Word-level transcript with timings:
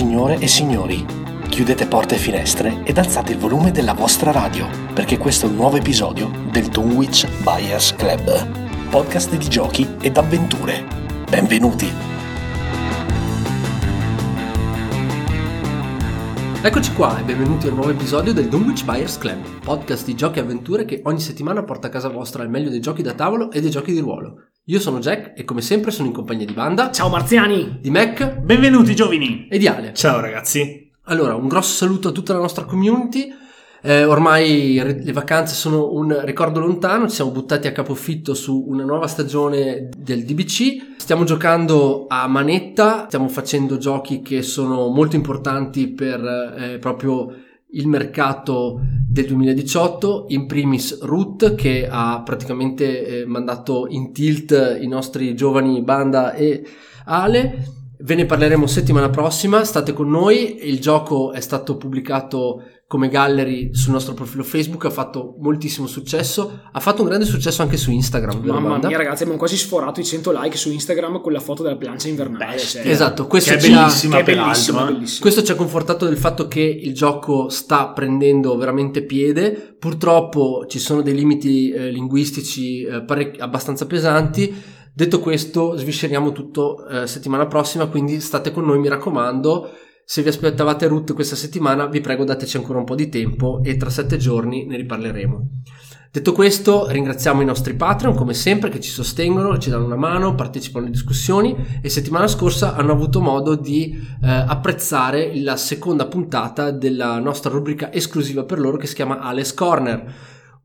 Signore 0.00 0.38
e 0.38 0.48
signori, 0.48 1.04
chiudete 1.50 1.86
porte 1.86 2.14
e 2.14 2.18
finestre 2.18 2.84
ed 2.84 2.96
alzate 2.96 3.32
il 3.32 3.38
volume 3.38 3.70
della 3.70 3.92
vostra 3.92 4.30
radio, 4.30 4.66
perché 4.94 5.18
questo 5.18 5.44
è 5.44 5.50
un 5.50 5.56
nuovo 5.56 5.76
episodio 5.76 6.30
del 6.50 6.68
Dunwich 6.68 7.28
Buyers 7.42 7.94
Club, 7.96 8.88
podcast 8.88 9.36
di 9.36 9.46
giochi 9.46 9.86
ed 10.00 10.16
avventure. 10.16 10.86
Benvenuti! 11.28 11.92
Eccoci 16.62 16.94
qua 16.94 17.20
e 17.20 17.22
benvenuti 17.22 17.66
a 17.66 17.68
un 17.68 17.76
nuovo 17.76 17.90
episodio 17.90 18.32
del 18.32 18.48
Dunwich 18.48 18.86
Buyers 18.86 19.18
Club, 19.18 19.60
podcast 19.62 20.06
di 20.06 20.14
giochi 20.14 20.38
e 20.38 20.40
avventure 20.40 20.86
che 20.86 21.02
ogni 21.04 21.20
settimana 21.20 21.62
porta 21.62 21.88
a 21.88 21.90
casa 21.90 22.08
vostra 22.08 22.42
il 22.42 22.48
meglio 22.48 22.70
dei 22.70 22.80
giochi 22.80 23.02
da 23.02 23.12
tavolo 23.12 23.50
e 23.50 23.60
dei 23.60 23.70
giochi 23.70 23.92
di 23.92 24.00
ruolo. 24.00 24.49
Io 24.70 24.78
sono 24.78 25.00
Jack 25.00 25.32
e 25.36 25.42
come 25.42 25.62
sempre 25.62 25.90
sono 25.90 26.06
in 26.06 26.14
compagnia 26.14 26.46
di 26.46 26.52
Banda, 26.52 26.92
Ciao 26.92 27.08
Marziani! 27.08 27.78
di 27.80 27.90
Mac 27.90 28.36
Benvenuti 28.38 28.94
giovani! 28.94 29.48
e 29.50 29.58
di 29.58 29.66
Ale. 29.66 29.92
Ciao 29.94 30.20
ragazzi! 30.20 30.92
Allora, 31.06 31.34
un 31.34 31.48
grosso 31.48 31.74
saluto 31.74 32.10
a 32.10 32.12
tutta 32.12 32.34
la 32.34 32.38
nostra 32.38 32.64
community. 32.66 33.34
Eh, 33.82 34.04
ormai 34.04 34.74
le 35.02 35.12
vacanze 35.12 35.56
sono 35.56 35.92
un 35.92 36.20
ricordo 36.24 36.60
lontano, 36.60 37.08
ci 37.08 37.16
siamo 37.16 37.32
buttati 37.32 37.66
a 37.66 37.72
capofitto 37.72 38.32
su 38.32 38.64
una 38.68 38.84
nuova 38.84 39.08
stagione 39.08 39.88
del 39.98 40.22
DBC. 40.22 40.98
Stiamo 40.98 41.24
giocando 41.24 42.04
a 42.06 42.28
manetta, 42.28 43.06
stiamo 43.08 43.26
facendo 43.26 43.76
giochi 43.76 44.22
che 44.22 44.42
sono 44.42 44.86
molto 44.86 45.16
importanti 45.16 45.88
per 45.88 46.54
eh, 46.56 46.78
proprio 46.78 47.34
il 47.72 47.86
mercato 47.86 48.80
del 49.08 49.26
2018, 49.26 50.26
in 50.28 50.46
primis 50.46 51.00
Root 51.00 51.54
che 51.54 51.88
ha 51.90 52.22
praticamente 52.24 53.06
eh, 53.06 53.26
mandato 53.26 53.86
in 53.88 54.12
tilt 54.12 54.78
i 54.80 54.86
nostri 54.86 55.34
giovani 55.34 55.82
Banda 55.82 56.34
e 56.34 56.64
Ale. 57.04 57.78
Ve 57.98 58.14
ne 58.14 58.24
parleremo 58.24 58.66
settimana 58.66 59.10
prossima, 59.10 59.64
state 59.64 59.92
con 59.92 60.08
noi, 60.08 60.66
il 60.66 60.80
gioco 60.80 61.32
è 61.32 61.40
stato 61.40 61.76
pubblicato 61.76 62.62
come 62.90 63.08
gallery 63.08 63.72
sul 63.72 63.92
nostro 63.92 64.14
profilo 64.14 64.42
Facebook, 64.42 64.84
ha 64.84 64.90
fatto 64.90 65.36
moltissimo 65.38 65.86
successo, 65.86 66.62
ha 66.72 66.80
fatto 66.80 67.02
un 67.02 67.06
grande 67.06 67.24
successo 67.24 67.62
anche 67.62 67.76
su 67.76 67.92
Instagram. 67.92 68.40
Mamma 68.42 68.78
mia 68.78 68.96
ragazzi 68.96 69.22
abbiamo 69.22 69.38
quasi 69.38 69.56
sforato 69.56 70.00
i 70.00 70.04
100 70.04 70.32
like 70.32 70.56
su 70.56 70.72
Instagram 70.72 71.20
con 71.20 71.30
la 71.30 71.38
foto 71.38 71.62
della 71.62 71.76
plancia 71.76 72.08
invernale. 72.08 72.58
Cioè, 72.58 72.84
Esatto, 72.84 73.28
questo 73.28 73.50
Che 73.52 73.58
è 73.58 73.60
ci 73.60 73.72
ha- 73.72 73.76
bellissima 73.76 74.14
che 74.16 74.20
è 74.22 74.24
peraltro, 74.24 74.50
bellissimo, 74.50 74.80
eh. 74.80 74.92
bellissimo. 74.92 75.20
Questo 75.20 75.42
ci 75.44 75.52
ha 75.52 75.54
confortato 75.54 76.04
del 76.04 76.16
fatto 76.16 76.48
che 76.48 76.62
il 76.62 76.92
gioco 76.92 77.48
sta 77.48 77.90
prendendo 77.90 78.56
veramente 78.56 79.04
piede. 79.04 79.76
Purtroppo 79.78 80.66
ci 80.66 80.80
sono 80.80 81.00
dei 81.00 81.14
limiti 81.14 81.70
eh, 81.70 81.90
linguistici 81.92 82.82
eh, 82.82 83.04
parec- 83.04 83.40
abbastanza 83.40 83.86
pesanti. 83.86 84.52
Detto 84.92 85.20
questo, 85.20 85.76
svisceriamo 85.76 86.32
tutto 86.32 86.88
eh, 86.88 87.06
settimana 87.06 87.46
prossima, 87.46 87.86
quindi 87.86 88.18
state 88.18 88.50
con 88.50 88.64
noi, 88.64 88.80
mi 88.80 88.88
raccomando. 88.88 89.70
Se 90.10 90.22
vi 90.22 90.28
aspettavate 90.28 90.88
Root 90.88 91.14
questa 91.14 91.36
settimana, 91.36 91.86
vi 91.86 92.00
prego 92.00 92.24
dateci 92.24 92.56
ancora 92.56 92.80
un 92.80 92.84
po' 92.84 92.96
di 92.96 93.08
tempo 93.08 93.60
e 93.62 93.76
tra 93.76 93.90
sette 93.90 94.16
giorni 94.16 94.66
ne 94.66 94.76
riparleremo. 94.76 95.48
Detto 96.10 96.32
questo, 96.32 96.88
ringraziamo 96.88 97.42
i 97.42 97.44
nostri 97.44 97.74
Patreon 97.74 98.16
come 98.16 98.34
sempre 98.34 98.70
che 98.70 98.80
ci 98.80 98.90
sostengono, 98.90 99.56
ci 99.58 99.70
danno 99.70 99.84
una 99.84 99.94
mano, 99.94 100.34
partecipano 100.34 100.84
alle 100.84 100.92
discussioni 100.92 101.54
e 101.80 101.88
settimana 101.88 102.26
scorsa 102.26 102.74
hanno 102.74 102.90
avuto 102.90 103.20
modo 103.20 103.54
di 103.54 104.04
eh, 104.20 104.28
apprezzare 104.28 105.30
la 105.42 105.54
seconda 105.54 106.08
puntata 106.08 106.72
della 106.72 107.20
nostra 107.20 107.52
rubrica 107.52 107.92
esclusiva 107.92 108.42
per 108.42 108.58
loro 108.58 108.78
che 108.78 108.88
si 108.88 108.96
chiama 108.96 109.20
Ale's 109.20 109.54
Corner. 109.54 110.12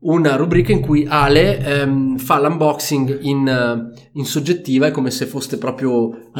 Una 0.00 0.34
rubrica 0.34 0.72
in 0.72 0.80
cui 0.80 1.06
Ale 1.08 1.58
ehm, 1.58 2.18
fa 2.18 2.40
l'unboxing 2.40 3.18
in, 3.20 3.46
eh, 3.46 4.08
in 4.14 4.24
soggettiva, 4.24 4.88
è 4.88 4.90
come 4.90 5.12
se 5.12 5.26
foste 5.26 5.56
proprio 5.56 6.30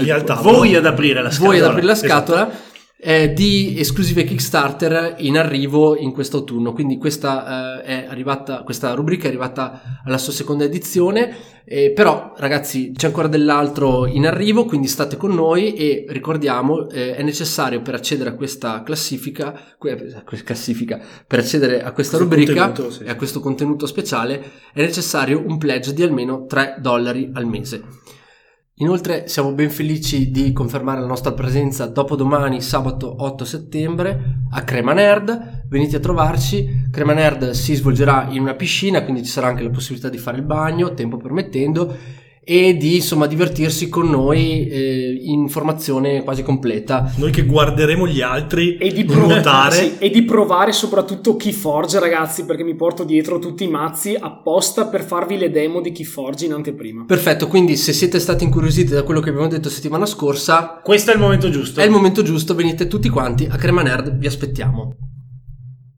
voi 0.51 0.75
ad 0.75 0.87
aprire 0.87 1.23
la 1.23 1.31
scatola. 1.31 1.49
voi 1.49 1.61
ad 1.61 1.67
aprire 1.67 1.87
la 1.87 1.95
scatola 1.95 2.49
Esatto. 2.49 2.75
Eh, 2.99 3.33
di 3.33 3.79
esclusive 3.79 4.25
Kickstarter 4.25 5.17
in 5.19 5.37
arrivo 5.37 5.97
in 5.97 6.13
questo 6.13 6.39
autunno. 6.39 6.73
Quindi 6.73 6.97
questa, 6.97 7.83
eh, 7.83 7.83
è 7.83 8.07
arrivata, 8.09 8.63
questa 8.63 8.95
rubrica 8.95 9.25
è 9.25 9.29
arrivata 9.29 10.01
alla 10.05 10.19
sua 10.19 10.33
seconda 10.33 10.65
edizione. 10.65 11.55
eh, 11.69 11.91
però, 11.91 12.33
ragazzi, 12.37 12.93
c'è 12.95 13.09
ancora 13.09 13.27
dell'altro 13.27 14.07
in 14.07 14.25
arrivo, 14.25 14.65
quindi 14.67 14.87
state 14.87 15.17
con 15.17 15.35
noi 15.35 15.75
e 15.75 16.05
ricordiamo, 16.09 16.89
eh, 16.89 17.17
è 17.17 17.23
necessario 17.23 17.83
per 17.83 17.95
accedere 17.95 18.31
a 18.31 18.35
questa 18.35 18.85
classifica, 18.85 19.75
que- 19.77 20.15
classifica 20.45 21.01
per 21.27 21.41
accedere 21.41 21.83
a 21.83 21.91
questa 21.91 22.19
Questo 22.19 22.37
rubrica 22.37 22.73
sì. 22.91 23.03
e 23.03 23.11
a 23.11 23.17
questo 23.17 23.41
contenuto 23.41 23.87
speciale, 23.87 24.41
è 24.73 24.81
necessario 24.81 25.43
un 25.45 25.59
pledge 25.59 25.93
di 25.93 26.03
almeno 26.05 26.47
3 26.47 26.77
dollari 26.81 27.31
al 27.35 27.47
mese. 27.47 27.83
Inoltre 28.81 29.27
siamo 29.27 29.53
ben 29.53 29.71
felici 29.71 30.31
di 30.31 30.53
confermare 30.53 31.01
la 31.01 31.07
nostra 31.07 31.33
presenza 31.33 31.87
dopodomani, 31.87 32.61
sabato 32.61 33.23
8 33.25 33.43
settembre, 33.47 34.41
a 34.51 34.65
Crema 34.65 34.93
Nerd. 34.93 35.65
Venite 35.67 35.97
a 35.97 36.01
trovarci. 36.01 36.87
Crema 36.91 37.15
Nerd 37.15 37.53
si 37.53 37.75
svolgerà 37.75 38.27
in 38.29 38.43
una 38.43 38.55
piscina, 38.55 39.03
quindi 39.03 39.25
ci 39.25 39.31
sarà 39.31 39.47
anche 39.47 39.63
la 39.63 39.71
possibilità 39.71 40.11
di 40.11 40.19
fare 40.19 40.37
il 40.37 40.43
bagno, 40.43 40.93
tempo 40.93 41.17
permettendo, 41.17 41.97
e 42.49 42.77
di 42.77 42.95
insomma 42.95 43.27
divertirsi 43.27 43.89
con 43.89 44.09
noi 44.09 44.69
eh, 44.69 45.19
in 45.21 45.49
formazione 45.49 46.23
quasi 46.23 46.45
completa. 46.45 47.13
Noi 47.17 47.33
che 47.33 47.45
guarderemo 47.45 48.07
gli 48.07 48.21
altri 48.21 48.77
E 48.77 48.93
di, 48.93 49.05
prov- 49.05 49.27
nuotare. 49.27 49.75
sì, 49.75 49.95
e 49.99 50.11
di 50.11 50.23
provare 50.23 50.71
soprattutto 50.71 51.35
Keyforge 51.35 51.99
ragazzi 51.99 52.45
perché 52.45 52.63
mi 52.63 52.77
porto 52.77 53.03
dietro 53.03 53.41
tutti 53.41 53.65
i 53.65 53.69
mazzi 53.69 54.17
apposta 54.17 54.87
per 54.87 55.03
farvi 55.03 55.37
le 55.39 55.51
demo 55.51 55.81
di 55.81 55.91
Keyforge 55.91 56.45
in 56.45 56.53
anteprima. 56.53 57.05
Perfetto, 57.05 57.49
quindi 57.49 57.75
se 57.75 57.93
siete 57.93 58.21
stati 58.21 58.45
incuriositi 58.45 58.93
da 58.93 59.03
quello 59.03 59.19
che 59.19 59.31
abbiamo 59.31 59.49
detto 59.49 59.69
settimana 59.69 60.07
scorsa, 60.07 60.81
Questo 60.85 61.11
è 61.11 61.15
il 61.15 61.21
momento 61.21 61.51
giusto. 61.51 61.81
È 61.81 61.85
il 61.85 61.91
momento 61.91 62.23
giusto, 62.23 62.55
venite 62.55 62.87
tutti 62.87 63.09
quanti 63.09 63.49
a 63.51 63.57
Crema 63.57 63.83
Nerd, 63.83 64.17
vi 64.17 64.27
aspettiamo. 64.29 65.16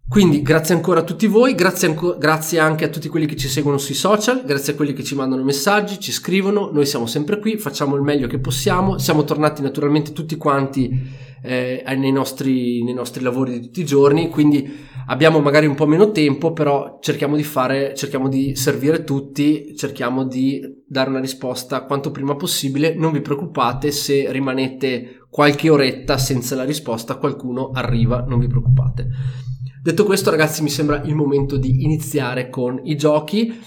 Quindi 0.09 0.41
grazie 0.41 0.75
ancora 0.75 1.01
a 1.01 1.05
tutti 1.05 1.27
voi, 1.27 1.55
grazie, 1.55 1.87
anco- 1.87 2.17
grazie 2.17 2.59
anche 2.59 2.87
a 2.87 2.89
tutti 2.89 3.11
quelli 3.11 3.27
che 3.27 3.37
ci 3.37 3.47
seguono 3.47 3.77
sui 3.77 3.95
social, 3.95 4.43
grazie 4.43 4.73
a 4.73 4.77
quelli 4.77 4.95
che 4.95 5.05
ci 5.05 5.15
mandano 5.15 5.45
messaggi, 5.45 6.01
ci 6.01 6.13
scrivono, 6.13 6.71
noi 6.73 6.87
siamo 6.87 7.05
sempre 7.05 7.39
qui, 7.39 7.59
facciamo 7.59 7.95
il 7.95 8.01
meglio 8.01 8.27
che 8.27 8.39
possiamo, 8.39 8.97
siamo 8.97 9.25
tornati 9.25 9.61
naturalmente 9.61 10.15
tutti 10.15 10.37
quanti 10.37 10.99
eh, 11.43 11.85
nei, 11.99 12.11
nostri, 12.11 12.83
nei 12.83 12.95
nostri 12.95 13.23
lavori 13.23 13.53
di 13.53 13.61
tutti 13.61 13.81
i 13.83 13.85
giorni, 13.85 14.31
quindi 14.31 14.67
abbiamo 15.09 15.41
magari 15.41 15.67
un 15.67 15.75
po' 15.75 15.87
meno 15.87 16.11
tempo, 16.11 16.55
però 16.55 17.01
cerchiamo 17.03 17.37
di 17.37 17.45
fare, 17.45 17.93
cerchiamo 17.95 18.29
di 18.29 18.57
servire 18.57 19.05
tutti, 19.05 19.77
cerchiamo 19.77 20.25
di 20.25 20.85
dare 20.87 21.11
una 21.11 21.21
risposta 21.21 21.83
quanto 21.85 22.11
prima 22.13 22.35
possibile, 22.35 22.95
non 22.95 23.13
vi 23.13 23.21
preoccupate 23.21 23.91
se 23.91 24.33
rimanete 24.33 25.27
qualche 25.29 25.69
oretta 25.69 26.17
senza 26.17 26.57
la 26.57 26.65
risposta, 26.65 27.17
qualcuno 27.17 27.73
arriva, 27.75 28.25
non 28.27 28.39
vi 28.39 28.47
preoccupate. 28.47 29.47
Detto 29.89 30.05
questo, 30.05 30.29
ragazzi, 30.29 30.63
mi 30.63 30.69
sembra 30.69 31.01
il 31.05 31.15
momento 31.15 31.57
di 31.57 31.83
iniziare 31.83 32.51
con 32.51 32.79
i 32.85 32.95
giochi 32.95 33.59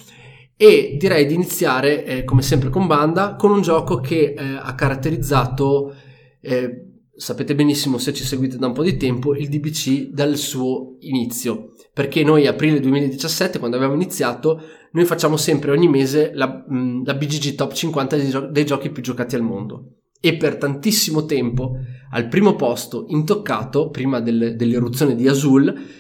e 0.56 0.96
direi 1.00 1.26
di 1.26 1.34
iniziare, 1.34 2.06
eh, 2.06 2.24
come 2.26 2.44
sempre 2.44 2.70
con 2.70 2.86
Banda, 2.86 3.34
con 3.34 3.50
un 3.50 3.64
gioco 3.64 3.96
che 3.96 4.36
eh, 4.38 4.44
ha 4.62 4.76
caratterizzato, 4.76 5.96
eh, 6.40 7.00
sapete 7.16 7.56
benissimo 7.56 7.98
se 7.98 8.14
ci 8.14 8.24
seguite 8.24 8.58
da 8.58 8.68
un 8.68 8.74
po' 8.74 8.84
di 8.84 8.98
tempo, 8.98 9.34
il 9.34 9.50
DBC 9.50 10.10
dal 10.10 10.38
suo 10.38 10.98
inizio. 11.00 11.72
Perché 11.92 12.24
noi, 12.24 12.46
aprile 12.46 12.80
2017, 12.80 13.58
quando 13.58 13.78
abbiamo 13.78 13.96
iniziato, 13.96 14.62
noi 14.92 15.06
facciamo 15.06 15.38
sempre 15.38 15.72
ogni 15.72 15.88
mese 15.88 16.34
la, 16.36 16.64
mh, 16.68 17.04
la 17.04 17.16
BGG 17.16 17.56
Top 17.56 17.74
50 17.74 18.16
dei, 18.16 18.30
gio- 18.30 18.48
dei 18.48 18.66
giochi 18.68 18.92
più 18.92 19.02
giocati 19.02 19.34
al 19.34 19.42
mondo. 19.42 19.94
E 20.20 20.38
per 20.38 20.58
tantissimo 20.58 21.26
tempo, 21.26 21.78
al 22.12 22.28
primo 22.28 22.56
posto, 22.56 23.06
intoccato, 23.08 23.90
prima 23.90 24.20
del- 24.20 24.56
dell'eruzione 24.56 25.16
di 25.16 25.28
Azul, 25.28 26.00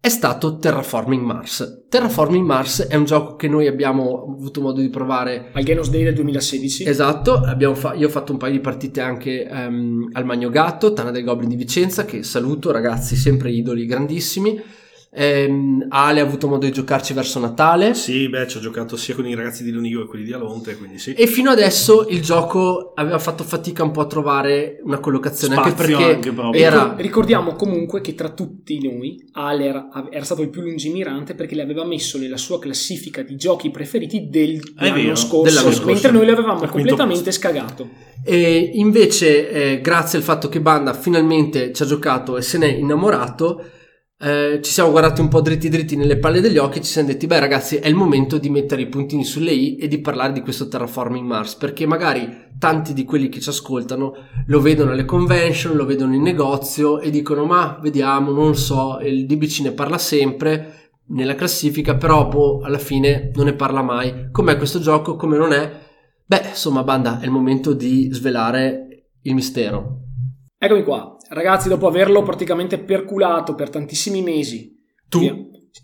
è 0.00 0.08
stato 0.08 0.58
Terraforming 0.58 1.24
Mars. 1.24 1.86
Terraforming 1.88 2.46
Mars 2.46 2.86
è 2.86 2.94
un 2.94 3.04
gioco 3.04 3.34
che 3.34 3.48
noi 3.48 3.66
abbiamo 3.66 4.36
avuto 4.36 4.60
modo 4.60 4.80
di 4.80 4.90
provare 4.90 5.50
Al 5.52 5.64
Genos 5.64 5.90
Day 5.90 6.04
del 6.04 6.14
2016. 6.14 6.84
Esatto, 6.84 7.34
abbiamo 7.34 7.74
fa- 7.74 7.94
io 7.94 8.06
ho 8.06 8.10
fatto 8.10 8.30
un 8.30 8.38
paio 8.38 8.52
di 8.52 8.60
partite 8.60 9.00
anche 9.00 9.44
ehm, 9.44 10.10
al 10.12 10.24
Magno 10.24 10.50
Gatto, 10.50 10.92
Tana 10.92 11.10
del 11.10 11.24
Goblin 11.24 11.48
di 11.48 11.56
Vicenza, 11.56 12.04
che 12.04 12.22
saluto 12.22 12.70
ragazzi, 12.70 13.16
sempre 13.16 13.50
idoli 13.50 13.86
grandissimi. 13.86 14.62
Ehm, 15.20 15.86
Ale 15.88 16.20
ha 16.20 16.22
avuto 16.22 16.46
modo 16.46 16.64
di 16.64 16.70
giocarci 16.70 17.12
verso 17.12 17.40
Natale. 17.40 17.94
Sì, 17.94 18.28
beh, 18.28 18.46
ci 18.46 18.58
ho 18.58 18.60
giocato 18.60 18.96
sia 18.96 19.16
con 19.16 19.26
i 19.26 19.34
ragazzi 19.34 19.64
di 19.64 19.72
Lunigo 19.72 20.02
che 20.02 20.06
quelli 20.06 20.24
di 20.24 20.32
Alonte, 20.32 20.76
quindi 20.76 20.98
sì. 20.98 21.12
E 21.14 21.26
fino 21.26 21.50
adesso 21.50 22.06
il 22.08 22.22
gioco 22.22 22.92
aveva 22.94 23.18
fatto 23.18 23.42
fatica 23.42 23.82
un 23.82 23.90
po' 23.90 24.02
a 24.02 24.06
trovare 24.06 24.78
una 24.84 25.00
collocazione, 25.00 25.56
anche 25.56 25.70
Spazio 25.70 25.96
perché 25.96 26.14
anche 26.14 26.32
proprio. 26.32 26.62
era... 26.62 26.94
Ricordiamo 26.96 27.54
comunque 27.54 28.00
che 28.00 28.14
tra 28.14 28.28
tutti 28.28 28.80
noi 28.80 29.28
Ale 29.32 29.64
era, 29.64 29.88
era 30.08 30.24
stato 30.24 30.42
il 30.42 30.50
più 30.50 30.60
lungimirante 30.62 31.34
perché 31.34 31.56
l'aveva 31.56 31.84
messo 31.84 32.16
nella 32.16 32.36
sua 32.36 32.60
classifica 32.60 33.22
di 33.22 33.34
giochi 33.34 33.70
preferiti 33.70 34.28
del- 34.28 34.60
dell'anno 34.74 34.94
vero, 34.94 35.14
scorso, 35.16 35.42
dell'anno 35.42 35.72
scorso. 35.72 35.86
mentre 35.86 36.10
noi 36.12 36.26
l'avevamo 36.26 36.64
completamente 36.66 37.32
scagato. 37.32 37.88
E 38.22 38.70
invece, 38.74 39.50
eh, 39.50 39.80
grazie 39.80 40.18
al 40.18 40.24
fatto 40.24 40.48
che 40.48 40.60
Banda 40.60 40.92
finalmente 40.92 41.72
ci 41.72 41.82
ha 41.82 41.86
giocato 41.86 42.36
e 42.36 42.42
se 42.42 42.58
n'è 42.58 42.68
innamorato, 42.68 43.64
eh, 44.20 44.58
ci 44.62 44.72
siamo 44.72 44.90
guardati 44.90 45.20
un 45.20 45.28
po' 45.28 45.40
dritti 45.40 45.68
dritti 45.68 45.94
nelle 45.94 46.18
palle 46.18 46.40
degli 46.40 46.58
occhi 46.58 46.78
e 46.78 46.82
ci 46.82 46.90
siamo 46.90 47.08
detti, 47.08 47.28
beh 47.28 47.38
ragazzi, 47.38 47.76
è 47.76 47.86
il 47.86 47.94
momento 47.94 48.38
di 48.38 48.50
mettere 48.50 48.82
i 48.82 48.88
puntini 48.88 49.24
sulle 49.24 49.52
i 49.52 49.76
e 49.76 49.86
di 49.86 50.00
parlare 50.00 50.32
di 50.32 50.40
questo 50.40 50.66
Terraforming 50.66 51.24
Mars, 51.24 51.54
perché 51.54 51.86
magari 51.86 52.46
tanti 52.58 52.94
di 52.94 53.04
quelli 53.04 53.28
che 53.28 53.40
ci 53.40 53.48
ascoltano 53.48 54.14
lo 54.46 54.60
vedono 54.60 54.90
alle 54.90 55.04
convention, 55.04 55.76
lo 55.76 55.84
vedono 55.84 56.14
in 56.14 56.22
negozio 56.22 56.98
e 56.98 57.10
dicono, 57.10 57.44
ma 57.44 57.78
vediamo, 57.80 58.32
non 58.32 58.56
so, 58.56 58.98
il 59.00 59.24
DBC 59.26 59.60
ne 59.60 59.72
parla 59.72 59.98
sempre 59.98 60.90
nella 61.10 61.36
classifica, 61.36 61.94
però 61.94 62.26
boh, 62.26 62.60
alla 62.62 62.78
fine 62.78 63.30
non 63.34 63.44
ne 63.44 63.54
parla 63.54 63.82
mai. 63.82 64.30
Com'è 64.32 64.56
questo 64.56 64.80
gioco? 64.80 65.14
Come 65.14 65.36
non 65.36 65.52
è? 65.52 65.86
Beh, 66.26 66.48
insomma, 66.48 66.82
banda, 66.82 67.20
è 67.20 67.24
il 67.24 67.30
momento 67.30 67.72
di 67.72 68.08
svelare 68.12 69.06
il 69.22 69.34
mistero. 69.34 70.00
Eccomi 70.58 70.82
qua, 70.82 71.16
ragazzi, 71.30 71.68
dopo 71.68 71.86
averlo 71.86 72.22
praticamente 72.22 72.78
perculato 72.78 73.54
per 73.54 73.70
tantissimi 73.70 74.22
mesi. 74.22 74.76
Tu? 75.08 75.18
via- 75.20 75.36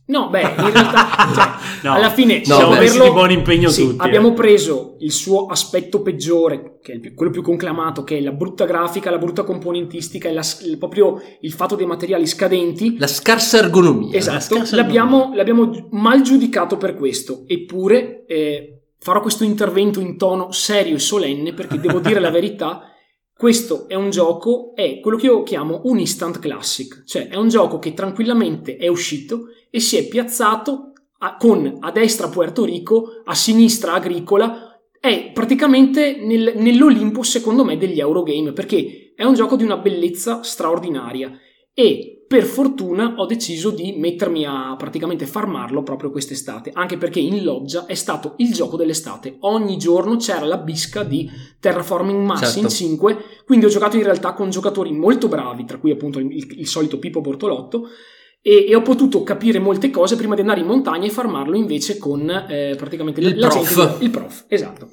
No, 0.07 0.29
beh, 0.29 0.41
in 0.41 0.73
realtà, 0.73 1.07
cioè, 1.35 1.49
No, 1.85 1.93
alla 1.95 2.11
fine 2.11 2.43
no, 2.47 2.59
dopo 2.59 2.77
beh, 2.77 2.91
di 2.91 2.99
buon 2.99 3.31
impegno 3.31 3.69
sì, 3.69 3.83
tutti, 3.87 3.97
Abbiamo 4.05 4.29
eh. 4.31 4.33
preso 4.33 4.97
il 5.01 5.13
suo 5.13 5.47
aspetto 5.47 6.03
peggiore, 6.03 6.79
che 6.83 6.95
è 6.95 6.99
più- 6.99 7.15
quello 7.15 7.31
più 7.31 7.43
conclamato, 7.43 8.03
che 8.03 8.19
è 8.19 8.21
la 8.21 8.33
brutta 8.33 8.65
grafica, 8.65 9.11
la 9.11 9.19
brutta 9.19 9.45
componentistica, 9.45 10.29
e 10.29 10.33
la 10.33 10.43
il- 10.65 10.79
proprio 10.79 11.21
il 11.41 11.53
fatto 11.53 11.75
dei 11.77 11.87
materiali 11.87 12.27
scadenti. 12.27 12.99
La 12.99 13.07
scarsa 13.07 13.59
ergonomia. 13.59 14.17
Esatto, 14.17 14.41
scarsa 14.57 14.75
l'abbiamo, 14.77 15.31
l'abbiamo 15.35 15.71
gi- 15.71 15.85
mal 15.91 16.23
giudicato 16.23 16.77
per 16.77 16.95
questo, 16.97 17.45
eppure 17.47 18.25
eh, 18.27 18.81
farò 18.99 19.21
questo 19.21 19.45
intervento 19.45 20.01
in 20.01 20.17
tono 20.17 20.51
serio 20.51 20.97
e 20.97 20.99
solenne 20.99 21.53
perché 21.53 21.79
devo 21.79 22.01
dire 22.01 22.21
la 22.21 22.31
verità, 22.31 22.89
questo 23.37 23.89
è 23.89 23.95
un 23.95 24.11
gioco, 24.11 24.73
è 24.75 25.01
quello 25.01 25.17
che 25.17 25.27
io 25.27 25.43
chiamo 25.43 25.81
un 25.85 25.99
instant 25.99 26.39
classic, 26.39 27.03
cioè 27.05 27.29
è 27.29 27.37
un 27.37 27.49
gioco 27.49 27.79
che 27.79 27.93
tranquillamente 27.93 28.77
è 28.77 28.87
uscito 28.87 29.49
e 29.71 29.81
si 29.81 29.97
è 29.97 30.07
piazzato 30.07 30.93
a- 31.19 31.37
con 31.37 31.79
a 31.81 31.91
destra 31.91 32.29
Puerto 32.29 32.65
Rico, 32.65 33.23
a 33.25 33.35
sinistra 33.35 33.95
Agricola, 33.95 34.81
è 35.01 35.33
praticamente 35.33 36.17
nel- 36.17 36.55
nell'Olimpo 36.57 37.23
secondo 37.23 37.65
me 37.65 37.77
degli 37.77 37.99
Eurogame 37.99 38.53
perché 38.53 39.13
è 39.15 39.25
un 39.25 39.35
gioco 39.35 39.57
di 39.57 39.65
una 39.65 39.77
bellezza 39.77 40.43
straordinaria. 40.43 41.31
E 41.75 42.14
per 42.27 42.45
fortuna 42.45 43.15
ho 43.19 43.27
deciso 43.27 43.71
di 43.71 43.93
mettermi 43.99 44.45
a 44.47 44.75
praticamente 44.79 45.27
farmarlo 45.27 45.83
proprio 45.83 46.11
quest'estate, 46.11 46.71
anche 46.73 46.97
perché 46.97 47.21
in 47.21 47.45
loggia 47.45 47.87
è 47.87 47.95
stato 47.95 48.35
il 48.39 48.53
gioco 48.53 48.77
dell'estate. 48.77 49.37
Ogni 49.41 49.77
giorno 49.77 50.17
c'era 50.17 50.45
la 50.47 50.57
bisca 50.59 51.03
di 51.03 51.29
Terraforming 51.61 52.25
Mars 52.25 52.41
Certo. 52.53 52.59
in 52.61 52.69
5, 52.69 53.17
quindi 53.45 53.67
ho 53.67 53.69
giocato 53.69 53.97
in 53.97 54.03
realtà 54.05 54.33
con 54.33 54.51
giocatori 54.51 54.93
molto 54.93 55.29
bravi, 55.29 55.65
tra 55.65 55.79
cui 55.79 55.91
appunto 55.91 56.19
il, 56.19 56.31
il- 56.31 56.59
il 56.61 56.67
solito 56.67 56.99
Pippo 56.99 57.21
Bortolotto, 57.21 57.89
e, 58.41 58.67
e 58.69 58.75
ho 58.75 58.83
potuto 58.83 59.23
capire 59.23 59.59
molte 59.59 59.91
cose 59.91 60.17
prima 60.17 60.35
di 60.35 60.41
andare 60.43 60.61
in 60.61 60.67
montagna 60.67 61.07
e 61.07 61.11
farmarlo 61.11 61.57
invece 61.57 61.97
con 61.99 62.29
eh, 62.29 62.75
praticamente 62.77 63.21
Il 63.21 63.39
la 63.39 63.49
prof. 63.49 63.75
gente 63.75 64.05
il 64.05 64.11
prof, 64.11 64.45
esatto. 64.49 64.91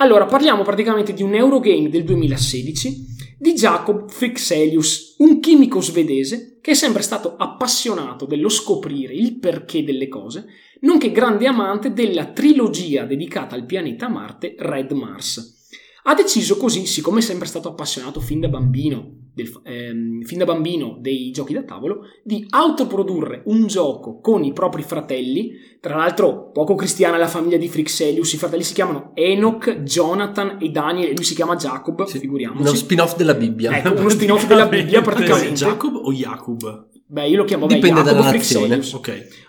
Allora, 0.00 0.26
parliamo 0.26 0.62
praticamente 0.62 1.12
di 1.12 1.22
un 1.24 1.34
Eurogame 1.34 1.88
del 1.88 2.04
2016 2.04 3.16
di 3.36 3.52
Jacob 3.54 4.08
Frixelius, 4.08 5.16
un 5.18 5.40
chimico 5.40 5.80
svedese 5.80 6.57
che 6.60 6.72
è 6.72 6.74
sempre 6.74 7.02
stato 7.02 7.36
appassionato 7.36 8.26
dello 8.26 8.48
scoprire 8.48 9.14
il 9.14 9.38
perché 9.38 9.84
delle 9.84 10.08
cose, 10.08 10.46
nonché 10.80 11.10
grande 11.10 11.46
amante 11.46 11.92
della 11.92 12.26
trilogia 12.26 13.04
dedicata 13.04 13.54
al 13.54 13.66
pianeta 13.66 14.08
Marte 14.08 14.54
Red 14.58 14.92
Mars. 14.92 15.56
Ha 16.04 16.14
deciso 16.14 16.56
così, 16.56 16.86
siccome 16.86 17.18
è 17.18 17.22
sempre 17.22 17.46
stato 17.46 17.68
appassionato 17.68 18.20
fin 18.20 18.40
da 18.40 18.48
bambino, 18.48 19.27
del- 19.42 19.60
ehm, 19.64 20.22
fin 20.22 20.38
da 20.38 20.44
bambino 20.44 20.96
dei 21.00 21.30
giochi 21.30 21.52
da 21.54 21.62
tavolo, 21.62 22.00
di 22.22 22.44
autoprodurre 22.50 23.42
un 23.46 23.66
gioco 23.66 24.20
con 24.20 24.44
i 24.44 24.52
propri 24.52 24.82
fratelli. 24.82 25.52
Tra 25.80 25.96
l'altro, 25.96 26.50
poco 26.52 26.74
cristiana 26.74 27.16
la 27.16 27.28
famiglia 27.28 27.56
di 27.56 27.68
Frixelius. 27.68 28.32
I 28.32 28.36
fratelli 28.36 28.62
si 28.64 28.74
chiamano 28.74 29.12
Enoch, 29.14 29.82
Jonathan 29.82 30.58
e 30.60 30.68
Daniel, 30.70 31.10
e 31.10 31.14
lui 31.14 31.24
si 31.24 31.34
chiama 31.34 31.54
Jacob, 31.56 32.04
Sì, 32.04 32.18
figuriamoci. 32.18 32.62
Uno 32.62 32.74
spin-off 32.74 33.16
della 33.16 33.34
Bibbia. 33.34 33.76
Ecco, 33.78 33.98
uno 33.98 34.08
spin-off 34.08 34.46
della 34.46 34.66
Bibbia 34.68 35.00
praticamente. 35.00 35.54
Jacob 35.54 35.94
o 35.94 36.12
Jacob? 36.12 36.88
Beh, 37.06 37.28
io 37.28 37.36
lo 37.38 37.44
chiamo 37.44 37.66
Dipende 37.66 37.88
Jacob 38.00 38.04
dalla 38.04 38.30
nazione. 38.32 38.80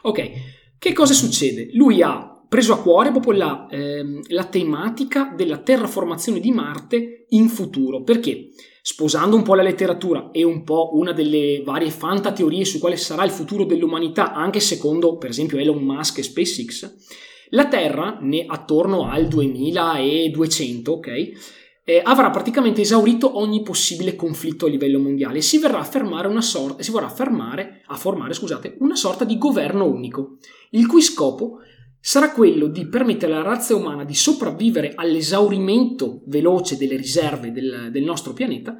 Ok, 0.03 0.31
che 0.77 0.93
cosa 0.93 1.13
succede? 1.13 1.69
Lui 1.73 2.01
ha 2.01 2.28
preso 2.49 2.73
a 2.73 2.81
cuore 2.81 3.11
proprio 3.11 3.33
la, 3.33 3.67
ehm, 3.69 4.21
la 4.29 4.45
tematica 4.45 5.31
della 5.35 5.59
terraformazione 5.59 6.39
di 6.39 6.51
Marte 6.51 7.25
in 7.29 7.47
futuro, 7.47 8.03
perché 8.03 8.49
sposando 8.81 9.35
un 9.35 9.43
po' 9.43 9.53
la 9.53 9.61
letteratura 9.61 10.31
e 10.31 10.43
un 10.43 10.63
po' 10.63 10.89
una 10.93 11.13
delle 11.13 11.61
varie 11.63 11.91
fantateorie 11.91 12.65
su 12.65 12.79
quale 12.79 12.97
sarà 12.97 13.23
il 13.23 13.31
futuro 13.31 13.65
dell'umanità, 13.65 14.33
anche 14.33 14.59
secondo 14.59 15.17
per 15.17 15.29
esempio 15.29 15.59
Elon 15.59 15.83
Musk 15.83 16.17
e 16.17 16.23
SpaceX, 16.23 16.95
la 17.51 17.67
Terra, 17.67 18.17
ne, 18.19 18.45
attorno 18.47 19.09
al 19.09 19.27
2200, 19.27 20.91
ok? 20.91 21.07
eh, 21.89 22.01
avrà 22.03 22.29
praticamente 22.29 22.81
esaurito 22.81 23.39
ogni 23.39 23.63
possibile 23.63 24.15
conflitto 24.15 24.67
a 24.67 24.69
livello 24.69 24.99
mondiale 24.99 25.39
e 25.39 25.41
si 25.41 25.57
verrà 25.57 25.79
a 25.79 25.83
fermare 25.83 26.27
una 26.27 26.39
sorta, 26.39 26.83
si 26.83 26.91
vorrà 26.91 27.09
fermare, 27.09 27.81
a 27.87 27.95
formare 27.95 28.33
scusate, 28.33 28.75
una 28.81 28.95
sorta 28.95 29.25
di 29.25 29.39
governo 29.39 29.85
unico, 29.85 30.37
il 30.69 30.85
cui 30.85 31.01
scopo 31.01 31.61
sarà 32.01 32.31
quello 32.31 32.67
di 32.67 32.87
permettere 32.87 33.33
alla 33.33 33.43
razza 33.43 33.75
umana 33.75 34.03
di 34.05 34.13
sopravvivere 34.15 34.93
all'esaurimento 34.95 36.21
veloce 36.27 36.77
delle 36.77 36.95
riserve 36.95 37.51
del, 37.51 37.89
del 37.91 38.03
nostro 38.03 38.33
pianeta, 38.33 38.75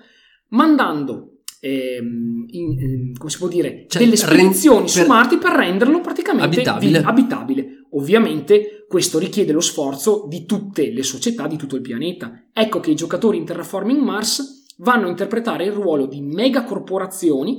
mandando 0.50 1.33
ehm, 1.62 2.45
in- 2.48 2.80
in- 2.80 3.13
come 3.18 3.30
si 3.30 3.38
può 3.38 3.48
dire, 3.50 3.86
Cioè, 3.89 4.01
delle 4.04 4.16
spedizioni 4.16 4.80
ren- 4.80 4.88
su 4.88 5.00
per- 5.00 5.07
Marte 5.07 5.38
per 5.38 5.51
renderlo 5.51 6.00
praticamente 6.01 6.56
Abitabile. 6.62 7.00
vi- 7.00 7.06
abitabile. 7.06 7.68
Ovviamente 7.92 8.86
questo 8.88 9.19
richiede 9.19 9.51
lo 9.51 9.60
sforzo 9.60 10.25
di 10.30 10.45
tutte 10.45 10.92
le 10.92 11.04
società 11.04 11.48
di 11.48 11.57
tutto 11.57 11.75
il 11.75 11.81
pianeta. 11.81 12.45
Ecco 12.54 12.80
che 12.80 12.92
i 12.92 12.95
giocatori 12.95 13.38
in 13.38 13.45
Terraforming 13.45 14.00
Mars 14.01 14.65
vanno 14.77 15.07
a 15.07 15.10
interpretare 15.10 15.65
il 15.65 15.72
ruolo 15.74 16.06
di 16.06 16.22
megacorporazioni 16.22 17.57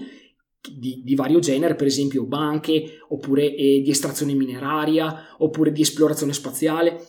di, 0.68 1.02
di 1.04 1.14
vario 1.14 1.38
genere, 1.38 1.74
per 1.74 1.86
esempio 1.86 2.24
banche, 2.24 2.98
oppure 3.08 3.54
eh, 3.54 3.80
di 3.80 3.90
estrazione 3.90 4.34
mineraria, 4.34 5.36
oppure 5.38 5.72
di 5.72 5.80
esplorazione 5.80 6.32
spaziale, 6.32 7.06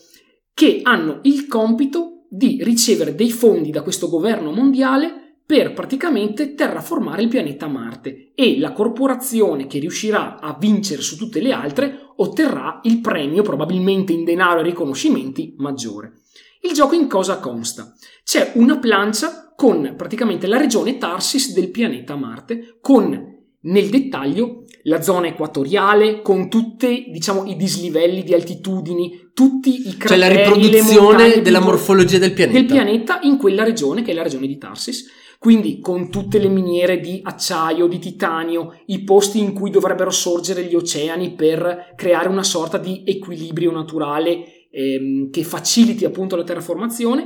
che 0.53 0.79
hanno 0.83 1.19
il 1.23 1.47
compito 1.47 2.25
di 2.29 2.63
ricevere 2.63 3.15
dei 3.15 3.31
fondi 3.31 3.71
da 3.71 3.81
questo 3.81 4.07
governo 4.07 4.51
mondiale 4.51 5.21
per 5.45 5.73
praticamente 5.73 6.53
terraformare 6.53 7.23
il 7.23 7.27
pianeta 7.27 7.67
Marte 7.67 8.31
e 8.35 8.57
la 8.57 8.71
corporazione 8.71 9.67
che 9.67 9.79
riuscirà 9.79 10.39
a 10.39 10.55
vincere 10.57 11.01
su 11.01 11.17
tutte 11.17 11.41
le 11.41 11.51
altre 11.51 12.13
otterrà 12.15 12.79
il 12.83 13.01
premio, 13.01 13.41
probabilmente 13.43 14.13
in 14.13 14.23
denaro 14.23 14.61
e 14.61 14.63
riconoscimenti, 14.63 15.55
maggiore. 15.57 16.21
Il 16.61 16.71
gioco 16.71 16.95
in 16.95 17.07
cosa 17.07 17.39
consta? 17.39 17.93
C'è 18.23 18.53
una 18.55 18.77
plancia 18.77 19.53
con 19.53 19.95
praticamente 19.97 20.47
la 20.47 20.57
regione 20.57 20.97
Tarsis 20.97 21.53
del 21.53 21.69
pianeta 21.69 22.15
Marte, 22.15 22.77
con 22.79 23.30
nel 23.61 23.89
dettaglio 23.89 24.63
la 24.83 25.01
zona 25.01 25.27
equatoriale, 25.27 26.21
con 26.21 26.49
tutti 26.49 27.07
diciamo, 27.09 27.45
i 27.45 27.55
dislivelli 27.55 28.23
di 28.23 28.33
altitudini, 28.33 29.29
tutti 29.33 29.87
i 29.87 29.97
Cioè 29.99 30.17
la 30.17 30.27
crateri, 30.27 30.61
riproduzione 30.61 31.41
della 31.41 31.59
morfologia 31.59 32.17
del 32.17 32.33
pianeta. 32.33 32.57
del 32.57 32.67
pianeta 32.67 33.19
in 33.21 33.37
quella 33.37 33.63
regione, 33.63 34.01
che 34.01 34.11
è 34.11 34.13
la 34.13 34.23
regione 34.23 34.47
di 34.47 34.57
Tarsis. 34.57 35.19
Quindi 35.37 35.79
con 35.79 36.11
tutte 36.11 36.37
le 36.37 36.49
miniere 36.49 36.99
di 36.99 37.19
acciaio, 37.23 37.87
di 37.87 37.97
titanio, 37.97 38.79
i 38.87 39.03
posti 39.03 39.39
in 39.39 39.53
cui 39.53 39.71
dovrebbero 39.71 40.11
sorgere 40.11 40.63
gli 40.65 40.75
oceani 40.75 41.33
per 41.33 41.93
creare 41.95 42.27
una 42.27 42.43
sorta 42.43 42.77
di 42.77 43.01
equilibrio 43.05 43.71
naturale 43.71 44.67
ehm, 44.69 45.31
che 45.31 45.43
faciliti 45.43 46.05
appunto 46.05 46.35
la 46.35 46.43
terraformazione. 46.43 47.25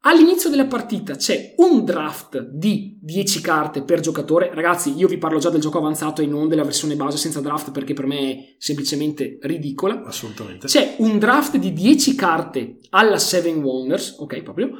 All'inizio 0.00 0.50
della 0.50 0.66
partita 0.66 1.16
c'è 1.16 1.54
un 1.56 1.84
draft 1.84 2.40
di 2.40 2.96
10 3.00 3.40
carte 3.40 3.82
per 3.82 3.98
giocatore. 3.98 4.54
Ragazzi, 4.54 4.94
io 4.96 5.08
vi 5.08 5.18
parlo 5.18 5.40
già 5.40 5.50
del 5.50 5.60
gioco 5.60 5.78
avanzato 5.78 6.22
e 6.22 6.26
non 6.26 6.48
della 6.48 6.62
versione 6.62 6.94
base 6.94 7.16
senza 7.16 7.40
draft 7.40 7.72
perché 7.72 7.92
per 7.92 8.06
me 8.06 8.30
è 8.30 8.54
semplicemente 8.58 9.38
ridicola. 9.42 10.04
Assolutamente. 10.04 10.68
C'è 10.68 10.94
un 10.98 11.18
draft 11.18 11.56
di 11.56 11.72
10 11.72 12.14
carte 12.14 12.78
alla 12.90 13.18
Seven 13.18 13.62
Wonders, 13.62 14.16
ok, 14.18 14.42
proprio. 14.42 14.70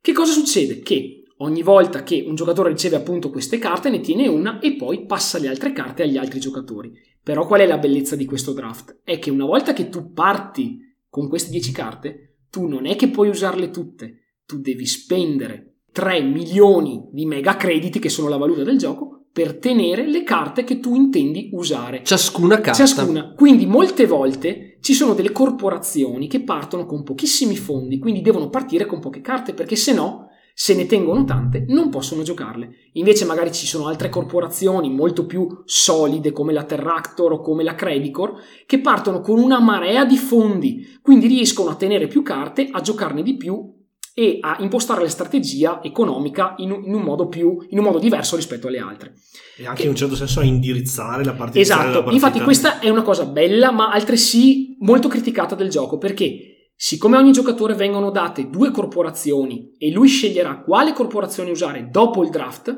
Che 0.00 0.12
cosa 0.12 0.32
succede? 0.32 0.78
Che 0.78 1.24
ogni 1.38 1.62
volta 1.62 2.04
che 2.04 2.24
un 2.24 2.36
giocatore 2.36 2.70
riceve 2.70 2.94
appunto 2.94 3.30
queste 3.30 3.58
carte 3.58 3.90
ne 3.90 4.00
tiene 4.00 4.28
una 4.28 4.60
e 4.60 4.76
poi 4.76 5.04
passa 5.04 5.38
le 5.38 5.48
altre 5.48 5.72
carte 5.72 6.04
agli 6.04 6.16
altri 6.16 6.38
giocatori. 6.38 6.92
Però 7.22 7.44
qual 7.44 7.60
è 7.60 7.66
la 7.66 7.78
bellezza 7.78 8.14
di 8.14 8.24
questo 8.24 8.52
draft? 8.52 9.00
È 9.02 9.18
che 9.18 9.30
una 9.30 9.46
volta 9.46 9.72
che 9.72 9.88
tu 9.88 10.12
parti 10.12 10.78
con 11.08 11.28
queste 11.28 11.50
10 11.50 11.72
carte, 11.72 12.36
tu 12.50 12.68
non 12.68 12.86
è 12.86 12.94
che 12.94 13.08
puoi 13.08 13.28
usarle 13.28 13.70
tutte, 13.70 14.25
tu 14.46 14.60
devi 14.60 14.86
spendere 14.86 15.74
3 15.92 16.22
milioni 16.22 17.08
di 17.10 17.26
mega 17.26 17.56
crediti, 17.56 17.98
che 17.98 18.08
sono 18.08 18.28
la 18.28 18.36
valuta 18.36 18.62
del 18.62 18.78
gioco, 18.78 19.24
per 19.32 19.58
tenere 19.58 20.08
le 20.08 20.22
carte 20.22 20.64
che 20.64 20.78
tu 20.78 20.94
intendi 20.94 21.50
usare. 21.52 22.02
Ciascuna 22.04 22.56
carta. 22.60 22.86
Ciascuna. 22.86 23.34
Quindi 23.34 23.66
molte 23.66 24.06
volte 24.06 24.78
ci 24.80 24.94
sono 24.94 25.14
delle 25.14 25.32
corporazioni 25.32 26.28
che 26.28 26.42
partono 26.42 26.86
con 26.86 27.02
pochissimi 27.02 27.56
fondi, 27.56 27.98
quindi 27.98 28.22
devono 28.22 28.48
partire 28.48 28.86
con 28.86 29.00
poche 29.00 29.20
carte, 29.20 29.52
perché 29.52 29.76
se 29.76 29.92
no 29.92 30.28
se 30.58 30.74
ne 30.74 30.86
tengono 30.86 31.24
tante, 31.24 31.66
non 31.68 31.90
possono 31.90 32.22
giocarle. 32.22 32.70
Invece 32.92 33.26
magari 33.26 33.52
ci 33.52 33.66
sono 33.66 33.88
altre 33.88 34.08
corporazioni 34.08 34.90
molto 34.90 35.26
più 35.26 35.46
solide 35.66 36.32
come 36.32 36.54
la 36.54 36.64
Terractor 36.64 37.32
o 37.32 37.40
come 37.42 37.62
la 37.62 37.74
Credicor 37.74 38.40
che 38.64 38.80
partono 38.80 39.20
con 39.20 39.38
una 39.38 39.60
marea 39.60 40.06
di 40.06 40.16
fondi, 40.16 40.98
quindi 41.02 41.26
riescono 41.26 41.68
a 41.68 41.74
tenere 41.74 42.06
più 42.06 42.22
carte, 42.22 42.70
a 42.70 42.80
giocarne 42.80 43.22
di 43.22 43.36
più 43.36 43.70
e 44.18 44.38
a 44.40 44.56
impostare 44.60 45.02
la 45.02 45.10
strategia 45.10 45.82
economica 45.82 46.54
in 46.56 46.70
un, 46.70 46.82
in 46.86 46.94
un, 46.94 47.02
modo, 47.02 47.28
più, 47.28 47.58
in 47.68 47.76
un 47.76 47.84
modo 47.84 47.98
diverso 47.98 48.34
rispetto 48.34 48.66
alle 48.66 48.78
altre. 48.78 49.12
E 49.58 49.66
anche 49.66 49.76
che, 49.76 49.82
in 49.82 49.90
un 49.90 49.94
certo 49.94 50.16
senso 50.16 50.40
a 50.40 50.44
indirizzare 50.44 51.22
la 51.22 51.34
partita. 51.34 51.58
Esatto, 51.58 52.10
infatti 52.10 52.40
questa 52.40 52.78
è 52.78 52.88
una 52.88 53.02
cosa 53.02 53.26
bella 53.26 53.70
ma 53.72 53.90
altresì 53.90 54.78
molto 54.80 55.08
criticata 55.08 55.54
del 55.54 55.68
gioco 55.68 55.98
perché 55.98 56.70
siccome 56.74 57.16
a 57.16 57.20
ogni 57.20 57.32
giocatore 57.32 57.74
vengono 57.74 58.10
date 58.10 58.48
due 58.48 58.70
corporazioni 58.70 59.74
e 59.76 59.90
lui 59.90 60.08
sceglierà 60.08 60.60
quale 60.60 60.94
corporazione 60.94 61.50
usare 61.50 61.90
dopo 61.90 62.22
il 62.22 62.30
draft, 62.30 62.74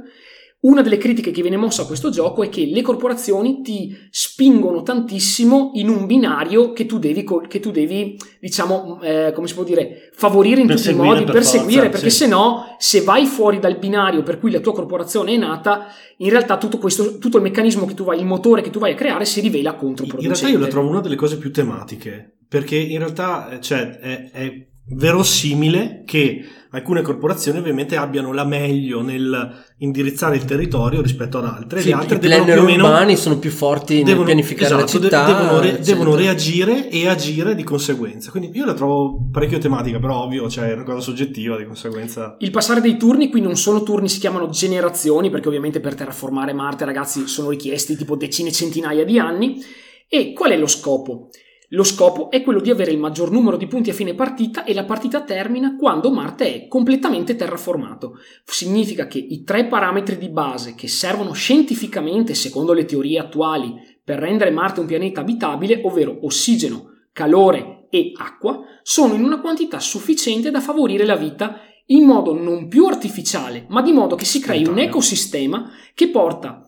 una 0.60 0.82
delle 0.82 0.96
critiche 0.96 1.30
che 1.30 1.40
viene 1.40 1.56
mossa 1.56 1.82
a 1.82 1.86
questo 1.86 2.10
gioco 2.10 2.42
è 2.42 2.48
che 2.48 2.66
le 2.66 2.82
corporazioni 2.82 3.60
ti 3.60 3.96
spingono 4.10 4.82
tantissimo 4.82 5.70
in 5.74 5.88
un 5.88 6.04
binario 6.06 6.72
che 6.72 6.84
tu 6.84 6.98
devi, 6.98 7.24
che 7.46 7.60
tu 7.60 7.70
devi 7.70 8.18
diciamo, 8.40 9.00
eh, 9.00 9.30
come 9.34 9.46
si 9.46 9.54
può 9.54 9.62
dire, 9.62 10.10
favorire 10.14 10.60
in 10.60 10.66
tutti 10.66 10.90
i 10.90 10.94
modi, 10.94 11.22
per 11.22 11.34
perseguire, 11.34 11.82
forza, 11.82 11.90
perché 11.90 12.10
sì. 12.10 12.24
se 12.24 12.26
no, 12.26 12.74
se 12.78 13.02
vai 13.02 13.26
fuori 13.26 13.60
dal 13.60 13.78
binario 13.78 14.24
per 14.24 14.40
cui 14.40 14.50
la 14.50 14.58
tua 14.58 14.72
corporazione 14.72 15.34
è 15.34 15.36
nata, 15.36 15.86
in 16.16 16.30
realtà 16.30 16.58
tutto, 16.58 16.78
questo, 16.78 17.18
tutto 17.18 17.36
il 17.36 17.44
meccanismo 17.44 17.86
che 17.86 17.94
tu 17.94 18.02
vai, 18.02 18.18
il 18.18 18.26
motore 18.26 18.60
che 18.60 18.70
tu 18.70 18.80
vai 18.80 18.92
a 18.92 18.96
creare 18.96 19.24
si 19.26 19.40
rivela 19.40 19.76
controproducente. 19.76 20.26
In 20.26 20.32
realtà 20.32 20.48
io 20.48 20.58
la 20.58 20.66
trovo 20.66 20.88
una 20.88 21.00
delle 21.00 21.14
cose 21.14 21.38
più 21.38 21.52
tematiche, 21.52 22.38
perché 22.48 22.76
in 22.76 22.98
realtà 22.98 23.58
cioè, 23.60 23.96
è, 23.98 24.30
è 24.32 24.66
verosimile 24.90 26.02
che 26.04 26.44
alcune 26.70 27.00
corporazioni 27.00 27.58
ovviamente 27.58 27.96
abbiano 27.96 28.32
la 28.32 28.44
meglio 28.44 29.00
nel 29.00 29.64
indirizzare 29.78 30.36
il 30.36 30.44
territorio 30.44 31.00
rispetto 31.00 31.38
ad 31.38 31.44
altre. 31.44 31.80
Sì, 31.80 31.88
le 31.88 31.94
altre 31.94 32.16
i 32.16 32.20
devono 32.20 32.44
più 32.44 32.60
o 32.60 32.64
meno 32.64 32.84
urbani 32.84 33.16
sono 33.16 33.38
più 33.38 33.50
forti 33.50 34.02
devono, 34.02 34.16
nel 34.16 34.24
pianificare 34.26 34.66
esatto, 34.66 34.82
la 34.82 34.86
città 34.86 35.24
devono, 35.24 35.60
re, 35.60 35.78
devono, 35.78 36.14
reagire 36.14 36.90
e 36.90 37.08
agire 37.08 37.54
di 37.54 37.62
conseguenza. 37.62 38.30
Quindi 38.30 38.50
io 38.52 38.64
la 38.64 38.74
trovo 38.74 39.28
parecchio 39.30 39.58
tematica 39.58 39.98
però 39.98 40.24
ovvio 40.24 40.48
cioè 40.48 40.70
è 40.70 40.74
una 40.74 40.84
cosa 40.84 41.00
soggettiva 41.00 41.56
di 41.56 41.64
conseguenza. 41.64 42.36
Il 42.40 42.50
passare 42.50 42.80
dei 42.80 42.96
turni 42.96 43.30
qui 43.30 43.40
non 43.40 43.56
sono 43.56 43.82
turni 43.82 44.08
si 44.08 44.18
chiamano 44.18 44.48
generazioni 44.48 45.30
perché 45.30 45.48
ovviamente 45.48 45.80
per 45.80 45.94
terraformare 45.94 46.52
Marte 46.52 46.84
ragazzi 46.84 47.26
sono 47.26 47.50
richiesti 47.50 47.96
tipo 47.96 48.16
decine 48.16 48.52
centinaia 48.52 49.04
di 49.04 49.18
anni. 49.18 49.62
E 50.10 50.32
qual 50.32 50.52
è 50.52 50.56
lo 50.56 50.66
scopo? 50.66 51.28
Lo 51.72 51.82
scopo 51.84 52.30
è 52.30 52.42
quello 52.42 52.60
di 52.60 52.70
avere 52.70 52.92
il 52.92 52.98
maggior 52.98 53.30
numero 53.30 53.58
di 53.58 53.66
punti 53.66 53.90
a 53.90 53.92
fine 53.92 54.14
partita 54.14 54.64
e 54.64 54.72
la 54.72 54.84
partita 54.84 55.20
termina 55.20 55.76
quando 55.76 56.10
Marte 56.10 56.54
è 56.54 56.66
completamente 56.66 57.36
terraformato. 57.36 58.14
Significa 58.44 59.06
che 59.06 59.18
i 59.18 59.44
tre 59.44 59.66
parametri 59.66 60.16
di 60.16 60.30
base 60.30 60.74
che 60.74 60.88
servono 60.88 61.32
scientificamente, 61.32 62.32
secondo 62.32 62.72
le 62.72 62.86
teorie 62.86 63.18
attuali, 63.18 63.74
per 64.02 64.18
rendere 64.18 64.50
Marte 64.50 64.80
un 64.80 64.86
pianeta 64.86 65.20
abitabile, 65.20 65.82
ovvero 65.84 66.20
ossigeno, 66.22 66.92
calore 67.12 67.88
e 67.90 68.12
acqua, 68.16 68.62
sono 68.82 69.12
in 69.12 69.22
una 69.22 69.38
quantità 69.38 69.78
sufficiente 69.78 70.50
da 70.50 70.62
favorire 70.62 71.04
la 71.04 71.16
vita 71.16 71.60
in 71.90 72.04
modo 72.04 72.32
non 72.32 72.68
più 72.68 72.86
artificiale, 72.86 73.66
ma 73.68 73.82
di 73.82 73.92
modo 73.92 74.14
che 74.14 74.24
si 74.24 74.40
crei 74.40 74.66
un 74.66 74.78
ecosistema 74.78 75.70
che 75.94 76.08
porta 76.08 76.67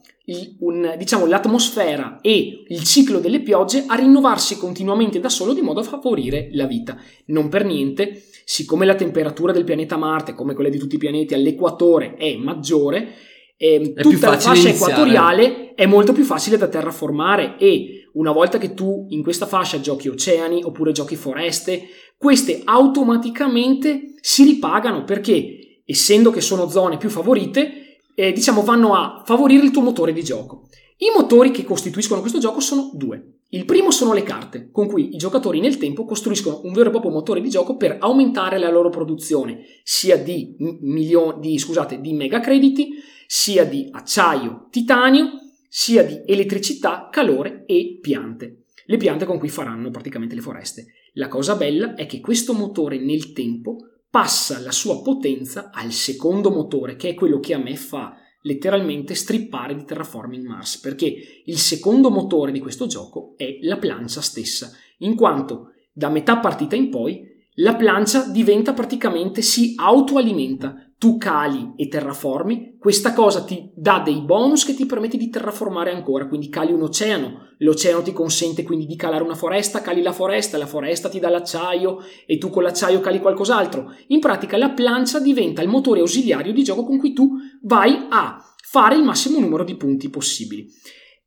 un, 0.61 0.95
diciamo, 0.97 1.27
l'atmosfera 1.27 2.19
e 2.21 2.65
il 2.67 2.85
ciclo 2.85 3.19
delle 3.19 3.41
piogge 3.41 3.85
a 3.87 3.95
rinnovarsi 3.95 4.57
continuamente 4.59 5.21
da 5.21 5.29
solo 5.29 5.53
di 5.53 5.61
modo 5.61 5.81
a 5.81 5.85
favorire 5.85 6.49
la 6.53 6.67
vita. 6.67 6.97
Non 7.27 7.49
per 7.49 7.65
niente, 7.65 8.23
siccome 8.45 8.87
la 8.87 8.95
temperatura 8.95 9.53
del 9.53 9.65
pianeta 9.65 9.97
Marte, 9.97 10.35
come 10.35 10.55
quella 10.55 10.71
di 10.71 10.79
tutti 10.79 10.97
i 10.97 10.99
pianeti 10.99 11.35
all'equatore, 11.35 12.15
è 12.15 12.37
maggiore, 12.37 13.15
eh, 13.57 13.93
è 13.95 14.03
tutta 14.03 14.31
la 14.31 14.39
fascia 14.39 14.69
iniziare. 14.69 14.93
equatoriale 14.93 15.75
è 15.75 15.87
molto 15.87 16.13
più 16.13 16.25
facile 16.25 16.57
da 16.57 16.69
terraformare 16.69 17.57
e 17.59 18.09
una 18.15 18.33
volta 18.33 18.59
che 18.59 18.75
tu 18.75 19.07
in 19.11 19.23
questa 19.23 19.47
fascia 19.47 19.81
giochi 19.81 20.09
oceani 20.09 20.63
oppure 20.65 20.93
giochi 20.93 21.17
foreste, 21.17 21.89
queste 22.17 22.63
automaticamente 22.65 24.15
si 24.21 24.45
ripagano 24.45 25.05
perché 25.05 25.83
essendo 25.85 26.31
che 26.31 26.41
sono 26.41 26.69
zone 26.69 26.97
più 26.97 27.09
favorite, 27.09 27.80
eh, 28.21 28.33
diciamo, 28.33 28.63
vanno 28.63 28.95
a 28.95 29.23
favorire 29.25 29.65
il 29.65 29.71
tuo 29.71 29.81
motore 29.81 30.13
di 30.13 30.23
gioco. 30.23 30.69
I 30.99 31.11
motori 31.17 31.51
che 31.51 31.65
costituiscono 31.65 32.21
questo 32.21 32.39
gioco 32.39 32.61
sono 32.61 32.91
due. 32.93 33.39
Il 33.49 33.65
primo 33.65 33.91
sono 33.91 34.13
le 34.13 34.23
carte, 34.23 34.69
con 34.71 34.87
cui 34.87 35.15
i 35.15 35.17
giocatori 35.17 35.59
nel 35.59 35.79
tempo 35.79 36.05
costruiscono 36.05 36.61
un 36.65 36.73
vero 36.75 36.89
e 36.89 36.91
proprio 36.91 37.11
motore 37.11 37.41
di 37.41 37.49
gioco 37.49 37.77
per 37.77 37.97
aumentare 37.99 38.59
la 38.59 38.71
loro 38.71 38.91
produzione, 38.91 39.65
sia 39.83 40.19
di, 40.19 40.55
milioni, 40.83 41.41
di, 41.41 41.59
scusate, 41.59 41.99
di 42.01 42.13
megacrediti, 42.13 42.91
sia 43.27 43.65
di 43.65 43.89
acciaio, 43.91 44.69
titanio, 44.71 45.31
sia 45.67 46.05
di 46.05 46.21
elettricità, 46.27 47.09
calore 47.11 47.65
e 47.65 47.99
piante. 48.03 48.65
Le 48.85 48.97
piante 48.99 49.25
con 49.25 49.39
cui 49.39 49.49
faranno 49.49 49.89
praticamente 49.89 50.35
le 50.35 50.43
foreste. 50.43 50.87
La 51.15 51.29
cosa 51.29 51.57
bella 51.57 51.95
è 51.95 52.05
che 52.05 52.21
questo 52.21 52.53
motore 52.53 52.99
nel 52.99 53.33
tempo 53.33 53.79
passa 54.11 54.59
la 54.61 54.73
sua 54.73 55.01
potenza 55.03 55.71
al 55.73 55.93
secondo 55.93 56.51
motore, 56.51 56.97
che 56.97 57.11
è 57.11 57.15
quello 57.15 57.39
che 57.39 57.55
a 57.55 57.59
me 57.59 57.77
fa 57.77 58.17
letteralmente 58.43 59.15
strippare 59.15 59.75
di 59.75 59.85
Terraforming 59.85 60.47
Mars, 60.47 60.79
perché 60.79 61.43
il 61.45 61.59
secondo 61.59 62.11
motore 62.11 62.53
di 62.53 62.59
questo 62.59 62.87
gioco 62.87 63.35
è 63.37 63.59
la 63.63 63.79
plancia 63.79 64.21
stessa, 64.21 64.73
in 64.99 65.15
quanto 65.15 65.73
da 65.93 66.09
metà 66.09 66.39
partita 66.39 66.75
in 66.75 66.91
poi 66.91 67.29
la 67.55 67.77
plancia 67.77 68.29
diventa 68.29 68.73
praticamente 68.73 69.43
si 69.43 69.75
autoalimenta, 69.77 70.90
tu 71.01 71.17
cali 71.17 71.73
e 71.77 71.89
terraformi, 71.89 72.77
questa 72.79 73.15
cosa 73.15 73.43
ti 73.43 73.71
dà 73.75 74.03
dei 74.05 74.21
bonus 74.21 74.67
che 74.67 74.75
ti 74.75 74.85
permette 74.85 75.17
di 75.17 75.31
terraformare 75.31 75.91
ancora, 75.91 76.29
quindi 76.29 76.51
cali 76.51 76.73
un 76.73 76.83
oceano, 76.83 77.55
l'oceano 77.57 78.03
ti 78.03 78.13
consente 78.13 78.63
quindi 78.65 78.85
di 78.85 78.97
calare 78.97 79.25
una 79.25 79.35
foresta, 79.35 79.81
cali 79.81 80.03
la 80.03 80.13
foresta, 80.13 80.59
la 80.59 80.67
foresta 80.67 81.09
ti 81.09 81.19
dà 81.19 81.31
l'acciaio 81.31 82.01
e 82.27 82.37
tu 82.37 82.51
con 82.51 82.63
l'acciaio 82.63 83.01
cali 83.01 83.19
qualcos'altro. 83.19 83.95
In 84.09 84.21
pratica 84.21 84.59
la 84.59 84.73
plancia 84.73 85.21
diventa 85.21 85.63
il 85.63 85.71
motore 85.71 86.01
ausiliario 86.01 86.53
di 86.53 86.63
gioco 86.63 86.85
con 86.85 86.99
cui 86.99 87.15
tu 87.15 87.31
vai 87.63 88.07
a 88.11 88.39
fare 88.63 88.95
il 88.95 89.03
massimo 89.03 89.39
numero 89.39 89.65
di 89.65 89.77
punti 89.77 90.11
possibili. 90.11 90.67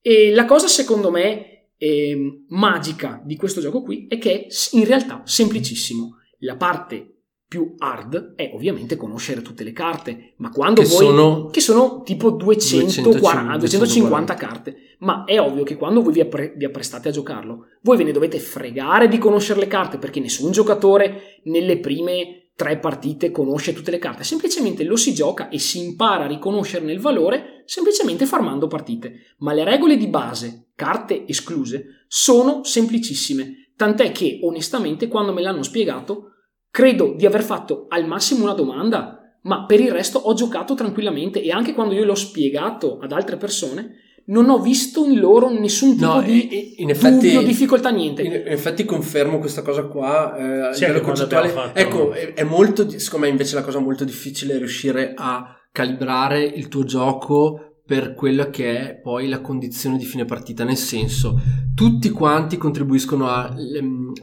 E 0.01 0.32
la 0.36 0.46
cosa 0.46 0.68
secondo 0.68 1.10
me 1.10 1.70
eh, 1.77 2.44
magica 2.50 3.24
di 3.25 3.36
questo 3.38 3.60
gioco 3.60 3.82
qui 3.82 4.06
è 4.08 4.20
che 4.20 4.46
è 4.46 4.48
in 4.74 4.86
realtà 4.86 5.24
semplicissimo. 5.25 6.18
La 6.42 6.58
parte 6.58 7.12
più 7.53 7.75
hard 7.77 8.33
è 8.33 8.50
ovviamente 8.51 8.95
conoscere 8.95 9.43
tutte 9.43 9.63
le 9.63 9.74
carte, 9.74 10.33
ma 10.38 10.50
quando 10.50 10.81
che 10.81 10.88
voi 10.88 10.98
sono 10.98 11.45
che 11.51 11.62
sono 11.62 12.01
tipo 12.01 12.31
240, 12.31 13.57
250 13.57 14.33
carte, 14.33 14.75
ma 15.01 15.24
è 15.24 15.39
ovvio 15.39 15.62
che 15.62 15.77
quando 15.77 16.01
voi 16.01 16.13
vi, 16.13 16.22
appre- 16.22 16.55
vi, 16.57 16.65
apprestate 16.65 17.10
a 17.10 17.12
giocarlo, 17.12 17.67
voi 17.83 17.98
ve 17.98 18.05
ne 18.05 18.12
dovete 18.12 18.39
fregare 18.39 19.07
di 19.07 19.19
conoscere 19.19 19.60
le 19.60 19.67
carte 19.67 20.00
perché 20.00 20.19
nessun 20.19 20.50
giocatore 20.51 21.41
nelle 21.43 21.77
prime 21.77 22.48
tre 22.55 22.79
partite 22.79 23.29
conosce 23.29 23.72
tutte 23.72 23.91
le 23.91 24.00
carte, 24.00 24.24
semplicemente 24.24 24.83
lo 24.83 24.95
si 24.95 25.13
gioca 25.13 25.50
e 25.50 25.60
si 25.60 25.77
impara 25.77 26.24
a 26.24 26.27
riconoscerne 26.27 26.91
il 26.91 27.00
valore 27.00 27.62
semplicemente 27.67 28.25
farmando 28.25 28.65
partite, 28.65 29.36
ma 29.39 29.53
le 29.53 29.63
regole 29.63 29.95
di 29.95 30.07
base, 30.07 30.69
carte 30.74 31.27
escluse, 31.27 32.05
sono 32.07 32.63
semplicissime, 32.63 33.74
tant'è 33.75 34.12
che 34.12 34.39
onestamente 34.41 35.07
quando 35.07 35.33
me 35.33 35.43
l'hanno 35.43 35.62
spiegato 35.62 36.29
Credo 36.74 37.13
di 37.15 37.27
aver 37.27 37.44
fatto 37.44 37.86
al 37.88 38.08
massimo 38.08 38.46
una 38.46 38.53
domanda, 38.53 39.38
ma 39.44 39.63
per 39.68 39.80
il 39.80 39.92
resto 39.92 40.18
ho 40.18 40.34
giocato 40.34 40.74
tranquillamente 40.74 41.39
e 41.39 41.51
anche 41.51 41.72
quando 41.72 41.94
io 41.94 42.03
l'ho 42.03 42.15
spiegato 42.15 42.98
ad 43.00 43.12
altre 43.12 43.38
persone 43.38 43.92
non 44.25 44.50
ho 44.50 44.58
visto 44.58 45.06
in 45.06 45.20
loro 45.20 45.51
nessun 45.51 45.96
tipo 45.96 46.13
no, 46.13 46.22
di 46.24 46.82
in 46.82 46.89
effetti, 46.89 47.27
dubbio, 47.27 47.44
difficoltà, 47.44 47.92
niente. 47.92 48.24
In, 48.24 48.42
effetti 48.48 48.86
confermo 48.86 49.38
questa 49.38 49.62
cosa 49.62 49.84
qua. 49.84 50.72
Eh, 50.72 50.74
sì, 50.74 50.92
concettuale. 51.00 51.53
Ecco, 51.74 52.12
è, 52.12 52.34
è 52.34 52.44
molto, 52.44 52.89
secondo 52.98 53.27
me 53.27 53.32
invece 53.32 53.53
la 53.53 53.62
cosa 53.62 53.77
molto 53.77 54.03
difficile 54.03 54.56
è 54.56 54.58
riuscire 54.58 55.13
a 55.15 55.56
calibrare 55.72 56.44
il 56.44 56.70
tuo 56.70 56.86
gioco 56.86 57.73
per 57.93 58.15
quella 58.15 58.50
che 58.50 58.79
è 58.79 58.95
poi 58.95 59.27
la 59.27 59.39
condizione 59.39 60.00
di 60.00 60.03
fine 60.03 60.25
partita, 60.25 60.63
nel 60.63 60.77
senso 60.77 61.39
tutti 61.75 62.09
quanti 62.09 62.57
contribuiscono 62.57 63.27
a, 63.27 63.53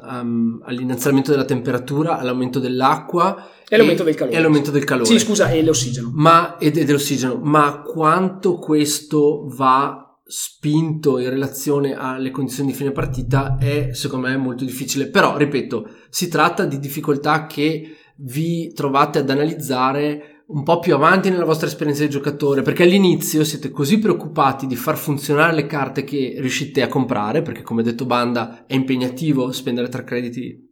a, 0.01 0.19
all'innalzamento 0.65 1.31
della 1.31 1.45
temperatura, 1.45 2.19
all'aumento 2.19 2.59
dell'acqua 2.59 3.49
e 3.69 3.77
all'aumento 3.77 4.03
del 4.03 4.17
calore. 4.17 4.35
E 4.35 4.39
all'aumento 4.39 4.73
del 4.73 4.83
calore. 4.83 5.07
Sì, 5.07 5.21
scusa, 5.21 5.51
e 5.51 5.63
l'ossigeno. 5.63 6.11
Ma, 6.13 6.59
e 6.59 6.73
dell'ossigeno. 6.73 7.39
Ma 7.41 7.83
quanto 7.83 8.59
questo 8.59 9.45
va 9.47 10.19
spinto 10.25 11.21
in 11.21 11.31
relazione 11.31 11.95
alle 11.95 12.33
condizioni 12.33 12.73
di 12.73 12.77
fine 12.77 12.91
partita 12.91 13.57
è 13.57 13.91
secondo 13.93 14.27
me 14.27 14.37
molto 14.37 14.65
difficile. 14.65 15.07
Però, 15.07 15.37
ripeto, 15.37 15.89
si 16.09 16.27
tratta 16.27 16.65
di 16.65 16.81
difficoltà 16.81 17.47
che 17.47 17.99
vi 18.17 18.73
trovate 18.73 19.21
ad 19.21 19.31
analizzare 19.31 20.40
un 20.53 20.65
po' 20.65 20.81
più 20.81 20.95
avanti 20.95 21.31
nella 21.31 21.45
vostra 21.45 21.69
esperienza 21.69 22.03
di 22.03 22.11
giocatore, 22.11 22.63
perché 22.63 22.83
all'inizio 22.83 23.45
siete 23.45 23.71
così 23.71 23.99
preoccupati 23.99 24.67
di 24.67 24.75
far 24.75 24.97
funzionare 24.97 25.55
le 25.55 25.67
carte 25.67 26.03
che 26.03 26.37
riuscite 26.39 26.83
a 26.83 26.89
comprare, 26.89 27.43
perché 27.43 27.63
come 27.63 27.83
detto 27.83 28.05
Banda 28.05 28.67
è 28.67 28.75
impegnativo 28.75 29.53
spendere 29.53 29.89
3 29.89 30.05
crediti, 30.05 30.69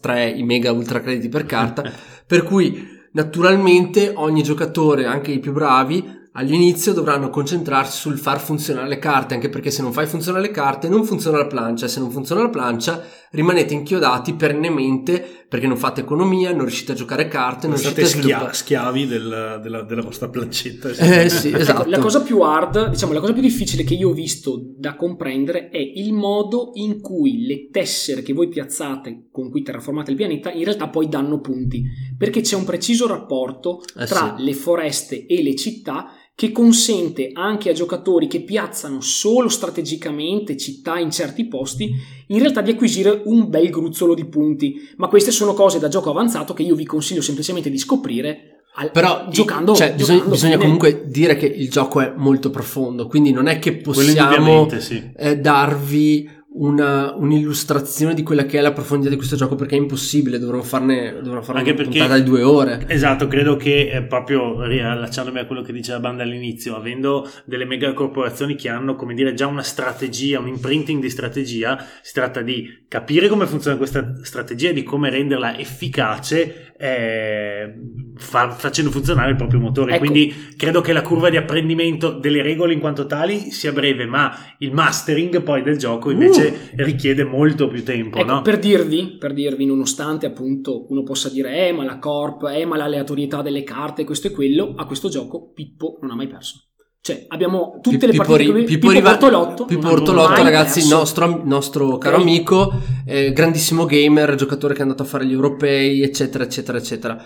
3 0.00 0.30
i 0.30 0.42
mega 0.42 0.72
ultra 0.72 1.00
crediti 1.00 1.28
per 1.28 1.46
carta, 1.46 1.90
per 2.26 2.42
cui 2.42 2.86
naturalmente 3.12 4.12
ogni 4.14 4.42
giocatore, 4.42 5.06
anche 5.06 5.32
i 5.32 5.40
più 5.40 5.52
bravi, 5.52 6.16
all'inizio 6.32 6.92
dovranno 6.92 7.30
concentrarsi 7.30 7.98
sul 7.98 8.18
far 8.18 8.40
funzionare 8.40 8.88
le 8.88 8.98
carte, 8.98 9.34
anche 9.34 9.48
perché 9.48 9.70
se 9.70 9.80
non 9.80 9.92
fai 9.92 10.06
funzionare 10.06 10.44
le 10.44 10.52
carte 10.52 10.88
non 10.88 11.04
funziona 11.04 11.38
la 11.38 11.46
plancia, 11.46 11.88
se 11.88 11.98
non 11.98 12.10
funziona 12.10 12.42
la 12.42 12.50
plancia 12.50 13.02
rimanete 13.30 13.74
inchiodati 13.74 14.34
perennemente 14.34 15.44
perché 15.48 15.66
non 15.66 15.76
fate 15.76 16.02
economia, 16.02 16.50
non 16.50 16.62
riuscite 16.66 16.92
a 16.92 16.94
giocare 16.94 17.26
carte, 17.28 17.66
non 17.68 17.78
State 17.78 17.94
riuscite 18.00 18.20
a 18.20 18.22
schia- 18.22 18.34
sviluppare. 18.36 18.54
schiavi 18.56 19.06
del- 19.06 19.60
della, 19.62 19.82
della 19.82 20.02
vostra 20.02 20.28
plancetta. 20.28 20.88
Eh 20.90 21.28
sì, 21.30 21.48
Ecco, 21.48 21.56
esatto. 21.58 21.88
la 21.90 21.98
cosa 21.98 22.20
più 22.22 22.40
hard, 22.40 22.90
diciamo, 22.90 23.12
la 23.12 23.20
cosa 23.20 23.32
più 23.32 23.40
difficile 23.42 23.82
che 23.84 23.94
io 23.94 24.10
ho 24.10 24.12
visto 24.12 24.60
da 24.76 24.94
comprendere 24.96 25.68
è 25.70 25.78
il 25.78 26.12
modo 26.12 26.72
in 26.74 27.00
cui 27.00 27.46
le 27.46 27.68
tessere 27.70 28.22
che 28.22 28.32
voi 28.34 28.48
piazzate 28.48 29.28
con 29.30 29.50
cui 29.50 29.62
terraformate 29.62 30.10
il 30.10 30.16
pianeta 30.16 30.50
in 30.52 30.64
realtà 30.64 30.88
poi 30.88 31.08
danno 31.08 31.40
punti, 31.40 31.82
perché 32.16 32.42
c'è 32.42 32.56
un 32.56 32.64
preciso 32.64 33.06
rapporto 33.06 33.80
Eh 33.98 34.04
tra 34.06 34.34
sì. 34.36 34.44
le 34.44 34.52
foreste 34.52 35.24
e 35.26 35.42
le 35.42 35.54
città 35.54 36.06
che 36.38 36.52
consente 36.52 37.30
anche 37.32 37.68
a 37.68 37.72
giocatori 37.72 38.28
che 38.28 38.42
piazzano 38.42 39.00
solo 39.00 39.48
strategicamente 39.48 40.56
città 40.56 40.96
in 40.96 41.10
certi 41.10 41.46
posti 41.46 41.92
in 42.28 42.38
realtà 42.38 42.60
di 42.60 42.70
acquisire 42.70 43.22
un 43.24 43.50
bel 43.50 43.70
gruzzolo 43.70 44.14
di 44.14 44.24
punti. 44.24 44.88
Ma 44.98 45.08
queste 45.08 45.32
sono 45.32 45.52
cose 45.52 45.80
da 45.80 45.88
gioco 45.88 46.10
avanzato 46.10 46.54
che 46.54 46.62
io 46.62 46.76
vi 46.76 46.86
consiglio 46.86 47.22
semplicemente 47.22 47.70
di 47.70 47.76
scoprire 47.76 48.62
al- 48.74 48.92
Però 48.92 49.26
giocando. 49.28 49.74
cioè, 49.74 49.94
bisogna, 49.94 50.18
giocando 50.18 50.30
bisogna 50.30 50.52
fine. 50.52 50.62
comunque 50.62 51.02
dire 51.08 51.36
che 51.36 51.46
il 51.46 51.68
gioco 51.68 52.00
è 52.00 52.12
molto 52.14 52.50
profondo, 52.50 53.08
quindi 53.08 53.32
non 53.32 53.48
è 53.48 53.58
che 53.58 53.78
possiamo 53.78 54.68
sì. 54.78 55.10
eh, 55.16 55.38
darvi 55.38 56.30
una, 56.58 57.14
un'illustrazione 57.14 58.14
di 58.14 58.22
quella 58.22 58.44
che 58.44 58.58
è 58.58 58.60
la 58.60 58.72
profondità 58.72 59.10
di 59.10 59.16
questo 59.16 59.36
gioco 59.36 59.54
perché 59.54 59.76
è 59.76 59.78
impossibile, 59.78 60.38
dovremmo 60.38 60.62
farne, 60.62 61.14
dovremmo 61.14 61.42
fare 61.42 61.58
Anche 61.58 61.70
una 61.70 61.82
perché- 61.82 61.98
puntata 61.98 62.18
di 62.18 62.24
due 62.28 62.42
ore. 62.42 62.84
Esatto, 62.88 63.28
credo 63.28 63.56
che 63.56 63.90
eh, 63.90 64.02
proprio 64.02 64.64
riallacciandomi 64.64 65.38
a 65.38 65.46
quello 65.46 65.62
che 65.62 65.72
diceva 65.72 66.00
Banda 66.00 66.22
all'inizio, 66.24 66.74
avendo 66.76 67.28
delle 67.44 67.64
mega 67.64 67.92
corporazioni 67.92 68.56
che 68.56 68.68
hanno, 68.68 68.96
come 68.96 69.14
dire, 69.14 69.34
già 69.34 69.46
una 69.46 69.62
strategia, 69.62 70.40
un 70.40 70.48
imprinting 70.48 71.00
di 71.00 71.10
strategia, 71.10 71.84
si 72.02 72.12
tratta 72.12 72.42
di 72.42 72.84
capire 72.88 73.28
come 73.28 73.46
funziona 73.46 73.76
questa 73.76 74.16
strategia 74.22 74.70
e 74.70 74.72
di 74.72 74.82
come 74.82 75.10
renderla 75.10 75.58
efficace 75.58 76.67
eh, 76.78 77.74
fa- 78.16 78.50
facendo 78.50 78.90
funzionare 78.90 79.30
il 79.30 79.36
proprio 79.36 79.60
motore. 79.60 79.94
Ecco. 79.94 80.04
Quindi 80.04 80.52
credo 80.56 80.80
che 80.80 80.92
la 80.92 81.02
curva 81.02 81.28
di 81.28 81.36
apprendimento 81.36 82.12
delle 82.12 82.42
regole 82.42 82.72
in 82.72 82.80
quanto 82.80 83.06
tali 83.06 83.50
sia 83.50 83.72
breve, 83.72 84.06
ma 84.06 84.32
il 84.58 84.72
mastering 84.72 85.42
poi 85.42 85.62
del 85.62 85.76
gioco 85.76 86.10
invece 86.10 86.70
richiede 86.76 87.24
molto 87.24 87.68
più 87.68 87.82
tempo, 87.82 88.18
Ecco, 88.18 88.32
no? 88.32 88.42
per 88.42 88.58
dirvi, 88.58 89.16
per 89.18 89.32
dirvi, 89.32 89.66
nonostante 89.66 90.26
appunto 90.26 90.86
uno 90.90 91.02
possa 91.02 91.28
dire, 91.28 91.68
eh, 91.68 91.72
ma 91.72 91.84
la 91.84 91.98
corp, 91.98 92.44
eh, 92.44 92.64
ma 92.64 92.76
l'aleatorietà 92.76 93.42
delle 93.42 93.64
carte, 93.64 94.04
questo 94.04 94.28
e 94.28 94.30
quello, 94.30 94.74
a 94.76 94.86
questo 94.86 95.08
gioco 95.08 95.50
Pippo 95.52 95.98
non 96.00 96.12
ha 96.12 96.14
mai 96.14 96.28
perso. 96.28 96.67
Cioè, 97.08 97.24
abbiamo 97.28 97.78
tutte 97.80 98.04
le 98.04 98.12
Pippo 98.12 98.24
partite 98.24 98.52
Ri- 98.52 98.64
Pippo 98.64 98.88
Pippo 98.88 99.00
Bortolotto, 99.00 99.64
Pippo 99.64 99.88
mai 100.12 100.42
ragazzi, 100.42 100.80
perso. 100.80 100.96
nostro, 100.96 101.40
nostro 101.42 101.96
caro 101.96 102.16
Ok. 102.16 102.22
amico, 102.22 102.72
eh, 103.06 103.32
grandissimo 103.32 103.86
gamer, 103.86 104.34
giocatore 104.34 104.74
che 104.74 104.80
è 104.80 104.82
andato 104.82 105.04
a 105.04 105.06
fare 105.06 105.24
gli 105.24 105.32
europei, 105.32 106.02
eccetera, 106.02 106.44
eccetera, 106.44 106.76
eccetera. 106.76 107.24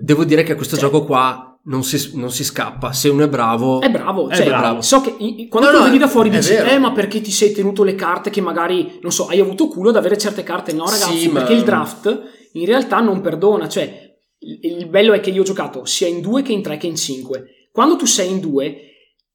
Devo 0.00 0.24
dire 0.24 0.42
che 0.42 0.52
a 0.52 0.54
questo 0.56 0.76
Cioè- 0.76 0.88
gioco 0.88 1.04
qua 1.04 1.54
non 1.64 1.84
si, 1.84 2.12
non 2.14 2.30
si 2.30 2.44
scappa. 2.44 2.92
Se 2.94 3.10
uno 3.10 3.24
è 3.24 3.28
bravo, 3.28 3.82
È 3.82 3.90
bravo, 3.90 4.30
È 4.30 4.36
cioè, 4.36 4.46
bravo. 4.46 4.80
so 4.80 5.02
che 5.02 5.14
i- 5.18 5.42
i- 5.42 5.48
quando 5.48 5.68
No, 5.68 5.74
tu 5.76 5.82
no, 5.82 5.88
vedi 5.90 5.98
da 5.98 6.08
fuori 6.08 6.30
dici, 6.30 6.52
vero. 6.54 6.70
eh, 6.70 6.78
ma 6.78 6.92
perché 6.92 7.20
ti 7.20 7.30
sei 7.30 7.52
tenuto 7.52 7.84
le 7.84 7.94
carte 7.94 8.30
che 8.30 8.40
magari, 8.40 9.00
non 9.02 9.12
so, 9.12 9.26
hai 9.26 9.38
avuto 9.40 9.68
culo 9.68 9.90
ad 9.90 9.96
avere 9.96 10.16
certe 10.16 10.42
carte? 10.42 10.72
No, 10.72 10.84
ragazzi, 10.84 11.18
Sì, 11.18 11.28
ma- 11.28 11.40
perché 11.40 11.52
il 11.52 11.62
draft 11.62 12.22
in 12.54 12.64
realtà 12.64 13.00
non 13.00 13.20
perdona, 13.20 13.68
cioè, 13.68 14.16
il, 14.38 14.60
il 14.78 14.86
bello 14.88 15.12
è 15.12 15.20
che 15.20 15.28
io 15.28 15.42
ho 15.42 15.44
giocato 15.44 15.84
sia 15.84 16.08
in 16.08 16.22
due 16.22 16.40
che 16.40 16.52
in 16.52 16.62
tre 16.62 16.78
che 16.78 16.86
in 16.86 16.96
cinque. 16.96 17.44
Quando 17.72 17.94
tu 17.96 18.04
sei 18.04 18.30
in 18.30 18.40
due 18.40 18.89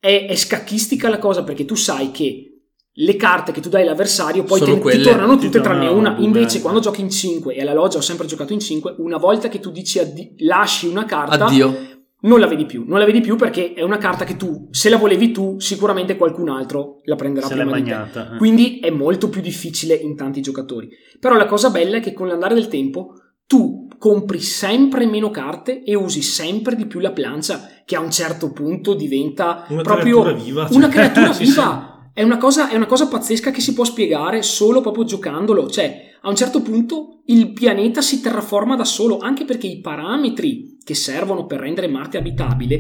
è, 0.06 0.28
è 0.28 0.36
scacchistica 0.36 1.10
la 1.10 1.18
cosa 1.18 1.44
perché 1.44 1.66
tu 1.66 1.74
sai 1.76 2.12
che 2.12 2.52
le 2.98 3.16
carte 3.16 3.52
che 3.52 3.60
tu 3.60 3.70
dai 3.70 3.82
all'avversario 3.82 4.44
poi 4.44 4.60
te- 4.60 4.80
ti 4.80 5.02
tornano 5.02 5.38
tutte 5.38 5.60
tranne 5.60 5.88
una. 5.88 6.16
Invece, 6.20 6.62
quando 6.62 6.80
giochi 6.80 7.02
in 7.02 7.10
5 7.10 7.54
e 7.56 7.62
alla 7.62 7.74
loggia 7.74 7.98
ho 7.98 8.02
sempre 8.02 8.28
giocato 8.28 8.54
in 8.54 8.60
5, 8.60 8.96
una 9.00 9.18
volta 9.18 9.50
che 9.50 9.60
tu 9.60 9.72
dici 9.72 10.00
addi- 10.00 10.36
lasci 10.40 10.88
una 10.88 11.04
carta, 11.06 11.46
addio. 11.46 11.76
non 12.22 12.40
la 12.40 12.48
vedi 12.48 12.66
più. 12.66 12.86
Non 12.88 13.00
la 13.00 13.06
vedi 13.06 13.20
più 13.20 13.36
perché 13.36 13.74
è 13.74 13.82
una 13.82 13.98
carta 13.98 14.24
che 14.24 14.38
tu, 14.38 14.68
se 14.72 14.90
la 14.90 14.98
volevi 14.98 15.32
tu, 15.32 15.60
sicuramente 15.60 16.16
qualcun 16.16 16.48
altro 16.50 17.02
la 17.04 17.16
prenderà 17.16 17.48
Se 17.48 17.56
prima 17.56 17.76
di 17.76 17.84
te. 17.84 17.90
magnata. 17.90 18.34
eh. 18.34 18.38
Quindi 18.38 18.80
è 18.80 18.92
molto 18.92 19.28
più 19.28 19.42
difficile 19.42 19.94
in 19.96 20.16
tanti 20.16 20.40
giocatori. 20.42 20.88
Però 21.20 21.36
la 21.36 21.48
cosa 21.48 21.70
bella 21.72 21.98
è 21.98 22.00
che 22.00 22.14
con 22.14 22.28
l'andare 22.28 22.54
del 22.54 22.68
tempo 22.70 23.16
tu 23.48 23.85
compri 23.98 24.40
sempre 24.40 25.06
meno 25.06 25.30
carte 25.32 25.84
e 25.84 25.96
usi 25.96 26.22
sempre 26.22 26.76
di 26.76 26.86
più 26.86 27.00
la 27.00 27.12
plancia, 27.12 27.70
che 27.86 27.96
a 27.96 28.00
un 28.00 28.12
certo 28.12 28.52
punto 28.52 28.94
diventa 28.94 29.66
Una 29.70 29.82
proprio 29.82 30.22
creatura 30.22 30.44
viva. 30.44 30.68
una 30.72 30.82
cioè. 30.86 30.90
creatura 30.92 31.34
Sì, 31.34 31.46
sì. 31.46 31.52
viva. 31.52 31.90
È 32.14 32.24
una, 32.24 32.38
cosa, 32.38 32.70
è 32.70 32.76
una 32.76 32.86
cosa 32.86 33.08
pazzesca 33.08 33.52
che 33.52 33.60
si 33.60 33.74
può 33.74 33.84
spiegare 33.84 34.42
solo 34.42 34.80
proprio 34.80 35.04
giocandolo. 35.04 35.70
Cioè, 35.70 36.14
a 36.22 36.30
un 36.30 36.36
certo 36.36 36.62
punto 36.62 37.22
il 37.26 37.52
pianeta 37.52 38.02
si 38.02 38.22
terraforma 38.22 38.78
da 38.78 38.86
solo, 38.86 39.18
anche 39.18 39.44
perché 39.44 39.68
i 39.68 39.82
parametri 39.82 40.78
che 40.84 40.96
servono 40.96 41.46
per 41.46 41.60
rendere 41.60 41.88
Marte 41.88 42.18
abitabile, 42.18 42.80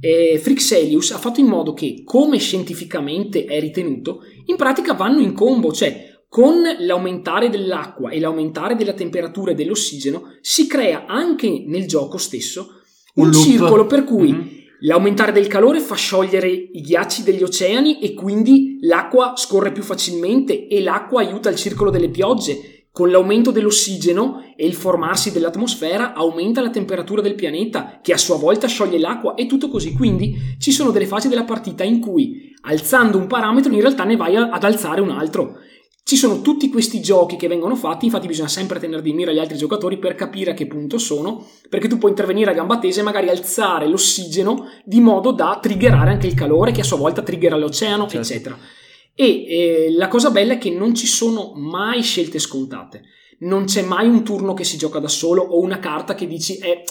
eh, 0.00 0.38
Frixelius 0.42 1.10
ha 1.10 1.18
fatto 1.18 1.38
in 1.40 1.46
modo 1.46 1.74
che, 1.74 2.02
come 2.02 2.38
scientificamente 2.38 3.44
è 3.44 3.60
ritenuto, 3.60 4.20
in 4.46 4.56
pratica 4.56 4.94
vanno 4.94 5.20
in 5.20 5.34
combo. 5.34 5.70
Cioè, 5.70 6.11
con 6.32 6.62
l'aumentare 6.78 7.50
dell'acqua 7.50 8.08
e 8.08 8.18
l'aumentare 8.18 8.74
della 8.74 8.94
temperatura 8.94 9.50
e 9.50 9.54
dell'ossigeno, 9.54 10.38
si 10.40 10.66
crea 10.66 11.04
anche 11.04 11.64
nel 11.66 11.86
gioco 11.86 12.16
stesso 12.16 12.80
un, 13.16 13.26
Un 13.26 13.32
circolo 13.34 13.84
per 13.84 14.04
cui 14.04 14.32
Mhm. 14.32 14.60
L'aumentare 14.84 15.30
del 15.30 15.46
calore 15.46 15.78
fa 15.78 15.94
sciogliere 15.94 16.48
i 16.48 16.80
ghiacci 16.80 17.22
degli 17.22 17.42
oceani 17.42 18.00
e 18.00 18.14
quindi 18.14 18.78
l'acqua 18.80 19.34
scorre 19.36 19.72
più 19.72 19.82
facilmente 19.82 20.66
e 20.66 20.82
l'acqua 20.82 21.20
aiuta 21.20 21.50
il 21.50 21.56
circolo 21.56 21.90
delle 21.90 22.08
piogge. 22.08 22.86
Con 22.90 23.10
l'aumento 23.10 23.50
dell'ossigeno 23.50 24.42
e 24.56 24.66
il 24.66 24.74
formarsi 24.74 25.32
dell'atmosfera 25.32 26.14
aumenta 26.14 26.62
la 26.62 26.70
temperatura 26.70 27.20
del 27.20 27.34
pianeta 27.34 28.00
che 28.02 28.12
a 28.12 28.18
sua 28.18 28.36
volta 28.36 28.66
scioglie 28.66 28.98
l'acqua 28.98 29.34
e 29.34 29.46
tutto 29.46 29.68
così. 29.68 29.92
Quindi 29.92 30.34
ci 30.58 30.72
sono 30.72 30.90
delle 30.90 31.06
fasi 31.06 31.28
della 31.28 31.44
partita 31.44 31.84
in 31.84 32.00
cui 32.00 32.52
alzando 32.62 33.18
un 33.18 33.28
parametro 33.28 33.72
in 33.72 33.80
realtà 33.80 34.04
ne 34.04 34.16
vai 34.16 34.34
ad 34.34 34.64
alzare 34.64 35.00
un 35.00 35.10
altro. 35.10 35.58
Ci 36.04 36.16
sono 36.16 36.40
tutti 36.40 36.68
questi 36.68 37.00
giochi 37.00 37.36
che 37.36 37.46
vengono 37.48 37.76
fatti, 37.76 38.06
infatti 38.06 38.26
bisogna 38.26 38.48
sempre 38.48 38.78
tenere 38.80 39.02
di 39.02 39.12
mira 39.12 39.32
gli 39.32 39.38
altri 39.38 39.56
giocatori 39.56 39.98
per 39.98 40.14
capire 40.14 40.50
a 40.50 40.54
che 40.54 40.66
punto 40.66 40.98
sono, 40.98 41.46
perché 41.68 41.88
tu 41.88 41.96
puoi 41.96 42.10
intervenire 42.10 42.50
a 42.50 42.54
gamba 42.54 42.78
tesa 42.78 43.00
e 43.00 43.04
magari 43.04 43.28
alzare 43.28 43.86
l'ossigeno 43.86 44.66
di 44.84 45.00
modo 45.00 45.30
da 45.30 45.58
triggerare 45.62 46.10
anche 46.10 46.26
il 46.26 46.34
calore 46.34 46.72
che 46.72 46.80
a 46.80 46.84
sua 46.84 46.96
volta 46.98 47.22
triggera 47.22 47.56
l'oceano, 47.56 48.08
Certo. 48.08 48.18
eccetera. 48.18 48.58
E 49.14 49.46
eh, 49.46 49.92
la 49.96 50.08
cosa 50.08 50.30
bella 50.30 50.54
è 50.54 50.58
che 50.58 50.70
non 50.70 50.94
ci 50.94 51.06
sono 51.06 51.52
mai 51.54 52.02
scelte 52.02 52.38
scontate, 52.38 53.02
non 53.40 53.64
c'è 53.64 53.82
mai 53.82 54.08
un 54.08 54.24
turno 54.24 54.54
che 54.54 54.64
si 54.64 54.76
gioca 54.76 54.98
da 54.98 55.08
solo 55.08 55.42
o 55.42 55.60
una 55.60 55.78
carta 55.78 56.14
che 56.14 56.26
dici 56.26 56.56
è... 56.58 56.82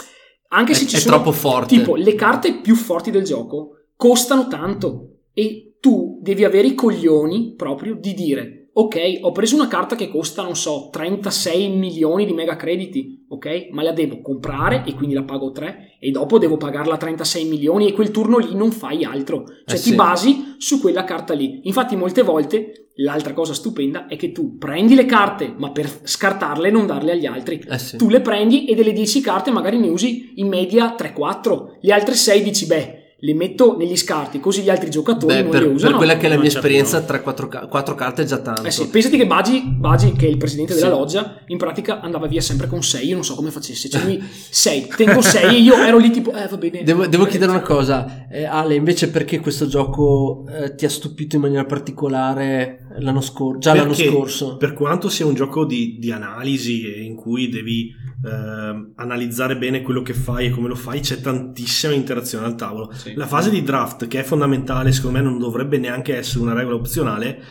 Anche 0.54 0.72
È, 0.74 0.76
se 0.76 0.86
ci 0.88 0.96
è 0.98 1.00
sono 1.00 1.16
troppo 1.16 1.32
forte. 1.32 1.78
Tipo, 1.78 1.96
le 1.96 2.14
carte 2.16 2.60
più 2.60 2.76
forti 2.76 3.10
del 3.10 3.24
gioco 3.24 3.86
costano 3.96 4.48
tanto 4.48 5.20
e 5.34 5.76
tu 5.80 6.20
devi 6.22 6.44
avere 6.44 6.68
i 6.68 6.76
coglioni 6.76 7.54
proprio 7.56 7.96
di 7.96 8.14
dire 8.14 8.61
ok, 8.74 9.20
ho 9.22 9.32
preso 9.32 9.56
una 9.56 9.68
carta 9.68 9.96
che 9.96 10.08
costa, 10.08 10.44
non 10.44 10.56
so, 10.56 10.90
36 10.92 11.70
milioni 11.70 12.26
di 12.26 12.34
mega 12.34 12.56
crediti, 12.56 13.26
ok? 13.28 13.68
Ma 13.72 13.84
la 13.84 13.92
devo 13.92 14.22
comprare 14.22 14.84
e 14.86 14.94
quindi 14.94 15.14
la 15.14 15.24
pago 15.24 15.52
3 15.52 15.98
e 16.00 16.12
dopo 16.12 16.38
devo 16.38 16.58
pagarla 16.58 16.98
36 16.98 17.46
milioni 17.46 17.88
e 17.88 17.94
quel 17.94 18.12
turno 18.12 18.38
lì 18.38 18.56
non 18.56 18.72
fai 18.72 19.04
altro. 19.04 19.44
Cioè 19.66 19.78
Eh 19.78 19.82
ti 19.82 19.90
sì. 19.90 19.96
basi 19.96 20.56
su 20.58 20.80
quella 20.80 21.04
carta 21.04 21.34
lì. 21.34 21.62
Infatti 21.64 21.96
molte 21.96 22.22
volte 22.22 22.88
l'altra 22.96 23.34
cosa 23.34 23.54
stupenda 23.54 24.08
è 24.08 24.16
che 24.16 24.32
tu 24.32 24.58
prendi 24.58 24.96
le 24.96 25.06
carte, 25.06 25.54
ma 25.58 25.72
per 25.72 25.90
scartarle 26.04 26.70
non 26.70 26.86
darle 26.86 27.12
agli 27.12 27.26
altri. 27.26 27.62
Eh 27.68 27.78
sì. 27.78 27.98
Tu 27.98 28.10
le 28.10 28.22
prendi 28.22 28.66
e 28.66 28.76
delle 28.76 28.94
10 28.94 29.22
carte 29.22 29.52
magari 29.52 29.80
ne 29.80 29.90
usi 29.90 30.34
in 30.36 30.48
media 30.48 30.96
3-4. 30.98 31.78
Le 31.82 31.94
altre 31.94 32.16
6 32.16 32.42
dici, 32.42 32.66
beh, 32.68 33.01
le 33.24 33.36
metto 33.36 33.78
negli 33.78 33.96
scarti, 33.96 34.40
così 34.40 34.64
gli 34.64 34.70
altri 34.70 34.90
giocatori 34.90 35.36
Beh, 35.36 35.42
non 35.44 35.52
per, 35.52 35.60
le 35.62 35.66
per 35.68 35.76
usano. 35.76 35.98
quella 35.98 36.18
che 36.18 36.26
è 36.26 36.30
la 36.30 36.38
mia 36.38 36.48
esperienza, 36.48 37.00
3-4 37.06 37.94
carte 37.96 38.24
è 38.24 38.26
già 38.26 38.40
tanto. 38.40 38.64
Eh 38.64 38.72
sì, 38.72 38.88
pensati 38.88 39.16
che 39.16 39.28
Bagi, 39.28 39.62
Bagi, 39.64 40.14
che 40.14 40.26
è 40.26 40.30
il 40.30 40.38
presidente 40.38 40.74
della 40.74 40.88
Sì. 40.88 40.92
loggia, 40.92 41.36
in 41.48 41.58
pratica 41.58 42.02
andava 42.02 42.26
via 42.26 42.42
sempre 42.42 42.66
con 42.68 42.82
6, 42.82 43.08
io 43.08 43.14
non 43.14 43.24
so 43.24 43.36
come 43.36 43.52
facesse, 43.52 43.90
cioè 43.90 44.04
lui 44.04 44.20
6, 44.26 44.88
tengo 44.96 45.22
6 45.22 45.56
e 45.56 45.60
io 45.60 45.76
ero 45.76 45.98
lì 46.00 46.10
tipo, 46.10 46.32
eh 46.34 46.48
va 46.48 46.58
bene. 46.58 46.82
Devo, 46.84 47.06
devo 47.06 47.26
Eh, 47.28 47.30
chiedere 47.30 47.52
una 47.52 47.62
cosa, 47.62 48.28
eh, 48.28 48.44
Ale, 48.46 48.74
invece 48.74 49.10
perché 49.12 49.40
questo 49.40 49.68
gioco 49.68 50.46
eh, 50.50 50.74
ti 50.74 50.86
ha 50.86 50.90
stupito 50.90 51.36
in 51.36 51.44
maniera 51.44 51.66
particolare 51.66 52.88
l'anno 52.98 53.22
scorso, 53.22 53.60
già 53.60 53.76
l'anno 53.76 53.94
Perché, 53.94 54.10
scorso? 54.10 54.58
Per 54.58 54.74
quanto 54.74 55.10
sia 55.10 55.26
un 55.28 55.36
gioco 55.36 55.66
di, 55.66 55.98
di 56.00 56.12
analisi 56.12 56.84
e 56.92 57.04
in 57.04 57.16
cui 57.16 57.50
devi 57.50 57.92
ehm, 58.26 58.94
analizzare 58.96 59.58
bene 59.58 59.82
quello 59.82 60.02
che 60.02 60.14
fai 60.14 60.48
e 60.48 60.50
come 60.50 60.68
lo 60.68 60.76
fai, 60.76 61.00
c'è 61.02 61.22
tantissima 61.22 61.94
interazione 61.94 62.46
al 62.46 62.56
tavolo. 62.56 62.92
Sì. 62.94 63.11
La 63.16 63.28
fase 63.28 63.50
di 63.50 63.64
draft, 63.64 64.08
che 64.08 64.20
è 64.20 64.24
fondamentale, 64.24 64.92
secondo 64.92 65.18
me 65.18 65.24
non 65.24 65.38
dovrebbe 65.38 65.78
neanche 65.78 66.16
essere 66.16 66.44
una 66.44 66.54
regola 66.54 66.76
opzionale, 66.76 67.42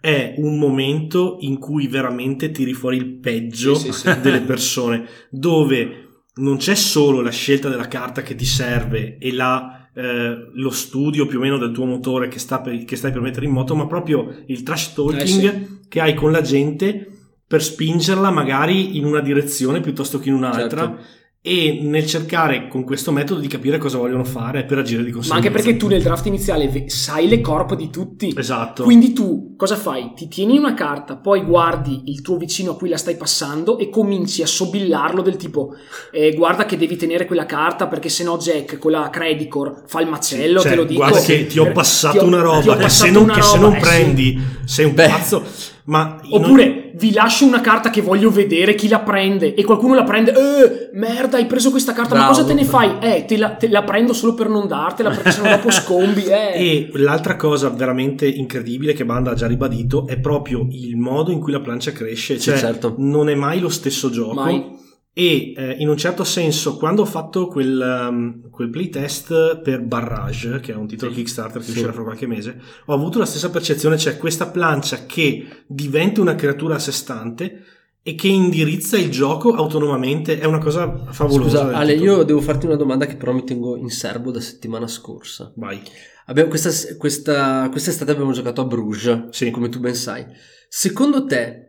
è 0.00 0.34
un 0.38 0.58
momento 0.58 1.38
in 1.40 1.58
cui 1.58 1.86
veramente 1.88 2.50
tiri 2.50 2.74
fuori 2.74 2.96
il 2.96 3.06
peggio 3.06 3.74
Sì, 3.74 3.92
sì, 3.92 4.10
sì. 4.10 4.20
delle 4.20 4.40
persone, 4.40 5.06
dove 5.30 6.00
non 6.36 6.56
c'è 6.56 6.74
solo 6.74 7.20
la 7.20 7.30
scelta 7.30 7.68
della 7.68 7.88
carta 7.88 8.22
che 8.22 8.34
ti 8.34 8.44
serve 8.44 9.18
e 9.18 9.32
la, 9.32 9.88
eh, 9.94 10.50
lo 10.52 10.70
studio 10.70 11.26
più 11.26 11.38
o 11.38 11.40
meno 11.40 11.58
del 11.58 11.70
tuo 11.70 11.84
motore 11.86 12.28
che, 12.28 12.38
sta 12.38 12.60
per- 12.60 12.84
che 12.84 12.96
stai 12.96 13.12
per 13.12 13.20
mettere 13.20 13.46
in 13.46 13.52
moto, 13.52 13.74
ma 13.74 13.86
proprio 13.86 14.42
il 14.46 14.62
trash 14.62 14.94
talking 14.94 15.44
Eh, 15.44 15.68
che 15.88 16.00
hai 16.00 16.14
con 16.14 16.32
la 16.32 16.42
gente 16.42 17.08
per 17.46 17.62
spingerla 17.62 18.30
magari 18.30 18.96
in 18.96 19.04
una 19.04 19.20
direzione 19.20 19.80
piuttosto 19.80 20.18
che 20.18 20.28
in 20.28 20.34
un'altra. 20.34 20.86
Certo. 20.86 21.02
E 21.46 21.80
nel 21.82 22.06
cercare 22.06 22.68
con 22.68 22.84
questo 22.84 23.12
metodo 23.12 23.38
di 23.38 23.48
capire 23.48 23.76
cosa 23.76 23.98
vogliono 23.98 24.24
fare 24.24 24.64
per 24.64 24.78
agire 24.78 25.02
di 25.04 25.10
Ma 25.10 25.16
conseguenza. 25.16 25.34
anche 25.48 25.50
perché 25.62 25.76
tu 25.78 25.88
nel 25.88 26.00
draft 26.02 26.24
iniziale 26.24 26.88
sai 26.88 27.28
le 27.28 27.42
corp 27.42 27.74
di 27.74 27.90
tutti. 27.90 28.32
Esatto. 28.34 28.82
Quindi 28.82 29.12
tu 29.12 29.54
cosa 29.54 29.76
fai? 29.76 30.12
Ti 30.16 30.26
tieni 30.28 30.56
una 30.56 30.72
carta, 30.72 31.16
poi 31.18 31.42
guardi 31.44 32.04
il 32.06 32.22
tuo 32.22 32.38
vicino 32.38 32.70
a 32.70 32.76
cui 32.78 32.88
la 32.88 32.96
stai 32.96 33.18
passando 33.18 33.76
e 33.76 33.90
cominci 33.90 34.40
a 34.40 34.46
sobillarlo 34.46 35.20
del 35.20 35.36
tipo 35.36 35.74
eh, 36.12 36.32
guarda 36.34 36.64
che 36.64 36.78
devi 36.78 36.96
tenere 36.96 37.26
quella 37.26 37.44
carta 37.44 37.88
perché 37.88 38.08
sennò 38.08 38.38
Jack 38.38 38.78
con 38.78 38.92
la 38.92 39.10
Credicore 39.10 39.82
fa 39.86 40.00
il 40.00 40.08
macello, 40.08 40.60
Cioè, 40.60 40.70
te 40.70 40.76
lo 40.76 40.84
dico. 40.84 41.00
Guarda 41.00 41.20
che 41.20 41.46
ti 41.46 41.58
ho 41.58 41.70
passato 41.72 42.16
ti 42.20 42.24
ho- 42.24 42.26
una 42.26 42.40
roba 42.40 42.74
che 42.74 42.84
passato 42.84 43.04
se 43.04 43.10
non, 43.10 43.22
una 43.24 43.34
che 43.34 43.42
se 43.42 43.58
non 43.58 43.72
eh 43.74 43.74
sì. 43.74 43.80
prendi 43.82 44.40
sei 44.64 44.84
un 44.86 44.94
Beh. 44.94 45.08
pazzo. 45.08 45.42
Ma 45.84 46.18
Oppure 46.30 46.83
vi 46.96 47.12
lascio 47.12 47.44
una 47.44 47.60
carta 47.60 47.90
che 47.90 48.00
voglio 48.00 48.30
vedere 48.30 48.74
chi 48.74 48.88
la 48.88 49.00
prende 49.00 49.54
e 49.54 49.64
qualcuno 49.64 49.94
la 49.94 50.04
prende. 50.04 50.32
Eh, 50.32 50.90
merda, 50.92 51.36
hai 51.38 51.46
preso 51.46 51.70
questa 51.70 51.92
carta, 51.92 52.14
ma 52.14 52.20
Bravo. 52.26 52.34
cosa 52.34 52.46
te 52.46 52.54
ne 52.54 52.64
fai? 52.64 52.96
Eh, 53.00 53.24
te 53.26 53.36
la, 53.36 53.50
te 53.50 53.68
la 53.68 53.82
prendo 53.82 54.12
solo 54.12 54.34
per 54.34 54.48
non 54.48 54.66
dartela 54.66 55.10
perché 55.10 55.30
sennò 55.32 55.50
dopo 55.50 55.70
scombi. 55.70 56.24
Eh. 56.24 56.52
E 56.64 56.90
l'altra 56.94 57.36
cosa 57.36 57.68
veramente 57.68 58.26
incredibile 58.26 58.92
che 58.92 59.04
Banda 59.04 59.32
ha 59.32 59.34
già 59.34 59.46
ribadito 59.46 60.06
è 60.06 60.18
proprio 60.18 60.66
il 60.70 60.96
modo 60.96 61.30
in 61.30 61.40
cui 61.40 61.52
la 61.52 61.60
plancia 61.60 61.92
cresce. 61.92 62.34
Sì, 62.38 62.50
Cioè, 62.50 62.58
certo. 62.58 62.94
non 62.98 63.28
è 63.28 63.34
mai 63.34 63.60
lo 63.60 63.68
stesso 63.68 64.10
gioco. 64.10 64.34
Mai. 64.34 64.82
E 65.16 65.52
eh, 65.56 65.76
in 65.78 65.88
un 65.88 65.96
certo 65.96 66.24
senso, 66.24 66.76
quando 66.76 67.02
ho 67.02 67.06
fatto 67.06 67.46
quel, 67.46 68.06
um, 68.10 68.50
quel 68.50 68.68
playtest 68.68 69.60
per 69.60 69.80
Barrage, 69.82 70.58
che 70.58 70.72
è 70.72 70.74
un 70.74 70.88
titolo 70.88 71.12
Kickstarter 71.12 71.58
che 71.60 71.66
Sì. 71.66 71.70
uscirà 71.70 71.92
fra 71.92 72.02
qualche 72.02 72.26
mese, 72.26 72.60
ho 72.86 72.92
avuto 72.92 73.20
la 73.20 73.24
stessa 73.24 73.48
percezione, 73.48 73.96
cioè 73.96 74.16
questa 74.18 74.48
plancia 74.48 75.06
che 75.06 75.46
diventa 75.68 76.20
una 76.20 76.34
creatura 76.34 76.74
a 76.74 76.78
sé 76.80 76.90
stante 76.90 77.62
e 78.02 78.16
che 78.16 78.26
indirizza 78.26 78.98
il 78.98 79.08
gioco 79.10 79.54
autonomamente 79.54 80.40
è 80.40 80.46
una 80.46 80.58
cosa 80.58 81.06
favolosa. 81.12 81.58
Scusa, 81.62 81.76
Ale, 81.76 81.92
titolo. 81.94 82.16
io 82.18 82.22
devo 82.24 82.40
farti 82.40 82.66
una 82.66 82.74
domanda 82.76 83.06
che 83.06 83.14
però 83.16 83.32
mi 83.32 83.44
tengo 83.44 83.76
in 83.76 83.90
serbo 83.90 84.32
da 84.32 84.40
settimana 84.40 84.88
scorsa. 84.88 85.52
Vai. 85.54 85.80
Abbiamo, 86.26 86.48
questa, 86.48 86.70
questa, 86.96 87.68
quest'estate 87.70 88.10
abbiamo 88.10 88.32
giocato 88.32 88.62
a 88.62 88.64
Bruges, 88.64 89.28
Sì. 89.30 89.50
come 89.52 89.68
tu 89.68 89.78
ben 89.78 89.94
sai. 89.94 90.26
Secondo 90.68 91.24
te, 91.24 91.63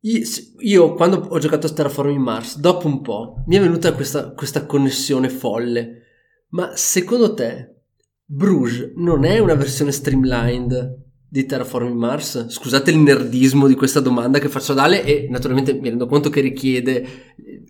io, 0.00 0.94
quando 0.94 1.26
ho 1.28 1.38
giocato 1.38 1.66
a 1.66 1.70
Terraforming 1.70 2.18
Mars, 2.22 2.58
dopo 2.58 2.86
un 2.86 3.00
po', 3.00 3.42
mi 3.46 3.56
è 3.56 3.60
venuta 3.60 3.92
questa, 3.92 4.32
questa 4.32 4.64
connessione 4.66 5.28
folle. 5.28 6.02
Ma 6.50 6.72
secondo 6.76 7.34
te, 7.34 7.74
Bruges 8.24 8.92
non 8.96 9.24
è 9.24 9.38
una 9.38 9.54
versione 9.54 9.90
streamlined 9.92 11.04
di 11.28 11.44
Terraforming 11.44 11.96
Mars? 11.96 12.46
Scusate 12.48 12.90
il 12.90 12.98
nerdismo 12.98 13.66
di 13.66 13.74
questa 13.74 14.00
domanda 14.00 14.38
che 14.38 14.48
faccio 14.48 14.72
ad 14.72 14.78
Ale 14.78 15.04
e 15.04 15.26
naturalmente 15.28 15.74
mi 15.74 15.88
rendo 15.88 16.06
conto 16.06 16.30
che 16.30 16.40
richiede 16.40 17.06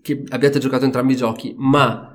che 0.03 0.23
abbiate 0.29 0.59
giocato 0.59 0.85
entrambi 0.85 1.15
i 1.15 1.17
giochi, 1.17 1.55
ma 1.57 2.13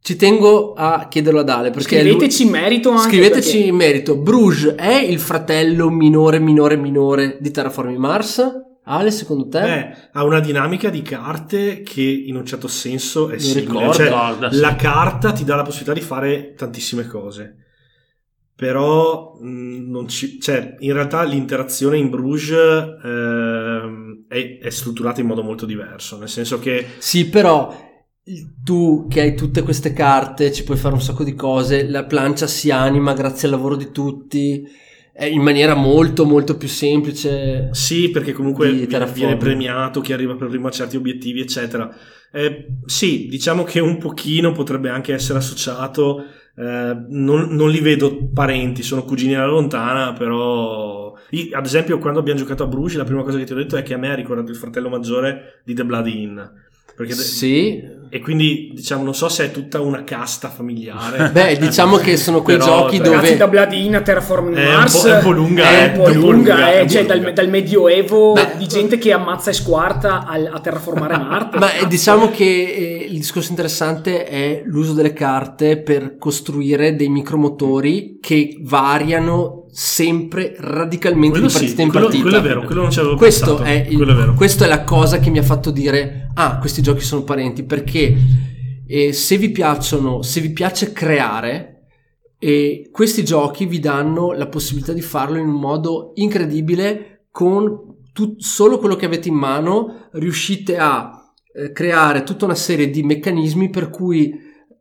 ci 0.00 0.16
tengo 0.16 0.74
a 0.74 1.06
chiederlo 1.08 1.40
ad 1.40 1.48
Ale 1.48 1.70
perché 1.70 2.02
lui- 2.02 2.10
Scriveteci 2.10 2.42
in 2.42 2.50
merito 2.50 2.90
anche. 2.90 3.08
Scriveteci 3.08 3.50
perché- 3.52 3.68
in 3.68 3.74
merito, 3.74 4.16
Bruges 4.16 4.74
è 4.74 4.96
il 4.96 5.18
fratello 5.18 5.88
minore, 5.90 6.38
minore, 6.40 6.76
minore 6.76 7.38
di 7.40 7.50
Terraforming 7.50 7.98
Mars? 7.98 8.70
Ale, 8.84 9.10
secondo 9.12 9.46
te? 9.48 9.60
Beh, 9.60 9.96
ha 10.12 10.24
una 10.24 10.40
dinamica 10.40 10.90
di 10.90 11.02
carte 11.02 11.82
che 11.82 12.02
in 12.02 12.34
un 12.34 12.44
certo 12.44 12.66
senso 12.66 13.28
è 13.28 13.34
Mi 13.34 13.40
simile. 13.40 13.92
Cioè, 13.92 14.10
la 14.50 14.74
carta 14.74 15.32
ti 15.32 15.44
dà 15.44 15.54
la 15.54 15.62
possibilità 15.62 15.94
di 15.94 16.04
fare 16.04 16.54
tantissime 16.54 17.06
cose. 17.06 17.56
Però 18.56 19.38
non 19.40 20.08
ci, 20.08 20.40
cioè, 20.40 20.76
in 20.80 20.92
realtà 20.92 21.22
l'interazione 21.22 21.96
in 21.96 22.10
Bruges 22.10 22.98
ehm, 23.04 24.24
è, 24.28 24.58
è 24.60 24.70
strutturata 24.70 25.20
in 25.20 25.26
modo 25.26 25.42
molto 25.42 25.64
diverso. 25.64 26.18
Nel 26.18 26.28
senso 26.28 26.58
che 26.58 26.86
Sì, 26.98 27.28
però 27.28 27.90
tu 28.62 29.06
che 29.08 29.20
hai 29.20 29.34
tutte 29.34 29.62
queste 29.62 29.92
carte, 29.92 30.52
ci 30.52 30.64
puoi 30.64 30.76
fare 30.76 30.94
un 30.94 31.00
sacco 31.00 31.24
di 31.24 31.34
cose, 31.34 31.88
la 31.88 32.04
plancia 32.04 32.46
si 32.46 32.70
anima 32.70 33.14
grazie 33.14 33.48
al 33.48 33.54
lavoro 33.54 33.76
di 33.76 33.90
tutti, 33.90 34.64
in 35.20 35.42
maniera 35.42 35.74
molto 35.74 36.24
molto 36.24 36.56
più 36.56 36.68
semplice. 36.68 37.68
Sì, 37.72 38.10
perché 38.10 38.32
comunque 38.32 38.70
viene, 38.72 39.36
premiato 39.36 40.00
chi 40.00 40.12
arriva 40.12 40.34
per 40.34 40.48
primo 40.48 40.68
a 40.68 40.70
certi 40.70 40.96
obiettivi, 40.96 41.40
eccetera. 41.40 41.94
Eh, 42.32 42.78
sì, 42.86 43.26
diciamo 43.28 43.62
che 43.62 43.78
un 43.78 43.98
pochino 43.98 44.52
potrebbe 44.52 44.88
anche 44.88 45.12
essere 45.12 45.38
associato. 45.38 46.24
eh, 46.56 46.96
non, 47.08 47.54
non 47.54 47.70
li 47.70 47.80
vedo 47.80 48.28
parenti, 48.32 48.82
sono 48.82 49.04
cugini 49.04 49.34
alla 49.34 49.46
lontana, 49.46 50.12
però. 50.14 51.14
io, 51.30 51.56
ad 51.56 51.66
esempio, 51.66 51.98
quando 51.98 52.20
abbiamo 52.20 52.40
giocato 52.40 52.62
a 52.62 52.66
Bruges, 52.66 52.96
la 52.96 53.04
prima 53.04 53.22
cosa 53.22 53.38
che 53.38 53.44
ti 53.44 53.52
ho 53.52 53.56
detto 53.56 53.76
è 53.76 53.82
che 53.82 53.94
a 53.94 53.98
me 53.98 54.10
ha 54.10 54.14
ricordato 54.14 54.50
il 54.50 54.56
fratello 54.56 54.88
maggiore 54.88 55.60
di 55.64 55.74
The 55.74 55.84
Bloody 55.84 56.22
Inn. 56.22 56.40
Perché 56.96 57.14
Sì, 57.14 57.82
E 58.14 58.20
quindi, 58.20 58.72
diciamo, 58.74 59.02
non 59.04 59.14
so 59.14 59.30
se 59.30 59.46
è 59.46 59.50
tutta 59.50 59.80
una 59.80 60.04
casta 60.04 60.50
familiare. 60.50 61.30
beh, 61.32 61.56
diciamo 61.56 61.96
che 61.96 62.18
sono 62.18 62.42
quei 62.42 62.58
Però, 62.58 62.80
giochi 62.82 62.98
dove... 62.98 63.16
Ragazzi, 63.16 63.36
da 63.38 63.48
Bladina, 63.48 64.02
Terraforming 64.02 64.54
È 64.54 64.66
Mars 64.66 65.06
è 65.06 65.14
un 65.16 65.22
po' 65.22 65.30
lunga, 65.30 65.62
è 65.62 65.82
eh, 65.82 65.86
un 65.86 66.04
po' 66.04 66.08
lunga, 66.10 66.30
lunga, 66.30 66.72
eh, 66.72 66.80
è 66.80 66.82
po' 66.82 66.88
cioè 66.90 67.06
dal, 67.06 67.16
lunga. 67.16 67.32
dal 67.32 67.48
medioevo 67.48 68.32
Beh, 68.34 68.50
di 68.58 68.68
gente 68.68 68.98
che 68.98 69.12
ammazza 69.12 69.48
e 69.48 69.54
squarta 69.54 70.26
al- 70.26 70.50
a 70.52 70.60
terraformare 70.60 71.16
Marte. 71.16 71.56
Ma 71.58 71.72
eh, 71.72 71.86
diciamo 71.86 72.30
che 72.30 72.44
eh, 72.44 73.06
il 73.08 73.16
discorso 73.16 73.48
interessante 73.48 74.26
è 74.26 74.60
l'uso 74.66 74.92
delle 74.92 75.14
carte 75.14 75.78
per 75.78 76.18
costruire 76.18 76.94
dei 76.94 77.08
micromotori 77.08 78.18
che 78.20 78.58
variano 78.60 79.64
sempre 79.72 80.54
radicalmente 80.58 81.38
Quello 81.38 81.46
di 81.46 81.52
partita 81.54 81.76
sì, 81.76 81.82
in 81.82 81.88
quello, 81.88 82.04
partita. 82.08 82.22
quello 82.28 82.38
è 82.38 82.42
vero, 82.42 82.62
quello 82.64 82.82
non 82.82 82.90
ci 82.90 82.98
avevo 82.98 83.16
Questo 83.16 83.54
pensato. 83.54 83.70
è, 83.70 83.86
il- 83.88 83.96
quello 83.96 84.12
è 84.12 84.16
vero. 84.16 84.34
questa 84.34 84.66
è 84.66 84.68
la 84.68 84.84
cosa 84.84 85.18
che 85.18 85.30
mi 85.30 85.38
ha 85.38 85.42
fatto 85.42 85.70
dire: 85.70 86.21
Ah, 86.34 86.58
questi 86.58 86.82
giochi 86.82 87.02
sono 87.02 87.22
parenti. 87.22 87.62
Perché 87.64 88.16
eh, 88.86 89.12
se 89.12 89.36
vi 89.36 89.50
piacciono, 89.50 90.22
se 90.22 90.40
vi 90.40 90.50
piace 90.52 90.92
creare, 90.92 91.84
eh, 92.38 92.88
questi 92.90 93.24
giochi 93.24 93.66
vi 93.66 93.78
danno 93.78 94.32
la 94.32 94.48
possibilità 94.48 94.92
di 94.92 95.02
farlo 95.02 95.38
in 95.38 95.48
un 95.48 95.60
modo 95.60 96.12
incredibile 96.16 97.26
con 97.30 98.06
tut- 98.12 98.40
solo 98.40 98.78
quello 98.78 98.96
che 98.96 99.06
avete 99.06 99.28
in 99.28 99.34
mano. 99.34 100.08
Riuscite 100.12 100.78
a 100.78 101.32
eh, 101.54 101.72
creare 101.72 102.22
tutta 102.22 102.44
una 102.44 102.54
serie 102.54 102.90
di 102.90 103.02
meccanismi 103.02 103.70
per 103.70 103.90
cui 103.90 104.32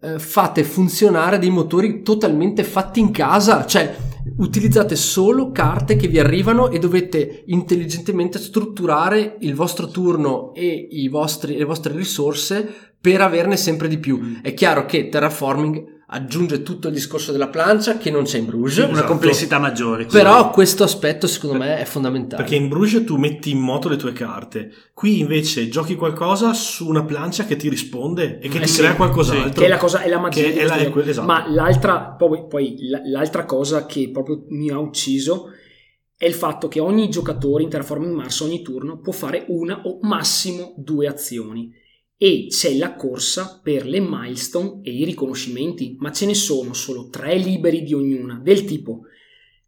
eh, 0.02 0.20
fate 0.20 0.64
funzionare 0.64 1.38
dei 1.38 1.50
motori 1.50 2.02
totalmente 2.02 2.64
fatti 2.64 3.00
in 3.00 3.12
casa. 3.12 3.66
Cioè, 3.66 3.96
utilizzate 4.38 4.96
solo 4.96 5.52
carte 5.52 5.96
che 5.96 6.08
vi 6.08 6.20
arrivano 6.20 6.70
e 6.70 6.80
dovete 6.80 7.44
intelligentemente 7.48 8.40
strutturare 8.40 9.38
il 9.42 9.56
vostro 9.56 9.88
turno 9.88 10.54
e 10.54 10.88
i 10.92 11.08
vostri- 11.08 11.58
le 11.58 11.66
vostre 11.66 11.96
risorse 11.96 12.68
per 13.00 13.22
averne 13.22 13.58
sempre 13.58 13.88
di 13.88 13.98
più. 13.98 14.40
È 14.42 14.54
chiaro 14.54 14.86
che 14.86 15.10
Terraforming 15.10 16.01
aggiunge 16.14 16.62
tutto 16.62 16.90
il 16.90 16.94
discorso 16.94 17.32
della 17.32 17.48
plancia 17.48 17.98
che 17.98 18.12
non 18.12 18.24
c'è 18.24 18.38
in 18.38 18.46
Bruges, 18.46 18.80
Una 18.84 18.92
Esatto. 18.92 19.08
complessità 19.08 19.60
maggiore. 19.60 20.06
però 20.06 20.50
questo 20.52 20.84
aspetto 20.84 21.26
secondo 21.26 21.58
me 21.58 21.80
è 21.80 21.86
fondamentale. 21.86 22.42
Perché 22.44 22.58
in 22.58 22.68
Bruges 22.68 23.06
tu 23.06 23.16
metti 23.16 23.52
in 23.52 23.60
moto 23.60 23.88
le 23.88 23.96
tue 23.96 24.12
carte, 24.12 24.72
qui 24.94 25.20
invece 25.20 25.70
giochi 25.70 25.96
qualcosa 25.96 26.54
su 26.54 26.88
una 26.88 27.06
plancia 27.06 27.46
che 27.46 27.56
ti 27.56 27.70
risponde 27.70 28.40
e 28.40 28.50
che 28.50 28.58
Eh 28.58 28.62
ti 28.64 28.68
sì, 28.68 28.80
crea 28.80 28.96
qualcos'altro. 28.96 29.62
che 29.62 29.66
è 29.66 29.70
la 29.70 29.78
cosa 29.78 30.02
è 30.02 30.10
la 30.10 30.20
magia 30.20 30.42
Che 30.42 30.54
è 30.56 30.66
la- 30.66 30.76
è 30.76 30.90
quel- 30.90 31.08
esatto. 31.08 31.28
ma 31.28 31.50
l'altra 31.50 32.00
poi, 32.18 32.46
poi 32.46 32.76
l'altra 33.06 33.46
cosa 33.46 33.86
che 33.86 34.10
proprio 34.12 34.44
mi 34.50 34.70
ha 34.70 34.78
ucciso 34.80 35.46
è 36.18 36.26
il 36.28 36.34
fatto 36.34 36.68
che 36.68 36.80
ogni 36.82 37.10
giocatore 37.10 37.64
in 37.64 37.70
Terraforming 37.70 38.14
Mars 38.14 38.42
ogni 38.42 38.62
turno 38.62 39.00
può 39.00 39.14
fare 39.14 39.46
una 39.48 39.82
o 39.86 39.98
massimo 40.02 40.74
due 40.78 41.08
azioni 41.08 41.72
e 42.24 42.46
c'è 42.50 42.76
la 42.78 42.94
corsa 42.94 43.60
per 43.64 43.88
le 43.88 44.00
milestone 44.00 44.82
e 44.84 44.92
i 44.92 45.04
riconoscimenti 45.06 45.96
ma 45.98 46.12
ce 46.12 46.28
ne 46.28 46.36
sono 46.36 46.72
solo 46.74 47.08
tre 47.10 47.36
liberi 47.36 47.82
di 47.82 47.96
ognuna 47.96 48.40
del 48.44 48.64
tipo 48.64 49.06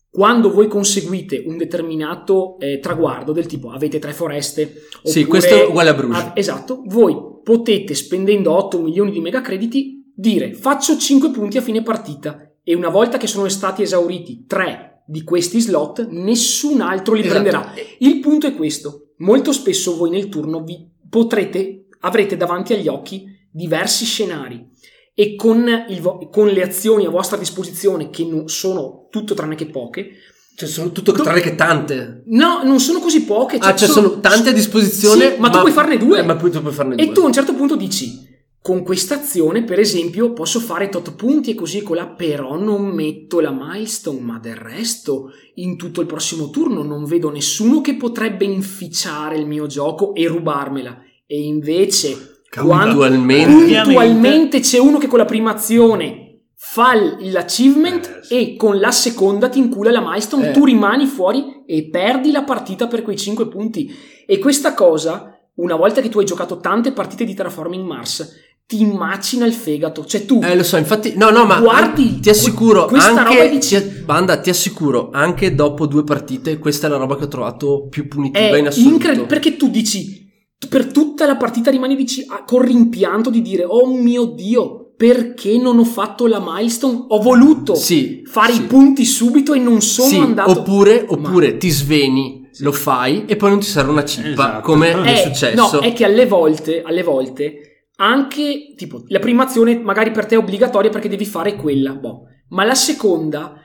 quando 0.07 0.51
voi 0.51 0.67
conseguite 0.67 1.41
un 1.47 1.57
determinato 1.57 2.59
eh, 2.59 2.77
traguardo 2.77 3.31
del 3.31 3.47
tipo 3.47 3.71
avete 3.71 3.97
tre 3.97 4.13
foreste 4.13 4.83
Sì, 5.01 5.21
oppure- 5.21 5.25
questo 5.25 5.55
è 5.55 5.65
uguale 5.65 5.89
a 5.89 5.93
Bruges. 5.95 6.17
Ah, 6.21 6.31
esatto, 6.35 6.83
voi 6.85 7.15
potete 7.43 7.95
spendendo 7.95 8.51
8 8.51 8.79
milioni 8.79 9.09
di 9.09 9.19
megacrediti 9.19 10.11
dire 10.15 10.53
faccio 10.53 10.95
5 10.95 11.31
punti 11.31 11.57
a 11.57 11.61
fine 11.61 11.81
partita 11.81 12.51
e 12.63 12.75
una 12.75 12.89
volta 12.89 13.17
che 13.17 13.25
sono 13.25 13.49
stati 13.49 13.81
esauriti 13.81 14.45
3 14.45 15.01
di 15.07 15.23
questi 15.23 15.59
slot 15.59 16.07
nessun 16.11 16.81
altro 16.81 17.15
li 17.15 17.21
Esatto. 17.21 17.33
prenderà. 17.33 17.73
Il 17.97 18.19
punto 18.19 18.45
è 18.45 18.53
questo, 18.53 19.13
molto 19.17 19.51
spesso 19.51 19.97
voi 19.97 20.11
nel 20.11 20.29
turno 20.29 20.61
vi 20.63 20.87
potrete, 21.09 21.82
avrete 22.05 22.37
davanti 22.37 22.73
agli 22.73 22.87
occhi 22.87 23.25
diversi 23.51 24.05
scenari 24.05 24.65
e 25.13 25.35
con, 25.35 25.65
vo- 26.01 26.27
con 26.29 26.47
le 26.47 26.61
azioni 26.63 27.05
a 27.05 27.09
vostra 27.09 27.37
disposizione 27.37 28.09
che 28.09 28.25
non 28.25 28.47
sono 28.49 29.07
tutto 29.11 29.33
tranne 29.33 29.55
che 29.55 29.67
poche, 29.67 30.09
Cioè, 30.55 30.67
sono 30.67 30.91
tutto 30.91 31.11
tranne 31.11 31.39
che 31.41 31.55
tante. 31.55 32.23
no, 32.27 32.63
non 32.63 32.79
sono 32.79 32.99
così 32.99 33.23
poche. 33.23 33.57
ah, 33.57 33.75
cioè 33.75 33.87
sono 33.87 34.19
tante 34.19 34.49
a 34.49 34.53
disposizione. 34.53 35.33
Sì, 35.35 35.39
ma 35.39 35.49
tu 35.49 35.59
puoi 35.59 35.71
farne 35.71 35.97
due. 35.97 36.19
Eh, 36.19 36.23
ma 36.23 36.35
tu 36.35 36.49
puoi 36.49 36.73
farne 36.73 36.95
E 36.95 37.05
due. 37.05 37.13
tu 37.13 37.21
a 37.21 37.25
un 37.25 37.33
certo 37.33 37.53
punto 37.53 37.75
dici: 37.75 38.31
con 38.59 38.81
questa 38.83 39.15
azione, 39.15 39.63
per 39.63 39.79
esempio, 39.79 40.33
posso 40.33 40.59
fare 40.59 40.89
tot 40.89 41.13
punti 41.15 41.51
e 41.51 41.55
così 41.55 41.77
e 41.79 41.81
colà, 41.83 42.07
però 42.07 42.57
non 42.57 42.85
metto 42.87 43.39
la 43.39 43.51
milestone, 43.51 44.19
ma 44.19 44.39
del 44.39 44.55
resto, 44.55 45.31
in 45.55 45.77
tutto 45.77 46.01
il 46.01 46.07
prossimo 46.07 46.49
turno 46.49 46.81
non 46.81 47.05
vedo 47.05 47.29
nessuno 47.29 47.81
che 47.81 47.95
potrebbe 47.97 48.45
inficiare 48.45 49.37
il 49.37 49.45
mio 49.45 49.67
gioco 49.67 50.15
e 50.15 50.27
rubarmela. 50.27 50.97
E 51.33 51.41
invece, 51.41 52.43
Puntualmente. 52.51 53.81
puntualmente 53.83 54.59
c'è 54.59 54.77
uno 54.77 54.99
che 54.99 55.07
con 55.07 55.17
la 55.17 55.25
prima 55.25 55.51
azione 55.55 56.41
fa 56.55 56.91
l'achievement 56.93 58.05
Eh, 58.05 58.23
sì. 58.23 58.33
e 58.51 58.55
con 58.55 58.79
la 58.79 58.91
seconda 58.91 59.49
ti 59.49 59.57
incula 59.57 59.89
la 59.89 59.99
milestone, 59.99 60.49
Eh. 60.49 60.51
tu 60.51 60.63
rimani 60.63 61.07
fuori 61.07 61.63
e 61.65 61.89
perdi 61.89 62.31
la 62.31 62.43
partita 62.43 62.85
per 62.85 63.01
quei 63.01 63.17
5 63.17 63.47
punti. 63.47 63.91
E 64.27 64.37
questa 64.37 64.75
cosa, 64.75 65.35
una 65.55 65.75
volta 65.75 66.01
che 66.01 66.09
tu 66.09 66.19
hai 66.19 66.25
giocato 66.25 66.59
tante 66.59 66.91
partite 66.91 67.25
di 67.25 67.33
Terraforming 67.33 67.83
Mars, 67.83 68.31
ti 68.67 68.85
macina 68.85 69.45
il 69.47 69.53
fegato. 69.53 70.05
Cioè 70.05 70.25
tu 70.25 70.39
Eh, 70.43 70.55
lo 70.55 70.63
so, 70.63 70.77
infatti, 70.77 71.13
no, 71.17 71.31
no, 71.31 71.45
ma 71.45 71.59
Guardi, 71.59 72.19
ti 72.19 72.29
assicuro, 72.29 72.85
questa 72.85 73.09
roba 73.09 73.21
anche, 73.27 73.49
di- 73.49 73.57
ti, 73.59 73.77
banda, 74.05 74.37
ti 74.39 74.51
assicuro, 74.51 75.09
anche 75.11 75.55
dopo 75.55 75.87
due 75.87 76.03
partite, 76.03 76.59
questa 76.59 76.85
è 76.85 76.89
la 76.91 76.97
roba 76.97 77.17
che 77.17 77.23
ho 77.23 77.27
trovato 77.27 77.87
più 77.89 78.07
punitiva 78.07 78.55
è 78.55 78.57
in 78.59 78.67
assoluto. 78.67 78.93
incredibile 78.93 79.27
perché 79.27 79.57
tu 79.57 79.69
dici 79.69 80.21
per 80.67 80.91
tutta 80.91 81.25
la 81.25 81.35
partita 81.37 81.69
rimani 81.71 81.95
dici 81.95 82.25
ah, 82.27 82.43
con 82.43 82.61
rimpianto 82.61 83.29
di 83.29 83.41
dire 83.41 83.63
oh 83.65 83.87
mio 83.95 84.25
dio 84.25 84.93
perché 84.95 85.57
non 85.57 85.79
ho 85.79 85.83
fatto 85.83 86.27
la 86.27 86.41
milestone 86.43 87.05
ho 87.07 87.19
voluto 87.21 87.75
Sì, 87.75 88.21
fare 88.25 88.53
sì. 88.53 88.61
i 88.61 88.65
punti 88.65 89.05
subito 89.05 89.53
e 89.53 89.59
non 89.59 89.81
sono 89.81 90.07
Sì, 90.07 90.17
andato 90.17 90.51
oppure, 90.51 91.05
Ma- 91.07 91.13
oppure 91.13 91.57
ti 91.57 91.69
sveni, 91.69 92.47
lo 92.59 92.71
fai 92.71 93.25
e 93.25 93.35
poi 93.35 93.49
non 93.49 93.59
ti 93.59 93.65
serve 93.65 93.91
una 93.91 94.05
cippa, 94.05 94.29
Esatto. 94.29 94.61
come 94.61 94.91
Eh, 94.91 95.03
è 95.03 95.11
Eh, 95.11 95.17
successo. 95.17 95.77
no 95.77 95.79
è 95.81 95.91
che 95.93 96.05
alle 96.05 96.25
volte 96.27 96.81
alle 96.85 97.03
volte 97.03 97.87
anche 97.97 98.73
tipo 98.75 99.03
la 99.07 99.19
prima 99.19 99.43
azione 99.43 99.77
magari 99.79 100.11
per 100.11 100.25
te 100.25 100.35
è 100.35 100.37
obbligatoria 100.37 100.89
perché 100.89 101.09
devi 101.09 101.25
fare 101.25 101.55
quella 101.55 101.93
boh. 101.93 102.23
ma 102.49 102.63
la 102.63 102.75
seconda 102.75 103.62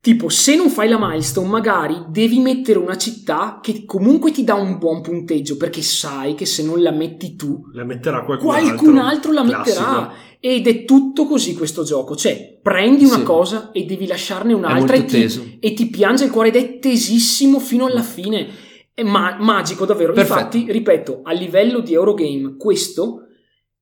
Tipo, 0.00 0.28
se 0.28 0.54
non 0.54 0.68
fai 0.70 0.88
la 0.88 0.98
milestone, 1.00 1.48
magari 1.48 1.96
devi 2.08 2.38
mettere 2.38 2.78
una 2.78 2.96
città 2.96 3.58
che 3.60 3.84
comunque 3.84 4.30
ti 4.30 4.44
dà 4.44 4.54
un 4.54 4.78
buon 4.78 5.00
punteggio, 5.00 5.56
perché 5.56 5.82
sai 5.82 6.34
che 6.36 6.46
se 6.46 6.62
non 6.62 6.80
la 6.80 6.92
metti 6.92 7.34
tu, 7.34 7.62
La 7.72 7.82
metterà 7.84 8.22
qualcun, 8.24 8.46
qualcun 8.46 8.98
altro, 8.98 9.32
la 9.32 9.42
Classico. 9.42 9.80
metterà. 9.80 10.12
Ed 10.38 10.68
è 10.68 10.84
tutto 10.84 11.26
così 11.26 11.56
questo 11.56 11.82
gioco. 11.82 12.14
Cioè, 12.14 12.60
prendi 12.62 13.04
una 13.04 13.16
Sì. 13.16 13.22
cosa 13.24 13.70
e 13.72 13.84
devi 13.84 14.06
lasciarne 14.06 14.52
un'altra 14.52 14.94
e 14.94 15.04
ti, 15.06 15.58
e 15.58 15.72
ti 15.72 15.86
piange 15.88 16.24
il 16.26 16.30
cuore 16.30 16.48
ed 16.48 16.56
è 16.56 16.78
tesissimo 16.78 17.58
fino 17.58 17.86
alla 17.86 18.02
fine. 18.02 18.46
È 18.94 19.02
ma- 19.02 19.36
magico 19.40 19.84
davvero. 19.86 20.12
Perfetto. 20.12 20.38
Infatti, 20.56 20.66
ripeto, 20.70 21.20
a 21.24 21.32
livello 21.32 21.80
di 21.80 21.94
Eurogame, 21.94 22.54
questo 22.56 23.25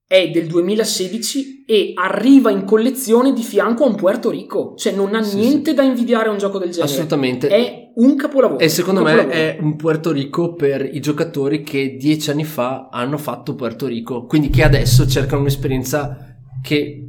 è 0.06 0.30
del 0.30 0.46
2016 0.46 1.64
e 1.66 1.92
arriva 1.94 2.50
in 2.50 2.64
collezione 2.64 3.32
di 3.32 3.42
fianco 3.42 3.84
a 3.84 3.88
un 3.88 3.94
Puerto 3.94 4.30
Rico. 4.30 4.74
Cioè, 4.76 4.92
non 4.92 5.14
ha 5.14 5.22
Sì, 5.22 5.36
niente 5.36 5.72
da 5.72 5.82
invidiare 5.82 6.28
a 6.28 6.32
un 6.32 6.38
gioco 6.38 6.58
del 6.58 6.70
genere. 6.70 6.90
Assolutamente. 6.90 7.48
È 7.48 7.92
un 7.94 8.14
capolavoro. 8.16 8.60
E 8.60 8.68
secondo 8.68 9.00
un 9.00 9.06
me 9.06 9.16
capolavoro. 9.16 9.40
è 9.40 9.58
un 9.60 9.76
Puerto 9.76 10.12
Rico 10.12 10.54
per 10.54 10.84
i 10.84 11.00
giocatori 11.00 11.62
che 11.62 11.96
dieci 11.96 12.30
anni 12.30 12.44
fa 12.44 12.88
hanno 12.90 13.16
fatto 13.16 13.54
Puerto 13.54 13.86
Rico, 13.86 14.26
quindi 14.26 14.50
che 14.50 14.62
adesso 14.62 15.08
cercano 15.08 15.40
un'esperienza 15.40 16.36
che 16.62 17.00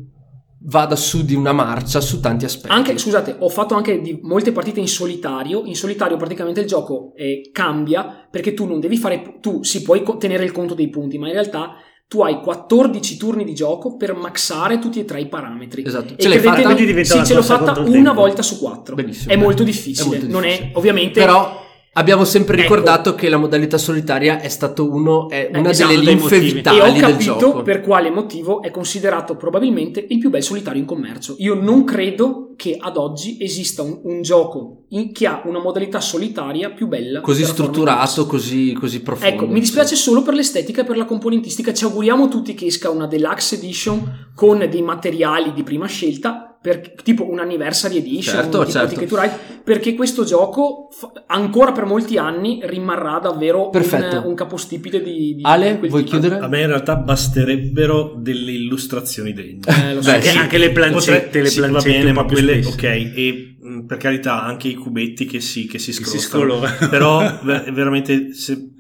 vada 0.67 0.95
su 0.95 1.23
di 1.23 1.35
una 1.35 1.51
marcia 1.51 1.99
su 2.01 2.19
tanti 2.19 2.45
aspetti. 2.45 2.73
Anche, 2.73 2.97
scusate, 2.97 3.35
ho 3.37 3.49
fatto 3.49 3.75
anche 3.75 4.19
molte 4.21 4.51
partite 4.51 4.79
in 4.79 4.87
solitario. 4.87 5.63
In 5.65 5.75
solitario 5.75 6.17
praticamente 6.17 6.61
il 6.61 6.67
gioco 6.67 7.13
eh, 7.15 7.49
cambia 7.51 8.27
perché 8.31 8.53
tu 8.53 8.65
non 8.65 8.79
devi 8.79 8.97
fare, 8.97 9.37
tu 9.41 9.63
si 9.63 9.81
puoi 9.81 10.03
tenere 10.17 10.43
il 10.43 10.51
conto 10.51 10.73
dei 10.73 10.89
punti, 10.89 11.17
ma 11.17 11.27
in 11.27 11.33
realtà 11.33 11.75
tu 12.07 12.21
hai 12.21 12.39
14 12.39 13.17
turni 13.17 13.43
di 13.43 13.53
gioco 13.55 13.95
per 13.97 14.13
maxare 14.13 14.77
tutti 14.79 14.99
e 14.99 15.05
tre 15.05 15.21
i 15.21 15.27
parametri. 15.27 15.83
Esatto. 15.85 16.13
E 16.15 16.21
Ce 16.21 16.27
l'hai 16.29 16.39
fatta? 16.39 16.75
Sì, 17.03 17.25
ce 17.25 17.33
l'ho 17.33 17.41
fatta 17.41 17.79
una 17.79 17.89
tempo. 17.89 18.13
volta 18.13 18.41
su 18.43 18.59
quattro. 18.59 18.95
Benissimo, 18.95 19.31
È 19.33 19.37
beh, 19.37 19.41
molto 19.43 19.63
è 19.63 19.65
difficile. 19.65 20.07
molto 20.09 20.27
Non 20.27 20.43
è 20.43 20.47
difficile. 20.49 20.71
ovviamente. 20.75 21.19
Però 21.19 21.64
abbiamo 21.97 22.25
sempre 22.25 22.55
Ecco. 22.57 22.63
ricordato 22.63 23.15
che 23.15 23.29
la 23.29 23.37
modalità 23.37 23.77
solitaria 23.77 24.39
è 24.39 24.49
stato 24.49 24.89
uno 24.89 25.29
è 25.29 25.49
una 25.53 25.69
esatto, 25.69 25.91
delle 25.91 26.03
linfe 26.03 26.35
motivi. 26.35 26.49
e 26.49 26.53
vitali 26.53 26.79
ho 26.79 26.91
del 26.91 27.01
capito 27.01 27.37
gioco. 27.37 27.61
per 27.61 27.81
quale 27.81 28.09
motivo 28.09 28.61
è 28.61 28.71
considerato 28.71 29.35
probabilmente 29.35 30.05
il 30.09 30.17
più 30.19 30.29
bel 30.29 30.43
solitario 30.43 30.79
in 30.79 30.85
commercio. 30.87 31.35
Io 31.39 31.53
non 31.55 31.83
credo 31.83 32.53
che 32.57 32.77
ad 32.79 32.97
oggi 32.97 33.37
esista 33.39 33.81
un, 33.81 33.99
un 34.03 34.21
gioco 34.21 34.83
in- 34.89 35.11
che 35.11 35.27
ha 35.27 35.41
una 35.45 35.59
modalità 35.59 35.99
solitaria 35.99 36.69
più 36.71 36.87
bella. 36.87 37.21
Così 37.21 37.43
strutturato, 37.43 38.25
così, 38.25 38.73
così 38.73 39.01
profondo. 39.01 39.33
Ecco, 39.33 39.47
mi 39.47 39.59
dispiace 39.59 39.95
solo 39.95 40.21
per 40.21 40.33
l'estetica 40.33 40.81
e 40.81 40.85
per 40.85 40.97
la 40.97 41.05
componentistica. 41.05 41.73
Ci 41.73 41.83
auguriamo 41.85 42.27
tutti 42.27 42.53
che 42.53 42.65
esca 42.65 42.89
una 42.89 43.07
deluxe 43.07 43.55
edition 43.55 44.29
con 44.35 44.65
dei 44.69 44.81
materiali 44.81 45.53
di 45.53 45.63
prima 45.63 45.85
scelta, 45.87 46.44
per- 46.65 46.93
tipo 47.03 47.29
un 47.29 47.37
anniversary 47.39 47.97
edition, 47.97 48.35
Certo, 48.41 48.65
certo. 48.65 48.89
Ticket 48.95 49.07
to 49.07 49.21
Ride, 49.21 49.39
perché 49.63 49.93
questo 49.93 50.23
gioco 50.23 50.87
fa- 50.91 51.11
ancora 51.27 51.71
per 51.71 51.85
molti 51.85 52.17
anni 52.17 52.59
rimarrà 52.63 53.19
davvero 53.19 53.69
un, 53.71 54.21
un 54.25 54.33
capostipite 54.33 54.99
di, 55.03 55.35
di 55.35 55.41
Ale, 55.43 55.75
vuoi 55.77 55.89
tipo. 55.89 56.01
chiudere? 56.01 56.39
A 56.39 56.47
me 56.47 56.61
in 56.61 56.67
realtà 56.67 56.95
basterebbero 56.95 58.15
delle 58.17 58.51
illustrazioni 58.51 59.33
degne. 59.33 59.59
Eh, 59.67 59.93
lo 59.93 60.01
so. 60.01 60.09
Beh, 60.11 60.21
sì. 60.21 60.37
anche 60.37 60.57
le 60.57 60.71
plancette, 60.71 61.41
le 61.41 61.49
sì, 61.49 61.59
va 61.59 61.67
plancette 61.67 61.97
bene, 61.99 62.11
ma 62.13 62.23
quelle, 62.23 62.63
spesse. 62.63 62.75
ok, 62.77 62.83
e 63.15 63.55
mh, 63.61 63.79
per 63.85 63.97
carità 63.97 64.43
anche 64.43 64.67
i 64.69 64.73
cubetti 64.73 65.25
che 65.25 65.39
si, 65.41 65.67
che 65.67 65.77
si 65.77 65.93
scolora. 65.93 66.69
Però 66.89 67.19
ver- 67.43 67.71
veramente 67.71 68.33
se- 68.33 68.71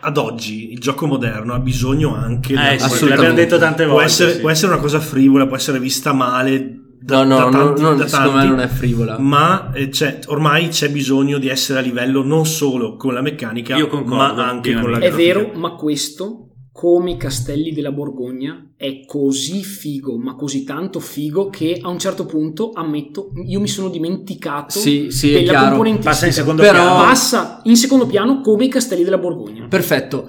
ad 0.00 0.16
oggi 0.16 0.72
il 0.72 0.78
gioco 0.78 1.06
moderno 1.06 1.52
ha 1.54 1.58
bisogno 1.58 2.14
anche 2.14 2.54
Eh, 2.54 2.56
sì, 2.78 2.84
Assolutamente. 2.84 3.08
l'abbiamo 3.08 3.34
detto 3.34 3.58
tante 3.58 3.82
può 3.84 3.92
volte. 3.94 4.06
essere, 4.08 4.32
sì. 4.34 4.40
può 4.40 4.50
essere 4.50 4.72
una 4.72 4.80
cosa 4.80 5.00
frivola, 5.00 5.46
può 5.46 5.56
essere 5.56 5.78
vista 5.78 6.12
male 6.14 6.78
da, 7.04 7.22
No, 7.22 7.38
no, 7.38 7.50
da 7.50 7.58
no, 7.58 7.64
tanti, 7.66 7.82
non- 7.82 7.96
da 7.98 8.08
secondo 8.08 8.32
me 8.38 8.44
non 8.46 8.60
è 8.60 8.66
frivola. 8.66 9.18
ma 9.18 9.72
eh, 9.74 9.88
c'è- 9.90 10.20
ormai 10.28 10.68
c'è 10.68 10.90
bisogno 10.90 11.38
di 11.38 11.48
essere 11.48 11.80
a 11.80 11.82
livello 11.82 12.22
non 12.24 12.46
solo 12.46 12.96
con 12.96 13.12
la 13.12 13.20
meccanica 13.20 13.76
Io 13.76 13.88
concordo, 13.88 14.14
ma 14.16 14.48
anche 14.48 14.72
con 14.72 14.90
la 14.90 14.96
È 14.98 15.08
grafica. 15.10 15.16
vero, 15.16 15.50
ma 15.54 15.74
questo, 15.74 16.48
come 16.72 17.12
i 17.12 17.16
castelli 17.18 17.72
della 17.72 17.92
Borgogna, 17.92 18.70
è 18.76 19.04
così 19.04 19.62
figo, 19.62 20.16
ma 20.16 20.34
così 20.34 20.64
tanto 20.64 20.98
figo 20.98 21.48
che 21.50 21.78
a 21.80 21.88
un 21.88 21.98
certo 21.98 22.24
punto, 22.24 22.70
ammetto, 22.74 23.30
io 23.46 23.60
mi 23.60 23.68
sono 23.68 23.88
dimenticato 23.90 24.78
Sì, 24.78 25.10
sì, 25.10 25.34
è 25.34 25.42
della 25.44 25.68
componentistica. 25.68 26.10
Passa 26.10 26.26
in 26.26 26.32
secondo 26.32 26.62
Però- 26.62 26.72
piano. 26.82 26.94
Passa 26.96 27.60
in 27.64 27.76
secondo 27.76 28.06
piano 28.06 28.40
come 28.40 28.64
i 28.64 28.68
castelli 28.68 29.04
della 29.04 29.18
Borgogna. 29.18 29.66
Perfetto. 29.68 30.28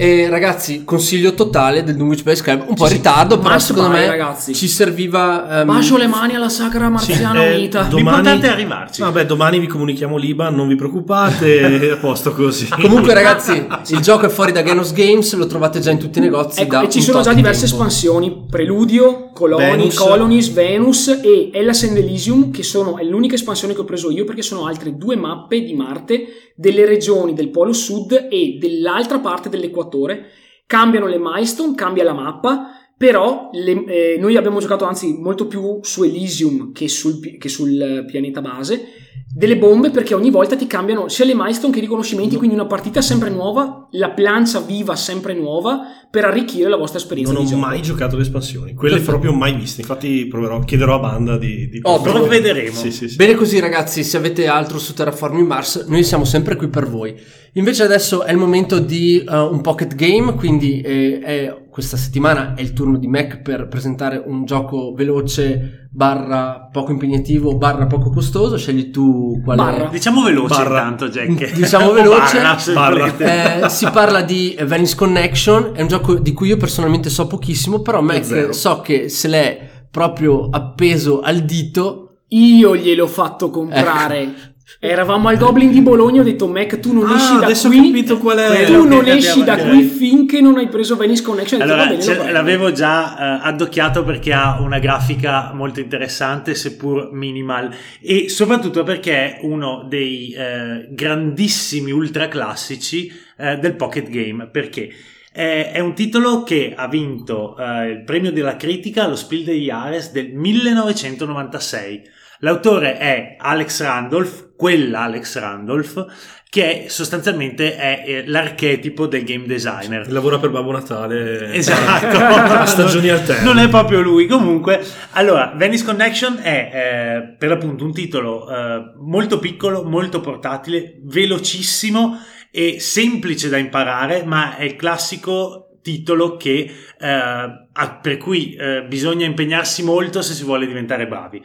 E 0.00 0.28
ragazzi, 0.28 0.84
consiglio 0.84 1.34
totale 1.34 1.82
del 1.82 1.96
Dunwich 1.96 2.22
Base 2.22 2.40
Club. 2.40 2.66
Un 2.68 2.74
po' 2.76 2.76
Sì, 2.76 2.82
in 2.82 2.88
sì. 2.90 2.94
ritardo, 2.98 3.36
però 3.40 3.54
Must 3.54 3.66
secondo 3.66 3.88
buy, 3.90 3.98
me 3.98 4.06
ragazzi. 4.06 4.54
ci 4.54 4.68
serviva. 4.68 5.62
ehm, 5.62 5.66
Bacio 5.66 5.96
le 5.96 6.06
mani 6.06 6.36
alla 6.36 6.48
sacra 6.48 6.88
marziana 6.88 7.44
eh, 7.44 7.56
unita. 7.56 7.82
do- 7.82 7.96
L'importante 7.96 8.46
è 8.46 8.50
arrivarci. 8.50 9.00
Vabbè, 9.00 9.26
domani 9.26 9.58
vi 9.58 9.66
comunichiamo 9.66 10.16
l'IBAN, 10.16 10.54
non 10.54 10.68
vi 10.68 10.76
preoccupate, 10.76 11.58
è 11.82 11.90
a 11.90 11.96
posto 11.96 12.32
così. 12.32 12.68
Comunque, 12.68 13.12
ragazzi, 13.12 13.66
il 13.88 13.98
gioco 13.98 14.26
è 14.26 14.28
fuori 14.28 14.52
da 14.52 14.62
Genos 14.62 14.92
Games, 14.92 15.34
lo 15.34 15.48
trovate 15.48 15.80
già 15.80 15.90
in 15.90 15.98
tutti 15.98 16.18
i 16.20 16.22
negozi. 16.22 16.60
Ecco, 16.60 16.76
da 16.76 16.82
e 16.82 16.90
ci 16.90 17.02
sono 17.02 17.20
già 17.20 17.30
di 17.30 17.36
diverse 17.36 17.62
tempo. 17.66 17.74
espansioni: 17.74 18.44
Preludio, 18.48 19.30
Coloni, 19.34 19.64
Venus. 19.64 19.94
Colonies, 19.96 20.52
Venus 20.52 21.08
e 21.08 21.50
Hellas 21.52 21.82
and 21.82 21.96
Elysium, 21.96 22.52
che 22.52 22.62
sono 22.62 22.98
è 22.98 23.02
l'unica 23.02 23.34
espansione 23.34 23.74
che 23.74 23.80
ho 23.80 23.84
preso 23.84 24.12
io 24.12 24.24
perché 24.24 24.42
sono 24.42 24.64
altre 24.66 24.96
due 24.96 25.16
mappe 25.16 25.60
di 25.60 25.74
Marte 25.74 26.47
delle 26.58 26.84
regioni 26.84 27.34
del 27.34 27.50
Polo 27.50 27.72
Sud 27.72 28.26
e 28.28 28.56
dell'altra 28.58 29.20
parte 29.20 29.48
dell'Equatore. 29.48 30.26
Cambiano 30.66 31.06
le 31.06 31.18
milestone, 31.20 31.76
cambia 31.76 32.02
la 32.02 32.12
mappa. 32.12 32.77
Però 32.98 33.50
le- 33.52 33.84
eh, 33.84 34.18
noi 34.18 34.36
abbiamo 34.36 34.58
giocato 34.58 34.84
anzi 34.84 35.16
molto 35.16 35.46
più 35.46 35.78
su 35.82 36.02
Elysium 36.02 36.72
che 36.72 36.88
sul, 36.88 37.20
che 37.38 37.48
sul 37.48 38.04
pianeta 38.10 38.40
base 38.40 38.86
delle 39.32 39.56
bombe 39.58 39.90
perché 39.90 40.14
ogni 40.14 40.30
volta 40.30 40.56
ti 40.56 40.66
cambiano 40.66 41.08
sia 41.08 41.24
le 41.24 41.34
milestone 41.34 41.70
che 41.72 41.78
i 41.78 41.82
riconoscimenti 41.82 42.36
quindi 42.36 42.54
una 42.54 42.66
partita 42.66 43.02
sempre 43.02 43.28
nuova 43.28 43.86
la 43.92 44.10
plancia 44.10 44.58
viva 44.60 44.96
sempre 44.96 45.34
nuova 45.34 45.80
per 46.10 46.24
arricchire 46.24 46.68
la 46.68 46.76
vostra 46.76 46.98
esperienza 46.98 47.32
Non 47.32 47.42
ho 47.42 47.44
gioco 47.44 47.60
mai 47.60 47.82
giocato 47.82 48.16
le 48.16 48.22
espansioni, 48.22 48.72
quelle 48.74 48.94
Perfetto. 48.96 49.18
proprio 49.18 49.38
mai 49.38 49.54
viste. 49.54 49.82
Infatti, 49.82 50.26
proverò, 50.26 50.58
chiederò 50.60 50.94
a 50.94 50.98
banda 50.98 51.36
di. 51.36 51.68
di 51.68 51.80
Ovvio. 51.82 52.12
Provvederemo. 52.12 52.72
Sì, 52.74 52.90
sì, 52.90 53.10
sì. 53.10 53.16
Bene 53.16 53.34
così 53.34 53.60
ragazzi, 53.60 54.02
se 54.02 54.16
avete 54.16 54.46
altro 54.46 54.78
su 54.78 54.94
Terraforming 54.94 55.46
Mars, 55.46 55.84
noi 55.86 56.02
siamo 56.04 56.24
sempre 56.24 56.56
qui 56.56 56.68
per 56.68 56.88
voi. 56.88 57.14
Invece 57.54 57.82
adesso 57.82 58.22
è 58.24 58.32
il 58.32 58.38
momento 58.38 58.78
di 58.78 59.22
uh, 59.26 59.34
un 59.34 59.60
pocket 59.60 59.94
game, 59.96 60.34
quindi 60.34 60.80
eh, 60.80 61.18
è- 61.20 61.66
questa 61.78 61.96
settimana 61.96 62.54
è 62.56 62.60
il 62.60 62.72
turno 62.72 62.98
di 62.98 63.06
Mac 63.06 63.40
per 63.40 63.68
presentare 63.68 64.20
un 64.26 64.44
gioco 64.44 64.94
veloce, 64.96 65.86
barra 65.92 66.68
poco 66.72 66.90
impegnativo, 66.90 67.56
barra 67.56 67.86
poco 67.86 68.10
costoso. 68.10 68.56
Scegli 68.56 68.90
tu 68.90 69.40
quale... 69.44 69.62
Barra. 69.62 69.88
Diciamo 69.88 70.24
veloce 70.24 70.56
Barra. 70.56 70.80
intanto, 70.80 71.08
Jack. 71.08 71.52
Diciamo 71.54 71.92
veloce. 71.92 72.40
barra. 72.72 73.16
Eh, 73.16 73.68
si 73.68 73.88
parla 73.92 74.22
di 74.22 74.58
Venice 74.60 74.96
Connection, 74.96 75.70
è 75.74 75.82
un 75.82 75.86
gioco 75.86 76.14
di 76.14 76.32
cui 76.32 76.48
io 76.48 76.56
personalmente 76.56 77.10
so 77.10 77.28
pochissimo, 77.28 77.78
però 77.78 78.00
Mac 78.00 78.48
so 78.52 78.80
che 78.80 79.08
se 79.08 79.28
l'è 79.28 79.70
proprio 79.88 80.48
appeso 80.50 81.20
al 81.20 81.44
dito 81.44 82.22
io 82.30 82.76
gliel'ho 82.76 83.06
fatto 83.06 83.50
comprare 83.50 84.56
Eravamo 84.80 85.28
al 85.28 85.38
Goblin 85.38 85.70
di 85.70 85.80
Bologna, 85.80 86.20
ho 86.20 86.24
detto 86.24 86.46
Mac 86.46 86.78
tu 86.78 86.92
non 86.92 87.08
Ah, 87.10 87.16
esci 87.16 87.36
da 87.38 87.44
adesso 87.46 87.66
ho 87.66 87.70
qui. 87.70 87.86
capito 87.86 88.18
qual 88.18 88.38
è. 88.38 88.64
Tu 88.66 88.86
non 88.86 89.06
esci 89.06 89.42
da 89.42 89.56
qui 89.56 89.82
finché 89.82 90.40
non 90.40 90.56
hai 90.58 90.68
preso 90.68 90.94
Venice 90.96 91.22
Connection. 91.22 91.60
Ho 91.60 91.64
detto, 91.64 91.74
Allora, 91.74 91.88
va 91.88 91.96
bene, 91.96 92.02
ce- 92.06 92.14
prendo. 92.14 92.32
l'avevo 92.32 92.72
già 92.72 93.16
eh, 93.40 93.48
addocchiato 93.48 94.04
perché 94.04 94.32
ha 94.32 94.60
una 94.60 94.78
grafica 94.78 95.52
molto 95.54 95.80
interessante, 95.80 96.54
seppur 96.54 97.10
minimal, 97.12 97.70
e 98.00 98.28
soprattutto 98.28 98.82
perché 98.84 99.12
è 99.14 99.38
uno 99.42 99.84
dei 99.88 100.32
eh, 100.32 100.86
grandissimi 100.90 101.90
ultra 101.90 102.28
classici 102.28 103.10
eh, 103.36 103.56
del 103.56 103.74
pocket 103.74 104.08
game. 104.10 104.48
Perché? 104.48 104.90
È, 105.32 105.78
un 105.78 105.94
titolo 105.94 106.42
che 106.42 106.72
ha 106.76 106.88
vinto 106.88 107.56
eh, 107.56 107.90
il 107.90 108.02
premio 108.04 108.32
della 108.32 108.56
critica 108.56 109.04
allo 109.04 109.14
Spiel 109.14 109.44
des 109.44 109.56
Jahres 109.60 110.10
del 110.12 110.32
1996. 110.34 112.02
L'autore 112.40 112.98
è 112.98 113.36
Alex 113.36 113.82
Randolph, 113.82 114.54
quella 114.56 115.00
Alex 115.02 115.38
Randolph, 115.38 116.06
che 116.48 116.86
sostanzialmente 116.88 117.76
è 117.76 118.04
eh, 118.06 118.26
l'archetipo 118.26 119.06
del 119.06 119.24
game 119.24 119.44
designer. 119.44 120.10
Lavora 120.10 120.38
per 120.38 120.50
Babbo 120.50 120.70
Natale. 120.70 121.52
Esatto, 121.52 122.16
Stagioni 122.66 123.08
alterne. 123.08 123.44
Non 123.44 123.58
è 123.58 123.68
proprio 123.68 124.00
lui. 124.00 124.26
Comunque, 124.26 124.80
allora, 125.12 125.52
Venice 125.56 125.84
Connection 125.84 126.38
è 126.40 126.70
eh, 126.72 127.36
per 127.36 127.48
l'appunto 127.48 127.84
un 127.84 127.92
titolo 127.92 128.48
eh, 128.48 128.92
molto 128.98 129.40
piccolo, 129.40 129.82
molto 129.82 130.20
portatile, 130.20 131.00
velocissimo 131.02 132.18
e 132.52 132.78
semplice 132.78 133.48
da 133.48 133.58
imparare, 133.58 134.22
ma 134.22 134.56
è 134.56 134.62
il 134.62 134.76
classico 134.76 135.78
titolo 135.82 136.36
che, 136.36 136.70
eh, 136.98 137.68
per 138.00 138.16
cui 138.16 138.54
eh, 138.54 138.84
bisogna 138.86 139.26
impegnarsi 139.26 139.82
molto 139.82 140.22
se 140.22 140.34
si 140.34 140.44
vuole 140.44 140.66
diventare 140.66 141.08
bravi. 141.08 141.42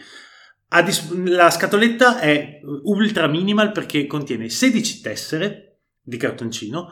A 0.76 0.82
dis- 0.82 1.12
la 1.26 1.52
scatoletta 1.52 2.20
è 2.20 2.60
ultra 2.84 3.28
minimal 3.28 3.72
perché 3.72 4.08
contiene 4.08 4.50
16 4.50 5.02
tessere 5.02 5.82
di 6.02 6.18
cartoncino 6.18 6.90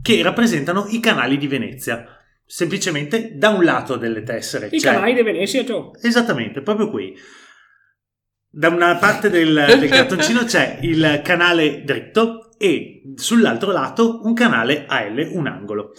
che 0.00 0.22
rappresentano 0.22 0.86
i 0.90 1.00
canali 1.00 1.36
di 1.36 1.48
Venezia. 1.48 2.06
Semplicemente 2.44 3.32
da 3.34 3.48
un 3.48 3.64
lato 3.64 3.96
delle 3.96 4.22
tessere 4.22 4.68
I 4.70 4.78
c'è 4.78 4.92
canali 4.92 5.14
di 5.14 5.22
Venezia, 5.22 5.64
Gio. 5.64 5.90
Esattamente, 6.00 6.62
proprio 6.62 6.88
qui. 6.88 7.16
Da 8.48 8.68
una 8.68 8.94
parte 8.96 9.28
del, 9.28 9.64
del 9.66 9.88
cartoncino 9.88 10.44
c'è 10.44 10.78
il 10.82 11.20
canale 11.24 11.82
dritto 11.82 12.56
e 12.58 13.02
sull'altro 13.16 13.72
lato 13.72 14.20
un 14.22 14.34
canale 14.34 14.86
a 14.86 15.04
L, 15.04 15.30
un 15.32 15.48
angolo. 15.48 15.92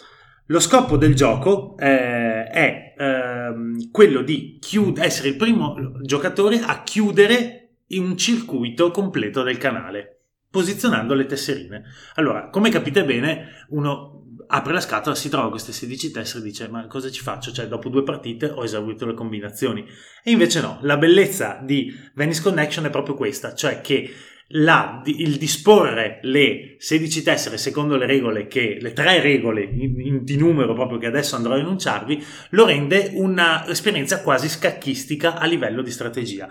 Lo 0.47 0.59
scopo 0.59 0.95
del 0.95 1.13
gioco 1.13 1.77
eh, 1.77 2.45
è 2.45 2.93
ehm, 2.97 3.91
quello 3.91 4.21
di 4.21 4.57
chiud- 4.61 4.97
essere 4.97 5.29
il 5.29 5.35
primo 5.35 5.75
giocatore 6.01 6.59
a 6.59 6.83
chiudere 6.83 7.79
un 7.89 8.17
circuito 8.17 8.91
completo 8.91 9.43
del 9.43 9.57
canale, 9.57 10.21
posizionando 10.49 11.13
le 11.13 11.25
tesserine. 11.25 11.83
Allora, 12.15 12.49
come 12.49 12.69
capite 12.69 13.03
bene, 13.03 13.65
uno 13.69 14.17
apre 14.47 14.71
la 14.71 14.79
scatola, 14.79 15.15
si 15.15 15.27
trova 15.27 15.49
queste 15.49 15.73
16 15.73 16.11
tessere 16.11 16.39
e 16.39 16.47
dice 16.47 16.69
ma 16.69 16.87
cosa 16.87 17.11
ci 17.11 17.21
faccio? 17.21 17.51
Cioè 17.51 17.67
dopo 17.67 17.89
due 17.89 18.03
partite 18.03 18.47
ho 18.47 18.63
esaurito 18.63 19.05
le 19.05 19.13
combinazioni. 19.13 19.85
E 20.23 20.31
invece 20.31 20.61
no, 20.61 20.79
la 20.83 20.97
bellezza 20.97 21.59
di 21.61 21.93
Venice 22.13 22.41
Connection 22.41 22.85
è 22.85 22.89
proprio 22.89 23.15
questa, 23.15 23.53
cioè 23.53 23.81
che 23.81 24.09
la- 24.51 25.01
il 25.05 25.37
disporre 25.37 26.19
le 26.21 26.75
16 26.79 27.21
tessere 27.21 27.57
secondo 27.57 27.97
le 27.97 28.05
regole 28.05 28.47
che 28.47 28.77
le 28.79 28.93
tre 28.93 29.19
regole 29.19 29.63
in- 29.63 29.99
in- 29.99 30.23
di 30.23 30.37
numero 30.37 30.73
proprio 30.73 30.97
che 30.97 31.07
adesso 31.07 31.35
andrò 31.35 31.53
a 31.53 31.59
enunciarvi 31.59 32.23
lo 32.51 32.65
rende 32.65 33.11
un'esperienza 33.13 34.21
quasi 34.21 34.47
scacchistica 34.47 35.37
a 35.37 35.45
livello 35.45 35.81
di 35.81 35.91
strategia. 35.91 36.47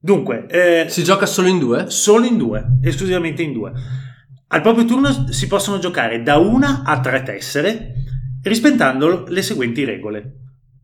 Dunque, 0.00 0.46
eh, 0.48 0.88
Si 0.88 1.02
gioca 1.02 1.26
solo 1.26 1.48
in 1.48 1.58
due? 1.58 1.90
solo 1.90 2.24
in 2.26 2.36
due, 2.36 2.64
esclusivamente 2.82 3.42
in 3.42 3.52
due. 3.52 3.72
Al 4.48 4.60
proprio 4.62 4.84
turno 4.84 5.30
si 5.32 5.46
possono 5.46 5.78
giocare 5.78 6.22
da 6.22 6.36
una 6.36 6.82
a 6.84 7.00
tre 7.00 7.22
tessere, 7.22 7.94
rispettando 8.42 9.24
le 9.28 9.42
seguenti 9.42 9.84
regole. 9.84 10.34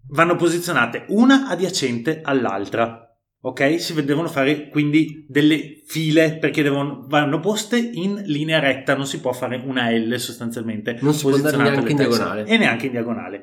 Vanno 0.08 0.37
posizionate 0.37 1.04
una 1.08 1.48
adiacente 1.48 2.20
all'altra. 2.22 3.03
Ok? 3.46 3.78
Si 3.78 3.92
devono 4.04 4.28
fare 4.28 4.70
quindi 4.70 5.26
delle 5.28 5.83
file 5.85 6.38
perché 6.38 6.62
devono, 6.62 7.04
vanno 7.07 7.40
poste 7.40 7.76
in 7.76 8.22
linea 8.24 8.59
retta, 8.59 8.96
non 8.96 9.07
si 9.07 9.20
può 9.20 9.35
fare 9.35 9.61
una 9.62 9.90
L 9.90 10.18
sostanzialmente. 10.18 10.96
Non 11.02 11.12
si 11.12 11.26
può 11.26 11.35
andare 11.35 11.59
neanche 11.59 11.90
in 11.90 11.96
diagonale. 11.96 12.44
E 12.46 12.57
neanche 12.57 12.87
in 12.87 12.92
diagonale. 12.92 13.42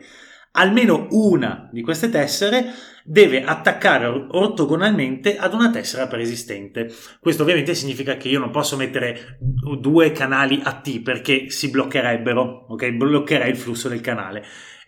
Almeno 0.54 1.06
una 1.12 1.70
di 1.72 1.84
queste 1.84 2.10
tessere 2.10 2.74
deve 3.04 3.44
attaccare 3.44 4.08
or- 4.08 4.28
ortogonalmente 4.32 5.38
ad 5.38 5.54
una 5.54 5.70
tessera 5.70 6.08
preesistente. 6.08 6.92
Questo 7.20 7.44
ovviamente 7.44 7.76
significa 7.76 8.18
che 8.18 8.28
io 8.28 8.40
non 8.40 8.50
posso 8.50 8.78
mettere 8.78 9.38
due 9.80 10.12
canali 10.14 10.60
a 10.64 10.74
T 10.82 11.02
perché 11.04 11.52
si 11.52 11.70
bloccherebbero, 11.70 12.66
ok? 12.70 12.90
Bloccherei 12.90 13.52
il 13.52 13.58
flusso 13.58 13.88
del 13.88 14.02
canale. 14.02 14.44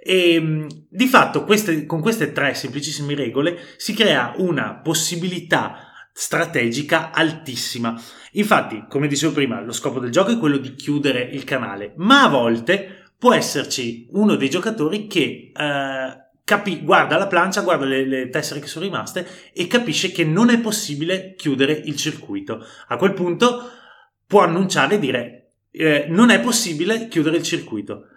E 0.05 0.39
mh, 0.39 0.87
di 0.89 1.07
fatto 1.07 1.45
queste- 1.45 1.85
con 1.85 2.01
queste 2.01 2.33
tre 2.33 2.53
semplicissime 2.53 3.15
regole 3.15 3.57
si 3.77 3.93
crea 3.93 4.33
una 4.37 4.75
possibilità 4.75 5.91
strategica 6.11 7.11
altissima. 7.11 7.99
Infatti, 8.33 8.83
come 8.89 9.07
dicevo 9.07 9.31
prima, 9.31 9.61
lo 9.61 9.71
scopo 9.71 9.99
del 9.99 10.11
gioco 10.11 10.31
è 10.31 10.37
quello 10.37 10.57
di 10.57 10.75
chiudere 10.75 11.21
il 11.21 11.45
canale, 11.45 11.93
ma 11.97 12.23
a 12.23 12.27
volte 12.27 13.11
può 13.17 13.33
esserci 13.33 14.07
uno 14.11 14.35
dei 14.35 14.49
giocatori 14.49 15.07
che 15.07 15.51
eh, 15.55 16.23
capi- 16.43 16.81
guarda 16.83 17.17
la 17.17 17.27
plancia, 17.27 17.61
guarda 17.61 17.85
le, 17.85 18.05
le 18.05 18.29
tessere 18.29 18.59
che 18.59 18.67
sono 18.67 18.83
rimaste 18.83 19.25
e 19.53 19.67
capisce 19.67 20.11
che 20.11 20.25
non 20.25 20.49
è 20.49 20.59
possibile 20.59 21.33
chiudere 21.35 21.71
il 21.85 21.95
circuito. 21.95 22.63
A 22.87 22.97
quel 22.97 23.13
punto 23.13 23.69
può 24.27 24.41
annunciare 24.41 24.95
e 24.95 24.99
dire 24.99 25.51
eh, 25.71 26.07
non 26.09 26.29
è 26.29 26.41
possibile 26.41 27.07
chiudere 27.07 27.37
il 27.37 27.43
circuito. 27.43 28.07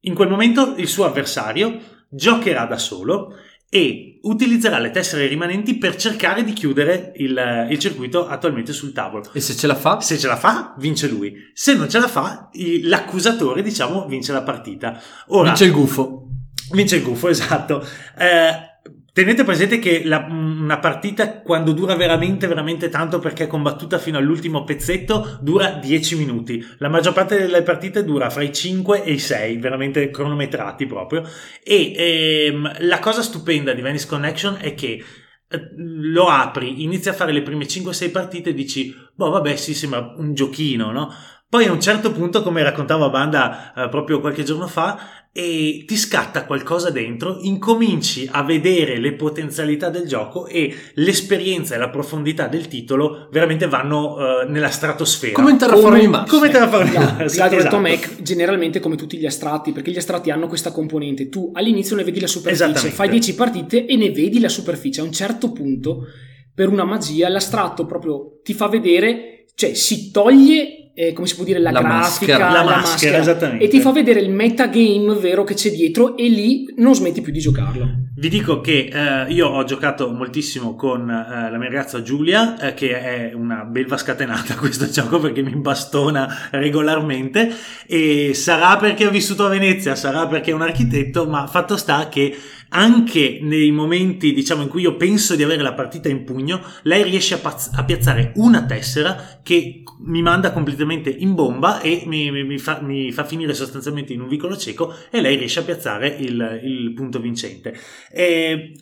In 0.00 0.14
quel 0.14 0.28
momento 0.28 0.74
il 0.76 0.88
suo 0.88 1.04
avversario 1.04 1.78
giocherà 2.08 2.66
da 2.66 2.78
solo 2.78 3.34
e 3.68 4.20
utilizzerà 4.22 4.78
le 4.78 4.90
tessere 4.90 5.26
rimanenti 5.26 5.76
per 5.76 5.96
cercare 5.96 6.44
di 6.44 6.52
chiudere 6.52 7.12
il, 7.16 7.66
il 7.70 7.78
circuito 7.78 8.26
attualmente 8.28 8.72
sul 8.72 8.92
tavolo. 8.92 9.24
E 9.32 9.40
se 9.40 9.56
ce 9.56 9.66
la 9.66 9.74
fa? 9.74 10.00
Se 10.00 10.18
ce 10.18 10.28
la 10.28 10.36
fa, 10.36 10.74
vince 10.78 11.08
lui. 11.08 11.34
Se 11.52 11.74
non 11.74 11.88
ce 11.88 11.98
la 11.98 12.08
fa, 12.08 12.48
l'accusatore, 12.82 13.62
diciamo, 13.62 14.06
vince 14.06 14.32
la 14.32 14.42
partita. 14.42 15.00
Ora, 15.28 15.48
Vince 15.48 15.64
il 15.64 15.72
gufo. 15.72 16.28
Vince 16.72 16.96
il 16.96 17.02
gufo, 17.02 17.28
esatto. 17.28 17.84
Eh, 18.16 18.75
tenete 19.16 19.44
presente 19.44 19.78
che 19.78 20.02
la- 20.04 20.26
una 20.28 20.78
partita, 20.78 21.40
quando 21.40 21.72
dura 21.72 21.94
veramente, 21.94 22.46
veramente 22.46 22.90
tanto, 22.90 23.18
perché 23.18 23.44
è 23.44 23.46
combattuta 23.46 23.96
fino 23.96 24.18
all'ultimo 24.18 24.62
pezzetto, 24.62 25.38
dura 25.40 25.70
10 25.70 26.18
minuti. 26.18 26.62
La 26.76 26.90
maggior 26.90 27.14
parte 27.14 27.38
delle 27.38 27.62
partite 27.62 28.04
dura 28.04 28.28
fra 28.28 28.42
i 28.42 28.52
5 28.52 29.04
e 29.04 29.12
i 29.12 29.18
6, 29.18 29.56
veramente 29.56 30.10
cronometrati 30.10 30.84
proprio. 30.84 31.26
E 31.64 31.94
ehm, 31.96 32.74
la 32.80 32.98
cosa 32.98 33.22
stupenda 33.22 33.72
di 33.72 33.80
Venice 33.80 34.06
Connection 34.06 34.58
è 34.60 34.74
che 34.74 35.02
eh, 35.48 35.68
lo 35.76 36.26
apri, 36.26 36.82
inizi 36.82 37.08
a 37.08 37.14
fare 37.14 37.32
le 37.32 37.40
prime 37.40 37.64
5-6 37.64 38.10
partite 38.10 38.50
e 38.50 38.54
dici, 38.54 38.94
boh, 39.14 39.30
vabbè, 39.30 39.56
sì, 39.56 39.72
sembra 39.72 40.12
un 40.18 40.34
giochino, 40.34 40.92
no? 40.92 41.10
Poi 41.48 41.64
a 41.66 41.72
un 41.72 41.80
certo 41.80 42.10
punto, 42.10 42.42
come 42.42 42.62
raccontava 42.62 43.08
Banda 43.08 43.72
eh, 43.72 43.88
proprio 43.88 44.20
qualche 44.20 44.42
giorno 44.42 44.66
fa, 44.66 45.26
e 45.36 45.84
ti 45.86 45.96
scatta 45.98 46.46
qualcosa 46.46 46.88
dentro, 46.88 47.38
incominci 47.42 48.26
a 48.32 48.42
vedere 48.42 48.98
le 48.98 49.12
potenzialità 49.12 49.90
del 49.90 50.08
gioco 50.08 50.46
e 50.46 50.74
l'esperienza 50.94 51.74
e 51.74 51.78
la 51.78 51.90
profondità 51.90 52.48
del 52.48 52.68
titolo 52.68 53.28
veramente 53.30 53.68
vanno 53.68 54.16
eh, 54.16 54.46
nella 54.48 54.70
stratosfera. 54.70 55.34
Come 55.34 55.50
in 55.50 55.58
Terraforming 55.58 56.08
Mars. 56.08 56.30
Come 56.30 56.48
Terraforming 56.48 56.94
Esatto, 56.96 57.14
Mars, 57.18 57.36
l'ha 57.36 57.48
detto 57.48 57.60
esatto. 57.60 57.78
Mac, 57.78 58.22
generalmente 58.22 58.80
come 58.80 58.96
tutti 58.96 59.18
gli 59.18 59.26
astratti, 59.26 59.72
perché 59.72 59.90
gli 59.90 59.98
astratti 59.98 60.30
hanno 60.30 60.48
questa 60.48 60.72
componente. 60.72 61.28
Tu 61.28 61.50
all'inizio 61.52 61.96
ne 61.96 62.04
vedi 62.04 62.18
la 62.18 62.26
superficie, 62.26 62.88
fai 62.88 63.10
10 63.10 63.34
partite 63.34 63.84
e 63.84 63.94
ne 63.96 64.10
vedi 64.10 64.40
la 64.40 64.48
superficie. 64.48 65.02
A 65.02 65.04
un 65.04 65.12
certo 65.12 65.52
punto, 65.52 66.06
per 66.54 66.70
una 66.70 66.84
magia, 66.84 67.28
l'astratto 67.28 67.84
proprio 67.84 68.40
ti 68.42 68.54
fa 68.54 68.68
vedere, 68.68 69.44
cioè 69.54 69.74
si 69.74 70.10
toglie, 70.10 70.85
eh, 70.98 71.12
come 71.12 71.26
si 71.26 71.34
può 71.34 71.44
dire, 71.44 71.58
la, 71.58 71.70
La 71.72 71.80
grafica, 71.82 72.38
maschera. 72.38 72.50
La 72.50 72.64
maschera, 72.64 73.18
esattamente. 73.18 73.64
e 73.64 73.68
ti 73.68 73.80
fa 73.80 73.92
vedere 73.92 74.20
il 74.20 74.30
metagame 74.30 75.14
vero 75.20 75.44
che 75.44 75.52
c'è 75.52 75.70
dietro 75.70 76.16
e 76.16 76.26
lì 76.26 76.72
non 76.78 76.94
smetti 76.94 77.20
più 77.20 77.32
di 77.32 77.38
giocarlo. 77.38 78.04
Vi 78.14 78.30
dico 78.30 78.62
che 78.62 78.88
eh, 78.90 79.30
io 79.30 79.46
ho 79.46 79.62
giocato 79.64 80.10
moltissimo 80.10 80.74
con 80.74 81.02
eh, 81.10 81.50
la 81.50 81.58
mia 81.58 81.68
ragazza 81.68 82.00
Giulia, 82.00 82.58
eh, 82.58 82.72
che 82.72 82.98
è 82.98 83.34
una 83.34 83.64
belva 83.64 83.98
scatenata 83.98 84.54
a 84.54 84.56
questo 84.56 84.88
gioco 84.88 85.18
perché 85.18 85.42
mi 85.42 85.54
bastona 85.56 86.48
regolarmente 86.52 87.54
e 87.86 88.32
sarà 88.32 88.78
perché 88.78 89.06
ho 89.06 89.10
vissuto 89.10 89.44
a 89.44 89.50
Venezia, 89.50 89.94
sarà 89.94 90.26
perché 90.26 90.50
è 90.50 90.54
un 90.54 90.62
architetto, 90.62 91.26
ma 91.28 91.46
fatto 91.46 91.76
sta 91.76 92.08
che 92.08 92.34
anche 92.70 93.38
nei 93.42 93.70
momenti 93.70 94.32
diciamo 94.32 94.62
in 94.62 94.68
cui 94.68 94.82
io 94.82 94.96
penso 94.96 95.36
di 95.36 95.42
avere 95.42 95.62
la 95.62 95.74
partita 95.74 96.08
in 96.08 96.24
pugno, 96.24 96.60
lei 96.82 97.02
riesce 97.02 97.34
a, 97.34 97.38
paz- 97.38 97.70
a 97.74 97.84
piazzare 97.84 98.32
una 98.36 98.64
tessera 98.64 99.40
che 99.42 99.82
mi 100.00 100.22
manda 100.22 100.52
completamente 100.52 101.10
in 101.10 101.34
bomba 101.34 101.80
e 101.80 102.02
mi, 102.06 102.30
mi- 102.30 102.44
mi 102.44 102.58
fa, 102.58 102.80
mi 102.80 103.12
fa 103.12 103.24
finire 103.24 103.54
sostanzialmente 103.54 104.12
in 104.12 104.20
un 104.20 104.28
vicolo 104.28 104.56
cieco 104.56 104.94
e 105.10 105.20
lei 105.20 105.36
riesce 105.36 105.60
a 105.60 105.64
piazzare 105.64 106.08
il, 106.08 106.60
il 106.64 106.92
punto 106.92 107.20
vincente. 107.20 107.74
E 108.10 108.74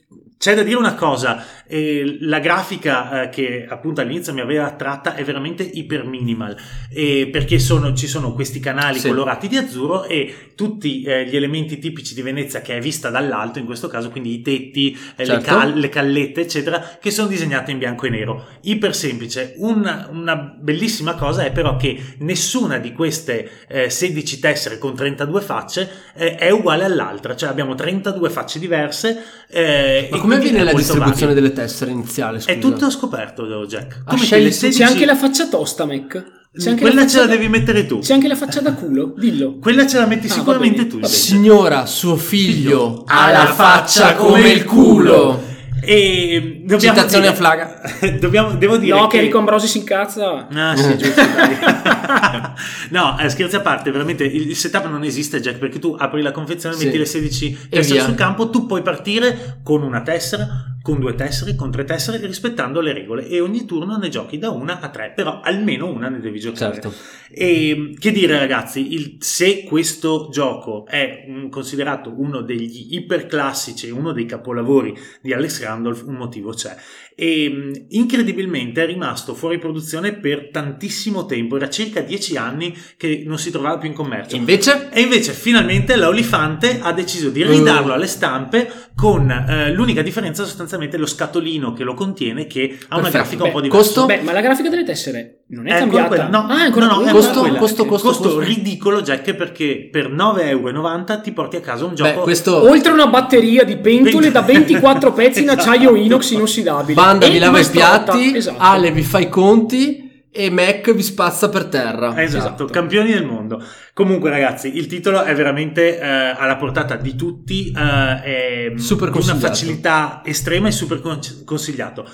c'è 0.44 0.54
da 0.54 0.62
dire 0.62 0.76
una 0.76 0.94
cosa, 0.94 1.42
eh, 1.66 2.18
la 2.20 2.38
grafica 2.38 3.22
eh, 3.22 3.28
che 3.30 3.64
appunto 3.66 4.02
all'inizio 4.02 4.34
mi 4.34 4.42
aveva 4.42 4.66
attratta 4.66 5.14
è 5.14 5.24
veramente 5.24 5.62
iper 5.62 6.04
minimal, 6.04 6.54
eh, 6.92 7.30
perché 7.32 7.58
sono- 7.58 7.94
ci 7.94 8.06
sono 8.06 8.34
questi 8.34 8.60
canali 8.60 8.98
Sì. 8.98 9.08
colorati 9.08 9.48
di 9.48 9.56
azzurro 9.56 10.04
e 10.04 10.52
tutti 10.54 11.00
eh, 11.02 11.24
gli 11.26 11.34
elementi 11.34 11.78
tipici 11.78 12.12
di 12.12 12.20
Venezia 12.20 12.60
che 12.60 12.76
è 12.76 12.80
vista 12.80 13.08
dall'alto, 13.08 13.58
in 13.58 13.64
questo 13.64 13.88
caso 13.88 14.10
quindi 14.10 14.34
i 14.34 14.42
tetti, 14.42 14.92
eh, 15.16 15.24
le, 15.24 15.24
Certo. 15.24 15.44
cal- 15.44 15.78
le 15.78 15.88
callette 15.88 16.42
eccetera, 16.42 16.98
che 17.00 17.10
sono 17.10 17.26
disegnate 17.28 17.70
in 17.70 17.78
bianco 17.78 18.04
e 18.04 18.10
nero. 18.10 18.46
Iper 18.64 18.94
semplice. 18.94 19.54
Un- 19.56 20.08
una 20.10 20.36
bellissima 20.36 21.14
cosa 21.14 21.42
è 21.44 21.52
però 21.52 21.76
che 21.76 21.98
nessuna 22.18 22.76
di 22.76 22.92
queste 22.92 23.48
eh, 23.66 23.88
16 23.88 24.40
tessere 24.40 24.76
con 24.76 24.94
32 24.94 25.40
facce 25.40 25.90
eh, 26.14 26.34
è 26.34 26.50
uguale 26.50 26.84
all'altra, 26.84 27.34
cioè 27.34 27.48
abbiamo 27.48 27.74
32 27.74 28.28
facce 28.28 28.58
diverse. 28.58 29.22
eh, 29.48 30.08
Ma 30.10 30.16
e 30.16 30.20
come 30.34 30.48
avviene 30.48 30.58
è 30.58 30.64
la 30.64 30.72
distribuzione 30.72 31.34
vario. 31.34 31.48
delle 31.48 31.52
tessere 31.52 31.90
iniziale? 31.90 32.40
Scusa? 32.40 32.52
È 32.52 32.58
tutto 32.58 32.90
scoperto, 32.90 33.66
Jack. 33.66 34.02
Ah, 34.04 34.16
scegli 34.16 34.44
le 34.44 34.50
tu. 34.50 34.56
16 34.56 34.82
C'è 34.82 34.88
anche 34.90 35.06
la 35.06 35.16
faccia 35.16 35.46
tosta, 35.48 35.84
Mac. 35.86 36.24
C'è 36.56 36.70
anche 36.70 36.82
Quella 36.82 37.00
la 37.00 37.06
ce 37.08 37.18
la 37.18 37.26
devi 37.26 37.48
mettere 37.48 37.84
tu. 37.84 37.98
C'è 37.98 38.12
anche 38.14 38.28
la 38.28 38.36
faccia 38.36 38.60
da 38.60 38.72
culo, 38.74 39.12
dillo. 39.16 39.58
Quella 39.58 39.86
ce 39.88 39.98
la 39.98 40.06
metti 40.06 40.28
Ah, 40.28 40.30
sicuramente 40.30 40.86
bene, 40.86 41.00
tu. 41.00 41.06
Signora, 41.08 41.84
suo 41.86 42.14
figlio 42.16 43.02
ha 43.06 43.24
ha 43.26 43.32
la 43.32 43.46
faccia 43.46 44.14
come 44.14 44.50
il 44.50 44.64
culo. 44.64 45.52
E 45.86 46.60
dobbiamo 46.64 46.80
Citazione 46.94 47.22
dire- 47.30 47.34
a 47.34 47.36
flaga. 47.36 47.80
dobbiamo, 48.20 48.50
devo 48.54 48.76
dire 48.76 48.98
No, 48.98 49.06
che 49.06 49.18
Enrico 49.18 49.38
Ambrosi 49.38 49.66
si 49.66 49.78
incazza. 49.78 50.48
Ah, 50.52 50.76
sì, 50.76 50.96
giusto. 50.98 51.20
no, 52.90 53.18
eh, 53.18 53.28
scherzi 53.28 53.56
a 53.56 53.60
parte, 53.60 53.90
veramente 53.90 54.24
il, 54.24 54.48
il 54.50 54.56
setup 54.56 54.88
non 54.88 55.04
esiste, 55.04 55.40
Jack, 55.40 55.58
perché 55.58 55.78
tu 55.78 55.94
apri 55.98 56.22
la 56.22 56.32
confezione, 56.32 56.74
Sì. 56.76 56.86
metti 56.86 56.98
le 56.98 57.06
16 57.06 57.58
E 57.70 57.76
tessere 57.76 58.00
sul 58.00 58.14
campo, 58.14 58.50
tu 58.50 58.66
puoi 58.66 58.82
partire 58.82 59.58
con 59.62 59.82
una 59.82 60.02
tessera, 60.02 60.73
con 60.84 61.00
due 61.00 61.14
tessere, 61.14 61.54
con 61.54 61.70
tre 61.70 61.84
tessere, 61.84 62.18
rispettando 62.26 62.82
le 62.82 62.92
regole 62.92 63.26
e 63.26 63.40
ogni 63.40 63.64
turno 63.64 63.96
ne 63.96 64.10
giochi 64.10 64.36
da 64.36 64.50
una 64.50 64.80
a 64.80 64.90
tre, 64.90 65.12
però 65.16 65.40
almeno 65.40 65.90
una 65.90 66.10
ne 66.10 66.20
devi 66.20 66.38
giocare. 66.38 66.74
Certo. 66.74 66.92
E 67.30 67.94
che 67.98 68.12
dire 68.12 68.38
ragazzi, 68.38 68.92
il- 68.92 69.16
se 69.18 69.64
questo 69.64 70.28
gioco 70.30 70.84
è 70.86 71.24
un- 71.26 71.48
considerato 71.48 72.12
uno 72.14 72.42
degli 72.42 72.94
iperclassici, 72.96 73.88
uno 73.88 74.12
dei 74.12 74.26
capolavori 74.26 74.94
di 75.22 75.32
Alex 75.32 75.62
Randolph, 75.62 76.04
un 76.06 76.16
motivo 76.16 76.50
c'è. 76.52 76.76
E 77.16 77.48
mh, 77.48 77.86
incredibilmente 77.90 78.82
è 78.82 78.86
rimasto 78.86 79.34
fuori 79.34 79.58
produzione 79.58 80.14
per 80.14 80.50
tantissimo 80.50 81.26
tempo, 81.26 81.56
era 81.56 81.70
circa 81.70 82.00
dieci 82.00 82.36
anni 82.36 82.76
che 82.96 83.22
non 83.24 83.38
si 83.38 83.50
trovava 83.50 83.78
più 83.78 83.88
in 83.88 83.94
commercio. 83.94 84.34
Invece? 84.36 84.88
E 84.92 85.00
invece 85.02 85.32
finalmente 85.32 85.94
la 85.96 86.08
Olifante 86.08 86.80
ha 86.82 86.92
deciso 86.92 87.30
di 87.30 87.44
ridarlo 87.44 87.92
alle 87.92 88.06
stampe 88.06 88.70
con 88.94 89.30
eh, 89.30 89.72
l'unica 89.72 90.02
differenza 90.02 90.44
sostanzialmente 90.44 90.96
lo 90.96 91.06
scatolino 91.06 91.72
che 91.72 91.84
lo 91.84 91.94
contiene 91.94 92.46
che 92.46 92.78
ha 92.88 92.96
una 92.98 93.08
Perfetto. 93.10 93.10
grafica 93.10 93.42
un 93.42 93.48
Beh, 93.48 93.54
po' 93.54 93.60
diversa. 93.60 93.84
costo? 93.84 94.06
Beh, 94.06 94.20
ma 94.22 94.32
la 94.32 94.40
grafica 94.40 94.68
delle 94.68 94.84
tessere 94.84 95.43
non 95.46 95.66
è, 95.66 95.70
È 95.72 95.80
ancora 95.82 96.02
cambiata. 96.04 96.08
quella. 96.08 96.28
No, 96.28 96.46
ah, 96.52 96.58
è 96.58 96.64
ancora 96.64 96.86
no, 96.86 96.92
no, 96.94 97.00
è 97.00 97.02
quella. 97.02 97.10
ancora 97.10 97.26
Costo, 97.26 97.40
quella. 97.40 97.58
costo, 97.58 97.84
costo, 97.84 98.08
Costo 98.08 98.22
costo. 98.22 98.40
ridicolo, 98.40 99.02
Jack, 99.02 99.34
perché 99.34 99.88
per 99.90 100.10
9,90 100.10 100.38
euro 100.48 101.20
ti 101.22 101.32
porti 101.32 101.56
a 101.56 101.60
casa 101.60 101.84
un 101.84 101.94
gioco. 101.94 102.10
Beh, 102.18 102.22
questo 102.22 102.68
Oltre 102.68 102.92
una 102.92 103.06
batteria 103.08 103.62
di 103.64 103.76
pentole 103.76 104.30
da 104.30 104.40
24 104.42 105.12
pezzi 105.14 105.42
in 105.42 105.50
acciaio 105.50 105.94
inox 105.94 106.30
inossidabile. 106.30 106.94
Banda 106.94 107.28
vi 107.28 107.38
lava 107.38 107.58
i 107.60 107.66
piatti, 107.66 108.36
Esatto. 108.36 108.56
Ale 108.60 108.90
vi 108.90 109.02
fa 109.02 109.18
i 109.18 109.28
conti 109.28 110.02
e 110.36 110.50
Mac 110.50 110.92
vi 110.92 111.02
spazza 111.02 111.48
per 111.48 111.66
terra. 111.66 112.20
Esatto, 112.20 112.38
Esatto. 112.38 112.64
campioni 112.64 113.12
del 113.12 113.24
mondo. 113.24 113.62
Comunque, 113.92 114.30
ragazzi, 114.30 114.76
il 114.76 114.86
titolo 114.88 115.22
è 115.22 115.32
veramente 115.34 116.00
eh, 116.00 116.04
alla 116.04 116.56
portata 116.56 116.96
di 116.96 117.14
tutti, 117.14 117.70
eh, 117.70 118.22
è 118.22 118.72
Super 118.74 119.10
di 119.10 119.18
una 119.18 119.36
facilità 119.36 120.22
estrema 120.24 120.66
e 120.66 120.72
super 120.72 121.00
con- 121.00 121.20
consigliato. 121.44 122.04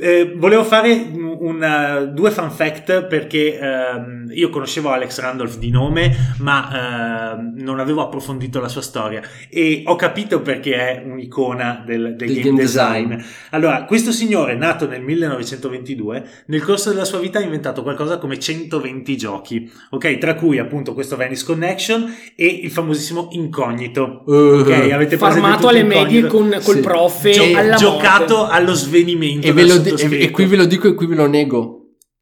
Eh, 0.00 0.32
volevo 0.36 0.62
fare 0.62 0.92
un- 1.12 1.36
una- 1.40 2.00
due 2.04 2.30
fun 2.30 2.50
fact 2.52 3.06
perché 3.06 3.58
ehm, 3.58 4.30
io 4.32 4.48
conoscevo 4.48 4.90
Alex 4.90 5.18
Randolph 5.18 5.58
di 5.58 5.70
nome, 5.70 6.34
ma 6.38 7.32
ehm, 7.34 7.54
non 7.56 7.80
avevo 7.80 8.02
approfondito 8.02 8.60
la 8.60 8.68
sua 8.68 8.80
storia 8.80 9.20
e 9.48 9.82
ho 9.86 9.96
capito 9.96 10.40
perché 10.40 10.74
è 10.76 11.02
un'icona 11.04 11.82
del, 11.84 12.14
del 12.16 12.40
game, 12.40 12.60
design. 12.60 13.14
Allora, 13.50 13.84
questo 13.84 14.12
signore, 14.12 14.54
nato 14.54 14.86
nel 14.86 15.02
1922, 15.02 16.24
nel 16.46 16.62
corso 16.62 16.90
della 16.90 17.04
sua 17.04 17.18
vita 17.18 17.40
ha 17.40 17.42
inventato 17.42 17.82
qualcosa 17.82 18.18
come 18.18 18.38
120 18.38 19.16
giochi, 19.16 19.68
ok? 19.90 20.18
Tra 20.18 20.34
cui 20.34 20.58
appunto 20.58 20.94
questo 20.94 21.16
Venice 21.16 21.44
Connection 21.44 22.14
e 22.36 22.46
il 22.46 22.70
famosissimo 22.70 23.28
Incognito. 23.32 24.22
Uh, 24.26 24.36
Ok, 24.60 24.90
avete 24.92 25.16
tutto 25.16 25.68
alle 25.68 25.82
medie 25.82 26.26
con, 26.26 26.50
col 26.62 26.74
Sì. 26.76 26.80
prof 26.80 27.28
Gio- 27.30 27.56
alla 27.58 27.74
giocato 27.76 28.36
morte. 28.38 28.54
allo 28.54 28.74
svenimento 28.74 29.46
e, 29.46 29.52
ve 29.52 29.66
lo 29.66 29.78
di- 29.94 30.16
e- 30.18 30.22
e 30.24 30.30
qui 30.30 30.46
ve 30.46 30.56
lo 30.56 30.64
dico 30.64 30.88
e 30.88 30.94
qui 30.94 31.06
ve 31.06 31.14
lo 31.14 31.26
nego. 31.26 31.74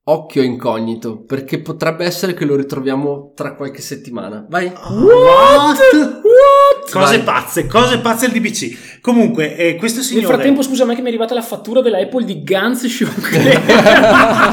Occhio 0.09 0.41
incognito, 0.41 1.25
perché 1.25 1.59
potrebbe 1.61 2.05
essere 2.05 2.33
che 2.33 2.45
lo 2.45 2.55
ritroviamo 2.55 3.33
tra 3.35 3.57
qualche 3.57 3.83
settimana. 3.83 4.47
Vai. 4.49 4.67
What? 4.67 6.21
Cose 6.89 7.17
Vai. 7.17 7.23
pazze, 7.25 7.67
cose 7.67 7.99
pazze 7.99 8.27
al 8.27 8.31
DBC. 8.31 9.01
Comunque, 9.01 9.57
eh, 9.57 9.75
questo 9.75 9.99
Nel 9.99 10.07
signore... 10.07 10.27
frattempo, 10.35 10.62
scusa, 10.62 10.85
a 10.85 10.87
me 10.87 10.95
che 10.95 11.01
mi 11.01 11.07
è 11.07 11.09
arrivata 11.09 11.35
la 11.35 11.43
fattura 11.43 11.81
della 11.81 11.99
Apple 11.99 12.25
di 12.25 12.45
Guns 12.45 12.87
Shock. 12.87 13.31
3,49 13.33 14.47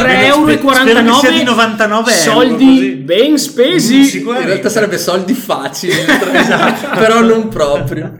euro. 0.24 1.30
Di 1.30 1.42
99 1.44 2.10
euro, 2.12 2.22
Soldi 2.30 2.64
così. 2.64 2.90
ben 2.94 3.36
spesi. 3.38 4.20
In 4.22 4.32
realtà 4.44 4.70
sarebbe 4.70 4.96
soldi 4.96 5.34
facili, 5.34 5.92
però 6.96 7.20
non 7.20 7.48
proprio. 7.48 8.18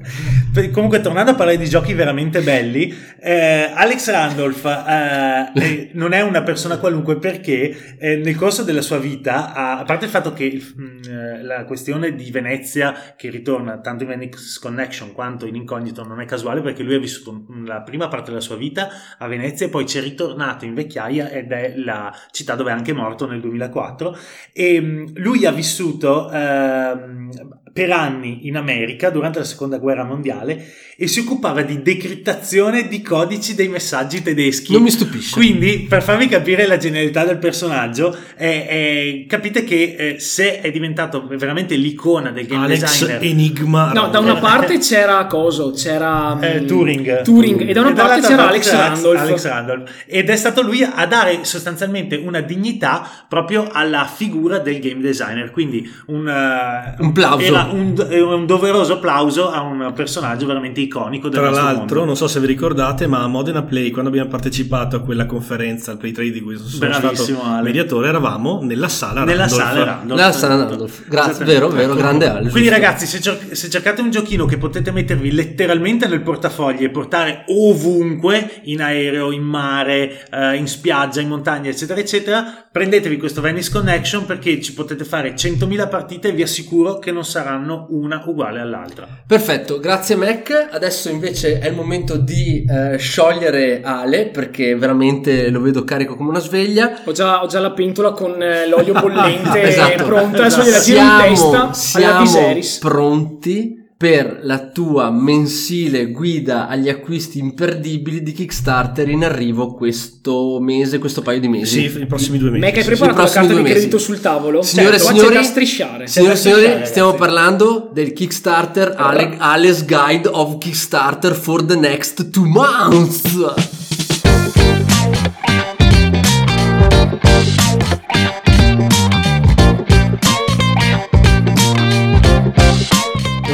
Comunque, 0.73 1.03
tornando 1.03 1.33
a 1.33 1.35
parlare 1.35 1.59
di 1.59 1.69
giochi 1.69 1.93
veramente 1.93 2.41
belli, 2.41 2.91
eh, 3.21 3.71
Alex 3.75 4.11
Randolph 4.11 4.65
eh, 4.65 5.91
non 5.93 6.15
è 6.15 6.23
una 6.23 6.43
persona 6.43 6.79
qualunque 6.79 7.19
perché 7.19 7.97
eh, 7.99 8.17
nel 8.17 8.37
corso 8.37 8.63
della 8.63 8.81
sua 8.81 8.97
vita, 8.97 9.53
ha- 9.53 9.79
a 9.81 9.85
parte 9.85 10.07
il 10.07 10.11
fatto 10.11 10.33
che 10.33 10.59
mh, 10.75 11.01
eh, 11.11 11.43
la 11.43 11.65
questione 11.67 12.15
di 12.15 12.31
Venezia, 12.31 12.95
che 13.17 13.29
ritorna 13.29 13.81
tanto 13.81 14.05
in 14.05 14.09
Venice 14.09 14.59
Connection 14.59 15.13
quanto 15.13 15.45
in 15.45 15.57
Incognito, 15.57 16.03
non 16.05 16.23
è 16.23 16.25
casuale 16.25 16.63
perché 16.63 16.83
lui 16.83 16.95
ha 16.95 17.01
vissuto 17.01 17.45
la 17.67 17.83
prima 17.83 18.09
parte 18.09 18.31
della 18.31 18.41
sua 18.41 18.57
vita 18.57 18.89
a 19.19 19.27
Venezia 19.27 19.67
e 19.67 19.69
poi 19.69 19.85
ci 19.85 19.99
è 19.99 20.01
ritornato 20.01 20.65
in 20.65 20.73
vecchiaia 20.73 21.29
ed 21.29 21.53
è 21.53 21.75
la 21.77 22.11
città 22.31 22.55
dove 22.55 22.71
è 22.71 22.73
anche 22.73 22.95
morto 22.95 23.27
nel 23.27 23.41
2004 23.41 24.17
e 24.55 24.81
mh, 24.81 25.13
lui 25.17 25.45
ha 25.45 25.53
vissuto 25.53 26.31
ehm, 26.33 27.31
per 27.77 27.91
anni 27.91 28.47
in 28.49 28.57
America 28.57 29.11
durante 29.11 29.41
la 29.41 29.45
seconda 29.45 29.77
guerra 29.77 30.03
mondiale 30.03 30.65
e 30.99 31.09
si 31.09 31.21
occupava 31.21 31.61
di 31.61 31.83
decrittazione 31.83 32.89
di 32.89 33.03
codici 33.03 33.55
dei 33.55 33.69
messaggi 33.69 34.23
tedeschi. 34.23 34.73
Non 34.73 34.81
mi 34.81 34.91
stupisce. 34.91 35.35
Quindi, 35.35 35.81
per 35.87 36.03
farvi 36.03 36.27
capire 36.27 36.67
la 36.67 36.79
genialità 36.79 37.23
del 37.27 37.37
personaggio, 37.37 38.17
eh, 38.39 38.67
eh, 38.67 39.27
capite 39.29 39.63
che 39.65 39.95
eh, 39.99 40.21
se 40.21 40.63
è 40.63 40.71
diventato 40.71 41.27
veramente 41.27 41.75
l'icona 41.75 42.31
del 42.31 42.47
game 42.47 42.65
Alex 42.65 42.81
designer 42.81 43.23
Enigma. 43.23 43.93
No, 43.93 44.09
da 44.09 44.21
una 44.21 44.37
parte 44.37 44.79
c'era 44.79 45.27
Coso, 45.27 45.73
c'era 45.73 46.39
eh, 46.41 46.63
mm, 46.63 46.67
Turing. 46.67 47.23
Turing, 47.23 47.69
e 47.69 47.73
da 47.75 47.83
una 47.83 47.93
parte 47.93 48.21
dall'altra 48.23 48.31
c'era 48.31 48.37
parte 48.37 48.55
Alex 48.55 48.73
Randolph. 48.73 49.21
Alex 49.21 49.47
Randolph. 49.47 49.91
Ed 50.07 50.31
è 50.31 50.37
stato 50.37 50.63
lui 50.63 50.83
a 50.83 51.05
dare 51.05 51.41
sostanzialmente 51.45 52.17
una 52.17 52.41
dignità 52.41 53.07
proprio 53.29 53.69
alla 53.71 54.07
figura 54.07 54.61
del 54.61 54.79
game 54.81 55.03
designer. 55.03 55.51
Quindi 55.51 55.87
un, 56.07 56.27
eh, 56.27 56.95
Un 57.03 57.13
plauso. 57.13 57.45
era 57.45 57.66
un, 57.71 57.95
un 58.33 58.47
doveroso 58.47 58.95
applauso 58.95 59.51
a 59.51 59.61
un 59.63 59.93
personaggio 59.95 60.47
veramente 60.47 60.81
iconico 60.81 61.29
del 61.29 61.41
Tra 61.41 61.51
l'altro, 61.51 61.99
mondo. 61.99 62.05
non 62.05 62.17
so 62.17 62.27
se 62.29 62.41
vi 62.41 62.47
ricordate, 62.47 63.07
ma 63.07 63.23
a 63.23 63.27
Modena 63.27 63.63
Play, 63.63 63.91
quando 63.91 64.11
abbiamo 64.11 64.29
partecipato 64.29 64.97
a 64.97 65.01
quella 65.01 65.27
conferenza, 65.27 65.91
al 65.93 65.99
Play 65.99 66.13
Trade 66.13 66.31
di 66.31 66.41
cui 66.41 66.57
sono 66.57 66.69
Bravissimo, 66.79 67.39
stato 67.39 67.53
Ale. 67.55 67.63
mediatore, 67.63 68.09
eravamo 68.09 68.61
nella 68.63 68.89
sala 68.89 69.25
nella 69.25 69.47
Randolph. 69.47 69.63
sala 69.63 69.85
Randolph. 69.85 70.19
La 70.21 70.33
sala 70.33 70.57
Randolph. 70.57 71.09
Grazie, 71.09 71.45
vero, 71.45 71.69
vero, 71.69 71.95
grande 71.95 72.29
Ale. 72.29 72.51
Quindi 72.51 72.69
ragazzi, 72.69 73.07
se, 73.07 73.21
cer- 73.21 73.53
se 73.53 73.71
cercate 73.71 74.01
un 74.01 74.11
giochino 74.11 74.45
che 74.47 74.59
potete 74.59 74.91
mettervi 74.93 75.33
letteralmente 75.33 76.07
nel 76.09 76.21
portafogli 76.23 76.85
e 76.85 76.91
portare 76.91 77.45
ovunque, 77.49 78.61
in 78.65 78.83
aereo, 78.83 79.31
in 79.33 79.43
mare, 79.43 80.27
eh, 80.31 80.57
in 80.57 80.67
spiaggia, 80.67 81.21
in 81.21 81.29
montagna, 81.29 81.71
eccetera, 81.71 82.01
eccetera, 82.01 82.67
prendetevi 82.71 83.17
questo 83.17 83.41
Venice 83.41 83.71
Connection 83.71 84.27
perché 84.27 84.61
ci 84.61 84.75
potete 84.75 85.05
fare 85.05 85.35
100.000 85.35 85.89
partite 85.89 86.29
e 86.29 86.33
vi 86.33 86.43
assicuro 86.43 86.99
che 86.99 87.11
non 87.13 87.25
saranno 87.25 87.56
una 87.57 88.23
uguale 88.25 88.61
all'altra. 88.61 89.07
Perfetto, 89.27 89.79
grazie 89.79 90.17
Mac. 90.17 90.69
Adesso 90.71 91.09
invece 91.09 91.59
è 91.59 91.69
il 91.69 91.75
momento 91.75 92.17
di 92.17 92.65
eh, 92.69 92.97
sciogliere 92.99 93.81
Ale 93.83 94.27
perché 94.27 94.75
veramente 94.77 95.49
lo 95.51 95.61
vedo 95.61 95.85
carico 95.85 96.17
come 96.17 96.31
una 96.31 96.41
sveglia. 96.41 97.01
Ho 97.05 97.13
già, 97.13 97.43
ho 97.43 97.47
già 97.47 97.61
la 97.61 97.73
pentola 97.73 98.13
con 98.13 98.41
eh, 98.43 98.67
l'olio 98.69 98.93
bollente 98.93 99.63
Esatto. 99.67 100.05
pronta, 100.05 100.39
adesso 100.39 100.63
gliela 100.63 100.79
tiro 100.81 100.99
in 100.99 101.07
Siamo, 101.07 101.29
testa 101.29 101.73
siamo 101.73 102.59
pronti 102.81 103.85
per 103.99 104.41
la 104.43 104.59
tua 104.69 105.11
mensile 105.11 106.11
guida 106.11 106.69
agli 106.69 106.91
acquisti 106.91 107.39
imperdibili 107.39 108.23
di 108.23 108.33
Kickstarter 108.33 109.09
in 109.09 109.25
arrivo 109.25 109.73
questo 109.73 110.59
mese, 110.61 110.99
questo 110.99 111.23
paio 111.23 111.41
di 111.41 111.49
mesi. 111.49 111.89
Sì, 111.89 112.01
i 112.01 112.07
prossimi 112.07 112.37
due 112.37 112.51
mesi. 112.51 112.61
Me 112.63 112.71
che 112.73 112.79
hai 112.79 112.83
sì, 112.85 112.91
preparato 112.91 113.23
la 113.23 113.29
carta 113.31 113.55
di 113.55 113.63
mesi. 113.63 113.73
credito 113.73 113.97
sul 113.99 114.21
tavolo? 114.21 114.61
Signore 114.61 114.97
e 114.97 114.99
Cioè, 114.99 115.07
qua 115.07 115.15
signori- 115.17 115.35
c'è 115.35 115.41
da 115.41 115.47
strisciare. 115.47 116.07
Signore 116.09 116.33
e 116.35 116.37
signori, 116.37 116.63
stiamo 116.85 117.13
ragazzi. 117.13 117.17
parlando 117.19 117.91
del 117.93 118.13
Kickstarter 118.13 118.95
Ale- 118.99 119.37
Ale's 119.39 119.85
Guide 119.87 120.29
of 120.31 120.59
Kickstarter 120.59 121.33
for 121.35 121.65
the 121.65 121.77
next 121.77 122.31
two 122.31 122.45
months. 122.45 123.23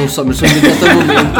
Non 0.03 0.11
so, 0.11 0.25
mi 0.25 0.33
sono 0.33 0.51
inventato 0.51 0.85
il 0.85 0.95
momento. 0.95 1.39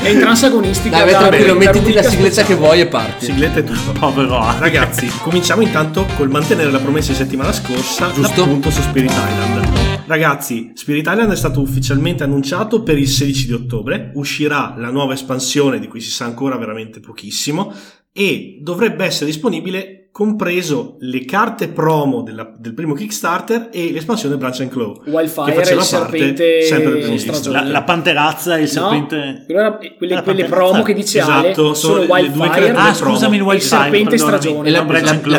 È 0.00 0.08
in 0.08 0.18
transagonistica. 0.20 0.96
Dai, 0.96 1.10
vai 1.10 1.28
tranquillo, 1.28 1.54
mettiti 1.56 1.92
la 1.92 2.02
sigletta 2.04 2.44
che 2.44 2.54
vuoi 2.54 2.80
e 2.80 2.86
parti. 2.86 3.24
Sigletta 3.24 3.58
e 3.58 3.64
tutto. 3.64 3.90
Povero. 3.98 4.38
Ragazzi, 4.60 5.10
cominciamo 5.20 5.62
intanto 5.62 6.06
col 6.14 6.30
mantenere 6.30 6.70
la 6.70 6.78
promessa 6.78 7.10
di 7.10 7.16
settimana 7.16 7.52
scorsa, 7.52 8.12
Giusto. 8.12 8.44
appunto 8.44 8.70
su 8.70 8.80
Spirit 8.80 9.10
Island. 9.10 10.04
Ragazzi, 10.06 10.70
Spirit 10.74 11.04
Island 11.04 11.32
è 11.32 11.36
stato 11.36 11.60
ufficialmente 11.60 12.22
annunciato 12.22 12.84
per 12.84 12.96
il 12.96 13.08
16 13.08 13.46
di 13.46 13.52
ottobre, 13.54 14.12
uscirà 14.14 14.76
la 14.78 14.90
nuova 14.90 15.14
espansione 15.14 15.80
di 15.80 15.88
cui 15.88 16.00
si 16.00 16.10
sa 16.10 16.26
ancora 16.26 16.56
veramente 16.56 17.00
pochissimo 17.00 17.72
e 18.12 18.58
dovrebbe 18.60 19.04
essere 19.04 19.26
disponibile 19.26 20.03
compreso 20.14 20.94
le 21.00 21.24
carte 21.24 21.66
promo 21.66 22.22
della- 22.22 22.54
del 22.56 22.72
primo 22.72 22.94
Kickstarter 22.94 23.70
e 23.72 23.90
l'espansione 23.90 24.36
Branch 24.36 24.60
and 24.60 24.70
Claw. 24.70 25.02
Wildfire 25.06 25.46
che 25.46 25.58
faceva 25.58 25.80
e 25.80 25.82
il 25.82 25.90
parte 25.90 26.18
serpente 26.18 26.62
sempre 26.62 26.90
del 26.92 27.00
primo 27.02 27.18
stragione. 27.18 27.18
Kickstarter. 27.40 27.62
La, 27.64 27.68
la 27.72 27.82
panterazza 27.82 28.56
e 28.56 28.62
il 28.62 28.70
No, 28.74 28.90
serpente. 28.90 29.44
era- 29.48 29.76
quelle, 29.98 30.22
quelle 30.22 30.44
promo 30.44 30.82
che 30.82 30.94
dice 30.94 31.18
Esatto, 31.18 31.38
Ale 31.40 31.54
sono 31.54 31.74
sono 31.74 31.94
le 31.98 32.06
due 32.06 32.14
Wildfire 32.20 32.48
creature 32.50 32.78
Ah, 32.88 32.92
promo. 32.92 33.12
scusami, 33.14 33.34
il 33.34 33.40
e 33.40 33.42
il 33.42 33.48
Wildfire. 33.48 33.80
serpente 33.82 34.18
stragione. 34.18 34.68
E 34.68 34.70
la, 34.70 34.84
la, 34.84 35.20
la 35.24 35.38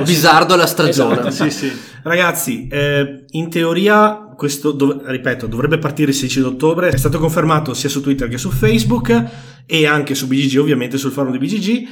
alla 0.54 0.68
stagione. 0.68 1.20
Esatto. 1.20 1.32
Sì, 1.50 1.52
sì. 1.52 1.72
Ragazzi, 2.04 2.68
eh, 2.70 3.24
in 3.30 3.50
teoria, 3.50 4.30
questo, 4.36 4.72
dov- 4.72 5.06
ripeto, 5.06 5.48
dovrebbe 5.48 5.78
partire 5.78 6.10
il 6.12 6.18
16 6.18 6.42
ottobre, 6.42 6.90
è 6.90 6.98
stato 6.98 7.18
confermato 7.18 7.74
sia 7.74 7.88
su 7.88 8.02
Twitter 8.02 8.28
che 8.28 8.38
su 8.38 8.50
Facebook 8.52 9.24
e 9.66 9.86
anche 9.88 10.16
su 10.16 10.28
BGG, 10.28 10.58
ovviamente 10.60 10.98
sul 10.98 11.12
forum 11.12 11.32
di 11.32 11.38
BGG. 11.38 11.88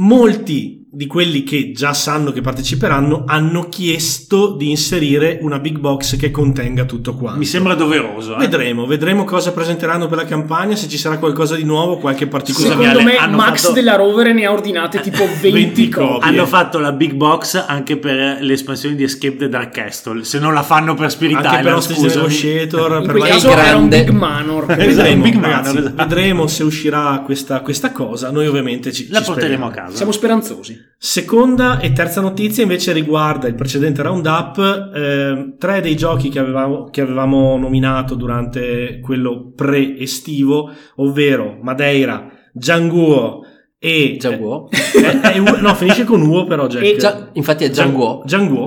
Molti 0.00 0.77
di 0.90 1.06
quelli 1.06 1.42
che 1.42 1.72
già 1.72 1.92
sanno 1.92 2.32
che 2.32 2.40
parteciperanno 2.40 3.24
hanno 3.26 3.68
chiesto 3.68 4.54
di 4.56 4.70
inserire 4.70 5.38
una 5.42 5.58
big 5.58 5.78
box 5.78 6.16
che 6.16 6.30
contenga 6.30 6.84
tutto 6.86 7.14
quanto. 7.14 7.38
Mi 7.38 7.44
sembra 7.44 7.74
doveroso. 7.74 8.34
eh. 8.34 8.38
Vedremo, 8.38 8.86
vedremo 8.86 9.24
cosa 9.24 9.52
presenteranno 9.52 10.06
per 10.06 10.16
la 10.16 10.24
campagna, 10.24 10.76
se 10.76 10.88
ci 10.88 10.96
sarà 10.96 11.18
qualcosa 11.18 11.56
di 11.56 11.64
nuovo, 11.64 11.98
qualche 11.98 12.26
particolare. 12.26 12.74
Secondo 12.74 13.02
me 13.02 13.16
hanno 13.16 13.36
Max 13.36 13.62
fatto- 13.62 13.74
della 13.74 13.96
Rover 13.96 14.32
ne 14.32 14.46
ha 14.46 14.52
ordinate 14.52 15.00
tipo 15.02 15.24
20, 15.26 15.50
20 15.50 15.88
copie. 15.90 16.26
Hanno 16.28 16.46
fatto 16.46 16.78
la 16.78 16.92
big 16.92 17.12
box 17.12 17.62
anche 17.66 17.98
per 17.98 18.38
le 18.40 18.52
espansioni 18.54 18.94
di 18.94 19.02
Escape 19.02 19.36
the 19.36 19.48
Dark 19.50 19.72
Castle. 19.72 20.24
Se 20.24 20.38
non 20.38 20.54
la 20.54 20.62
fanno 20.62 20.94
per 20.94 21.10
Spirit 21.10 21.36
anche 21.36 21.48
Island, 21.48 21.64
per 21.64 21.74
Hostage. 21.74 22.00
Negotiator, 22.16 22.96
In 23.00 23.06
per 23.06 23.16
quel 23.16 23.28
caso 23.30 23.50
era 23.50 23.60
un 23.76 23.88
grande. 23.88 24.04
Big 24.04 24.08
Manor. 24.14 24.62
Esatto, 24.70 24.86
Vedremo, 24.86 25.22
Big 25.22 25.34
Man, 25.34 25.50
ragazzi, 25.50 25.76
esatto. 25.78 25.94
vedremo 25.96 26.46
se 26.46 26.62
uscirà 26.62 27.22
questa, 27.24 27.60
questa 27.60 27.92
cosa. 27.92 28.30
Noi 28.30 28.46
ovviamente 28.46 28.90
ci, 28.92 29.08
La 29.10 29.18
ci 29.18 29.26
porteremo 29.26 29.64
a 29.64 29.68
speriamo. 29.68 29.86
casa. 29.86 29.96
Siamo 29.96 30.12
speranzosi. 30.12 30.77
Seconda 31.00 31.78
e 31.78 31.92
terza 31.92 32.20
notizia 32.20 32.64
invece 32.64 32.92
riguarda 32.92 33.46
il 33.46 33.54
precedente 33.54 34.02
roundup. 34.02 34.90
eh, 34.94 35.54
tre 35.56 35.80
dei 35.80 35.96
giochi 35.96 36.28
che 36.28 36.40
avevamo, 36.40 36.90
che 36.90 37.00
avevamo 37.00 37.56
nominato 37.56 38.16
durante 38.16 38.98
quello 39.00 39.52
pre-estivo, 39.54 40.70
ovvero 40.96 41.58
Madeira, 41.62 42.28
Django 42.52 43.42
e... 43.78 44.16
Django. 44.18 44.68
eh, 44.70 45.36
eh, 45.36 45.38
no, 45.60 45.74
finisce 45.76 46.02
con 46.04 46.20
Uo 46.22 46.44
però 46.46 46.66
Jack. 46.66 46.84
E 46.84 46.96
Già- 46.96 47.30
infatti 47.34 47.64
è. 47.64 47.70
Django, 47.70 48.22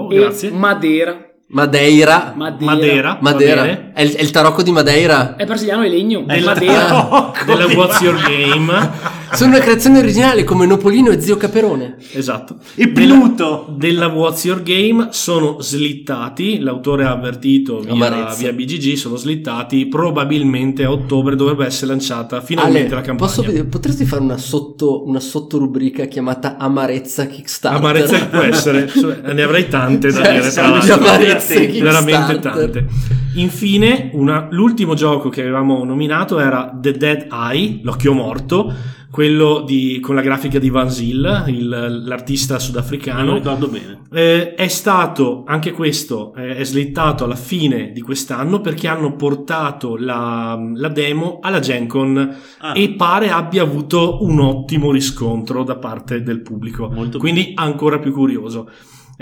E 0.09 0.15
grazie. 0.19 0.51
Madeira. 0.51 1.25
Madeira. 1.51 2.33
Madeira. 2.35 2.65
Madeira. 2.65 3.17
Madeira. 3.21 3.93
È 3.93 4.01
il, 4.01 4.11
è 4.13 4.21
il 4.21 4.31
tarocco 4.31 4.61
di 4.63 4.71
Madeira. 4.71 5.35
È 5.35 5.45
brasiliano 5.45 5.83
e 5.83 5.89
legno. 5.89 6.25
Eh, 6.27 6.41
Madeira. 6.41 6.87
no, 6.91 7.33
Della 7.45 7.65
What's 7.67 7.99
Your 8.01 8.17
Game. 8.21 8.89
Sono 9.33 9.51
una 9.55 9.59
creazione 9.61 9.99
originale 9.99 10.43
come 10.43 10.65
Nopolino 10.65 11.09
e 11.11 11.19
Zio 11.21 11.37
Caperone. 11.37 11.97
Esatto. 12.13 12.57
E 12.75 12.87
Della- 12.91 13.13
Pluto. 13.15 13.73
della 13.77 14.07
What's 14.07 14.43
Your 14.45 14.61
Game 14.63 15.07
sono 15.11 15.61
slittati, 15.61 16.59
l'autore 16.59 17.05
ha 17.05 17.11
avvertito 17.11 17.79
via, 17.79 18.33
via 18.37 18.51
BGG, 18.53 18.93
sono 18.95 19.15
slittati, 19.15 19.87
probabilmente 19.87 20.83
a 20.83 20.91
ottobre 20.91 21.35
dovrebbe 21.35 21.65
essere 21.65 21.87
lanciata 21.91 22.41
finalmente 22.41 22.87
Ale, 22.87 22.95
la 22.95 23.01
campagna. 23.01 23.29
posso 23.29 23.41
vedere- 23.43 23.65
potresti 23.65 24.05
fare 24.05 24.21
una, 24.21 24.37
sotto, 24.37 25.05
una 25.07 25.19
sottorubrica 25.19 26.05
chiamata 26.05 26.57
Amarezza 26.57 27.25
Kickstarter? 27.27 27.79
Amarezza 27.79 28.17
che 28.17 28.25
può 28.25 28.39
essere, 28.41 28.89
ne 29.33 29.41
avrei 29.41 29.67
tante 29.69 30.11
da 30.11 30.21
dire, 30.29 30.49
tra 30.51 30.67
l'altro. 30.67 31.39
Kickstarter. 31.47 31.81
veramente 31.83 32.39
tante. 32.39 32.87
Infine, 33.35 34.09
una- 34.13 34.47
l'ultimo 34.51 34.93
gioco 34.93 35.29
che 35.29 35.41
avevamo 35.41 35.83
nominato 35.83 36.39
era 36.39 36.71
The 36.79 36.91
Dead 36.97 37.27
Eye, 37.31 37.79
l'occhio 37.83 38.13
morto, 38.13 38.73
quello 39.09 39.63
di- 39.65 39.99
con 40.01 40.15
la 40.15 40.21
grafica 40.21 40.57
di 40.59 40.69
Van 40.69 40.89
Zyl, 40.89 41.43
il- 41.47 42.03
l'artista 42.05 42.53
Non 42.55 42.61
sudafricano. 42.61 43.33
ricordo 43.35 43.67
bene. 43.67 43.99
Eh, 44.13 44.53
è 44.55 44.67
stato 44.67 45.43
anche 45.45 45.71
questo 45.71 46.33
eh, 46.35 46.55
è 46.57 46.63
slittato 46.65 47.23
alla 47.23 47.35
fine 47.35 47.91
di 47.93 48.01
quest'anno 48.01 48.59
perché 48.59 48.87
hanno 48.89 49.15
portato 49.15 49.95
la, 49.97 50.57
la 50.75 50.87
demo 50.89 51.39
alla 51.41 51.59
Gen 51.59 51.87
Con 51.87 52.35
Ah. 52.59 52.73
e 52.75 52.89
pare 52.95 53.29
abbia 53.31 53.63
avuto 53.63 54.17
un 54.23 54.39
ottimo 54.39 54.91
riscontro 54.91 55.63
da 55.63 55.77
parte 55.77 56.21
del 56.23 56.41
pubblico 56.41 56.89
Molto 56.91 57.19
quindi 57.19 57.51
ancora 57.55 57.99
più 57.99 58.11
curioso 58.11 58.69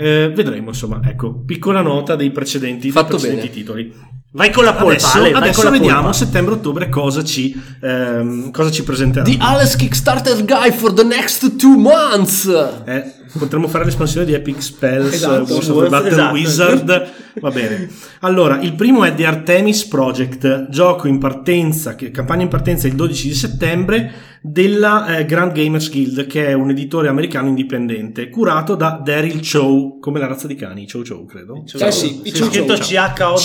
Eh, 0.00 0.32
vedremo 0.34 0.70
insomma 0.70 0.98
ecco 1.04 1.42
piccola 1.44 1.82
nota 1.82 2.16
dei 2.16 2.30
precedenti, 2.30 2.90
dei 2.90 3.04
precedenti 3.04 3.50
titoli 3.50 3.94
Vai 4.32 4.52
con 4.52 4.62
la 4.62 4.74
polpa, 4.74 4.92
adesso, 4.92 5.18
Ale, 5.18 5.32
adesso 5.32 5.70
vediamo 5.70 6.02
polpa. 6.02 6.12
settembre-ottobre 6.12 6.88
cosa 6.88 7.24
ci, 7.24 7.60
ehm, 7.82 8.52
cosa 8.52 8.70
ci 8.70 8.84
presenterà 8.84 9.24
The 9.24 9.36
Alice 9.40 9.76
Kickstarter 9.76 10.36
Guide 10.44 10.72
for 10.72 10.92
the 10.92 11.02
next 11.02 11.56
two 11.56 11.76
months. 11.76 12.46
Eh, 12.84 13.12
potremmo 13.36 13.66
fare 13.66 13.84
l'espansione 13.84 14.24
di 14.26 14.32
Epic 14.32 14.62
Spells, 14.62 15.14
Esatto. 15.14 15.52
Wars 15.52 15.68
of 15.68 15.82
the 15.82 15.88
Battle 15.88 16.08
Esatto. 16.10 16.32
Wizard. 16.34 17.10
Va 17.40 17.50
bene. 17.50 17.88
Allora, 18.20 18.60
il 18.60 18.74
primo 18.74 19.04
è 19.04 19.14
The 19.16 19.26
Artemis 19.26 19.84
Project, 19.86 20.68
gioco 20.68 21.08
in 21.08 21.18
partenza, 21.18 21.96
che- 21.96 22.10
campagna 22.12 22.42
in 22.42 22.48
partenza 22.48 22.86
il 22.86 22.94
12 22.94 23.28
di 23.28 23.34
settembre 23.34 24.12
della 24.42 25.18
eh, 25.18 25.26
Grand 25.26 25.52
Gamers 25.52 25.90
Guild, 25.90 26.26
che 26.26 26.46
è 26.46 26.52
un 26.54 26.70
editore 26.70 27.08
americano 27.08 27.48
indipendente, 27.48 28.30
curato 28.30 28.74
da 28.74 29.00
Daryl 29.02 29.40
Chow, 29.46 29.98
come 30.00 30.18
la 30.18 30.26
razza 30.26 30.46
di 30.46 30.54
cani, 30.54 30.88
Chow 30.90 31.02
Chow, 31.06 31.24
credo. 31.26 31.62
Eh 31.78 31.92
sì, 31.92 32.20
C'è 32.24 32.44
scritto 32.44 32.74
CHO. 32.74 33.36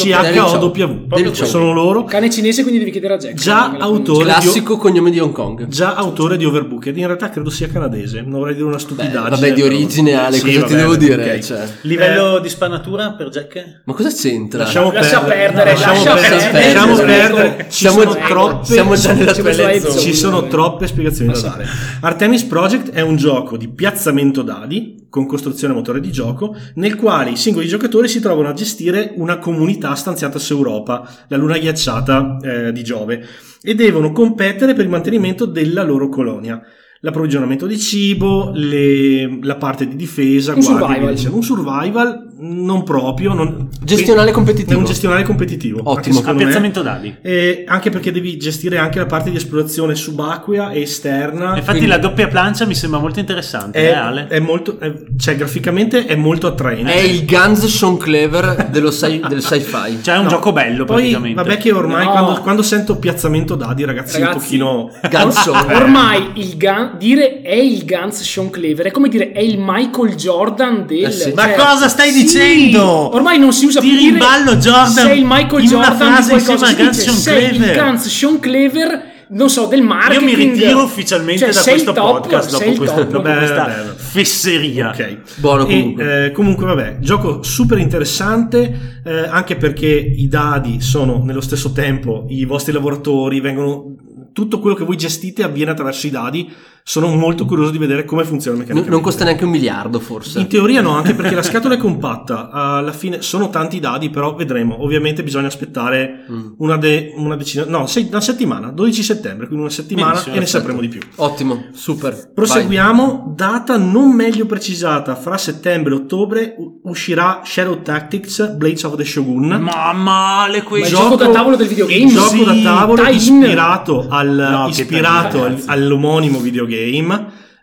Chow. 0.84 1.45
sono 1.45 1.73
loro. 1.73 2.03
Cane 2.03 2.30
cinese, 2.30 2.61
quindi 2.61 2.80
devi 2.80 2.91
chiedere 2.91 3.13
a 3.15 3.17
Jack. 3.17 3.34
Già 3.36 3.76
autore 3.78 4.26
di, 4.26 4.30
Classico 4.32 4.78
cognome 4.78 5.11
di 5.11 5.19
Hong 5.19 5.32
Kong. 5.34 5.67
già 5.67 5.95
autore 5.95 6.38
di 6.38 6.45
Overbooked, 6.45 6.95
in 6.97 7.05
realtà 7.05 7.30
credo 7.30 7.49
sia 7.49 7.67
canadese, 7.67 8.21
non 8.21 8.39
vorrei 8.39 8.55
dire 8.55 8.65
una 8.67 8.80
stupidaggine. 8.80 9.30
vabbè, 9.30 9.53
di 9.53 9.61
origine, 9.61 10.13
Ale, 10.13 10.39
cosa 10.39 10.51
ti 10.51 10.57
vabbè, 10.59 10.76
devo 10.76 10.95
dire, 10.95 11.41
cioè. 11.41 11.67
Livello 11.82 12.39
di 12.39 12.49
spannatura 12.49 13.11
per 13.11 13.30
Jack? 13.30 13.82
Ma 13.86 13.93
cosa 13.93 14.09
c'entra? 14.09 14.59
Lasciamo 14.63 14.91
Lascia 14.91 15.21
perdere, 15.21 15.71
lasciamo 15.71 16.03
lascia 16.03 16.13
perdere, 16.15 16.51
perdere. 16.51 16.73
lasciamo 16.73 16.95
perdere. 16.97 17.65
Ci 17.69 17.78
siamo- 17.78 18.01
sono 18.01 18.15
troppe, 18.28 18.65
siamo 18.65 18.95
già 18.95 19.13
nella 19.13 19.34
Ci 19.34 19.41
sono 19.41 19.80
zone. 19.80 19.99
ci 19.99 20.13
sono 20.13 20.47
troppe 20.47 20.88
spiegazioni 20.88 21.32
da 21.32 21.38
sì. 21.38 21.43
dare. 21.43 21.65
Artemis 22.01 22.43
Project 22.43 22.89
è 22.91 23.01
un 23.01 23.15
gioco 23.15 23.57
di 23.57 23.67
piazzamento 23.67 24.41
dadi 24.41 25.03
con 25.09 25.26
costruzione 25.28 25.71
e 25.73 25.78
motore 25.78 26.01
di 26.01 26.11
gioco, 26.11 26.55
nel 26.76 26.95
quale 26.97 27.30
i 27.30 27.38
singoli 27.38 27.67
giocatori 27.67 28.09
si 28.09 28.19
trovano 28.19 28.49
a 28.49 28.53
gestire 28.53 29.13
una 29.15 29.38
comunità 29.38 29.95
stanziata 29.95 30.39
su 30.39 30.53
Europa, 30.66 31.07
la 31.28 31.38
luna 31.38 31.57
ghiacciata 31.57 32.38
eh, 32.41 32.72
di 32.72 32.84
Giove, 32.84 33.24
e 33.61 33.76
devono 33.76 34.11
competere 34.11 34.74
per 34.74 34.84
il 34.86 34.89
mantenimento 34.89 35.45
della 35.45 35.84
loro 35.84 36.09
colonia. 36.09 36.61
L'approvvigionamento 37.01 37.68
di 37.68 37.78
cibo, 37.78 38.51
le- 38.55 39.39
la 39.43 39.57
parte 39.57 39.88
di 39.88 39.95
difesa, 39.95 40.53
Un 40.53 40.59
guardie, 40.61 40.80
survival. 40.88 41.13
dicendo. 41.13 41.36
un 41.36 41.43
survival 41.43 42.28
non 42.38 42.84
proprio, 42.84 43.34
non- 43.34 43.70
Gestionale 43.82 44.30
è 44.32 44.34
competitivo. 44.34 44.78
un 44.80 44.86
gestionale 44.86 45.24
competitivo. 45.24 45.80
Ottimo. 45.84 46.22
me. 46.22 46.30
Appezzamento 46.32 46.82
dadi. 46.82 47.16
Eh, 47.22 47.64
anche 47.68 47.90
perché 47.90 48.12
devi 48.12 48.38
gestire 48.38 48.78
anche 48.78 49.00
la 49.00 49.06
parte 49.06 49.30
di 49.30 49.38
esplorazione 49.38 49.96
subacquea 49.96 50.72
e 50.72 50.82
esterna. 50.82 51.50
Infatti 51.56 51.64
Quindi- 51.78 51.88
la 51.88 51.98
doppia 51.98 52.28
plancia 52.28 52.66
mi 52.66 52.76
sembra 52.76 53.00
molto 53.00 53.20
interessante, 53.20 53.78
È, 53.80 53.84
eh, 53.90 53.94
Ale? 53.94 54.28
è 54.28 54.40
molto, 54.40 54.80
è- 54.80 54.94
cioè 55.18 55.36
graficamente 55.36 56.06
è 56.06 56.16
molto 56.16 56.48
attraente. 56.48 56.92
È 56.94 57.00
il 57.00 57.26
Guns 57.26 57.66
Sean 57.68 57.98
Clever 57.98 58.68
dello 58.70 58.92
sci- 58.92 59.22
del 59.28 59.42
sci-fi. 59.42 60.00
Cioè 60.02 60.16
è 60.16 60.18
un 60.18 60.24
No, 60.26 60.30
gioco 60.30 60.52
bello 60.52 60.84
Poi, 60.86 60.96
praticamente. 60.98 61.42
vabbè 61.42 61.58
che 61.58 61.72
ormai 61.72 62.06
No. 62.06 62.12
quando, 62.12 62.42
quando 62.42 62.62
sento 62.64 62.98
piazzamento 62.98 63.56
dadi, 63.56 63.86
ragazzi, 63.86 64.18
un 64.18 64.24
Ragazzi, 64.28 64.40
pochino... 64.46 64.92
Guns. 65.10 65.46
Ormai 65.48 66.32
il 66.36 66.58
Gun- 66.58 66.92
dire 66.98 67.42
è 67.42 67.56
il 67.56 67.86
Guns 67.86 68.22
Sean 68.22 68.50
Clever 68.50 68.88
è 68.88 68.92
come 68.92 69.10
dire 69.10 69.32
è 69.32 69.40
il 69.40 69.58
Michael 69.60 70.16
Jordan 70.16 70.86
del. 70.86 71.06
Eh 71.06 71.12
sì. 71.12 71.32
Ma 71.34 71.44
cioè, 71.44 71.56
cosa 71.56 71.88
stai 71.88 72.12
sì, 72.12 72.24
dicendo? 72.26 72.84
Ormai 73.15 73.39
non 73.39 73.53
si 73.53 73.65
usa 73.65 73.80
più 73.80 73.89
dire 73.89 74.01
in 74.11 74.17
ballo 74.17 74.55
Jordan 74.57 74.88
sei 74.91 75.19
il 75.19 75.26
Michael 75.28 75.63
in 75.63 75.73
una 75.73 75.88
Jordan 75.89 75.97
frase 75.97 76.36
di 76.36 76.43
qualcosa, 76.43 76.69
insieme 76.69 76.89
a 76.89 76.93
si 76.93 76.99
dice, 76.99 77.11
Sean 77.11 77.17
sei 77.21 77.43
il 77.51 77.57
Clever. 77.57 77.84
Guns 77.84 78.07
Sean 78.07 78.39
Clever, 78.39 79.03
non 79.28 79.49
so, 79.49 79.65
del 79.65 79.80
Io 79.80 79.86
marketing. 79.86 80.23
mi 80.23 80.36
ritiro 80.36 80.84
ufficialmente 80.84 81.39
Cioè, 81.51 81.51
da 81.53 81.59
il 81.59 81.65
questo 81.65 81.91
top, 81.93 82.21
podcast 82.21 82.51
dopo 82.51 82.63
il 82.69 82.78
questa, 82.78 82.95
top. 82.97 83.09
dopo 83.09 83.30
questa 83.32 83.55
vabbè. 83.55 83.93
fesseria. 83.97 84.89
Ok. 84.89 85.17
Buono 85.38 85.67
E, 85.67 85.80
comunque. 85.80 86.26
eh, 86.26 86.32
comunque 86.32 86.65
vabbè, 86.65 86.97
gioco 86.99 87.41
super 87.43 87.78
interessante 87.80 88.99
eh, 89.03 89.28
anche 89.28 89.55
perché 89.55 89.88
i 89.88 90.28
dadi 90.28 90.82
sono 90.82 91.23
nello 91.23 91.41
stesso 91.41 91.71
tempo 91.71 92.26
i 92.30 92.45
vostri 92.45 92.71
lavoratori, 92.73 93.39
vengono 93.39 93.95
tutto 94.32 94.59
quello 94.59 94.76
che 94.76 94.84
voi 94.84 94.97
gestite 94.97 95.43
avviene 95.43 95.71
attraverso 95.71 96.07
i 96.07 96.11
dadi. 96.11 96.53
Sono 96.88 97.08
molto 97.16 97.46
curioso 97.46 97.72
di 97.72 97.80
vedere 97.80 98.06
come 98.06 98.24
funziona 98.26 98.58
meccanicamente. 98.58 98.92
non 98.94 99.02
costa 99.02 99.24
neanche 99.24 99.44
un 99.44 99.50
miliardo, 99.50 100.00
forse. 100.00 100.40
In 100.40 100.48
teoria 100.48 100.82
no, 100.82 100.92
anche 100.92 101.16
perché 101.16 101.34
la 101.34 101.42
scatola 101.42 101.74
è 101.74 101.78
compatta. 101.78 102.52
Alla 102.52 102.92
fine 102.92 103.24
sono 103.24 103.50
tanti 103.50 103.80
dadi, 103.80 104.12
però 104.12 104.36
vedremo. 104.36 104.84
Ovviamente 104.84 105.24
bisogna 105.24 105.48
aspettare 105.48 106.26
Mm. 106.30 106.48
una, 106.58 106.78
de- 106.78 107.12
una 107.18 107.36
decina, 107.36 107.66
no, 107.68 107.88
sei- 107.88 108.06
una 108.10 108.22
settimana, 108.22 108.70
12 108.70 109.02
settembre, 109.02 109.48
quindi 109.48 109.66
una 109.66 109.74
settimana 109.74 110.10
Benissimo, 110.12 110.36
e 110.36 110.40
ne 110.40 110.46
sapremo 110.46 110.80
di 110.80 110.88
più. 110.88 111.00
Ottimo, 111.16 111.66
super. 111.74 112.32
Proseguiamo, 112.34 113.34
data 113.36 113.78
non 113.78 114.14
meglio 114.14 114.46
precisata, 114.46 115.16
fra 115.16 115.38
settembre 115.40 115.92
e 115.94 115.98
ottobre 115.98 116.54
u- 116.56 116.82
uscirà 116.84 117.42
Shadow 117.44 117.82
Tactics 117.82 118.48
Blades 118.56 118.84
of 118.84 118.96
the 118.96 119.04
Shogun. 119.04 119.48
Ma 119.60 119.92
male 119.92 120.58
Ma 120.60 120.64
quei 120.64 120.82
il 120.84 120.88
giochi. 120.88 121.02
gioco 121.04 121.16
da 121.16 121.30
tavolo 121.30 121.56
del 121.56 121.68
videogame? 121.68 122.12
Gioco 122.12 122.28
Sì, 122.30 122.44
da 122.44 122.54
tavolo 122.76 123.08
ispirato, 123.10 124.06
al, 124.08 124.48
No, 124.52 124.68
ispirato 124.68 125.52
all'omonimo 125.66 126.38
videogame, 126.40 126.74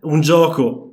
un 0.02 0.20
gioco 0.20 0.86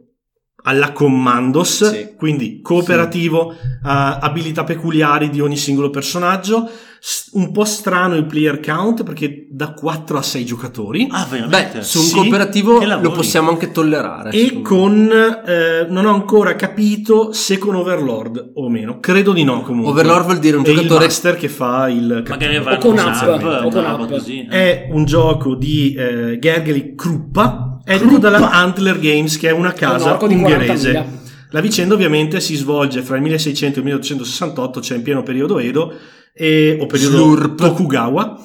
alla 0.64 0.92
Commandos, 0.92 1.90
Sì. 1.90 2.16
quindi 2.18 2.60
cooperativo, 2.62 3.52
eh, 3.54 3.58
abilità 3.82 4.66
peculiari 4.66 5.30
di 5.30 5.40
ogni 5.40 5.56
singolo 5.56 5.90
personaggio, 5.90 6.70
s- 7.00 7.30
un 7.32 7.54
po' 7.54 7.64
strano 7.64 8.16
il 8.16 8.26
player 8.26 8.60
count 8.60 9.04
perché 9.04 9.48
da 9.50 9.72
4 9.72 10.18
a 10.18 10.22
6 10.22 10.44
giocatori. 10.44 11.08
Ah, 11.12 11.26
veramente? 11.30 11.78
Beh, 11.78 11.82
su 11.82 12.00
un 12.00 12.04
Sì, 12.04 12.14
cooperativo 12.14 12.84
lo 12.84 13.12
possiamo 13.12 13.50
anche 13.50 13.72
tollerare. 13.72 14.32
E 14.32 14.62
con 14.62 15.10
eh, 15.46 15.88
non 15.90 16.06
ho 16.06 16.14
ancora 16.14 16.56
capito 16.58 17.32
se 17.32 17.58
con 17.58 17.76
Overlord 17.76 18.52
o 18.56 18.68
meno. 18.70 19.00
Credo 19.00 19.32
di 19.32 19.46
no 19.46 19.62
comunque. 19.62 19.94
Overlord 19.94 20.26
vuol 20.26 20.40
dire 20.40 20.58
un 20.58 20.66
È 20.66 20.70
il 20.70 20.76
giocatore- 20.76 21.06
master 21.06 21.36
che 21.38 21.48
fa 21.48 21.88
il 21.88 22.24
Magari 22.28 22.58
O 22.58 22.78
con 22.80 22.92
un 22.92 23.00
app, 23.00 23.44
o 23.64 23.70
con 23.70 23.86
app. 23.86 24.10
così. 24.10 24.46
È 24.48 24.90
un 24.92 25.06
gioco 25.06 25.56
di 25.56 25.94
eh, 25.94 26.38
Gergely 26.38 26.96
Kruppa, 26.96 27.69
edito 27.86 28.18
dalla 28.18 28.52
Antler 28.52 29.00
Games, 29.00 29.38
che 29.38 29.50
è 29.50 29.52
una 29.52 29.70
un 29.70 29.76
casa 29.76 30.18
di 30.28 30.34
ungherese. 30.34 30.92
40.000. 30.92 31.06
La 31.52 31.62
vicenda 31.62 31.96
ovviamente 31.96 32.40
si 32.40 32.56
svolge 32.56 33.02
fra 33.02 33.16
il 33.16 33.24
1600 33.24 33.78
e 33.78 33.80
il 33.80 33.86
1868, 33.86 34.82
cioè 34.82 34.98
in 34.98 35.04
pieno 35.04 35.24
periodo 35.24 35.58
Edo, 35.58 35.94
e, 36.34 36.78
o 36.80 36.86
periodo 36.86 37.18
Slurp. 37.18 37.56
Tokugawa, 37.58 38.40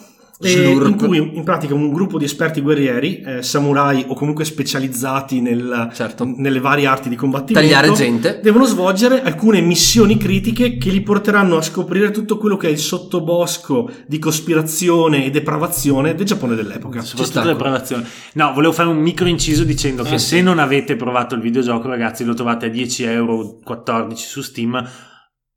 e 0.45 0.51
Slurp. 0.51 0.89
in 0.89 0.97
cui 0.97 1.31
in 1.37 1.43
pratica 1.45 1.75
un 1.75 1.93
gruppo 1.93 2.19
di 2.19 2.25
esperti 2.25 2.61
guerrieri, 2.61 3.21
eh, 3.21 3.43
samurai 3.43 4.05
o 4.09 4.15
comunque 4.15 4.45
specializzati 4.45 5.41
nel- 5.41 5.91
Certo. 5.93 6.25
nelle 6.37 6.61
varie 6.61 6.87
arti 6.87 7.09
di 7.09 7.17
combattimento, 7.17 7.69
Tagliare 7.69 7.93
gente. 7.95 8.41
devono 8.43 8.65
svolgere 8.65 9.23
alcune 9.23 9.61
missioni 9.61 10.17
critiche 10.17 10.77
che 10.79 10.91
li 10.91 11.01
porteranno 11.01 11.57
a 11.57 11.63
scoprire 11.63 12.11
tutto 12.11 12.39
quello 12.39 12.57
che 12.57 12.69
è 12.69 12.71
il 12.71 12.79
sottobosco 12.79 13.91
di 14.07 14.19
cospirazione 14.19 15.25
e 15.25 15.31
depravazione 15.31 16.15
del 16.15 16.27
Giappone 16.27 16.55
dell'epoca. 16.55 17.01
Soprattutto 17.03 17.41
preparazioni. 17.43 18.05
No, 18.35 18.53
volevo 18.53 18.73
fare 18.73 18.89
un 18.89 18.99
micro 18.99 19.27
inciso 19.27 19.65
dicendo 19.65 20.03
che 20.03 20.15
Ah, 20.15 20.19
se 20.19 20.37
sì. 20.37 20.43
non 20.43 20.59
avete 20.59 20.97
provato 20.97 21.35
il 21.35 21.41
videogioco, 21.41 21.89
ragazzi, 21.89 22.25
lo 22.25 22.35
trovate 22.35 22.67
a 22.67 22.69
10 22.69 23.05
euro, 23.05 23.59
14 23.65 24.27
su 24.27 24.41
Steam. 24.43 24.89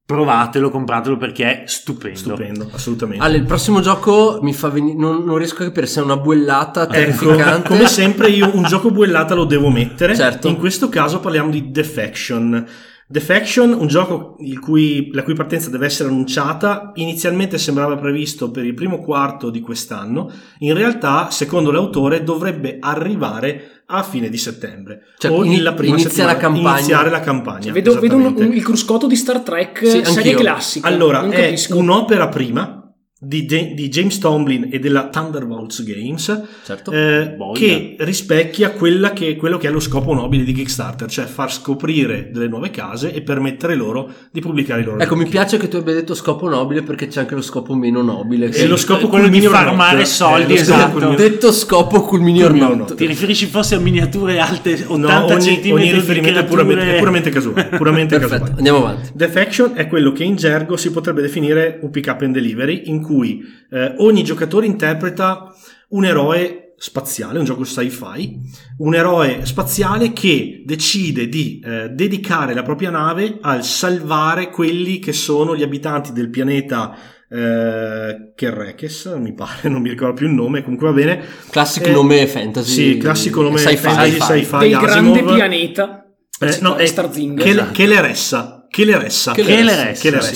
Provatelo, 0.08 0.70
compratelo 0.70 1.18
perché 1.18 1.64
è 1.64 1.68
stupendo. 1.68 2.18
Stupendo, 2.18 2.70
assolutamente. 2.72 3.22
Ale, 3.22 3.36
il 3.36 3.44
prossimo 3.44 3.82
gioco 3.82 4.40
mi 4.42 4.54
fa 4.54 4.70
venire. 4.70 4.98
Non, 4.98 5.26
non 5.26 5.38
riesco 5.38 5.64
a 5.64 5.66
capire 5.66 5.86
se 5.86 6.00
è 6.00 6.04
una 6.04 6.16
buellata 6.16 6.84
Ecco, 6.84 6.94
terrificante. 6.94 7.68
come 7.68 7.88
sempre 7.88 8.30
io 8.30 8.50
un 8.56 8.64
gioco 8.64 8.90
buellata 8.90 9.36
lo 9.36 9.44
devo 9.44 9.70
mettere. 9.70 10.16
Certo. 10.16 10.48
In 10.48 10.56
questo 10.56 10.88
caso 10.88 11.20
parliamo 11.20 11.50
di 11.50 11.72
Defection. 11.72 12.66
Defection, 13.10 13.72
un 13.72 13.88
gioco 13.88 14.36
il 14.40 14.60
cui- 14.60 15.12
la 15.14 15.24
cui 15.24 15.34
partenza 15.34 15.70
deve 15.70 15.86
essere 15.86 16.10
annunciata, 16.10 16.92
inizialmente 16.96 17.58
sembrava 17.58 17.96
previsto 17.96 18.52
per 18.52 18.66
il 18.66 18.74
primo 18.74 19.00
quarto 19.00 19.50
di 19.50 19.62
quest'anno, 19.62 20.30
in 20.60 20.74
realtà, 20.74 21.30
secondo 21.32 21.72
l'autore, 21.72 22.24
dovrebbe 22.24 22.78
arrivare 22.82 23.84
a 23.86 24.04
fine 24.04 24.28
di 24.28 24.36
settembre. 24.38 25.04
Cioè, 25.18 25.32
o 25.32 25.46
ini- 25.46 25.62
la 25.62 25.72
prima 25.74 25.94
inizia 25.98 26.26
la 26.26 26.32
settimana- 26.32 26.54
campagna. 26.56 26.78
Iniziare 26.80 27.10
la 27.10 27.20
campagna. 27.22 27.62
Cioè, 27.62 27.72
vedo 27.72 27.98
vedo 27.98 28.16
un- 28.18 28.34
un- 28.36 28.54
il 28.54 28.64
cruscotto 28.64 29.08
di 29.08 29.16
Star 29.16 29.40
Trek 29.40 29.88
Sì, 29.88 30.04
serie 30.04 30.36
classica. 30.36 30.86
Allora, 30.90 31.30
è 31.30 31.56
un'opera 31.70 32.28
prima 32.28 32.77
di, 33.20 33.46
di 33.46 33.90
James 33.90 34.20
Tomlin 34.20 34.68
e 34.72 34.78
della 34.80 35.08
Thunderbolts 35.10 35.84
Games 35.84 36.40
Certo. 36.64 36.92
eh, 36.92 37.36
che 37.54 37.96
rispecchia 38.00 38.70
quella 38.72 39.12
che- 39.12 39.36
quello 39.36 39.58
che 39.58 39.68
è 39.68 39.72
lo 39.72 39.80
scopo 39.80 40.14
nobile 40.14 40.44
di 40.44 40.54
Kickstarter, 40.54 41.10
cioè 41.10 41.26
far 41.26 41.52
scoprire 41.52 42.30
delle 42.32 42.48
nuove 42.48 42.70
case 42.70 43.12
e 43.14 43.22
permettere 43.24 43.74
loro 43.76 44.08
di 44.32 44.40
pubblicare 44.40 44.82
i 44.82 44.84
loro 44.84 45.00
Ecco, 45.00 45.16
mi 45.16 45.22
giochi. 45.22 45.32
piace 45.32 45.58
che 45.58 45.68
tu 45.68 45.78
abbia 45.78 45.94
detto 45.96 46.14
scopo 46.14 46.48
nobile 46.48 46.84
perché 46.84 47.08
c'è 47.08 47.22
anche 47.22 47.34
lo 47.34 47.42
scopo 47.42 47.74
meno 47.74 48.04
nobile. 48.04 48.52
E 48.52 48.68
lo 48.68 48.76
scopo 48.78 49.08
quello 49.08 49.28
di 49.30 49.42
farmare 49.42 49.98
not. 49.98 50.06
soldi, 50.06 50.54
Eh, 50.54 50.58
scopo 50.58 50.78
esatto. 50.78 50.92
culmine- 51.00 51.16
Detto 51.16 51.52
scopo 51.52 52.02
culmini 52.02 52.44
or 52.44 52.50
Culmini 52.52 52.72
or 52.72 52.78
not. 52.78 52.94
Ti 52.96 53.06
riferisci 53.08 53.48
forse 53.48 53.76
a 53.76 53.80
miniature 53.80 54.40
alte 54.40 54.74
80 54.88 54.96
No, 55.20 55.26
ogni, 55.26 55.42
centimetri 55.42 55.72
ogni 55.72 55.92
riferimento 55.92 56.40
è 56.40 56.46
puramente, 56.46 56.96
è 56.96 56.98
puramente 57.00 57.30
casuale. 57.32 57.66
Puramente 57.78 58.16
Perfetto, 58.20 58.40
casuale. 58.42 58.58
andiamo 58.58 58.78
avanti. 58.80 59.10
Defection 59.14 59.72
è 59.74 59.88
quello 59.88 60.12
che 60.12 60.24
in 60.24 60.36
gergo 60.36 60.78
si 60.78 60.92
potrebbe 60.92 61.22
definire 61.22 61.80
un 61.82 61.90
pick 61.90 62.08
up 62.08 62.22
and 62.22 62.34
delivery, 62.34 62.84
in 62.86 63.02
cui 63.08 63.42
eh, 63.72 63.94
ogni 63.98 64.24
giocatore 64.24 64.66
interpreta 64.66 65.54
un 65.90 66.06
eroe 66.06 66.74
spaziale, 66.78 67.40
un 67.40 67.46
gioco 67.46 67.64
sci-fi, 67.64 68.38
un 68.80 68.94
eroe 68.94 69.46
spaziale 69.46 70.14
che 70.14 70.62
decide 70.64 71.28
di 71.28 71.60
eh, 71.66 71.90
dedicare 71.90 72.54
la 72.54 72.62
propria 72.62 72.92
nave 72.92 73.40
al 73.42 73.64
salvare 73.64 74.52
quelli 74.52 75.00
che 75.00 75.12
sono 75.14 75.56
gli 75.56 75.64
abitanti 75.64 76.12
del 76.14 76.30
pianeta 76.30 76.96
eh, 77.30 78.32
Kerrekes, 78.36 79.06
mi 79.20 79.34
pare, 79.34 79.68
non 79.70 79.82
mi 79.82 79.90
ricordo 79.90 80.14
più 80.14 80.28
il 80.28 80.34
nome, 80.34 80.62
comunque 80.64 80.88
va 80.88 80.94
bene. 80.94 81.24
Classic 81.50 81.86
Eh, 81.88 81.92
nome 81.92 82.28
fantasy. 82.28 82.72
Sì, 82.94 82.98
classico 82.98 83.42
nome 83.42 83.58
sci-fi. 83.58 83.76
fantasy, 83.78 84.20
sci-fi. 84.20 84.58
del 84.60 84.70
grande 84.78 85.12
Asimov. 85.20 85.36
pianeta. 85.36 86.06
per 86.38 86.50
Eh, 86.50 86.58
no, 86.62 86.76
è 86.76 86.86
Starzinger. 86.86 87.44
che, 87.44 87.50
Esatto. 87.52 87.72
che 87.74 87.88
le 87.88 88.02
ressa, 88.02 88.68
che 88.70 88.86
le 88.86 89.00
ressa, 89.00 89.32
Che 89.32 89.44
le 89.44 89.56
ressa, 89.64 90.02
che 90.02 90.10
le 90.12 90.22
sì. 90.22 90.36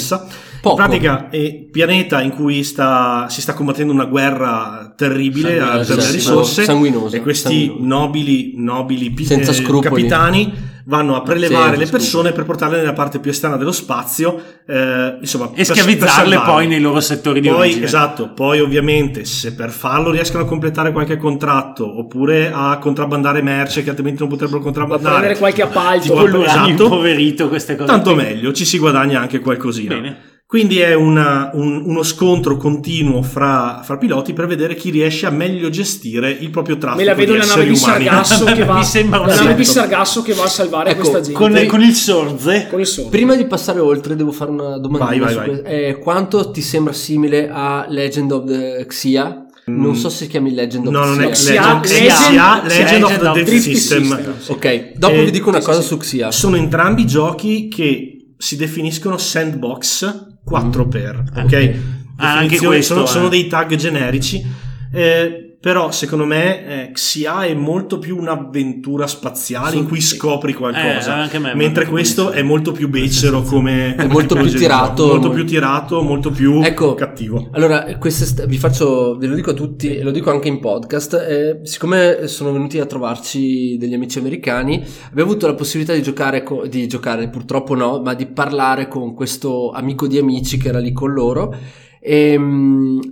Poco. 0.62 0.80
In 0.80 0.88
pratica 0.88 1.30
è 1.30 1.53
pianeta 1.72 2.22
in 2.22 2.30
cui 2.32 2.64
sta, 2.64 3.26
si 3.30 3.41
sta 3.41 3.53
combattendo 3.53 3.91
una 3.91 4.05
guerra 4.05 4.93
terribile 4.95 5.59
a- 5.59 5.78
per 5.80 5.97
le 5.97 6.12
risorse 6.12 6.64
sanguinosa, 6.64 7.18
e 7.18 7.22
questi 7.22 7.66
sanguinosa. 7.66 7.86
nobili, 7.88 8.53
nobili 8.57 9.09
pi- 9.12 9.26
Senza 9.26 9.51
eh, 9.51 9.80
capitani 9.82 10.70
vanno 10.86 11.16
a 11.16 11.22
prelevare 11.22 11.47
Senza 11.64 11.70
le 11.80 11.86
scrupoli. 11.86 11.89
persone 11.91 12.32
per 12.32 12.45
portarle 12.45 12.78
nella 12.78 12.93
parte 12.93 13.20
più 13.20 13.30
esterna 13.32 13.55
dello 13.57 13.72
spazio 13.72 14.39
eh, 14.68 15.18
insomma, 15.20 15.49
E 15.53 15.64
schiavizzarle 15.64 16.39
poi 16.41 16.68
nei 16.68 16.80
loro 16.80 16.99
settori 16.99 17.39
di 17.39 17.49
poi, 17.49 17.59
origine. 17.59 17.86
esatto, 17.86 18.30
poi 18.34 18.59
ovviamente 18.59 19.26
se 19.26 19.53
per 19.53 19.70
farlo 19.72 20.12
riescono 20.12 20.43
a 20.43 20.47
completare 20.47 20.91
qualche 20.91 21.18
contratto 21.18 21.99
oppure 21.99 22.51
a 22.53 22.78
contrabbandare 22.80 23.41
merce 23.41 23.84
che 23.84 23.89
altrimenti 23.89 24.20
non 24.20 24.30
potrebbero 24.30 24.59
a 24.59 24.62
contrabbandare 24.64 25.14
prendere 25.16 25.39
qualche 25.39 25.62
appalto. 25.64 26.01
Tipo, 26.03 26.26
l'uranio 26.26 26.43
esatto. 26.45 26.84
impoverito, 26.84 27.47
queste 27.47 27.76
cose. 27.76 27.88
tanto 27.88 28.14
qui. 28.14 28.24
meglio, 28.24 28.51
ci 28.51 28.66
si 28.66 28.78
guadagna 28.78 29.20
anche 29.22 29.39
qualcosina. 29.39 29.95
Bene. 29.95 30.18
Quindi 30.52 30.80
è 30.80 30.93
una- 30.93 31.49
un- 31.54 31.82
uno 31.86 32.04
scontro 32.04 32.58
continuo 32.58 33.22
fra, 33.22 33.80
fra 33.86 33.97
piloti 33.97 34.34
per 34.34 34.47
vedere 34.47 34.76
chi 34.76 34.89
riesce 34.89 35.26
a 35.26 35.30
meglio 35.30 35.70
gestire 35.70 36.30
il 36.30 36.49
proprio 36.49 36.78
traffico. 36.78 36.99
Me 36.99 37.08
la 37.08 37.14
vedo 37.16 37.36
la 37.38 37.45
nave 37.45 37.66
di. 37.66 37.74
Sargasso 37.78 38.43
che 38.52 38.66
va 38.66 38.84
nave. 39.08 39.64
Sargasso 39.64 40.22
che 40.22 40.34
va 40.34 40.43
a 40.43 40.47
salvare 40.47 40.89
Ecco, 40.89 40.99
questa 40.99 41.22
gente 41.22 41.39
Con, 41.39 41.66
con 41.68 41.82
il 41.82 41.95
sorze. 41.95 42.68
Prima 43.10 43.36
di 43.38 43.45
passare 43.45 43.80
oltre, 43.80 44.18
devo 44.18 44.34
fare 44.34 44.52
una 44.52 44.78
domanda. 44.78 45.06
Vai, 45.06 45.20
vai, 45.20 45.36
vai. 45.36 45.62
Eh, 45.64 45.99
quanto 45.99 46.52
ti 46.52 46.62
sembra 46.62 46.91
simile 46.91 47.49
a 47.49 47.86
Legend 47.88 48.32
of 48.34 48.43
the 48.45 48.86
Xia? 48.88 49.45
Non 49.68 49.95
so 49.95 50.10
se 50.10 50.26
si 50.26 50.28
chiami 50.32 50.54
Legend 50.54 50.88
of 50.88 50.91
Mm. 50.91 50.95
No, 50.97 51.06
non 51.06 51.22
è 51.22 51.30
Xia. 51.30 51.54
Legend, 51.62 51.86
Legend- 51.86 52.08
Xia, 52.08 52.16
Xia, 52.16 52.62
Legend 52.64 53.04
of 53.04 53.10
Legend 53.12 53.20
the 53.22 53.28
of 53.28 53.34
Drift 53.36 53.47
Drift 53.49 53.64
System. 53.64 54.04
System, 54.04 54.34
sì. 54.39 54.52
Ok, 54.52 54.91
dopo 54.97 55.14
Eh, 55.14 55.24
vi 55.24 55.32
dico 55.32 55.47
una 55.47 55.60
sì, 55.62 55.66
cosa 55.66 55.80
sì. 55.82 55.88
su 55.88 55.95
Xia. 55.97 56.30
Sono 56.32 56.58
entrambi 56.58 57.06
giochi 57.06 57.70
che 57.70 58.34
si 58.38 58.58
definiscono 58.58 59.18
sandbox 59.18 60.30
4x, 60.50 61.44
ok? 61.44 61.76
Ah, 62.18 62.38
anche 62.38 62.58
questo, 62.58 62.94
sono, 62.94 63.06
eh. 63.06 63.08
sono 63.08 63.28
dei 63.30 63.48
tag 63.48 63.76
generici. 63.76 64.46
Eh, 64.92 65.51
però 65.62 65.91
secondo 65.91 66.26
me 66.26 66.88
eh, 66.88 66.91
Xia 66.91 67.43
è 67.45 67.53
molto 67.53 67.99
più 67.99 68.18
un'avventura 68.18 69.05
spaziale 69.05 69.76
in 69.76 69.88
cui 69.88 70.01
scopri 70.01 70.53
qualcosa, 70.55 71.18
Eh, 71.18 71.20
anche 71.22 71.38
a 71.38 71.39
me, 71.39 71.53
mentre 71.53 71.86
questo 71.86 72.32
è 72.32 72.41
molto 72.41 72.72
più 72.72 72.89
becero 72.89 73.43
come 73.43 73.93
È 73.95 74.07
molto 74.07 74.36
come 74.36 74.49
più 74.49 74.57
tirato. 74.57 75.05
molto 75.05 75.30
più 75.30 75.45
tirato, 75.45 76.01
molto 76.01 76.32
più 76.32 76.62
Ecco, 76.64 76.95
cattivo. 76.95 77.49
Allora, 77.51 77.84
quest'est- 77.99 78.47
vi 78.47 78.57
faccio, 78.57 79.16
ve 79.20 79.28
lo 79.28 79.36
dico 79.36 79.51
a 79.51 79.53
tutti 79.53 79.95
e 79.95 80.01
lo 80.01 80.09
dico 80.09 80.32
anche 80.32 80.47
in 80.47 80.59
podcast, 80.59 81.14
eh, 81.14 81.59
siccome 81.64 82.26
sono 82.28 82.51
venuti 82.51 82.80
a 82.80 82.88
trovarci 82.88 83.78
degli 83.78 83.93
amici 83.93 84.18
americani, 84.18 84.84
abbiamo 85.12 85.30
avuto 85.30 85.45
la 85.45 85.53
possibilità 85.53 85.93
di 85.93 86.01
giocare, 86.01 86.41
co- 86.41 86.66
di 86.66 86.88
giocare, 86.88 87.30
purtroppo 87.30 87.76
no, 87.76 88.01
ma 88.01 88.16
di 88.16 88.26
parlare 88.26 88.88
con 88.88 89.14
questo 89.14 89.70
amico 89.70 90.07
di 90.07 90.18
amici 90.18 90.57
che 90.57 90.70
era 90.70 90.80
lì 90.80 90.91
con 90.91 91.14
loro. 91.14 91.55
E, 92.04 92.39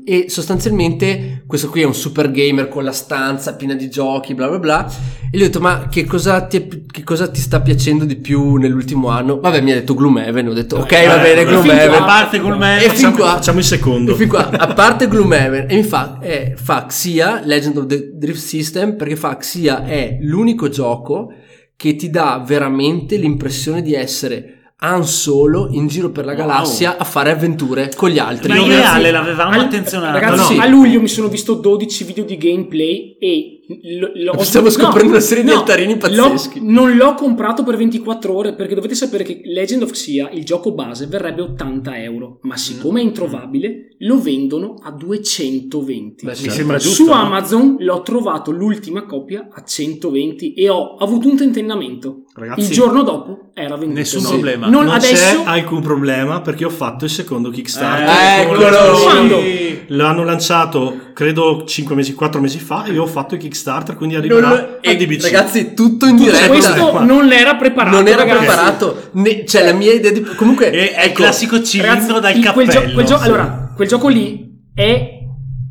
e 0.03 0.25
sostanzialmente 0.29 1.43
questo 1.45 1.69
qui 1.69 1.81
è 1.81 1.85
un 1.85 1.93
super 1.93 2.31
gamer 2.31 2.67
con 2.69 2.83
la 2.83 2.91
stanza 2.91 3.53
piena 3.55 3.75
di 3.75 3.87
giochi, 3.87 4.33
bla 4.33 4.47
bla 4.47 4.57
bla. 4.57 4.91
E 5.31 5.37
gli 5.37 5.41
ho 5.41 5.45
detto: 5.45 5.59
Ma 5.59 5.87
che 5.89 6.05
cosa 6.05 6.41
ti, 6.47 6.57
è 6.57 6.67
che 6.89 7.03
cosa 7.03 7.29
ti 7.29 7.39
sta 7.39 7.61
piacendo 7.61 8.03
di 8.03 8.15
più 8.15 8.55
nell'ultimo 8.55 9.09
anno? 9.09 9.39
Vabbè, 9.39 9.61
mi 9.61 9.71
ha 9.71 9.75
detto 9.75 9.93
Gloomhaven. 9.93 10.47
Ho 10.47 10.53
detto: 10.53 10.77
Ok, 10.77 11.05
va 11.05 11.17
bene, 11.19 11.41
Eh, 11.41 11.45
fin 11.45 11.61
Gloomhaven. 11.61 11.93
a 12.01 12.05
parte 12.05 12.39
Gloomhaven, 12.39 12.77
E 12.77 12.81
fin 12.81 12.89
Facciamo, 12.89 13.15
qua, 13.15 13.25
facciamo 13.35 13.59
il 13.59 13.65
secondo. 13.65 14.11
e 14.11 14.15
fin 14.15 14.27
qua, 14.27 14.49
a 14.49 14.73
parte 14.73 15.07
Gloomhaven, 15.07 15.65
e 15.69 15.75
mi 15.75 15.83
fa, 15.83 16.17
eh, 16.21 16.53
fa 16.57 16.85
Xia, 16.87 17.41
Legend 17.45 17.77
of 17.77 17.85
the 17.85 18.09
Drift 18.15 18.39
System, 18.41 18.95
perché 18.95 19.15
fa 19.15 19.37
Xia 19.37 19.85
è 19.85 20.17
l'unico 20.21 20.67
gioco 20.67 21.31
che 21.75 21.95
ti 21.95 22.09
dà 22.09 22.43
veramente 22.45 23.17
l'impressione 23.17 23.81
di 23.83 23.93
essere 23.93 24.55
Han 24.81 25.03
Solo 25.05 25.67
in 25.71 25.87
giro 25.87 26.09
per 26.09 26.23
la 26.23 26.31
Wow. 26.33 26.39
galassia 26.41 26.97
a 26.97 27.03
fare 27.03 27.31
avventure 27.31 27.91
con 27.97 28.09
gli 28.09 28.17
altri. 28.17 28.47
Ma 28.47 28.55
in 28.55 28.61
Ragazzi, 28.61 28.79
reale 28.81 29.11
l'avevamo 29.11 29.51
al- 29.51 29.59
attenzionato. 29.59 30.17
Ragazzi, 30.19 30.55
No. 30.55 30.61
a 30.61 30.67
luglio 30.67 31.01
mi 31.01 31.09
sono 31.09 31.27
visto 31.27 31.55
12 31.55 32.05
video 32.05 32.23
di 32.23 32.37
gameplay 32.37 33.17
e 33.19 33.59
l- 33.67 34.23
l'ho- 34.23 34.37
Stiamo 34.41 34.69
scoprendo 34.69 35.11
una 35.11 35.19
serie 35.19 35.43
di 35.43 35.51
altarini 35.51 35.93
l'ho- 35.93 35.99
pazzeschi. 36.29 36.59
non 36.63 36.95
l'ho 36.95 37.13
comprato 37.15 37.63
per 37.63 37.75
24 37.75 38.33
ore 38.33 38.55
perché 38.55 38.73
dovete 38.73 38.95
sapere 38.95 39.25
che 39.25 39.41
Legend 39.43 39.83
of 39.83 39.91
Xia, 39.91 40.29
il 40.31 40.45
gioco 40.45 40.71
base, 40.71 41.07
verrebbe 41.07 41.41
80 41.41 42.01
euro, 42.01 42.39
ma 42.43 42.55
siccome 42.55 43.01
è 43.01 43.03
introvabile 43.03 43.95
lo 44.03 44.17
vendono 44.21 44.75
a 44.81 44.91
220. 44.91 46.23
Beh, 46.25 46.31
Mi 46.31 46.37
certo. 46.37 46.53
sembra 46.53 46.77
giusto. 46.77 47.03
Su 47.03 47.09
no? 47.09 47.13
Amazon 47.15 47.75
l'ho 47.79 48.01
trovato 48.01 48.49
l'ultima 48.51 49.03
copia 49.05 49.49
a 49.51 49.61
120 49.61 50.53
e 50.53 50.69
ho 50.69 50.95
avuto 50.95 51.27
un 51.27 51.35
tentennamento. 51.35 52.23
Ragazzi, 52.33 52.61
il 52.61 52.69
giorno 52.69 53.03
dopo 53.03 53.49
era 53.53 53.75
venduto. 53.75 53.99
Nessun 53.99 54.21
No. 54.23 54.29
problema. 54.29 54.67
Non, 54.69 54.85
non 54.85 54.93
adesso 54.93 55.41
c'è 55.43 55.49
alcun 55.49 55.81
problema 55.81 56.39
perché 56.41 56.63
ho 56.63 56.69
fatto 56.69 57.03
il 57.05 57.11
secondo 57.11 57.49
Kickstarter. 57.49 58.07
Eh, 58.07 58.41
eccolo! 58.43 58.99
Quando? 59.03 59.41
L'hanno 59.87 60.23
lanciato 60.23 60.97
credo 61.13 61.63
5 61.65 61.95
mesi, 61.95 62.13
4 62.13 62.39
mesi 62.39 62.59
fa 62.59 62.85
e 62.85 62.91
io 62.91 63.01
ho 63.03 63.07
fatto 63.07 63.33
il 63.33 63.41
Kickstarter, 63.41 63.95
quindi 63.95 64.15
arriverà 64.15 64.47
Non- 64.47 64.67
e, 64.79 64.95
DBC. 64.95 65.23
ragazzi, 65.23 65.73
tutto 65.73 66.05
in 66.05 66.15
Tutto 66.15 66.29
diretta. 66.29 66.47
questo 66.47 66.99
non 67.03 67.31
era 67.31 67.55
preparato. 67.55 67.95
non 67.97 68.07
era 68.07 68.17
ragazzi. 68.17 68.45
preparato. 68.45 69.09
Ne- 69.13 69.45
cioè, 69.45 69.65
la 69.65 69.73
mia 69.73 69.91
idea 69.91 70.11
di. 70.11 70.21
Comunque, 70.21 70.69
È, 70.69 70.93
è 70.93 71.01
il 71.03 71.09
ecco, 71.09 71.13
classico 71.15 71.61
cilindro 71.61 72.19
Ragazzi, 72.19 72.39
dal 72.39 72.53
quel 72.53 72.67
cappello. 72.67 72.87
gio- 72.87 72.93
quel 72.93 73.05
gio- 73.05 73.17
Sì. 73.17 73.23
allora, 73.25 73.73
quel 73.75 73.87
gioco 73.87 74.07
lì 74.07 74.61
è 74.73 75.17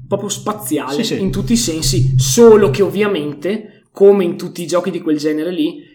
proprio 0.06 0.28
spaziale 0.28 0.92
Sì, 0.92 1.04
sì. 1.04 1.20
in 1.20 1.30
tutti 1.30 1.52
i 1.52 1.56
sensi, 1.56 2.14
solo 2.18 2.68
che 2.70 2.82
ovviamente, 2.82 3.84
come 3.92 4.24
in 4.24 4.36
tutti 4.36 4.62
i 4.62 4.66
giochi 4.66 4.90
di 4.90 5.00
quel 5.00 5.16
genere 5.18 5.50
lì, 5.52 5.87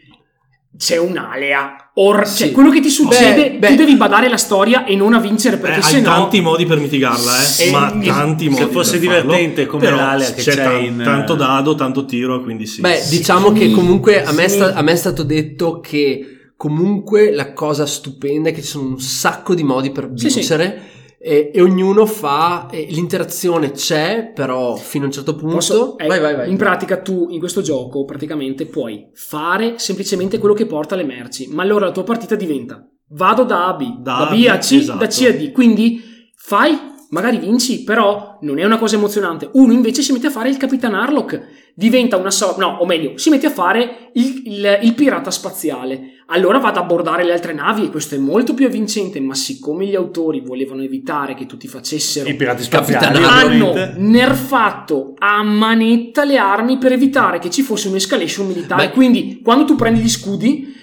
c'è 0.78 0.98
un'alea. 0.98 1.92
Or- 1.96 2.26
Sì. 2.28 2.38
cioè, 2.46 2.52
quello 2.52 2.72
che 2.72 2.80
ti 2.82 2.90
succede, 2.90 3.52
Beh, 3.52 3.58
beh. 3.60 3.68
tu 3.68 3.76
devi 3.76 3.96
badare 3.96 4.28
la 4.28 4.38
storia 4.38 4.84
e 4.86 4.96
non 4.96 5.14
a 5.14 5.20
vincere 5.20 5.58
perché 5.58 5.80
Eh, 5.80 5.84
se 5.84 5.96
hai 5.98 6.02
no... 6.02 6.10
tanti 6.10 6.42
modi 6.42 6.66
per 6.66 6.80
mitigarla, 6.80 7.32
eh, 7.60 7.70
ma 7.70 7.92
tanti 8.04 8.52
se 8.52 8.62
modi. 8.62 8.74
fosse 8.74 8.98
per 9.00 9.08
farlo. 9.10 9.22
divertente 9.32 9.66
come 9.68 9.92
l'alea 9.92 10.32
che 10.34 10.42
c'è 10.42 10.56
tan- 10.56 10.84
in- 10.84 11.02
tanto 11.04 11.36
dado, 11.36 11.76
tanto 11.76 12.06
tiro, 12.06 12.42
quindi 12.42 12.66
sì. 12.66 12.82
Beh, 12.82 12.98
Sì, 12.98 13.18
diciamo 13.18 13.52
che 13.52 13.70
comunque 13.72 14.24
a 14.24 14.32
me, 14.32 14.50
sì. 14.50 14.56
sta- 14.56 14.74
a 14.74 14.82
me 14.82 14.92
è 14.92 14.96
stato 14.96 15.22
detto 15.24 15.80
che 15.80 16.28
comunque 16.58 17.32
la 17.32 17.54
cosa 17.54 17.86
stupenda 17.86 18.50
è 18.50 18.54
che 18.54 18.62
ci 18.62 18.68
sono 18.70 18.88
un 18.90 19.00
sacco 19.00 19.54
di 19.54 19.64
modi 19.64 19.92
per 19.92 20.10
Sì, 20.16 20.30
sì. 20.30 20.36
vincere 20.40 20.82
E, 21.26 21.52
e 21.54 21.62
ognuno 21.62 22.06
fa 22.06 22.68
e 22.70 22.86
l'interazione 22.90 23.72
c'è, 23.72 24.34
però 24.36 24.76
fino 24.76 25.06
a 25.06 25.08
un 25.08 25.14
certo 25.14 25.36
punto 25.36 25.56
Posso- 25.56 25.98
eh, 25.98 26.06
vai 26.06 26.20
vai 26.20 26.36
vai. 26.36 26.50
In 26.52 26.58
pratica 26.58 27.00
tu 27.00 27.28
in 27.30 27.40
questo 27.40 27.62
gioco 27.62 28.04
praticamente 28.04 28.66
puoi 28.66 29.08
fare 29.14 29.80
semplicemente 29.80 30.38
quello 30.38 30.54
che 30.54 30.66
porta 30.66 30.96
le 30.98 31.06
merci, 31.06 31.48
ma 31.50 31.64
allora 31.64 31.86
la 31.86 31.92
tua 31.94 32.04
partita 32.04 32.36
diventa 32.36 32.86
vado 33.16 33.44
da 33.46 33.68
A 33.68 33.70
a 33.70 33.74
B, 33.76 34.00
Da 34.02 34.18
da, 34.18 34.28
A 34.28 34.36
B 34.36 34.46
a 34.48 34.58
B, 34.58 34.60
C, 34.60 34.72
esatto. 34.74 35.00
da 35.00 35.08
C 35.08 35.22
a 35.26 35.32
D, 35.32 35.52
quindi 35.54 36.02
fai, 36.36 36.78
magari 37.14 37.38
vinci, 37.38 37.84
però 37.84 38.38
non 38.42 38.60
è 38.60 38.66
una 38.66 38.78
cosa 38.78 38.96
emozionante. 38.96 39.50
Uno 39.54 39.72
invece 39.72 40.02
si 40.02 40.12
mette 40.12 40.28
a 40.28 40.32
fare 40.32 40.50
il 40.50 40.58
Capitan 40.58 40.96
Harlock, 40.96 41.42
diventa 41.76 42.18
una 42.18 42.32
so- 42.32 42.56
no, 42.58 42.78
o 42.80 42.86
meglio, 42.86 43.18
si 43.18 43.30
mette 43.30 43.48
a 43.48 43.52
fare 43.52 44.10
il, 44.14 44.42
il- 44.46 44.80
il 44.82 44.94
pirata 44.96 45.32
spaziale. 45.32 46.10
Allora 46.28 46.58
va 46.58 46.70
ad 46.70 46.78
abbordare 46.78 47.24
le 47.24 47.34
altre 47.34 47.54
navi 47.54 47.84
e 47.86 47.90
questo 47.90 48.16
è 48.16 48.18
molto 48.18 48.54
più 48.54 48.66
avvincente, 48.66 49.20
ma 49.20 49.36
siccome 49.36 49.86
gli 49.86 49.94
autori 49.96 50.40
volevano 50.42 50.82
evitare 50.82 51.36
che 51.36 51.46
tutti 51.46 51.68
facessero 51.68 52.28
I 52.30 52.36
pirati 52.36 52.64
spaziali. 52.64 53.22
hanno 53.24 53.74
nerfato 53.98 55.14
a 55.18 55.44
manetta 55.44 56.24
le 56.24 56.38
armi 56.38 56.78
per 56.78 56.94
evitare 56.94 57.40
che 57.40 57.50
ci 57.50 57.62
fosse 57.62 57.90
un'escalation 57.90 58.48
militare. 58.48 58.88
Beh. 58.88 58.94
Quindi, 58.94 59.42
quando 59.44 59.66
tu 59.66 59.76
prendi 59.76 60.00
gli 60.00 60.10
scudi, 60.10 60.74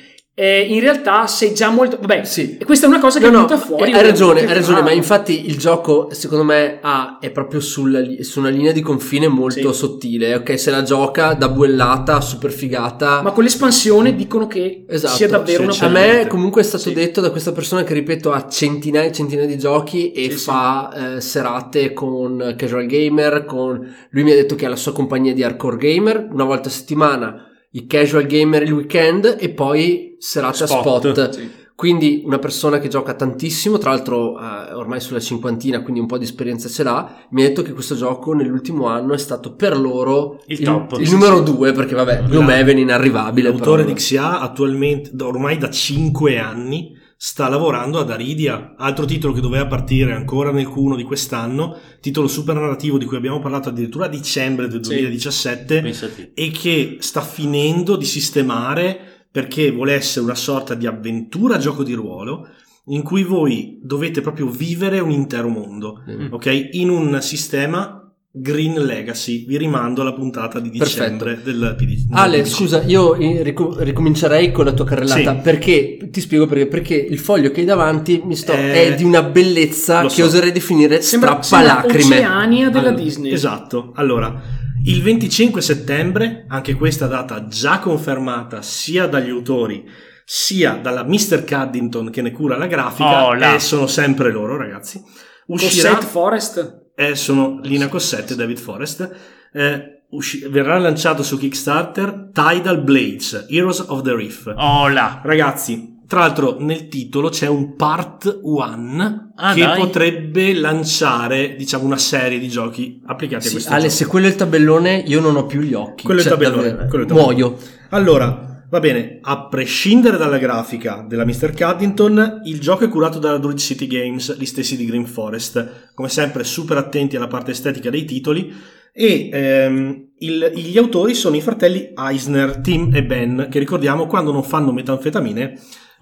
eh, 0.42 0.60
in 0.62 0.80
realtà 0.80 1.26
sei 1.26 1.52
già 1.52 1.68
molto. 1.68 1.98
Vabbè, 2.00 2.24
Sì. 2.24 2.56
e 2.58 2.64
questa 2.64 2.86
è 2.86 2.88
una 2.88 2.98
cosa 2.98 3.18
che 3.18 3.26
No, 3.26 3.30
è 3.30 3.32
no, 3.32 3.46
venuta 3.46 3.58
fuori. 3.66 3.92
hai 3.92 4.02
ragione, 4.02 4.40
hai 4.40 4.54
ragione, 4.54 4.80
ma 4.80 4.90
infatti 4.90 5.46
il 5.46 5.58
gioco 5.58 6.08
secondo 6.12 6.44
me 6.44 6.78
ha, 6.80 7.18
è 7.20 7.30
proprio 7.30 7.60
sulla 7.60 8.00
su 8.22 8.38
una 8.38 8.48
linea 8.48 8.72
di 8.72 8.80
confine 8.80 9.28
molto 9.28 9.72
Sì. 9.72 9.78
sottile, 9.78 10.34
ok? 10.36 10.58
Se 10.58 10.70
la 10.70 10.82
gioca 10.82 11.34
da 11.34 11.50
buellata, 11.50 12.20
super 12.22 12.50
figata. 12.50 13.20
Ma 13.20 13.32
con 13.32 13.42
l'espansione 13.44 14.14
dicono 14.14 14.46
che 14.46 14.84
Esatto, 14.88 15.14
sia 15.14 15.28
davvero 15.28 15.58
sì, 15.58 15.64
una 15.64 15.72
c'è. 15.72 15.84
A 15.84 15.88
me 16.18 16.26
comunque 16.26 16.62
è 16.62 16.64
stato 16.64 16.84
Sì. 16.84 16.94
detto 16.94 17.20
da 17.20 17.30
questa 17.30 17.52
persona 17.52 17.82
che 17.82 17.92
ripeto 17.92 18.32
ha 18.32 18.48
centinaia 18.48 19.08
e 19.08 19.12
centinaia 19.12 19.46
di 19.46 19.58
giochi 19.58 20.12
e 20.12 20.30
fa 20.30 21.16
eh, 21.16 21.20
serate 21.20 21.92
con 21.92 22.54
casual 22.56 22.86
gamer, 22.86 23.44
con 23.44 23.78
lui 24.10 24.22
mi 24.22 24.32
ha 24.32 24.34
detto 24.36 24.54
che 24.54 24.64
ha 24.64 24.68
la 24.70 24.76
sua 24.76 24.92
compagnia 24.92 25.34
di 25.34 25.42
hardcore 25.42 25.76
gamer, 25.76 26.28
una 26.32 26.44
volta 26.44 26.68
a 26.68 26.72
settimana 26.72 27.44
i 27.72 27.86
casual 27.86 28.26
gamer 28.26 28.62
il 28.62 28.72
weekend 28.72 29.36
e 29.38 29.50
poi 29.50 30.16
serate 30.18 30.66
Spot. 30.66 31.12
spot. 31.12 31.30
Sì. 31.30 31.50
Quindi 31.80 32.22
una 32.26 32.38
persona 32.38 32.78
che 32.78 32.88
gioca 32.88 33.14
tantissimo, 33.14 33.78
tra 33.78 33.88
l'altro 33.90 34.38
eh, 34.38 34.74
ormai 34.74 35.00
sulla 35.00 35.18
cinquantina, 35.18 35.80
quindi 35.80 36.00
un 36.00 36.06
po' 36.06 36.18
di 36.18 36.24
esperienza 36.24 36.68
ce 36.68 36.82
l'ha, 36.82 37.24
mi 37.30 37.42
ha 37.42 37.46
detto 37.48 37.62
che 37.62 37.72
questo 37.72 37.94
gioco 37.94 38.34
nell'ultimo 38.34 38.86
anno 38.86 39.14
è 39.14 39.18
stato 39.18 39.54
per 39.54 39.78
loro 39.78 40.42
Il 40.48 40.60
top. 40.60 40.98
il 41.00 41.10
numero 41.10 41.40
due, 41.40 41.72
perché 41.72 41.94
vabbè, 41.94 42.24
Gloomhaven 42.24 42.76
inarrivabile. 42.76 43.48
L'autore 43.48 43.82
però- 43.84 43.94
di 43.94 43.98
Xia 43.98 44.40
attualmente, 44.40 45.10
ormai 45.22 45.56
da 45.56 45.70
5 45.70 46.38
anni, 46.38 46.94
sta 47.22 47.50
lavorando 47.50 47.98
ad 47.98 48.10
Aridia, 48.10 48.76
altro 48.78 49.04
titolo 49.04 49.34
che 49.34 49.42
doveva 49.42 49.66
partire 49.66 50.14
ancora 50.14 50.52
nel 50.52 50.66
Q1 50.66 50.96
di 50.96 51.02
quest'anno, 51.02 51.76
titolo 52.00 52.26
super 52.28 52.54
narrativo 52.54 52.96
di 52.96 53.04
cui 53.04 53.18
abbiamo 53.18 53.40
parlato 53.40 53.68
addirittura 53.68 54.06
a 54.06 54.08
dicembre 54.08 54.68
del 54.68 54.82
Sì. 54.82 54.92
2017 54.94 55.82
Pensati. 55.82 56.30
e 56.32 56.50
che 56.50 56.96
sta 57.00 57.20
finendo 57.20 57.96
di 57.96 58.06
sistemare 58.06 59.26
perché 59.30 59.70
vuole 59.70 59.92
essere 59.92 60.24
una 60.24 60.34
sorta 60.34 60.72
di 60.74 60.86
avventura 60.86 61.58
gioco 61.58 61.82
di 61.82 61.92
ruolo 61.92 62.48
in 62.86 63.02
cui 63.02 63.22
voi 63.22 63.78
dovete 63.82 64.22
proprio 64.22 64.48
vivere 64.48 64.98
un 64.98 65.10
intero 65.10 65.48
mondo, 65.48 66.02
Mm. 66.10 66.32
ok? 66.32 66.68
In 66.72 66.88
un 66.88 67.18
sistema 67.20 68.09
Green 68.32 68.74
Legacy. 68.84 69.44
Vi 69.44 69.56
rimando 69.58 70.02
alla 70.02 70.12
puntata 70.12 70.60
di 70.60 70.70
dicembre 70.70 71.40
del 71.42 71.74
PD. 71.76 72.06
Ale, 72.12 72.44
scusa, 72.44 72.82
io 72.84 73.16
eh, 73.16 73.42
rico- 73.42 73.74
ricomincerei 73.80 74.52
con 74.52 74.64
la 74.66 74.72
tua 74.72 74.84
carrellata 74.84 75.34
Sì. 75.34 75.40
perché 75.42 75.98
ti 76.10 76.20
spiego 76.20 76.46
perché. 76.46 76.66
Perché 76.68 76.94
il 76.94 77.18
foglio 77.18 77.50
che 77.50 77.60
hai 77.60 77.66
davanti 77.66 78.22
mi 78.24 78.36
sto, 78.36 78.52
Eh, 78.52 78.92
è 78.92 78.94
di 78.94 79.02
una 79.02 79.22
bellezza 79.24 80.02
lo 80.02 80.08
che 80.08 80.14
so. 80.14 80.24
oserei 80.26 80.52
definire 80.52 81.02
Sembra, 81.02 81.42
sembra 81.42 81.72
strappalacrime. 81.72 82.18
Oceania 82.18 82.70
della 82.70 82.88
Allora, 82.90 83.02
Disney. 83.02 83.32
Esatto. 83.32 83.92
Allora, 83.96 84.40
il 84.84 85.02
25 85.02 85.60
settembre, 85.60 86.44
anche 86.48 86.74
questa 86.74 87.06
data 87.08 87.48
già 87.48 87.80
confermata 87.80 88.62
sia 88.62 89.06
dagli 89.08 89.30
autori 89.30 89.84
sia 90.24 90.78
dalla 90.80 91.02
Mr. 91.04 91.42
Caddington 91.42 92.10
che 92.10 92.22
ne 92.22 92.30
cura 92.30 92.56
la 92.56 92.68
grafica, 92.68 93.26
Oh, 93.26 93.34
là. 93.34 93.56
e 93.56 93.58
sono 93.58 93.88
sempre 93.88 94.30
loro, 94.30 94.56
ragazzi. 94.56 95.02
Uscirà 95.46 95.88
Cosette 95.94 96.06
Forest. 96.06 96.79
Eh, 96.94 97.14
sono 97.14 97.60
Lina 97.62 97.88
Cossette 97.88 98.32
e 98.32 98.36
David 98.36 98.58
Forrest. 98.58 99.10
Eh, 99.52 100.02
usci- 100.10 100.46
verrà 100.48 100.78
lanciato 100.78 101.22
su 101.22 101.38
Kickstarter 101.38 102.30
Tidal 102.32 102.82
Blades, 102.82 103.46
Heroes 103.48 103.84
of 103.88 104.02
the 104.02 104.14
Reef. 104.14 104.52
Oh 104.56 104.88
là. 104.88 105.20
Ragazzi, 105.24 105.98
tra 106.06 106.20
l'altro 106.20 106.56
nel 106.60 106.88
titolo 106.88 107.28
c'è 107.28 107.46
un 107.46 107.76
part 107.76 108.40
1 108.42 109.32
Ah, 109.36 109.54
che 109.54 109.60
dai. 109.64 109.78
potrebbe 109.78 110.52
lanciare, 110.54 111.54
diciamo, 111.56 111.84
una 111.84 111.96
serie 111.96 112.38
di 112.38 112.48
giochi 112.48 113.00
applicati 113.06 113.44
a 113.44 113.48
Sì, 113.48 113.52
questo 113.54 113.70
Ale, 113.72 113.82
gioco. 113.82 113.94
se 113.94 114.06
quello 114.06 114.26
è 114.26 114.28
il 114.30 114.34
tabellone, 114.36 115.02
io 115.06 115.20
non 115.20 115.36
ho 115.36 115.46
più 115.46 115.60
gli 115.60 115.72
occhi. 115.74 116.04
Quello 116.04 116.20
è 116.20 116.22
il 116.24 116.28
Cioè, 116.28 116.38
tabellone, 116.38 116.74
quello 116.88 117.04
è 117.04 117.06
il 117.06 117.06
tabellone. 117.06 117.34
Muoio. 117.34 117.56
Allora, 117.90 118.49
va 118.70 118.80
bene, 118.80 119.18
a 119.22 119.46
prescindere 119.48 120.16
dalla 120.16 120.38
grafica 120.38 121.04
della 121.06 121.24
Mr. 121.26 121.52
Caddington, 121.52 122.42
il 122.44 122.60
gioco 122.60 122.84
è 122.84 122.88
curato 122.88 123.18
dalla 123.18 123.38
Druid 123.38 123.58
City 123.58 123.86
Games, 123.86 124.36
gli 124.38 124.46
stessi 124.46 124.76
di 124.76 124.86
Green 124.86 125.06
Forest. 125.06 125.90
Come 125.94 126.08
sempre, 126.08 126.44
super 126.44 126.76
attenti 126.76 127.16
alla 127.16 127.26
parte 127.26 127.50
estetica 127.50 127.90
dei 127.90 128.04
titoli. 128.04 128.78
e 128.92 129.28
ehm, 129.32 130.08
il- 130.18 130.50
gli 130.52 130.76
autori 130.76 131.14
sono 131.14 131.36
i 131.36 131.40
fratelli 131.40 131.92
Eisner, 131.96 132.56
Tim 132.58 132.90
e 132.92 133.04
Ben, 133.04 133.46
che 133.48 133.60
ricordiamo 133.60 134.06
quando 134.08 134.32
non 134.32 134.42
fanno 134.42 134.72
metanfetamine 134.72 135.58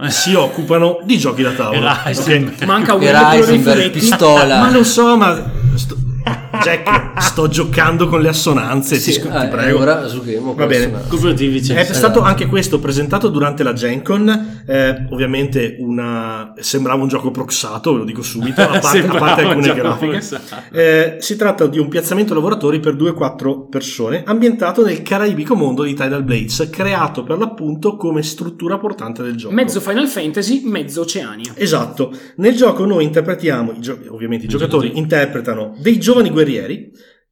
si 0.09 0.33
occupano 0.33 1.01
di 1.05 1.19
giochi 1.19 1.43
da 1.43 1.53
tavolo. 1.53 1.77
Era 1.81 2.03
Eisner. 2.07 2.45
Ok? 2.45 2.65
Manca 2.65 2.95
un 2.95 3.03
Heisenberg, 3.03 3.79
fumetti. 3.79 3.99
pistola. 3.99 4.61
Ma 4.61 4.71
lo 4.71 4.85
so, 4.85 5.17
ma 5.19 5.51
sto- 5.75 5.97
Jack, 6.63 7.21
sto 7.21 7.49
giocando 7.49 8.09
con 8.09 8.21
le 8.21 8.29
assonanze, 8.29 8.97
Sì, 8.97 9.13
ti, 9.13 9.21
scu- 9.21 9.31
ti 9.31 9.45
eh, 9.45 9.49
prego. 9.49 9.79
Ora 9.81 10.07
giochiamo 10.07 10.55
Va 10.55 10.67
bene. 10.67 10.93
È 11.09 11.85
stato 11.85 12.21
anche 12.21 12.47
questo 12.47 12.79
presentato 12.79 13.29
durante 13.29 13.63
la 13.63 13.73
Gen 13.73 14.03
Con, 14.03 14.63
eh, 14.67 15.07
ovviamente 15.11 15.77
una, 15.79 16.53
sembrava 16.59 17.03
un 17.03 17.09
gioco 17.09 17.31
proxato, 17.31 17.93
ve 17.93 17.99
lo 17.99 18.05
dico 18.05 18.23
subito, 18.23 18.61
a 18.61 18.67
parte, 18.79 18.87
a 18.87 18.91
Sembrava 18.91 19.19
parte 19.19 19.43
un 19.43 19.49
alcune 19.49 19.67
gioco 19.67 19.79
grafiche. 19.79 20.41
Eh, 20.73 21.17
si 21.21 21.37
tratta 21.37 21.67
di 21.67 21.79
un 21.79 21.89
piazzamento 21.89 22.35
lavoratori 22.35 22.81
per 22.81 22.95
2-4 22.95 23.69
persone, 23.69 24.23
ambientato 24.27 24.85
nel 24.85 25.03
caraibico 25.03 25.55
mondo 25.55 25.83
di 25.83 25.95
Tidal 25.95 26.25
Blades, 26.25 26.69
creato 26.71 27.23
per 27.23 27.39
l'appunto 27.39 27.97
come 27.97 28.23
struttura 28.23 28.79
portante 28.79 29.23
del 29.23 29.37
gioco. 29.37 29.55
Mezzo 29.55 29.81
Final 29.81 30.09
Fantasy, 30.09 30.63
mezzo 30.65 31.03
Oceania. 31.03 31.53
Esatto, 31.55 32.13
nel 32.37 32.55
gioco 32.55 32.85
noi 32.85 33.05
interpretiamo, 33.05 33.73
i 33.73 33.81
gio- 33.81 33.99
ovviamente 34.09 34.47
i 34.47 34.49
giocatori 34.49 34.99
interpretano 34.99 35.75
dei 35.79 35.99
giovani 35.99 36.31
guerrieri 36.31 36.47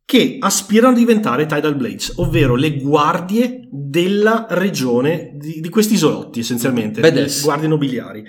che 0.05 0.37
aspirano 0.39 0.95
a 0.95 0.99
diventare 0.99 1.47
Tidal 1.47 1.75
Blades, 1.75 2.13
ovvero 2.17 2.55
le 2.55 2.77
guardie 2.77 3.69
della 3.71 4.47
regione 4.51 5.33
di, 5.35 5.61
di 5.61 5.69
questi 5.69 5.95
isolotti 5.95 6.41
essenzialmente, 6.41 7.01
le 7.01 7.29
guardie 7.43 7.69
nobiliari. 7.69 8.25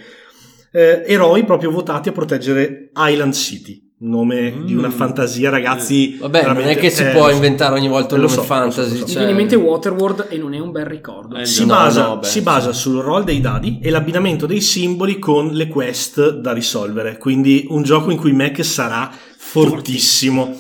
Eh, 0.72 1.04
eroi 1.06 1.44
proprio 1.46 1.70
votati 1.72 2.10
a 2.10 2.12
proteggere 2.12 2.92
Island 2.96 3.34
City, 3.34 3.94
nome 4.00 4.62
di 4.66 4.74
una 4.76 4.88
Mm. 4.90 4.92
fantasia 4.92 5.50
ragazzi. 5.50 6.18
Vabbè, 6.20 6.46
non 6.48 6.58
è 6.64 6.76
che 6.78 6.90
si 6.90 7.04
eh, 7.04 7.12
può 7.12 7.30
inventare 7.32 7.76
ogni 7.76 7.88
volta 7.88 8.16
un 8.16 8.22
nome 8.22 8.34
so, 8.34 8.42
fantasy. 8.44 8.90
so. 8.90 8.94
Mi 8.94 9.00
cioè- 9.06 9.16
viene 9.18 9.30
in 9.32 9.36
mente 9.38 9.56
Waterworld 9.56 10.26
e 10.30 10.38
non 10.38 10.54
è 10.56 10.60
un 10.60 10.72
bel 10.72 10.86
ricordo. 10.86 11.38
Eh, 11.38 11.46
Si, 11.46 11.62
No, 11.62 11.68
basa, 11.76 12.08
no, 12.08 12.18
beh, 12.20 12.26
si 12.26 12.32
sì. 12.34 12.42
basa 12.42 12.74
sul 12.74 13.02
roll 13.02 13.24
dei 13.24 13.40
dadi 13.40 13.80
e 13.82 13.90
l'abbinamento 13.92 14.46
dei 14.46 14.62
simboli 14.62 15.20
con 15.20 15.50
le 15.52 15.68
quest 15.68 16.32
da 16.40 16.52
risolvere. 16.54 17.18
Quindi 17.18 17.66
un 17.70 17.84
gioco 17.84 18.10
in 18.12 18.18
cui 18.18 18.34
Mac 18.34 18.64
sarà 18.66 19.10
fortissimo. 19.38 20.56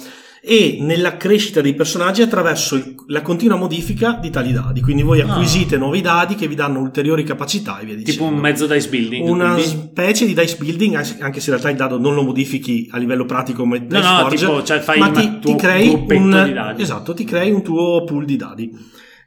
E 0.50 0.78
nella 0.80 1.18
crescita 1.18 1.60
dei 1.60 1.74
personaggi 1.74 2.22
attraverso 2.22 2.76
il- 2.76 2.96
la 3.08 3.22
continua 3.22 3.58
modifica 3.58 4.14
di 4.22 4.30
tali 4.30 4.54
dadi. 4.54 4.80
Quindi 4.82 5.02
voi 5.04 5.20
Ah. 5.20 5.30
acquisite 5.30 5.76
nuovi 5.78 6.00
dadi 6.00 6.36
che 6.36 6.48
vi 6.48 6.56
danno 6.56 6.80
ulteriori 6.80 7.24
capacità 7.24 7.80
e 7.80 7.86
via 7.86 7.96
dicendo. 7.96 8.12
Tipo 8.24 8.34
un 8.34 8.40
mezzo 8.40 8.66
dice 8.66 8.88
building. 8.88 9.28
Una 9.28 9.54
quindi- 9.56 9.70
specie 9.92 10.26
di 10.26 10.34
dice 10.34 10.56
building, 10.58 10.96
anche 11.20 11.40
se 11.42 11.50
in 11.50 11.58
realtà 11.58 11.70
il 11.70 11.76
dado 11.76 12.00
non 12.00 12.16
lo 12.16 12.22
modifichi 12.24 12.88
a 12.92 12.98
livello 12.98 13.26
pratico 13.26 13.64
come 13.64 13.80
No, 13.80 13.86
Dice 13.88 14.02
no, 14.02 14.20
Forge, 14.20 14.38
tipo, 14.38 14.64
cioè, 14.64 14.80
fai 14.80 15.00
ma 15.00 15.10
ti, 15.12 15.40
tuo 15.42 15.52
ti 15.56 15.58
crei 15.62 15.90
un 15.90 16.06
di 16.46 16.54
dadi. 16.54 16.82
esatto, 16.82 17.14
ti 17.14 17.24
crei 17.26 17.52
un 17.52 17.62
tuo 17.62 18.04
pool 18.06 18.24
di 18.24 18.36
dadi. 18.38 18.72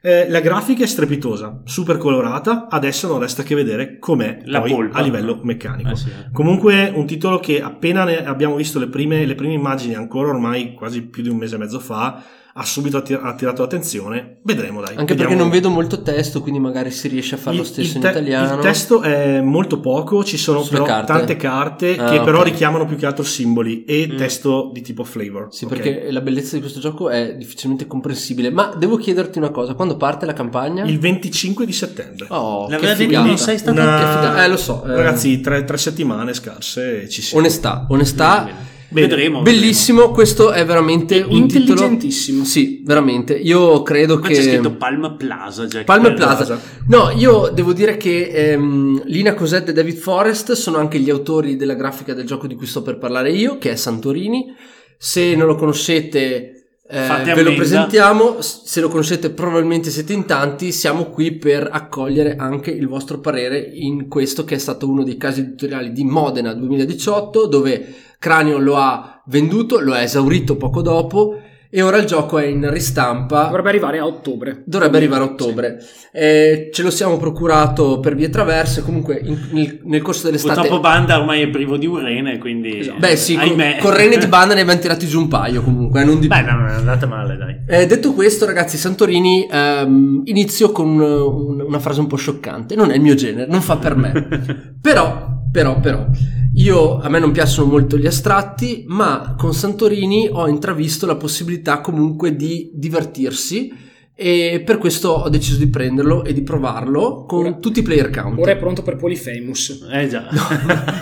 Eh, 0.03 0.27
la 0.29 0.39
grafica 0.39 0.83
è 0.83 0.87
strepitosa, 0.87 1.61
super 1.63 1.97
colorata, 1.97 2.67
adesso 2.69 3.07
non 3.07 3.19
resta 3.19 3.43
che 3.43 3.53
vedere 3.53 3.99
com'è 3.99 4.39
La 4.45 4.59
poi 4.61 4.71
polpa. 4.71 4.97
a 4.97 5.01
livello 5.03 5.39
meccanico. 5.43 5.91
Eh 5.91 5.95
sì, 5.95 6.09
eh. 6.09 6.31
Comunque 6.31 6.91
un 6.95 7.05
titolo 7.05 7.39
che 7.39 7.61
appena 7.61 8.03
ne 8.03 8.25
abbiamo 8.25 8.55
visto 8.55 8.79
le 8.79 8.87
prime, 8.87 9.25
le 9.27 9.35
prime 9.35 9.53
immagini, 9.53 9.93
ancora 9.93 10.29
ormai 10.29 10.73
quasi 10.73 11.03
più 11.03 11.21
di 11.21 11.29
un 11.29 11.37
mese 11.37 11.53
e 11.53 11.59
mezzo 11.59 11.79
fa, 11.79 12.19
ha 12.53 12.65
subito 12.65 12.97
atti- 12.97 13.13
attirato 13.13 13.61
l'attenzione. 13.61 14.39
Vedremo 14.43 14.79
dai. 14.81 14.89
Anche 14.95 15.13
vediamo. 15.13 15.21
perché 15.29 15.35
non 15.35 15.49
vedo 15.49 15.69
molto 15.69 16.01
testo, 16.01 16.41
quindi 16.41 16.59
magari 16.59 16.91
si 16.91 17.07
riesce 17.07 17.35
a 17.35 17.37
fare 17.37 17.55
lo 17.57 17.63
stesso 17.63 17.89
il 17.91 17.95
in 17.97 18.01
te- 18.01 18.09
italiano. 18.09 18.55
Il 18.55 18.59
testo 18.59 19.01
è 19.01 19.39
molto 19.41 19.79
poco, 19.79 20.23
ci 20.23 20.37
sono 20.37 20.61
Sulle 20.61 20.79
però 20.79 20.85
carte? 20.89 21.13
tante 21.13 21.35
carte 21.37 21.95
Ah, 21.97 22.09
che 22.11 22.19
però 22.21 22.39
ok. 22.39 22.45
richiamano 22.45 22.85
più 22.85 22.97
che 22.97 23.05
altro 23.05 23.23
simboli 23.23 23.85
e 23.85 24.09
Mm. 24.11 24.17
testo 24.17 24.69
di 24.73 24.81
tipo 24.81 25.03
flavor. 25.03 25.47
Sì, 25.51 25.63
ok? 25.65 25.69
perché 25.71 26.11
la 26.11 26.21
bellezza 26.21 26.55
di 26.55 26.61
questo 26.61 26.79
gioco 26.79 27.09
è 27.09 27.35
difficilmente 27.35 27.87
comprensibile. 27.87 28.49
Ma 28.51 28.73
devo 28.77 28.97
chiederti 28.97 29.37
una 29.37 29.49
cosa: 29.51 29.73
quando 29.73 29.95
parte 29.97 30.25
la 30.25 30.33
campagna? 30.33 30.83
Il 30.83 30.99
25 30.99 31.65
di 31.65 31.73
settembre. 31.73 32.25
Oh, 32.29 32.65
che 32.65 32.73
L'aveva 32.73 32.93
detto, 32.93 33.07
figata. 33.07 33.25
non 33.27 33.37
sei 33.37 33.57
stato- 33.57 33.79
Una- 33.79 33.97
Che 33.97 34.05
figata. 34.05 34.43
Eh, 34.43 34.47
lo 34.49 34.57
so. 34.57 34.83
eh, 34.83 34.95
Ragazzi, 34.95 35.39
tre, 35.41 35.63
tre 35.63 35.77
settimane 35.77 36.33
scarse 36.33 37.07
ci 37.09 37.21
siamo. 37.21 37.43
onestà, 37.43 37.85
onestà. 37.89 38.43
Bene. 38.43 38.69
Vedremo. 38.91 39.41
Bellissimo, 39.41 40.11
questo 40.11 40.51
è 40.51 40.65
veramente 40.65 41.21
un 41.21 41.47
titolo. 41.47 41.81
Intelligentissimo. 41.81 42.43
Sì, 42.43 42.81
veramente. 42.83 43.33
Io 43.33 43.81
credo 43.83 44.19
Qua 44.19 44.27
che. 44.27 44.35
c'è 44.35 44.41
scritto 44.41 44.75
Palm 44.75 45.15
Plaza. 45.17 45.65
Jack. 45.65 45.85
Palm 45.85 46.13
Plaza. 46.13 46.59
No, 46.87 47.09
io 47.11 47.49
devo 47.53 47.71
dire 47.71 47.95
che 47.95 48.27
ehm, 48.27 49.03
Lina 49.05 49.33
Cosette 49.33 49.71
e 49.71 49.73
David 49.73 49.95
Forrest 49.95 50.51
sono 50.53 50.77
anche 50.77 50.99
gli 50.99 51.09
autori 51.09 51.55
della 51.55 51.75
grafica 51.75 52.13
del 52.13 52.25
gioco 52.25 52.47
di 52.47 52.55
cui 52.55 52.65
sto 52.65 52.81
per 52.81 52.97
parlare 52.97 53.31
io, 53.31 53.57
che 53.57 53.71
è 53.71 53.75
Santorini. 53.75 54.53
Se 54.97 55.35
non 55.35 55.47
lo 55.47 55.55
conoscete, 55.55 56.79
eh, 56.87 57.33
ve 57.33 57.43
lo 57.43 57.53
presentiamo. 57.55 58.41
Se 58.41 58.81
lo 58.81 58.89
conoscete, 58.89 59.29
probabilmente 59.29 59.89
siete 59.89 60.11
in 60.11 60.25
tanti. 60.25 60.73
Siamo 60.73 61.05
qui 61.05 61.31
per 61.31 61.69
accogliere 61.71 62.35
anche 62.35 62.71
il 62.71 62.87
vostro 62.87 63.19
parere 63.19 63.57
in 63.57 64.09
questo, 64.09 64.43
che 64.43 64.55
è 64.55 64.59
stato 64.59 64.89
uno 64.89 65.05
dei 65.05 65.15
casi 65.15 65.39
editoriali 65.39 65.93
di 65.93 66.03
Modena 66.03 66.53
2018, 66.53 67.47
dove 67.47 68.09
Cranio 68.21 68.59
lo 68.59 68.77
ha 68.77 69.19
venduto, 69.25 69.79
lo 69.79 69.93
ha 69.93 70.03
esaurito 70.03 70.55
poco 70.55 70.83
dopo. 70.83 71.39
E 71.73 71.81
ora 71.81 71.95
il 71.97 72.05
gioco 72.05 72.37
è 72.37 72.45
in 72.45 72.69
ristampa. 72.69 73.45
Dovrebbe 73.45 73.69
arrivare 73.69 73.97
a 73.97 74.05
ottobre. 74.05 74.61
Dovrebbe 74.65 74.97
arrivare 74.97 75.23
a 75.23 75.25
ottobre. 75.27 75.77
Eh, 76.11 76.69
ce 76.71 76.83
lo 76.83 76.91
siamo 76.91 77.15
procurato 77.17 77.99
per 78.01 78.13
vie 78.13 78.29
traverse. 78.29 78.83
Comunque, 78.83 79.21
in- 79.23 79.47
nel, 79.51 79.79
nel 79.85 80.01
corso 80.01 80.25
dell'estate. 80.27 80.53
Purtroppo 80.59 80.81
Banda 80.81 81.17
ormai 81.17 81.41
è 81.41 81.47
privo 81.47 81.77
di 81.77 81.87
un 81.87 81.99
rene, 82.03 82.37
quindi... 82.39 82.79
Esatto. 82.79 82.99
Beh, 82.99 83.15
sì, 83.15 83.35
con, 83.37 83.55
con 83.79 83.95
Rene 83.95 84.17
di 84.17 84.27
banda 84.29 84.53
ne 84.53 84.61
abbiamo 84.61 84.81
tirati 84.81 85.07
giù 85.07 85.21
un 85.21 85.27
paio. 85.29 85.63
Comunque, 85.63 86.01
eh, 86.01 86.03
non 86.03 86.19
di 86.19 86.27
Beh, 86.27 86.41
no, 86.41 86.57
non 86.57 86.67
è 86.67 86.73
andata 86.73 87.07
male, 87.07 87.37
dai. 87.37 87.55
Eh, 87.65 87.85
detto 87.87 88.13
questo, 88.13 88.45
ragazzi, 88.45 88.75
Santorini, 88.77 89.47
ehm, 89.49 90.23
inizio 90.25 90.71
con 90.73 90.89
un- 90.89 90.99
un- 91.01 91.61
una 91.61 91.79
frase 91.79 92.01
un 92.01 92.07
po' 92.07 92.17
scioccante. 92.17 92.75
Non 92.75 92.91
è 92.91 92.95
il 92.95 93.01
mio 93.01 93.15
genere, 93.15 93.49
non 93.49 93.61
fa 93.61 93.77
per 93.77 93.95
me. 93.95 94.11
però, 94.81 95.30
però, 95.51 95.79
però, 95.79 96.07
io 96.55 96.99
a 96.99 97.09
me 97.09 97.19
non 97.19 97.31
piacciono 97.31 97.69
molto 97.69 97.97
gli 97.97 98.07
astratti, 98.07 98.83
ma 98.87 99.35
con 99.37 99.53
Santorini 99.53 100.29
ho 100.31 100.47
intravisto 100.47 101.05
la 101.05 101.15
possibilità 101.15 101.81
comunque 101.81 102.35
di 102.35 102.71
divertirsi. 102.73 103.89
E 104.13 104.61
per 104.63 104.77
questo 104.77 105.09
ho 105.09 105.29
deciso 105.29 105.57
di 105.57 105.67
prenderlo 105.67 106.23
e 106.23 106.33
di 106.33 106.43
provarlo 106.43 107.25
con 107.25 107.45
Ora- 107.45 107.53
tutti 107.53 107.79
i 107.79 107.81
player 107.81 108.11
count. 108.11 108.39
Ora 108.39 108.51
è 108.51 108.57
pronto 108.57 108.83
per 108.83 108.95
Polyphemus. 108.95 109.87
Eh 109.91 110.07
già. 110.07 110.27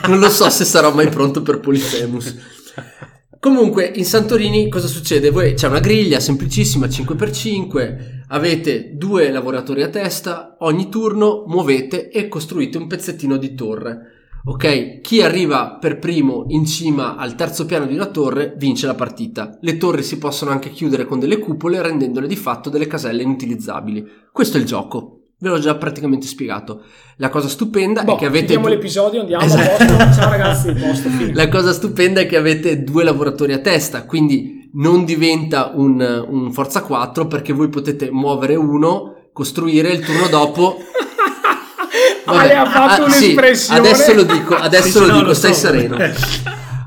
non 0.07 0.19
lo 0.19 0.29
so 0.29 0.49
se 0.49 0.63
sarò 0.63 0.93
mai 0.93 1.09
pronto 1.09 1.41
per 1.41 1.59
Polyphemus. 1.59 2.37
Comunque, 3.41 3.91
in 3.95 4.05
Santorini 4.05 4.69
cosa 4.69 4.87
succede? 4.87 5.29
Voi, 5.31 5.53
c'è 5.53 5.67
una 5.67 5.79
griglia 5.79 6.19
semplicissima 6.19 6.87
5x5, 6.87 8.23
avete 8.27 8.91
due 8.95 9.31
lavoratori 9.31 9.81
a 9.81 9.87
testa, 9.87 10.57
ogni 10.59 10.89
turno 10.89 11.45
muovete 11.47 12.09
e 12.09 12.27
costruite 12.27 12.77
un 12.77 12.87
pezzettino 12.87 13.37
di 13.37 13.55
torre. 13.55 14.18
Ok? 14.45 15.01
Chi 15.01 15.21
arriva 15.21 15.77
per 15.79 15.99
primo 15.99 16.45
in 16.47 16.65
cima 16.65 17.15
al 17.15 17.35
terzo 17.35 17.65
piano 17.65 17.85
di 17.85 17.93
una 17.93 18.05
torre 18.07 18.53
vince 18.57 18.87
la 18.87 18.95
partita. 18.95 19.57
Le 19.61 19.77
torri 19.77 20.01
si 20.03 20.17
possono 20.17 20.51
anche 20.51 20.69
chiudere 20.71 21.05
con 21.05 21.19
delle 21.19 21.39
cupole 21.39 21.81
rendendole 21.81 22.27
di 22.27 22.35
fatto 22.35 22.69
delle 22.69 22.87
caselle 22.87 23.21
inutilizzabili. 23.23 24.05
Questo 24.31 24.57
è 24.57 24.59
il 24.59 24.65
gioco. 24.65 25.15
Ve 25.41 25.49
l'ho 25.49 25.59
già 25.59 25.75
praticamente 25.75 26.27
spiegato. 26.27 26.81
La 27.17 27.29
cosa 27.29 27.47
stupenda 27.47 28.03
Boh, 28.03 28.15
è 28.15 28.17
che 28.17 28.25
avete 28.25 28.45
chiudiamo 28.47 28.65
due- 28.67 28.75
l'episodio, 28.75 29.19
andiamo 29.21 29.43
Esatto. 29.43 29.83
a 29.83 29.95
posto. 29.95 30.21
Ciao 30.21 30.29
ragazzi, 30.29 30.73
posto, 30.73 31.09
fine. 31.09 31.33
la 31.33 31.47
cosa 31.47 31.71
stupenda 31.71 32.19
è 32.21 32.25
che 32.25 32.35
avete 32.35 32.83
due 32.83 33.03
lavoratori 33.05 33.53
a 33.53 33.59
testa, 33.59 34.03
quindi 34.05 34.69
non 34.73 35.05
diventa 35.05 35.71
un, 35.73 36.25
un 36.27 36.51
Forza 36.51 36.81
4 36.83 37.27
perché 37.27 37.53
voi 37.53 37.69
potete 37.69 38.11
muovere 38.11 38.55
uno, 38.55 39.29
costruire 39.31 39.91
il 39.91 40.03
turno 40.05 40.27
dopo. 40.27 40.75
Ale 42.37 42.55
ha 42.55 42.65
fatto 42.65 43.03
ah, 43.03 43.09
sì, 43.09 43.23
un'espressione. 43.25 43.79
adesso 43.79 44.13
lo 44.13 44.23
dico, 44.23 44.55
adesso 44.55 44.87
Sì, 44.89 44.99
lo 44.99 45.05
no, 45.07 45.13
dico, 45.17 45.27
lo 45.27 45.33
stai 45.33 45.53
so. 45.53 45.59
sereno. 45.59 45.97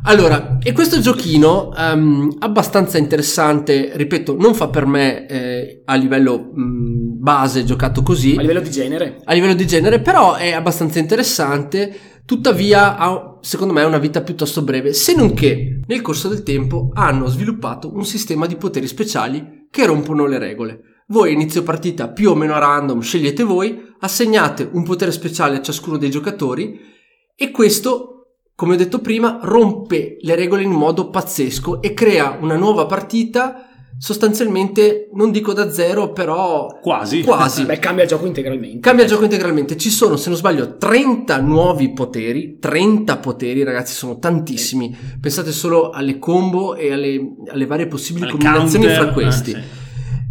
Allora, 0.05 0.59
e 0.61 0.73
questo 0.73 0.99
giochino 0.99 1.73
ehm, 1.77 2.37
abbastanza 2.41 2.99
interessante, 2.99 3.93
ripeto, 3.95 4.37
non 4.37 4.53
fa 4.55 4.69
per 4.69 4.85
me 4.85 5.27
eh, 5.29 5.83
a 5.85 5.95
livello 5.95 6.51
mh, 6.53 7.21
base 7.21 7.63
giocato 7.65 8.03
così, 8.03 8.35
A 8.37 8.41
livello 8.41 8.61
di 8.61 8.71
genere. 8.71 9.21
a 9.25 9.33
livello 9.33 9.55
di 9.55 9.65
genere, 9.67 10.01
però 10.01 10.35
è 10.35 10.51
abbastanza 10.53 10.99
interessante. 10.99 11.97
Tuttavia, 12.25 12.97
ha, 12.97 13.39
secondo 13.43 13.73
me, 13.73 13.85
una 13.85 13.99
vita 13.99 14.23
piuttosto 14.23 14.63
breve. 14.63 14.93
Se 14.93 15.15
non 15.15 15.35
che 15.35 15.81
nel 15.87 16.01
corso 16.01 16.27
del 16.29 16.43
tempo 16.43 16.91
hanno 16.95 17.27
sviluppato 17.29 17.93
un 17.95 18.05
sistema 18.05 18.47
di 18.47 18.57
poteri 18.57 18.89
speciali 18.89 19.67
che 19.71 19.87
rompono 19.87 20.27
le 20.27 20.39
regole. 20.39 20.81
Voi 21.09 21.33
inizio 21.33 21.63
partita 21.63 22.09
più 22.09 22.31
o 22.31 22.35
meno 22.35 22.55
a 22.55 22.59
random 22.59 23.01
scegliete 23.01 23.43
voi, 23.45 23.92
assegnate 24.03 24.69
un 24.73 24.83
potere 24.85 25.13
speciale 25.13 25.57
a 25.57 25.63
ciascuno 25.63 25.97
dei 25.97 26.11
giocatori 26.11 26.79
e 27.37 27.51
questo, 27.51 28.27
come 28.55 28.75
ho 28.75 28.77
detto 28.77 29.01
prima, 29.01 29.39
rompe 29.43 30.17
le 30.21 30.35
regole 30.35 30.63
in 30.63 30.71
modo 30.71 31.09
pazzesco 31.09 31.81
e 31.81 31.95
crea 31.95 32.37
una 32.41 32.57
nuova 32.57 32.87
partita 32.87 33.67
sostanzialmente 33.99 35.11
non 35.15 35.31
dico 35.31 35.53
da 35.53 35.71
zero, 35.71 36.11
però 36.13 36.67
Quasi. 36.83 37.23
quasi. 37.23 37.63
Beh, 37.67 37.79
cambia 37.79 38.03
il 38.03 38.09
gioco 38.09 38.27
integralmente. 38.27 38.81
Cambia 38.81 39.05
il 39.05 39.11
gioco 39.11 39.23
integralmente. 39.23 39.77
Ci 39.77 39.91
sono, 39.91 40.17
se 40.17 40.29
non 40.29 40.37
sbaglio, 40.39 40.77
30 40.77 41.41
nuovi 41.41 41.93
poteri. 41.93 42.59
30 42.59 43.19
poteri, 43.19 43.63
ragazzi, 43.63 43.95
sono 43.95 44.19
tantissimi. 44.19 44.97
Pensate 45.21 45.53
solo 45.53 45.91
alle 45.91 46.19
combo 46.19 46.75
e 46.75 46.93
alle, 46.93 47.35
alle 47.53 47.67
varie 47.67 47.87
possibili 47.87 48.25
Al 48.25 48.31
combinazioni 48.33 48.85
counter, 48.87 49.03
fra 49.05 49.13
questi. 49.13 49.51
eh, 49.53 49.63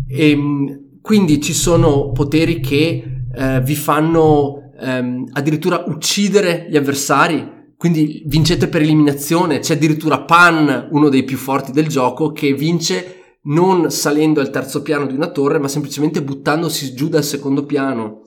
sì. 0.09 0.31
Ehm, 0.31 0.99
quindi 1.01 1.41
ci 1.41 1.53
sono 1.53 2.11
poteri 2.11 2.59
che 2.59 3.10
eh, 3.35 3.61
vi 3.61 3.75
fanno 3.75 4.71
ehm, 4.79 5.29
addirittura 5.33 5.83
uccidere 5.87 6.67
gli 6.69 6.77
avversari. 6.77 7.59
Quindi 7.77 8.23
vincete 8.27 8.67
per 8.67 8.81
eliminazione. 8.81 9.59
C'è 9.59 9.73
addirittura 9.73 10.21
Pan, 10.21 10.87
uno 10.91 11.09
dei 11.09 11.23
più 11.23 11.37
forti 11.37 11.71
del 11.71 11.87
gioco, 11.87 12.31
che 12.31 12.53
vince 12.53 13.15
non 13.43 13.89
salendo 13.89 14.39
al 14.39 14.51
terzo 14.51 14.83
piano 14.83 15.07
di 15.07 15.15
una 15.15 15.31
torre, 15.31 15.57
ma 15.57 15.67
semplicemente 15.67 16.21
buttandosi 16.21 16.93
giù 16.93 17.09
dal 17.09 17.23
secondo 17.23 17.65
piano. 17.65 18.20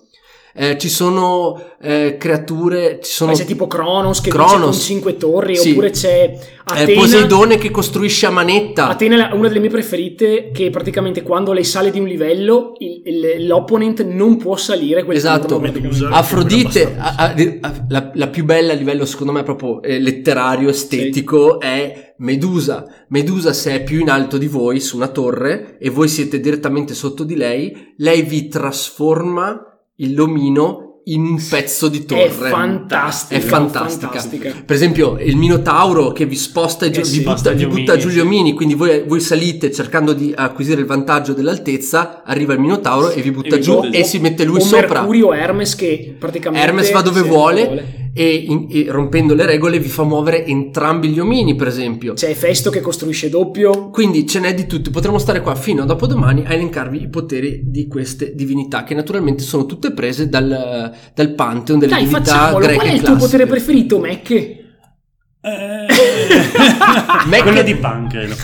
Eh, 0.57 0.79
ci 0.79 0.89
sono 0.89 1.61
eh, 1.83 2.17
creature, 2.17 3.01
ci 3.03 3.11
sono 3.11 3.33
Poi 3.33 3.41
c'è 3.41 3.45
tipo 3.47 3.67
Kronos 3.67 4.21
che 4.21 4.31
vince 4.31 4.59
con 4.61 4.73
5 4.73 5.17
torri, 5.17 5.57
Sì. 5.57 5.71
oppure 5.71 5.91
c'è 5.91 6.23
eh, 6.33 6.39
Atena. 6.65 7.01
Poseidone 7.01 7.59
che 7.59 7.73
costruisce 7.73 8.27
a 8.27 8.31
manetta. 8.31 8.89
Atena 8.89 9.31
è 9.31 9.35
una 9.35 9.49
delle 9.49 9.59
mie 9.59 9.69
preferite 9.71 10.51
che 10.53 10.71
praticamente 10.71 11.23
quando 11.23 11.53
lei 11.53 11.65
sale 11.65 11.91
di 11.91 11.99
un 11.99 12.07
livello 12.07 12.75
il- 12.79 13.03
il- 13.05 13.47
l'opponent 13.49 14.05
non 14.05 14.37
può 14.37 14.55
salire 14.57 15.03
quel 15.05 15.17
Esatto. 15.17 15.59
turno. 15.59 16.15
Afrodite, 16.15 16.95
a- 16.99 17.15
a- 17.17 17.35
a- 17.61 17.85
la, 17.89 18.11
la 18.15 18.29
più 18.29 18.45
bella 18.45 18.73
a 18.75 18.77
livello 18.77 19.05
secondo 19.07 19.33
me 19.33 19.43
proprio 19.43 19.83
eh, 19.83 19.99
letterario, 19.99 20.69
estetico, 20.69 21.59
è 21.61 22.15
Medusa. 22.19 22.87
Medusa 23.09 23.53
se 23.53 23.73
è 23.75 23.83
più 23.83 23.99
in 24.01 24.09
alto 24.09 24.39
di 24.39 24.47
voi 24.47 24.79
su 24.79 24.95
una 24.97 25.09
torre 25.09 25.79
e 25.81 25.91
voi 25.91 26.07
siete 26.07 26.39
direttamente 26.39 26.95
sotto 26.95 27.25
di 27.25 27.35
lei, 27.35 27.93
lei 27.97 28.23
vi 28.23 28.47
trasforma 28.47 29.69
il 29.97 30.15
lomino 30.15 30.85
in 31.07 31.25
un 31.25 31.43
pezzo 31.49 31.89
di 31.89 32.05
torre. 32.05 32.25
È 32.25 32.31
fantastica. 32.31 33.39
È 33.39 33.43
fantastica. 33.43 34.07
fantastica. 34.07 34.63
Per 34.65 34.75
esempio, 34.75 35.19
il 35.19 35.37
Minotauro 35.37 36.13
che 36.13 36.25
vi 36.25 36.37
sposta 36.37 36.87
e 36.87 36.89
Eh 36.89 37.05
sì, 37.05 37.19
vi, 37.19 37.25
butta, 37.25 37.51
vi 37.53 37.67
butta 37.67 37.93
omini, 37.93 38.01
giù 38.01 38.09
gli 38.09 38.13
sì. 38.13 38.21
omini, 38.21 38.53
quindi 38.55 38.75
voi, 38.75 39.05
voi 39.07 39.21
salite 39.21 39.71
cercando 39.71 40.15
di 40.15 40.33
acquisire 40.35 40.81
il 40.81 40.87
vantaggio 40.87 41.35
dell'altezza, 41.35 42.23
arriva 42.25 42.55
il 42.55 42.61
Minotauro 42.61 43.11
e 43.11 43.21
vi 43.21 43.31
butta 43.31 43.57
vi 43.57 43.63
giù 43.63 43.81
butta 43.81 43.97
e 43.97 44.05
si 44.05 44.19
mette 44.19 44.45
lui 44.45 44.61
o 44.61 44.61
sopra. 44.61 45.01
Mercurio 45.01 45.33
Hermes 45.35 45.75
che 45.75 46.17
praticamente 46.19 46.67
Hermes 46.67 46.91
va 46.91 47.03
dove 47.03 47.21
sì, 47.21 47.29
vuole 47.29 48.04
e, 48.15 48.35
in- 48.49 48.69
e 48.71 48.87
rompendo 48.89 49.35
le 49.35 49.45
regole 49.45 49.79
vi 49.81 49.89
fa 49.89 50.05
muovere 50.05 50.47
entrambi 50.47 51.09
gli 51.09 51.19
omini, 51.19 51.57
per 51.57 51.67
esempio. 51.67 52.15
C'è 52.15 52.33
Festo 52.33 52.71
che 52.71 52.81
costruisce 52.81 53.29
doppio. 53.29 53.91
Quindi 53.91 54.27
ce 54.27 54.39
n'è 54.41 54.55
di 54.55 54.67
tutto, 54.67 54.91
potremmo 54.91 55.19
stare 55.19 55.41
qua 55.41 55.55
fino 55.57 55.83
a 55.83 55.85
dopodomani 55.85 56.45
a 56.47 56.53
elencarvi 56.55 57.03
i 57.03 57.09
poteri 57.09 57.63
di 57.65 57.89
queste 57.89 58.35
divinità, 58.35 58.85
che 58.85 58.95
naturalmente 58.95 59.43
sono 59.43 59.67
tutte 59.67 59.93
prese 59.93 60.29
dal, 60.29 60.93
dal 61.13 61.35
pantheon 61.35 61.79
delle 61.81 61.93
Dai, 61.93 62.05
divinità 62.05 62.31
facciamolo. 62.33 62.59
greche 62.65 62.75
Qual 62.79 62.87
è 62.89 62.93
il 62.93 62.99
tuo 63.01 63.07
classiche. 63.09 63.31
potere 63.33 63.47
preferito, 63.51 63.99
Mac? 63.99 64.31
Eh, 64.31 65.87
quello 67.43 67.63
di 67.63 67.75
credo. 68.09 68.35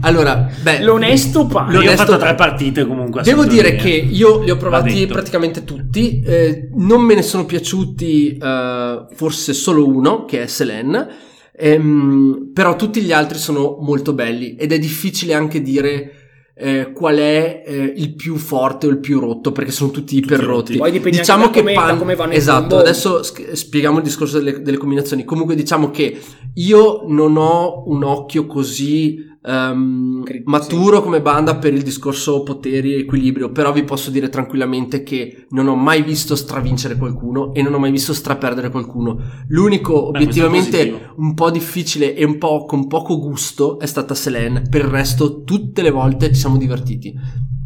Allora, 0.00 0.48
beh, 0.62 0.82
L'onesto 0.82 1.46
pane. 1.46 1.72
L'onesto- 1.72 1.84
Io 1.94 2.02
ho 2.02 2.04
fatto 2.06 2.18
tre 2.18 2.34
partite 2.34 2.86
comunque. 2.86 3.20
a 3.20 3.22
Devo 3.24 3.44
dire 3.44 3.74
che 3.76 3.88
io 3.90 4.42
li 4.42 4.50
ho 4.50 4.54
Va 4.54 4.60
provati 4.60 5.06
praticamente 5.06 5.64
tutti, 5.64 6.20
eh, 6.24 6.68
non 6.74 7.02
me 7.02 7.14
ne 7.14 7.22
sono 7.22 7.44
piaciuti 7.44 8.36
eh, 8.36 9.04
forse 9.14 9.52
solo 9.52 9.86
uno, 9.86 10.24
che 10.24 10.42
è 10.42 10.46
Selene, 10.46 11.06
ehm, 11.56 12.50
però 12.52 12.76
tutti 12.76 13.00
gli 13.00 13.12
altri 13.12 13.38
sono 13.38 13.78
molto 13.80 14.12
belli 14.12 14.56
ed 14.56 14.72
è 14.72 14.78
difficile 14.78 15.34
anche 15.34 15.60
dire 15.62 16.10
eh, 16.58 16.90
qual 16.94 17.16
è 17.16 17.62
eh, 17.66 17.92
il 17.96 18.14
più 18.14 18.36
forte 18.36 18.86
o 18.86 18.90
il 18.90 18.98
più 18.98 19.20
rotto, 19.20 19.52
perché 19.52 19.70
sono 19.70 19.90
tutti 19.90 20.16
iper 20.16 20.40
rotti. 20.40 20.78
Poi 20.78 20.90
dipende 20.90 21.18
Diciamo 21.18 21.44
anche 21.44 21.60
che 21.60 21.60
come- 21.60 21.74
Pan- 21.74 21.86
da 21.88 21.96
come 21.96 22.14
vanno 22.14 22.32
Esatto, 22.32 22.60
combo. 22.60 22.76
adesso 22.78 23.22
sch- 23.22 23.52
spieghiamo 23.52 23.98
il 23.98 24.04
discorso 24.04 24.38
delle, 24.38 24.62
delle 24.62 24.78
combinazioni. 24.78 25.24
Comunque 25.24 25.54
diciamo 25.54 25.90
che 25.90 26.18
io 26.54 27.02
non 27.08 27.36
ho 27.36 27.82
un 27.88 28.02
occhio 28.04 28.46
così 28.46 29.18
Cri- 30.24 30.42
maturo 30.44 31.00
come 31.02 31.22
banda 31.22 31.56
per 31.56 31.72
il 31.72 31.82
discorso 31.82 32.42
poteri 32.42 32.94
e 32.94 32.98
equilibrio, 32.98 33.52
però 33.52 33.72
vi 33.72 33.84
posso 33.84 34.10
dire 34.10 34.28
tranquillamente 34.28 35.04
che 35.04 35.46
non 35.50 35.68
ho 35.68 35.76
mai 35.76 36.02
visto 36.02 36.34
stravincere 36.34 36.96
qualcuno 36.96 37.54
e 37.54 37.62
non 37.62 37.72
ho 37.72 37.78
mai 37.78 37.92
visto 37.92 38.12
straperdere 38.12 38.70
qualcuno. 38.70 39.18
L'unico 39.48 40.10
Beh, 40.10 40.18
obiettivamente 40.18 41.12
un 41.16 41.34
po' 41.34 41.50
difficile 41.50 42.16
e 42.16 42.24
un 42.24 42.38
po' 42.38 42.64
con 42.64 42.88
poco 42.88 43.20
gusto 43.20 43.78
è 43.78 43.86
stata 43.86 44.14
Selene, 44.14 44.62
per 44.68 44.80
il 44.80 44.88
resto 44.88 45.44
tutte 45.44 45.82
le 45.82 45.90
volte 45.90 46.28
ci 46.28 46.40
siamo 46.40 46.56
divertiti. 46.56 47.14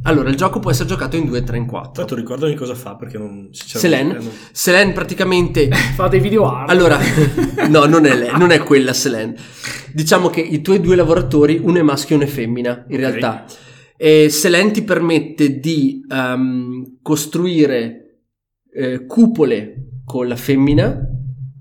Allora, 0.05 0.31
il 0.31 0.37
gioco 0.37 0.61
può 0.61 0.71
essere 0.71 0.89
giocato 0.89 1.17
in 1.17 1.27
2, 1.27 1.43
3, 1.43 1.57
in 1.59 1.67
4. 1.67 1.93
Tanto 1.93 2.15
ricordami 2.15 2.55
cosa 2.55 2.75
fa 2.75 2.97
perché 2.97 3.19
non 3.19 3.51
non- 3.51 4.31
Selene 4.53 4.93
praticamente 4.93 5.69
Fa 5.95 6.09
dei 6.09 6.21
video 6.21 6.51
art. 6.51 6.71
allora, 6.71 6.99
no, 7.69 7.85
non 7.85 8.07
è 8.07 8.17
lei, 8.17 8.31
non 8.39 8.51
è 8.51 8.59
quella 8.61 8.93
Selene. 8.95 9.35
Diciamo 9.93 10.29
che 10.31 10.41
i 10.41 10.63
tuoi 10.63 10.81
due 10.81 10.97
lavoratori, 10.97 11.61
uno 11.63 11.79
è 11.79 11.83
maschio 11.83 12.15
e 12.15 12.19
uno 12.19 12.27
è 12.29 12.31
femmina, 12.31 12.85
in 12.89 12.95
Ok. 12.95 13.01
realtà. 13.01 13.45
E 13.97 14.31
Selene 14.31 14.71
ti 14.71 14.83
permette 14.83 15.59
di 15.61 16.01
ehm, 16.11 16.99
costruire 17.03 18.21
eh, 18.73 19.05
cupole 19.05 20.01
con 20.07 20.27
la 20.27 20.37
femmina 20.37 20.99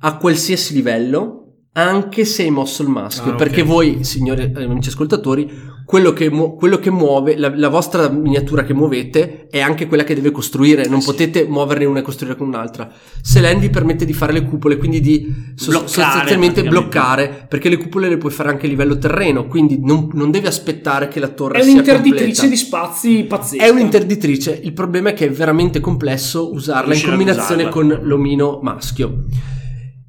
a 0.02 0.18
qualsiasi 0.18 0.74
livello, 0.74 1.36
anche 1.74 2.24
se 2.24 2.44
hai 2.44 2.52
mosso 2.52 2.84
il 2.84 2.88
maschio. 2.90 3.34
Ah. 3.34 3.36
Perché 3.36 3.64
voi, 3.64 4.06
signori 4.06 4.50
amici 4.56 4.88
ascoltatori, 4.90 5.52
quello 5.90 6.14
che, 6.14 6.30
mu- 6.30 6.56
quello 6.56 6.78
che 6.78 6.92
muove, 6.92 7.36
la, 7.36 7.52
la 7.56 7.68
vostra 7.68 8.10
miniatura 8.10 8.64
che 8.64 8.76
muovete 8.76 9.48
è 9.50 9.60
anche 9.60 9.88
quella 9.88 10.04
che 10.04 10.14
deve 10.14 10.30
costruire, 10.30 10.88
non 10.88 11.02
sì. 11.02 11.08
potete 11.08 11.48
muoverne 11.48 11.86
una 11.86 11.98
e 11.98 12.02
costruire 12.04 12.36
con 12.36 12.46
un'altra. 12.46 12.92
Selene 13.24 13.60
vi 13.60 13.72
permette 13.72 14.06
di 14.06 14.14
fare 14.14 14.32
le 14.32 14.44
cupole, 14.44 14.78
quindi 14.78 15.02
di 15.02 15.18
Bloccare, 15.56 15.88
sostanzialmente 15.88 16.62
bloccare, 16.62 17.48
perché 17.50 17.70
le 17.70 17.78
cupole 17.78 18.08
le 18.08 18.18
puoi 18.18 18.32
fare 18.32 18.50
anche 18.50 18.68
a 18.68 18.70
livello 18.70 19.00
terreno, 19.00 19.48
quindi 19.48 19.80
non, 19.82 20.12
non 20.14 20.30
devi 20.30 20.46
aspettare 20.46 21.08
che 21.08 21.20
la 21.20 21.30
torre 21.30 21.58
È 21.58 21.64
sia 21.64 21.72
un'interditrice 21.72 22.24
completa. 22.42 22.48
di 22.50 22.56
spazi 22.56 23.24
pazzesca. 23.24 23.64
È 23.66 23.70
un'interditrice, 23.70 24.60
il 24.62 24.74
problema 24.74 25.10
è 25.10 25.14
che 25.14 25.26
è 25.26 25.32
veramente 25.32 25.80
complesso 25.80 26.54
usarla 26.54 26.94
in 26.94 27.02
Riuscire 27.02 27.14
ad 27.14 27.18
combinazione 27.18 27.64
usarla. 27.64 27.98
con 27.98 28.08
l'omino 28.08 28.60
maschio. 28.62 29.24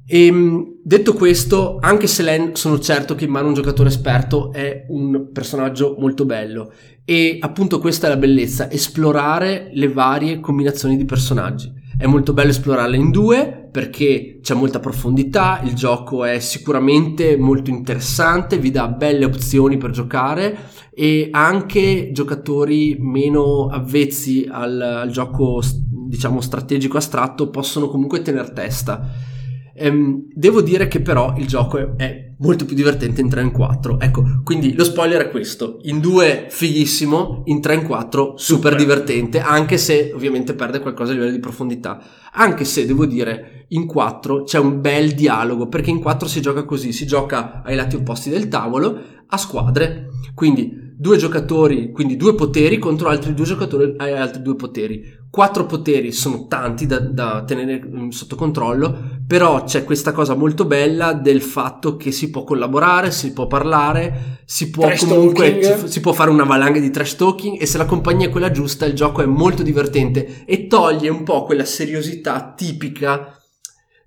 E, 0.05 0.70
detto 0.83 1.13
questo, 1.13 1.77
anche 1.79 2.07
se 2.07 2.23
Len 2.23 2.55
sono 2.55 2.79
certo 2.79 3.15
che 3.15 3.25
in 3.25 3.31
mano 3.31 3.47
un 3.47 3.53
giocatore 3.53 3.89
esperto 3.89 4.51
è 4.51 4.85
un 4.89 5.29
personaggio 5.31 5.95
molto 5.99 6.25
bello 6.25 6.71
e 7.05 7.37
appunto 7.39 7.79
questa 7.79 8.07
è 8.07 8.09
la 8.09 8.17
bellezza, 8.17 8.69
esplorare 8.69 9.69
le 9.73 9.89
varie 9.89 10.39
combinazioni 10.39 10.97
di 10.97 11.05
personaggi. 11.05 11.79
È 11.97 12.05
molto 12.07 12.33
bello 12.33 12.49
esplorarle 12.49 12.97
in 12.97 13.11
due 13.11 13.69
perché 13.71 14.39
c'è 14.41 14.55
molta 14.55 14.79
profondità, 14.79 15.61
il 15.63 15.73
gioco 15.73 16.25
è 16.25 16.39
sicuramente 16.39 17.37
molto 17.37 17.69
interessante, 17.69 18.57
vi 18.57 18.71
dà 18.71 18.87
belle 18.87 19.25
opzioni 19.25 19.77
per 19.77 19.91
giocare 19.91 20.57
e 20.93 21.29
anche 21.31 22.09
giocatori 22.11 22.97
meno 22.99 23.67
avvezzi 23.67 24.47
al, 24.49 24.81
al 24.81 25.09
gioco 25.11 25.61
diciamo 26.07 26.41
strategico 26.41 26.97
astratto 26.97 27.49
possono 27.49 27.87
comunque 27.87 28.21
tener 28.21 28.51
testa. 28.51 29.29
Ehm, 29.81 30.27
devo 30.31 30.61
dire 30.61 30.87
che 30.87 31.01
però 31.01 31.33
il 31.37 31.47
gioco 31.47 31.97
è, 31.97 32.29
molto 32.37 32.65
più 32.65 32.75
divertente 32.75 33.21
in 33.21 33.29
3 33.29 33.41
in 33.41 33.51
4. 33.51 33.99
Ecco, 33.99 34.41
quindi 34.43 34.73
lo 34.75 34.83
spoiler 34.83 35.23
è 35.23 35.29
questo: 35.31 35.79
in 35.83 35.99
2 35.99 36.47
fighissimo, 36.49 37.41
in 37.45 37.61
3 37.61 37.73
in 37.73 37.83
4 37.83 38.37
super, 38.37 38.71
Super. 38.71 38.75
divertente, 38.75 39.39
anche 39.39 39.77
se 39.77 40.11
ovviamente 40.13 40.53
perde 40.53 40.79
qualcosa 40.79 41.11
a 41.11 41.13
livello 41.15 41.31
di 41.31 41.39
profondità. 41.39 41.99
Anche 42.33 42.63
se 42.63 42.85
devo 42.85 43.05
dire, 43.07 43.65
in 43.69 43.87
4 43.87 44.43
c'è 44.43 44.59
un 44.59 44.81
bel 44.81 45.13
dialogo, 45.13 45.67
perché 45.67 45.89
in 45.89 45.99
4 45.99 46.27
si 46.27 46.41
gioca 46.41 46.63
così, 46.63 46.91
si 46.91 47.07
gioca 47.07 47.63
ai 47.63 47.75
lati 47.75 47.95
opposti 47.95 48.29
del 48.29 48.47
tavolo, 48.47 48.99
a 49.27 49.37
squadre. 49.37 50.09
Quindi 50.35 50.90
due 51.01 51.17
giocatori, 51.17 51.91
quindi 51.91 52.15
due 52.15 52.35
poteri 52.35 52.77
contro 52.77 53.09
altri 53.09 53.33
due 53.33 53.43
giocatori 53.45 53.95
e 53.99 54.11
altri 54.11 54.43
due 54.43 54.55
poteri. 54.55 55.19
Quattro 55.31 55.65
poteri 55.65 56.11
sono 56.11 56.45
tanti 56.45 56.85
da, 56.85 56.99
da 56.99 57.43
tenere 57.43 57.83
mm, 57.83 58.09
sotto 58.09 58.35
controllo, 58.35 59.19
però 59.25 59.63
c'è 59.63 59.83
questa 59.83 60.11
cosa 60.11 60.35
molto 60.35 60.65
bella 60.65 61.13
del 61.13 61.41
fatto 61.41 61.97
che 61.97 62.11
si 62.11 62.29
può 62.29 62.43
collaborare, 62.43 63.09
si 63.09 63.33
può 63.33 63.47
parlare, 63.47 64.41
si 64.45 64.69
può 64.69 64.85
Trash 64.85 65.07
comunque 65.07 65.63
si, 65.63 65.87
si 65.87 66.01
può 66.01 66.13
fare 66.13 66.29
una 66.29 66.43
valanga 66.43 66.77
di 66.77 66.91
trash 66.91 67.15
talking 67.15 67.59
e 67.59 67.65
se 67.65 67.79
la 67.79 67.85
compagnia 67.85 68.27
è 68.27 68.29
quella 68.29 68.51
giusta 68.51 68.85
il 68.85 68.93
gioco 68.93 69.23
è 69.23 69.25
molto 69.25 69.63
divertente 69.63 70.43
e 70.45 70.67
toglie 70.67 71.09
un 71.09 71.23
po' 71.23 71.45
quella 71.45 71.65
seriosità 71.65 72.53
tipica 72.55 73.40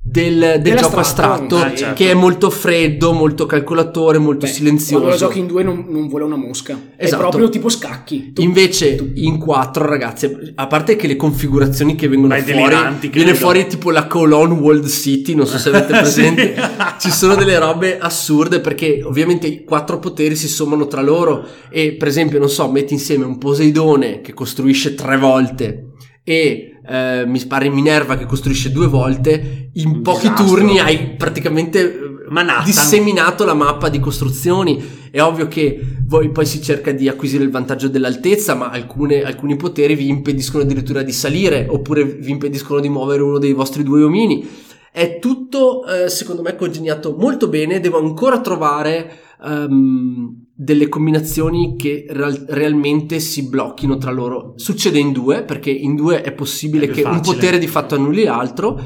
del, 0.07 0.61
del 0.61 0.77
gioco 0.77 0.99
astratto 0.99 1.57
ah, 1.57 1.75
certo. 1.75 1.95
che 1.95 2.11
è 2.11 2.15
molto 2.15 2.51
freddo, 2.51 3.13
molto 3.13 3.47
calcolatore, 3.47 4.19
molto 4.19 4.45
Beh, 4.45 4.53
silenzioso. 4.53 5.03
Quando 5.03 5.11
lo 5.11 5.17
giochi 5.17 5.39
in 5.39 5.47
due 5.47 5.63
non, 5.63 5.87
non 5.89 6.09
vola 6.09 6.27
una 6.27 6.37
mosca. 6.37 6.79
Esatto. 6.95 7.23
È 7.23 7.27
proprio 7.27 7.49
tipo 7.49 7.71
scacchi. 7.71 8.33
Tu- 8.35 8.43
Invece 8.43 9.13
in 9.15 9.39
4 9.39 9.87
ragazzi, 9.87 10.53
a 10.55 10.67
parte 10.67 10.97
che 10.97 11.07
le 11.07 11.17
configurazioni 11.17 11.95
che 11.95 12.07
vengono 12.07 12.35
è 12.35 12.43
fuori, 12.43 12.77
viene 13.01 13.11
credo. 13.11 13.35
fuori 13.35 13.67
tipo 13.67 13.91
la 13.91 14.07
Cologne 14.07 14.61
World 14.61 14.87
City, 14.89 15.35
non 15.35 15.47
so 15.47 15.57
se 15.57 15.71
avete 15.71 15.95
presente, 15.99 16.55
ci 17.01 17.11
sono 17.11 17.35
delle 17.35 17.59
robe 17.59 17.99
assurde 17.99 18.61
perché 18.61 19.03
ovviamente 19.03 19.47
i 19.47 19.65
quattro 19.65 19.99
poteri 19.99 20.37
si 20.37 20.49
sommano 20.49 20.87
tra 20.87 21.01
loro 21.01 21.47
e 21.71 21.95
per 21.95 22.09
esempio 22.09 22.39
non 22.39 22.51
so, 22.51 22.71
metti 22.71 22.93
insieme 22.93 23.25
un 23.25 23.39
Poseidone 23.39 24.21
che 24.21 24.35
costruisce 24.35 24.95
tre 24.95 25.17
volte 25.17 25.93
e 26.23 26.74
eh, 26.87 27.24
mi 27.26 27.45
pare 27.47 27.68
Minerva 27.68 28.16
che 28.16 28.26
costruisce 28.26 28.70
due 28.72 28.87
volte, 28.87 29.70
in 29.74 29.89
Un 29.89 30.03
pochi 30.03 30.28
disastro. 30.28 30.47
turni 30.47 30.78
hai 30.78 31.14
praticamente 31.16 31.80
eh, 31.80 31.99
Manhattan. 32.28 32.64
disseminato 32.64 33.45
la 33.45 33.55
mappa 33.55 33.89
di 33.89 34.01
costruzioni. 34.01 35.03
È 35.11 35.20
ovvio 35.20 35.47
che 35.49 35.80
voi 36.07 36.30
poi 36.30 36.45
si 36.47 36.61
cerca 36.61 36.91
di 36.93 37.09
acquisire 37.09 37.45
il 37.45 37.51
vantaggio 37.51 37.89
dell'altezza, 37.89 38.55
ma 38.55 38.70
alcune- 38.70 39.22
alcuni 39.22 39.57
poteri 39.57 39.95
vi 39.95 40.09
impediscono 40.09 40.62
addirittura 40.64 41.03
di 41.03 41.12
salire, 41.12 41.66
oppure 41.68 42.05
vi 42.05 42.30
impediscono 42.30 42.80
di 42.80 42.89
muovere 42.89 43.22
uno 43.22 43.39
dei 43.39 43.53
vostri 43.53 43.82
due 43.82 44.03
omini. 44.03 44.47
È 44.93 45.18
tutto, 45.20 45.85
eh, 45.87 46.09
secondo 46.09 46.43
me, 46.43 46.55
congegnato 46.57 47.16
molto 47.18 47.49
bene. 47.49 47.80
Devo 47.80 47.99
ancora 47.99 48.41
trovare 48.41 49.12
ehm, 49.45 50.44
delle 50.57 50.89
combinazioni 50.89 51.75
che 51.77 52.07
real- 52.09 52.47
realmente 52.49 53.19
si 53.19 53.49
blocchino 53.49 53.97
tra 53.97 54.11
loro. 54.13 54.53
Succede 54.57 54.99
in 54.99 55.13
due, 55.13 55.43
perché 55.43 55.71
in 55.71 55.97
due 55.97 56.23
è 56.23 56.33
possibile 56.33 56.87
È 56.87 56.91
che 56.91 57.03
un 57.03 57.15
facile. 57.15 57.35
potere 57.35 57.59
di 57.59 57.67
fatto 57.67 57.95
annulli 57.97 58.25
l'altro. 58.25 58.79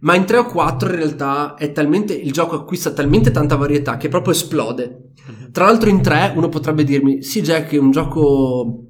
Ma 0.00 0.14
in 0.14 0.24
3 0.26 0.36
o 0.36 0.44
4 0.44 0.90
in 0.90 0.94
realtà 0.96 1.54
è 1.56 1.72
talmente 1.72 2.14
il 2.14 2.30
gioco 2.30 2.54
acquista 2.54 2.92
talmente 2.92 3.32
tanta 3.32 3.56
varietà 3.56 3.96
che 3.96 4.08
proprio 4.08 4.32
esplode. 4.32 5.10
Tra 5.50 5.64
l'altro 5.64 5.90
in 5.90 6.00
3 6.00 6.34
uno 6.36 6.48
potrebbe 6.48 6.84
dirmi 6.84 7.20
"Sì, 7.24 7.42
Jack, 7.42 7.72
è 7.72 7.78
un 7.78 7.90
gioco 7.90 8.84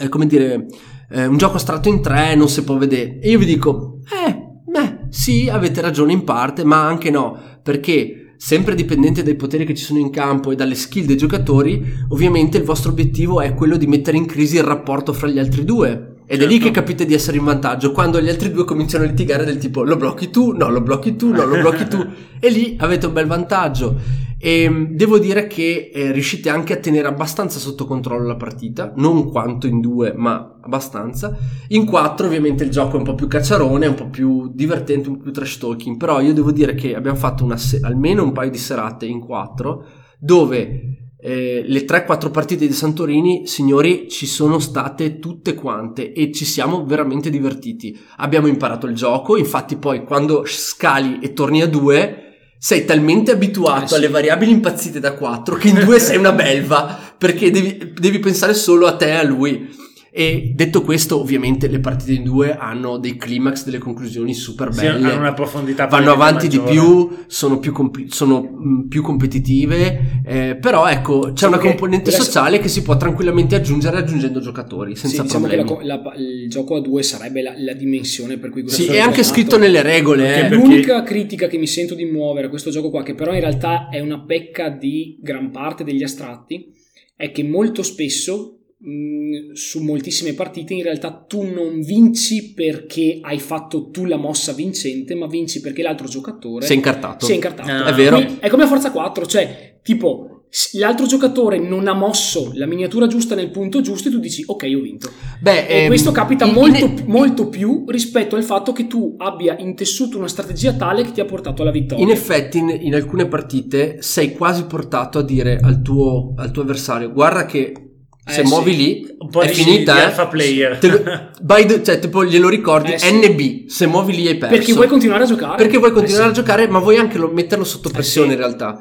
eh, 0.00 0.08
come 0.08 0.26
dire, 0.26 0.66
eh, 1.10 1.26
un 1.26 1.36
gioco 1.36 1.56
astratto 1.56 1.90
in 1.90 2.00
3 2.00 2.34
non 2.34 2.48
si 2.48 2.64
può 2.64 2.78
vedere". 2.78 3.18
E 3.20 3.28
io 3.28 3.38
vi 3.38 3.44
dico 3.44 3.98
"Eh, 4.26 4.34
beh, 4.64 5.08
sì, 5.10 5.50
avete 5.50 5.82
ragione 5.82 6.12
in 6.14 6.24
parte, 6.24 6.64
ma 6.64 6.82
anche 6.86 7.10
no, 7.10 7.38
perché 7.62 8.27
sempre 8.38 8.76
dipendente 8.76 9.24
dai 9.24 9.34
poteri 9.34 9.66
che 9.66 9.74
ci 9.74 9.84
sono 9.84 9.98
in 9.98 10.10
campo 10.10 10.52
e 10.52 10.54
dalle 10.54 10.76
skill 10.76 11.06
dei 11.06 11.16
giocatori, 11.16 11.84
ovviamente 12.10 12.56
il 12.56 12.64
vostro 12.64 12.92
obiettivo 12.92 13.40
è 13.40 13.52
quello 13.52 13.76
di 13.76 13.88
mettere 13.88 14.16
in 14.16 14.26
crisi 14.26 14.56
il 14.56 14.62
rapporto 14.62 15.12
fra 15.12 15.28
gli 15.28 15.40
altri 15.40 15.64
due. 15.64 16.17
Ed 16.30 16.42
è 16.42 16.46
lì 16.46 16.56
Certo. 16.56 16.66
che 16.66 16.70
capite 16.72 17.06
di 17.06 17.14
essere 17.14 17.38
in 17.38 17.44
vantaggio, 17.44 17.90
quando 17.90 18.20
gli 18.20 18.28
altri 18.28 18.52
due 18.52 18.64
cominciano 18.66 19.04
a 19.04 19.06
litigare 19.06 19.46
del 19.46 19.56
tipo 19.56 19.82
lo 19.82 19.96
blocchi 19.96 20.28
tu, 20.28 20.52
no, 20.54 20.68
lo 20.68 20.82
blocchi 20.82 21.16
tu, 21.16 21.30
no, 21.32 21.44
lo 21.46 21.58
blocchi 21.58 21.88
tu, 21.88 22.06
e 22.38 22.50
lì 22.50 22.76
avete 22.78 23.06
un 23.06 23.14
bel 23.14 23.26
vantaggio. 23.26 24.26
E 24.40 24.68
mh, 24.68 24.94
devo 24.94 25.18
dire 25.18 25.46
che 25.46 25.90
eh, 25.92 26.12
riuscite 26.12 26.50
anche 26.50 26.74
a 26.74 26.76
tenere 26.76 27.08
abbastanza 27.08 27.58
sotto 27.58 27.86
controllo 27.86 28.26
la 28.26 28.36
partita, 28.36 28.92
non 28.96 29.30
quanto 29.30 29.66
in 29.66 29.80
due, 29.80 30.12
ma 30.14 30.58
abbastanza. 30.60 31.34
In 31.68 31.86
quattro 31.86 32.26
ovviamente 32.26 32.62
il 32.62 32.70
gioco 32.70 32.96
è 32.96 32.98
un 32.98 33.04
po' 33.04 33.14
più 33.14 33.26
cacciarone, 33.26 33.86
un 33.86 33.94
po' 33.94 34.10
più 34.10 34.50
divertente, 34.52 35.08
un 35.08 35.16
po' 35.16 35.22
più 35.22 35.32
trash 35.32 35.56
talking, 35.56 35.96
però 35.96 36.20
io 36.20 36.34
devo 36.34 36.52
dire 36.52 36.74
che 36.74 36.94
abbiamo 36.94 37.16
fatto 37.16 37.50
se- 37.56 37.80
almeno 37.82 38.22
un 38.22 38.32
paio 38.32 38.50
di 38.50 38.58
serate 38.58 39.06
in 39.06 39.18
quattro 39.20 39.84
dove 40.20 41.07
eh, 41.20 41.64
le 41.66 41.84
3-4 41.84 42.30
partite 42.30 42.66
di 42.66 42.72
Santorini, 42.72 43.46
signori, 43.46 44.08
ci 44.08 44.26
sono 44.26 44.58
state 44.58 45.18
tutte 45.18 45.54
quante 45.54 46.12
e 46.12 46.32
ci 46.32 46.44
siamo 46.44 46.84
veramente 46.84 47.28
divertiti. 47.28 47.98
Abbiamo 48.18 48.46
imparato 48.46 48.86
il 48.86 48.94
gioco, 48.94 49.36
infatti 49.36 49.76
poi 49.76 50.04
quando 50.04 50.44
scali 50.46 51.18
e 51.20 51.32
torni 51.32 51.62
a 51.62 51.66
2 51.66 52.22
sei 52.60 52.84
talmente 52.84 53.30
abituato 53.30 53.84
Eh 53.84 53.88
sì. 53.88 53.94
alle 53.94 54.08
variabili 54.08 54.50
impazzite 54.50 54.98
da 54.98 55.12
4 55.14 55.54
che 55.56 55.68
in 55.68 55.84
2 55.84 55.98
sei 56.00 56.16
una 56.16 56.32
belva 56.32 56.98
perché 57.16 57.50
devi, 57.52 57.92
devi 57.96 58.18
pensare 58.18 58.54
solo 58.54 58.86
a 58.86 58.96
te 58.96 59.06
e 59.06 59.14
a 59.14 59.22
lui. 59.22 59.68
E 60.10 60.52
detto 60.54 60.82
questo, 60.82 61.20
ovviamente 61.20 61.68
le 61.68 61.80
partite 61.80 62.12
in 62.12 62.22
due 62.24 62.56
hanno 62.56 62.96
dei 62.98 63.16
climax, 63.16 63.64
delle 63.64 63.78
conclusioni 63.78 64.32
super 64.32 64.72
Sì, 64.72 64.80
belle 64.80 65.10
hanno 65.10 65.20
una 65.20 65.34
profondità 65.34 65.86
vanno 65.86 66.12
avanti 66.12 66.48
di 66.48 66.56
maggiore. 66.56 66.72
più, 66.74 67.24
sono 67.26 67.58
più, 67.58 67.72
compli- 67.72 68.06
sono, 68.10 68.40
mh, 68.40 68.88
più 68.88 69.02
competitive, 69.02 70.22
eh, 70.24 70.56
però 70.60 70.86
ecco 70.88 71.20
c'è 71.20 71.30
Diciamo 71.32 71.54
una 71.56 71.62
componente 71.62 72.08
adesso- 72.08 72.24
sociale 72.24 72.58
che 72.58 72.68
si 72.68 72.82
può 72.82 72.96
tranquillamente 72.96 73.54
aggiungere 73.54 73.98
aggiungendo 73.98 74.40
giocatori 74.40 74.96
senza 74.96 75.16
Sì, 75.16 75.22
diciamo 75.22 75.46
che 75.46 75.56
problemi. 75.56 75.86
la 75.86 75.96
la- 76.02 76.14
il 76.16 76.48
gioco 76.48 76.76
a 76.76 76.80
due 76.80 77.02
sarebbe 77.02 77.42
la, 77.42 77.52
la 77.56 77.72
dimensione 77.74 78.38
per 78.38 78.50
cui 78.50 78.62
sì, 78.68 78.84
questo 78.86 78.92
è 78.92 78.98
anche 79.00 79.22
scritto 79.22 79.58
nelle 79.58 79.82
regole. 79.82 80.22
Perché 80.24 80.46
eh. 80.46 80.48
per- 80.48 80.58
L'unica 80.58 81.02
critica 81.02 81.46
che 81.48 81.58
mi 81.58 81.66
sento 81.66 81.94
di 81.94 82.04
muovere 82.06 82.46
a 82.46 82.50
questo 82.50 82.70
gioco 82.70 82.90
qua, 82.90 83.02
che 83.02 83.14
però 83.14 83.32
in 83.34 83.40
realtà 83.40 83.88
è 83.90 84.00
una 84.00 84.20
pecca 84.24 84.68
di 84.70 85.18
gran 85.20 85.50
parte 85.50 85.84
degli 85.84 86.02
astratti, 86.02 86.72
è 87.14 87.30
che 87.30 87.42
molto 87.44 87.82
spesso 87.82 88.57
mh, 88.78 89.52
su 89.54 89.82
moltissime 89.82 90.34
partite 90.34 90.74
in 90.74 90.82
realtà 90.82 91.10
tu 91.26 91.42
non 91.42 91.80
vinci 91.82 92.52
perché 92.54 93.18
hai 93.20 93.38
fatto 93.38 93.90
tu 93.90 94.04
la 94.04 94.16
mossa 94.16 94.52
vincente, 94.52 95.14
ma 95.14 95.26
vinci 95.26 95.60
perché 95.60 95.82
l'altro 95.82 96.06
giocatore 96.06 96.66
Si 96.66 96.72
è 96.72 96.76
incartato. 96.76 97.26
si 97.26 97.32
è 97.32 97.34
incartato. 97.34 97.70
Ah. 97.70 97.86
È 97.86 97.94
vero. 97.94 98.16
Quindi 98.16 98.36
È 98.40 98.48
come 98.48 98.62
a 98.64 98.66
Forza 98.66 98.90
4, 98.90 99.26
cioè 99.26 99.78
tipo 99.82 100.32
l'altro 100.78 101.04
giocatore 101.06 101.58
non 101.58 101.88
ha 101.88 101.92
mosso 101.92 102.52
la 102.54 102.64
miniatura 102.64 103.06
giusta 103.06 103.34
nel 103.34 103.50
punto 103.50 103.82
giusto 103.82 104.08
e 104.08 104.10
tu 104.10 104.18
dici 104.18 104.42
ok 104.46 104.62
ho 104.74 104.80
vinto. 104.80 105.10
Beh, 105.42 105.66
E 105.66 105.80
ehm, 105.82 105.86
questo 105.88 106.10
capita 106.10 106.46
in- 106.46 106.54
molto, 106.54 106.84
in- 106.86 107.02
molto 107.06 107.48
più 107.50 107.84
rispetto 107.88 108.34
al 108.34 108.42
fatto 108.42 108.72
che 108.72 108.86
tu 108.86 109.14
abbia 109.18 109.58
intessuto 109.58 110.16
una 110.16 110.26
strategia 110.28 110.72
tale 110.72 111.02
che 111.02 111.12
ti 111.12 111.20
ha 111.20 111.26
portato 111.26 111.60
alla 111.62 111.70
vittoria. 111.70 112.02
In 112.02 112.10
effetti, 112.10 112.56
in, 112.58 112.74
in 112.80 112.94
alcune 112.94 113.26
partite 113.26 114.00
sei 114.00 114.32
quasi 114.32 114.64
portato 114.64 115.18
a 115.18 115.22
dire 115.22 115.58
al 115.62 115.82
tuo, 115.82 116.32
al 116.36 116.50
tuo 116.50 116.62
avversario: 116.62 117.12
Guarda, 117.12 117.44
che 117.44 117.87
se 118.28 118.40
Eh, 118.40 118.44
sì. 118.44 118.50
muovi 118.50 118.76
lì 118.76 119.14
Un 119.18 119.28
po' 119.30 119.40
è 119.40 119.46
di- 119.48 119.54
finita. 119.54 119.92
di 119.94 119.98
eh. 119.98 120.02
alpha 120.02 120.26
player. 120.26 120.78
Te 120.78 120.88
lo- 120.88 121.02
by 121.42 121.64
the- 121.66 121.82
cioè, 121.82 121.98
tipo, 121.98 122.24
glielo 122.24 122.48
ricordi: 122.48 122.92
Eh, 122.92 122.98
sì. 122.98 123.12
NB. 123.14 123.66
Se 123.68 123.86
muovi 123.86 124.14
lì 124.14 124.26
hai 124.28 124.36
perso. 124.36 124.54
perché 124.56 124.72
vuoi 124.72 124.86
continuare 124.88 125.24
a 125.24 125.26
giocare? 125.26 125.56
Perché 125.56 125.78
vuoi 125.78 125.92
continuare 125.92 126.26
Eh, 126.26 126.30
a 126.30 126.32
giocare, 126.32 126.68
ma 126.68 126.78
vuoi 126.78 126.96
anche 126.96 127.18
lo- 127.18 127.30
metterlo 127.32 127.64
sotto 127.64 127.88
pressione 127.90 128.28
sì. 128.28 128.34
in 128.34 128.38
realtà. 128.38 128.80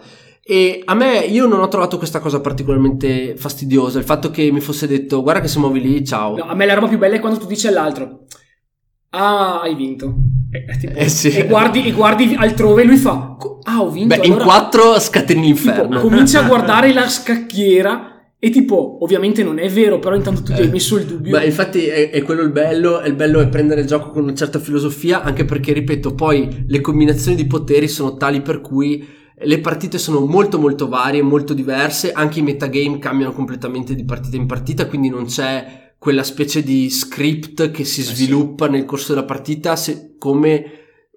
E 0.49 0.81
a 0.85 0.93
me, 0.93 1.17
io 1.19 1.45
non 1.45 1.59
ho 1.59 1.67
trovato 1.67 1.97
questa 1.97 2.19
cosa 2.19 2.39
particolarmente 2.39 3.35
fastidiosa. 3.35 3.99
Il 3.99 4.05
fatto 4.05 4.31
che 4.31 4.49
mi 4.51 4.61
fosse 4.61 4.87
detto, 4.87 5.21
guarda 5.21 5.41
che 5.41 5.47
se 5.49 5.59
muovi 5.59 5.81
lì, 5.81 6.05
ciao. 6.05 6.37
No, 6.37 6.43
a 6.45 6.55
me 6.55 6.65
la 6.65 6.73
roba 6.73 6.87
più 6.87 6.97
bella 6.97 7.15
è 7.15 7.19
quando 7.19 7.37
tu 7.39 7.45
dici 7.47 7.67
all'altro 7.67 8.21
Ah, 9.09 9.61
hai 9.61 9.75
vinto. 9.75 10.15
E, 10.51 10.65
e 10.73 10.77
tipo- 10.77 10.97
Eh, 10.97 11.09
sì. 11.09 11.29
e 11.29 11.45
guardi, 11.47 11.85
e 11.85 11.91
guardi 11.91 12.35
altrove 12.37 12.81
e 12.83 12.85
lui 12.85 12.97
fa 12.97 13.35
"Co- 13.37 13.59
Ah, 13.63 13.81
ho 13.81 13.89
vinto. 13.89 14.15
Beh, 14.15 14.25
in 14.25 14.31
allora- 14.33 14.45
quattro 14.45 14.99
scateni 14.99 15.53
tipo, 15.53 15.65
l'inferno. 15.65 15.99
comincia 15.99 16.39
a 16.43 16.47
guardare 16.47 16.91
la 16.93 17.07
scacchiera 17.09 18.16
e 18.39 18.49
tipo, 18.51 18.99
ovviamente 19.01 19.43
non 19.43 19.57
è 19.57 19.67
vero, 19.69 19.99
però 19.99 20.15
intanto 20.15 20.43
tu 20.43 20.53
ti 20.53 20.61
hai 20.61 20.67
Eh. 20.67 20.71
messo 20.71 20.97
il 20.97 21.05
dubbio. 21.05 21.31
Beh, 21.31 21.45
infatti 21.45 21.85
è, 21.85 22.11
è 22.11 22.21
quello 22.21 22.41
il 22.41 22.51
bello, 22.51 23.01
e 23.01 23.07
il 23.07 23.15
bello 23.15 23.39
è 23.39 23.47
prendere 23.49 23.81
il 23.81 23.87
gioco 23.87 24.11
con 24.11 24.23
una 24.23 24.35
certa 24.35 24.59
filosofia, 24.59 25.23
anche 25.23 25.43
perché, 25.45 25.73
ripeto, 25.73 26.13
poi 26.13 26.65
le 26.67 26.81
combinazioni 26.81 27.35
di 27.35 27.47
poteri 27.47 27.87
sono 27.87 28.15
tali 28.15 28.41
per 28.41 28.61
cui 28.61 29.15
le 29.39 29.59
partite 29.59 29.97
sono 29.97 30.25
molto 30.25 30.59
molto 30.59 30.87
varie, 30.87 31.21
molto 31.21 31.53
diverse, 31.53 32.11
anche 32.11 32.39
i 32.39 32.43
metagame 32.43 32.97
cambiano 32.99 33.33
completamente 33.33 33.95
di 33.95 34.03
partita 34.05 34.35
in 34.35 34.45
partita, 34.47 34.87
quindi 34.87 35.09
non 35.09 35.25
c'è 35.25 35.93
quella 35.99 36.23
specie 36.23 36.61
di 36.63 36.89
script 36.89 37.71
che 37.71 37.83
si 37.83 38.03
sì. 38.03 38.13
sviluppa 38.13 38.67
nel 38.67 38.85
corso 38.85 39.13
della 39.13 39.25
partita 39.25 39.75
se- 39.75 40.15
come 40.19 40.63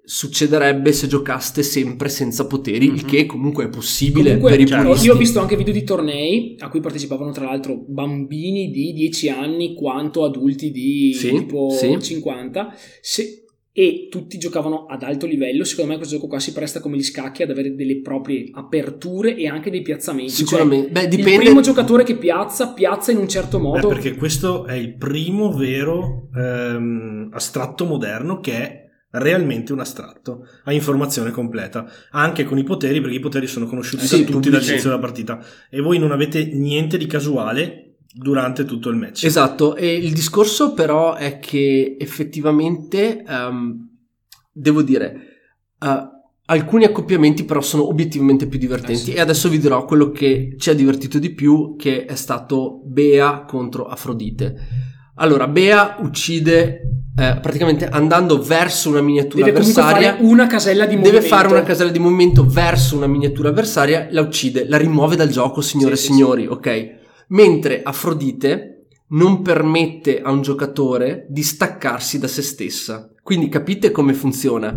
succederebbe 0.03 0.91
se 0.91 1.07
giocaste 1.07 1.63
sempre 1.63 2.09
senza 2.09 2.45
poteri, 2.47 2.85
il 2.85 2.91
Mhm. 2.93 3.05
che 3.05 3.25
comunque 3.25 3.65
è 3.65 3.69
possibile 3.69 4.29
Comunque, 4.35 4.51
per 4.51 4.59
i 4.59 4.65
cioè, 4.67 4.81
puristi. 4.83 5.05
io 5.05 5.13
ho 5.13 5.17
visto 5.17 5.39
anche 5.39 5.55
video 5.55 5.73
di 5.73 5.83
tornei 5.83 6.55
a 6.59 6.69
cui 6.69 6.79
partecipavano 6.79 7.31
tra 7.31 7.45
l'altro 7.45 7.83
bambini 7.87 8.71
di 8.71 8.93
10 8.93 9.29
anni 9.29 9.73
quanto 9.73 10.23
adulti 10.23 10.71
di 10.71 11.13
Sì, 11.13 11.29
tipo 11.29 11.69
sì. 11.69 11.97
50 12.01 12.73
se- 13.01 13.35
e 13.73 14.07
tutti 14.09 14.37
giocavano 14.37 14.85
ad 14.85 15.01
alto 15.01 15.25
livello. 15.25 15.63
Secondo 15.63 15.91
me 15.91 15.97
questo 15.97 16.15
gioco 16.15 16.27
qua 16.27 16.39
si 16.39 16.51
presta 16.51 16.81
come 16.81 16.97
gli 16.97 17.03
scacchi 17.03 17.41
ad 17.43 17.51
avere 17.51 17.73
delle 17.73 18.01
proprie 18.01 18.49
aperture 18.51 19.33
e 19.37 19.47
anche 19.47 19.69
dei 19.71 19.81
piazzamenti. 19.81 20.29
Sicuramente. 20.31 20.89
Beh, 20.89 20.99
Cioè, 21.01 21.09
dipende- 21.09 21.31
Il 21.35 21.39
primo 21.39 21.61
giocatore 21.61 22.03
che 22.03 22.17
piazza, 22.17 22.73
piazza 22.73 23.11
in 23.13 23.17
un 23.19 23.29
certo 23.29 23.57
Beh, 23.59 23.63
modo. 23.63 23.87
perché 23.87 24.15
questo 24.15 24.65
è 24.65 24.73
il 24.75 24.93
primo 24.97 25.53
vero 25.55 26.27
ehm, 26.35 27.29
astratto 27.31 27.85
moderno 27.85 28.41
che 28.41 28.51
è 28.53 28.80
realmente 29.11 29.73
un 29.73 29.79
astratto, 29.79 30.47
ha 30.63 30.73
informazione 30.73 31.31
completa, 31.31 31.85
anche 32.11 32.43
con 32.43 32.57
i 32.57 32.63
poteri, 32.63 33.01
perché 33.01 33.15
i 33.17 33.19
poteri 33.19 33.47
sono 33.47 33.65
conosciuti 33.65 34.05
Eh 34.05 34.07
da 34.07 34.15
sì, 34.15 34.23
tutti 34.25 34.49
dall'inizio 34.49 34.89
della 34.89 35.01
partita 35.01 35.43
e 35.69 35.81
voi 35.81 35.99
non 35.99 36.11
avete 36.11 36.45
niente 36.45 36.97
di 36.97 37.07
casuale 37.07 37.95
durante 38.13 38.65
tutto 38.65 38.89
il 38.89 38.95
match. 38.97 39.23
Esatto, 39.25 39.75
e 39.75 39.95
il 39.95 40.13
discorso 40.13 40.73
però 40.73 41.15
è 41.15 41.39
che 41.39 41.97
effettivamente, 41.99 43.23
ehm, 43.23 43.89
devo 44.51 44.81
dire, 44.81 45.15
eh, 45.79 46.09
alcuni 46.45 46.83
accoppiamenti 46.83 47.45
però 47.45 47.61
sono 47.61 47.87
obiettivamente 47.87 48.47
più 48.47 48.59
divertenti 48.59 49.11
Eh 49.11 49.13
sì. 49.13 49.13
e 49.13 49.21
adesso 49.21 49.47
vi 49.47 49.57
dirò 49.59 49.85
quello 49.85 50.11
che 50.11 50.55
ci 50.57 50.69
ha 50.69 50.73
divertito 50.73 51.19
di 51.19 51.31
più, 51.33 51.75
che 51.77 52.05
è 52.05 52.15
stato 52.15 52.81
Bea 52.85 53.43
contro 53.45 53.85
Afrodite. 53.85 54.89
Allora, 55.15 55.47
Bea 55.47 55.97
uccide 55.99 56.81
eh, 57.15 57.37
praticamente 57.41 57.87
andando 57.87 58.41
verso 58.41 58.89
una 58.89 59.01
miniatura 59.01 59.45
Deve 59.45 59.59
avversaria, 59.59 60.13
fare 60.13 60.23
una 60.23 60.47
casella 60.47 60.85
di 60.85 60.95
movimento. 60.95 61.19
deve 61.19 61.27
fare 61.27 61.47
una 61.49 61.63
casella 61.63 61.91
di 61.91 61.99
movimento 61.99 62.45
verso 62.45 62.95
una 62.95 63.07
miniatura 63.07 63.49
avversaria, 63.49 64.07
la 64.11 64.21
uccide, 64.21 64.67
la 64.67 64.77
rimuove 64.77 65.15
dal 65.15 65.29
gioco, 65.29 65.61
signore 65.61 65.95
Sì, 65.95 66.03
e 66.03 66.05
sì, 66.05 66.13
signori, 66.13 66.47
ok? 66.47 66.89
Mentre 67.27 67.81
Afrodite 67.83 68.85
non 69.09 69.41
permette 69.41 70.21
a 70.21 70.31
un 70.31 70.41
giocatore 70.41 71.25
di 71.29 71.43
staccarsi 71.43 72.17
da 72.17 72.27
se 72.27 72.41
stessa. 72.41 73.09
Quindi 73.21 73.49
capite 73.49 73.91
come 73.91 74.13
funziona? 74.13 74.75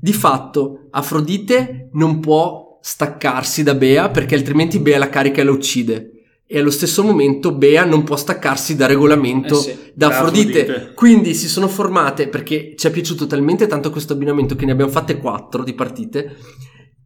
Di 0.00 0.12
fatto, 0.12 0.88
Afrodite 0.90 1.88
non 1.92 2.18
può 2.20 2.78
staccarsi 2.82 3.62
da 3.62 3.74
Bea 3.74 4.10
perché 4.10 4.34
altrimenti 4.34 4.80
Bea 4.80 4.98
la 4.98 5.08
carica 5.08 5.40
e 5.40 5.44
la 5.44 5.52
uccide. 5.52 6.11
E 6.54 6.58
allo 6.58 6.70
stesso 6.70 7.02
momento 7.02 7.54
Bea 7.54 7.86
non 7.86 8.02
può 8.04 8.14
staccarsi 8.14 8.76
da 8.76 8.84
regolamento 8.86 9.54
Eh 9.58 9.62
sì. 9.62 9.78
da 9.94 10.08
Da 10.08 10.14
Afrodite. 10.18 10.60
Afrodite. 10.60 10.92
Quindi 10.94 11.32
si 11.32 11.48
sono 11.48 11.66
formate 11.66 12.28
perché 12.28 12.74
ci 12.76 12.86
è 12.86 12.90
piaciuto 12.90 13.26
talmente 13.26 13.66
tanto 13.66 13.88
questo 13.90 14.12
abbinamento 14.12 14.54
che 14.54 14.66
ne 14.66 14.72
abbiamo 14.72 14.90
fatte 14.90 15.16
quattro 15.16 15.64
di 15.64 15.72
partite. 15.72 16.36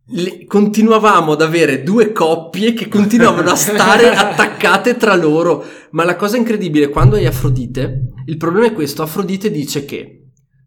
Le- 0.09 0.45
continuavamo 0.47 1.33
ad 1.33 1.43
avere 1.43 1.85
due 1.85 2.11
coppie 2.11 2.73
che 2.73 2.89
continuavano 2.89 3.51
a 3.51 3.55
stare 3.57 4.11
attaccate 4.15 4.97
tra 4.97 5.15
loro. 5.15 5.65
Ma 5.93 6.03
la 6.05 6.17
cosa 6.17 6.37
incredibile, 6.37 6.89
quando 6.89 7.15
hai 7.15 7.27
Afrodite, 7.27 8.03
il 8.27 8.37
problema 8.37 8.67
è 8.67 8.73
questo: 8.73 9.03
Afrodite 9.03 9.51
dice 9.51 9.85
che 9.85 10.23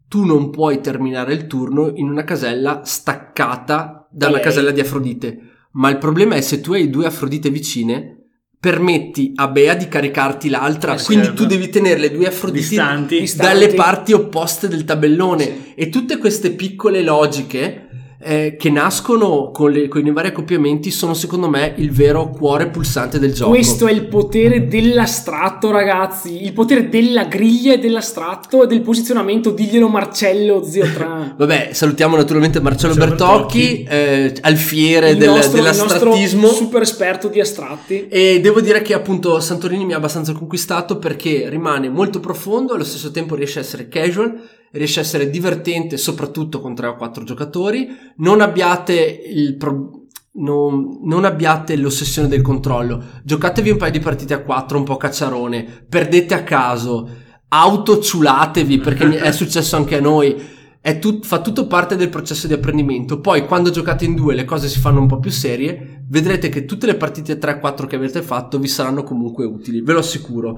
tu 0.08 0.24
non 0.24 0.50
puoi 0.52 0.80
terminare 0.82 1.34
il 1.34 1.48
turno 1.48 1.92
in 1.96 2.10
una 2.10 2.24
casella 2.24 2.82
staccata 2.86 4.08
da 4.10 4.28
una 4.28 4.36
lei. 4.38 4.46
casella 4.46 4.72
di 4.72 4.80
Afrodite. 4.80 5.40
Ma 5.74 5.90
il 5.90 5.98
problema 5.98 6.36
è 6.36 6.42
se 6.42 6.62
tu 6.62 6.74
hai 6.74 6.90
due 6.90 7.06
Afrodite 7.06 7.50
vicine, 7.50 8.19
permetti 8.60 9.32
a 9.36 9.48
Bea 9.48 9.74
di 9.74 9.88
caricarti 9.88 10.50
l'altra. 10.50 10.96
Eh 10.96 10.98
sì, 10.98 11.06
quindi 11.06 11.26
certo. 11.28 11.44
tu 11.44 11.48
devi 11.48 11.70
tenere 11.70 12.00
le 12.00 12.12
due 12.12 12.28
Afrodite 12.28 12.68
Distanti. 12.68 13.20
Distanti. 13.20 13.52
dalle 13.54 13.74
parti 13.74 14.14
opposte 14.14 14.68
del 14.68 14.84
tabellone. 14.84 15.76
E 15.76 15.90
tutte 15.90 16.18
queste 16.18 16.52
piccole 16.52 17.02
logiche 17.02 17.89
eh, 18.22 18.56
che 18.60 18.70
nascono 18.70 19.50
con, 19.52 19.72
le- 19.72 19.88
con 19.88 20.06
i 20.06 20.12
vari 20.12 20.28
accoppiamenti 20.28 20.92
sono 20.92 21.14
secondo 21.14 21.48
me 21.50 21.74
il 21.78 21.92
vero 21.92 22.30
cuore 22.30 22.68
pulsante 22.68 23.18
del 23.18 23.34
gioco. 23.34 23.50
Questo 23.52 23.88
è 23.88 23.92
il 23.92 24.08
potere 24.08 24.68
dell'astratto, 24.68 25.72
ragazzi. 25.72 26.44
Il 26.44 26.54
potere 26.54 26.90
della 26.90 27.24
griglia 27.26 27.74
e 27.74 27.80
dell'astratto 27.80 28.64
e 28.64 28.68
del 28.68 28.82
posizionamento. 28.82 29.52
Diglielo 29.52 29.88
Marcello, 29.88 30.64
zio 30.64 30.86
Tra. 30.92 31.34
Vabbè, 31.38 31.70
salutiamo 31.72 32.16
naturalmente 32.18 32.60
Marcello 32.60 32.94
Marcello 32.96 33.16
Bertocchi, 33.16 33.84
eh, 33.84 34.36
alfiere 34.42 35.16
del- 35.16 35.30
nostro, 35.30 35.58
il 35.58 35.64
nostro 35.64 35.86
dell'astrattismo. 35.88 36.48
super 36.48 36.82
esperto 36.82 37.28
di 37.30 37.40
astratti. 37.40 38.08
E 38.10 38.40
devo 38.42 38.60
dire 38.62 38.82
che 38.82 38.94
appunto 38.94 39.40
Santorini 39.40 39.86
mi 39.86 39.94
ha 39.94 39.98
abbastanza 39.98 40.34
conquistato 40.34 40.98
perché 40.98 41.48
rimane 41.50 41.90
molto 41.90 42.20
profondo, 42.20 42.74
allo 42.74 42.84
stesso 42.84 43.12
tempo 43.12 43.36
riesce 43.36 43.60
a 43.60 43.62
essere 43.62 43.88
casual, 43.88 44.38
riesce 44.72 45.00
a 45.00 45.04
essere 45.04 45.30
divertente 45.30 45.98
soprattutto 45.98 46.62
con 46.62 46.76
3 46.76 46.88
o 46.88 46.96
4 46.96 47.24
giocatori. 47.24 47.88
Non 48.18 48.42
abbiate 48.42 49.22
il 49.26 49.56
pro- 49.56 50.00
non, 50.34 51.00
non 51.04 51.26
abbiate 51.26 51.76
l'ossessione 51.76 52.28
del 52.28 52.42
controllo. 52.42 53.04
Giocatevi 53.24 53.72
un 53.72 53.78
paio 53.78 53.92
di 53.92 54.00
partite 54.00 54.34
a 54.34 54.42
4 54.42 54.78
un 54.78 54.84
po' 54.84 54.98
cacciarone, 54.98 55.86
perdete 55.88 56.34
a 56.34 56.44
caso, 56.44 57.10
autociulatevi 57.48 58.78
perché 58.80 59.18
è 59.18 59.32
successo 59.34 59.76
anche 59.76 59.98
a 59.98 60.02
noi. 60.02 60.58
È 60.82 60.98
tut- 60.98 61.26
fa 61.26 61.42
tutto 61.42 61.68
parte 61.68 61.98
del 61.98 62.08
processo 62.08 62.48
di 62.48 62.54
apprendimento. 62.54 63.20
Poi, 63.20 63.46
quando 63.46 63.70
giocate 63.70 64.06
in 64.06 64.16
due, 64.16 64.34
le 64.34 64.46
cose 64.46 64.70
si 64.70 64.80
fanno 64.80 65.02
un 65.02 65.08
po' 65.08 65.20
più 65.20 65.30
serie. 65.30 66.06
Vedrete 66.08 66.48
che 66.48 66.64
tutte 66.64 66.86
le 66.86 66.96
partite 66.96 67.38
3-4 67.38 67.86
che 67.86 67.98
avete 67.98 68.22
fatto 68.22 68.60
vi 68.60 68.68
saranno 68.70 69.04
comunque 69.04 69.46
utili, 69.46 69.82
ve 69.82 69.94
lo 69.94 70.00
assicuro. 70.00 70.58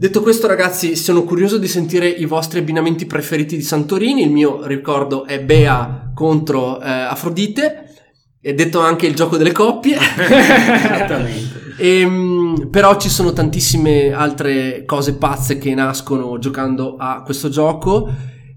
Detto 0.00 0.22
questo, 0.22 0.46
ragazzi, 0.46 0.96
sono 0.96 1.24
curioso 1.24 1.58
di 1.58 1.68
sentire 1.68 2.08
i 2.08 2.24
vostri 2.24 2.60
abbinamenti 2.60 3.04
preferiti 3.04 3.54
di 3.54 3.62
Santorini. 3.62 4.22
Il 4.22 4.30
mio 4.30 4.64
ricordo 4.64 5.26
è 5.26 5.42
Bea 5.42 6.10
contro 6.14 6.80
eh, 6.80 6.88
Afrodite. 6.88 7.96
E 8.40 8.54
detto 8.54 8.80
anche 8.80 9.04
il 9.04 9.14
gioco 9.14 9.36
delle 9.36 9.52
coppie. 9.52 9.98
Esattamente. 10.16 11.74
Ehm, 11.76 12.68
però 12.70 12.96
ci 12.96 13.10
sono 13.10 13.34
tantissime 13.34 14.10
altre 14.10 14.86
cose 14.86 15.16
pazze 15.16 15.58
che 15.58 15.74
nascono 15.74 16.38
giocando 16.38 16.96
a 16.96 17.20
questo 17.22 17.50
gioco 17.50 18.08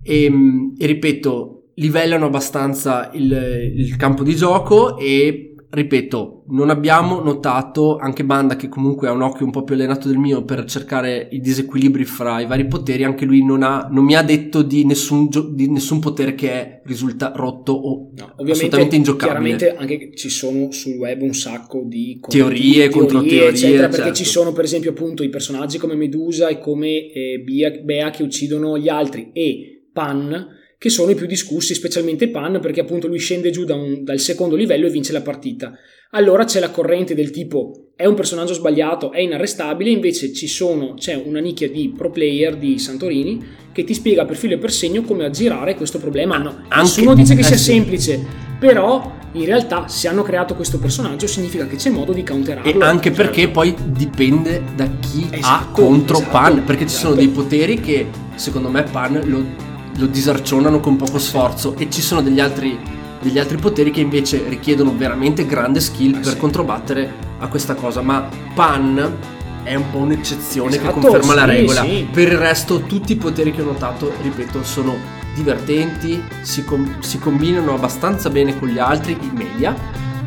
e, 0.02 0.32
e 0.78 0.86
ripeto, 0.86 1.72
livellano 1.76 2.28
abbastanza 2.28 3.10
il, 3.16 3.74
il 3.76 3.98
campo 3.98 4.24
di 4.24 4.34
gioco 4.34 4.98
e 4.98 5.53
ripeto, 5.74 6.44
non 6.50 6.70
abbiamo 6.70 7.20
notato 7.20 7.98
anche 7.98 8.24
Banda 8.24 8.56
che 8.56 8.70
comunque 8.70 9.08
ha 9.08 9.12
un 9.12 9.24
occhio 9.24 9.44
un 9.44 9.52
po' 9.52 9.64
più 9.64 9.74
allenato 9.74 10.08
del 10.08 10.18
mio 10.18 10.44
per 10.44 10.66
cercare 10.66 11.28
i 11.32 11.40
disequilibri 11.40 12.06
fra 12.06 12.40
i 12.40 12.46
vari 12.46 12.68
poteri, 12.68 13.04
anche 13.04 13.26
lui 13.26 13.44
non, 13.44 13.64
ha, 13.64 13.88
non 13.90 14.04
mi 14.04 14.16
ha 14.16 14.22
detto 14.22 14.62
di 14.62 14.86
nessun, 14.86 15.30
gio- 15.30 15.50
di 15.50 15.72
nessun 15.72 16.00
potere 16.00 16.36
che 16.36 16.82
risulta 16.86 17.32
rotto 17.36 17.72
o 17.72 18.12
No, 18.16 18.36
assolutamente 18.52 18.96
ingiocabile. 18.96 19.56
chiaramente 19.56 19.76
anche 19.76 20.16
ci 20.16 20.30
sono 20.30 20.72
sul 20.72 20.94
web 20.98 21.22
un 21.22 21.34
sacco 21.34 21.82
di 21.84 22.20
Teorie, 22.28 22.90
controteorie, 22.90 23.50
eccetera, 23.50 23.88
perché 23.88 24.04
certo. 24.04 24.18
ci 24.18 24.26
sono 24.26 24.52
per 24.54 24.66
esempio 24.66 24.92
appunto 24.92 25.24
i 25.24 25.30
personaggi 25.30 25.80
come 25.80 25.96
Medusa 25.96 26.50
e 26.50 26.60
come 26.60 27.12
eh, 27.12 27.42
Bea, 27.44 27.72
Bea 27.84 28.12
che 28.12 28.22
uccidono 28.22 28.78
gli 28.78 28.90
altri 28.90 29.32
e 29.34 29.88
Pan 29.92 30.62
che 30.84 30.90
sono 30.90 31.12
i 31.12 31.16
più 31.16 31.26
discussi, 31.28 31.74
specialmente 31.76 32.28
Pan 32.28 32.60
perché 32.60 32.82
appunto 32.82 33.08
lui 33.08 33.18
scende 33.18 33.52
giù 33.52 33.64
da 33.64 33.74
un- 33.74 34.04
dal 34.04 34.20
secondo 34.20 34.58
livello 34.58 34.86
e 34.86 34.90
vince 34.90 35.14
la 35.14 35.22
partita. 35.22 35.72
Allora 36.12 36.44
c'è 36.44 36.60
la 36.60 36.72
corrente 36.72 37.16
del 37.16 37.32
tipo 37.32 37.92
è 37.96 38.06
un 38.06 38.16
personaggio 38.16 38.54
sbagliato, 38.54 39.14
è 39.14 39.22
inarrestabile, 39.22 39.90
invece 39.90 40.34
ci 40.34 40.46
sono, 40.46 40.96
c'è 40.96 41.14
una 41.16 41.40
nicchia 41.40 41.70
di 41.70 41.94
pro 41.96 42.10
player 42.12 42.58
di 42.58 42.78
Santorini 42.80 43.42
che 43.72 43.86
ti 43.86 43.94
spiega 43.94 44.26
per 44.26 44.36
filo 44.36 44.56
e 44.56 44.58
per 44.58 44.74
segno 44.74 45.04
come 45.04 45.24
aggirare 45.24 45.76
questo 45.76 46.00
problema. 46.00 46.38
No, 46.38 46.50
Anche- 46.68 46.76
nessuno 46.82 47.16
dice 47.16 47.34
che 47.34 47.40
eh 47.40 47.46
sia 47.46 47.56
sì. 47.56 47.64
semplice, 47.64 48.20
però 48.60 49.10
in 49.32 49.46
realtà 49.46 49.88
se 49.88 50.10
hanno 50.10 50.22
creato 50.24 50.54
questo 50.54 50.80
personaggio 50.80 51.28
significa 51.28 51.66
che 51.66 51.78
c'è 51.78 51.92
modo 51.92 52.12
di 52.12 52.24
counterarlo. 52.24 52.70
E 52.70 52.84
anche 52.84 53.12
perché 53.12 53.48
poi 53.48 53.74
dipende 53.86 54.62
da 54.76 54.86
chi 55.00 55.28
ha 55.32 55.38
Esatto, 55.38 55.82
contro 55.82 56.18
esatto, 56.18 56.30
Pan, 56.32 56.64
perché 56.66 56.86
ci 56.88 56.96
sono 56.96 57.14
esatto. 57.14 57.26
dei 57.26 57.30
poteri 57.34 57.80
che 57.80 58.08
secondo 58.36 58.68
me 58.70 58.84
Pan 58.84 59.22
lo, 59.24 59.72
lo 59.98 60.06
disarcionano 60.08 60.80
con 60.80 60.96
poco 60.96 61.20
sforzo 61.20 61.76
e 61.78 61.90
ci 61.90 62.02
sono 62.02 62.22
degli 62.22 62.40
altri, 62.40 62.78
degli 63.22 63.38
altri 63.40 63.58
poteri 63.58 63.92
che 63.92 64.02
invece 64.02 64.44
richiedono 64.48 64.96
veramente 64.96 65.46
grande 65.46 65.80
skill 65.80 66.16
Eh 66.16 66.20
per 66.20 66.38
controbattere 66.38 67.14
a 67.40 67.48
questa 67.48 67.76
cosa, 67.76 68.02
ma 68.02 68.28
Pan 68.54 69.18
è 69.64 69.76
un 69.76 69.90
po' 69.92 70.00
un'eccezione 70.00 70.72
che 70.72 70.84
Esatto, 70.88 71.00
conferma 71.00 71.34
la 71.36 71.42
sì, 71.46 71.48
regola. 71.48 71.82
sì. 71.82 72.08
Per 72.12 72.28
il 72.32 72.38
resto 72.38 72.82
tutti 72.82 73.14
i 73.14 73.16
poteri 73.16 73.52
che 73.52 73.62
ho 73.62 73.66
notato, 73.66 74.12
ripeto, 74.22 74.64
sono 74.64 74.96
divertenti, 75.36 76.22
si, 76.42 76.64
com- 76.64 77.00
si 77.00 77.18
combinano 77.18 77.74
abbastanza 77.74 78.30
bene 78.30 78.58
con 78.60 78.68
gli 78.68 78.80
altri 78.80 79.18
in 79.20 79.32
media. 79.34 79.76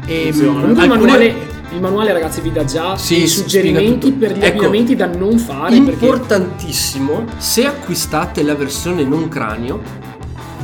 E. 0.06 0.32
Comunque 0.34 0.84
il, 0.84 0.90
alcune- 0.90 1.34
il 1.72 1.80
manuale, 1.80 2.12
ragazzi, 2.12 2.40
vi 2.40 2.52
dà 2.52 2.64
già 2.64 2.96
Sì, 2.96 3.16
dei 3.16 3.26
si 3.26 3.38
suggerimenti 3.40 4.12
per 4.12 4.32
gli 4.36 4.42
Ecco, 4.42 4.46
abbinamenti 4.66 4.94
da 4.96 5.06
non 5.06 5.38
fare. 5.38 5.80
perché 5.80 6.04
Importantissimo, 6.04 7.24
se 7.38 7.66
acquistate 7.66 8.42
la 8.42 8.54
versione 8.54 9.02
non 9.04 9.28
cranio, 9.28 9.80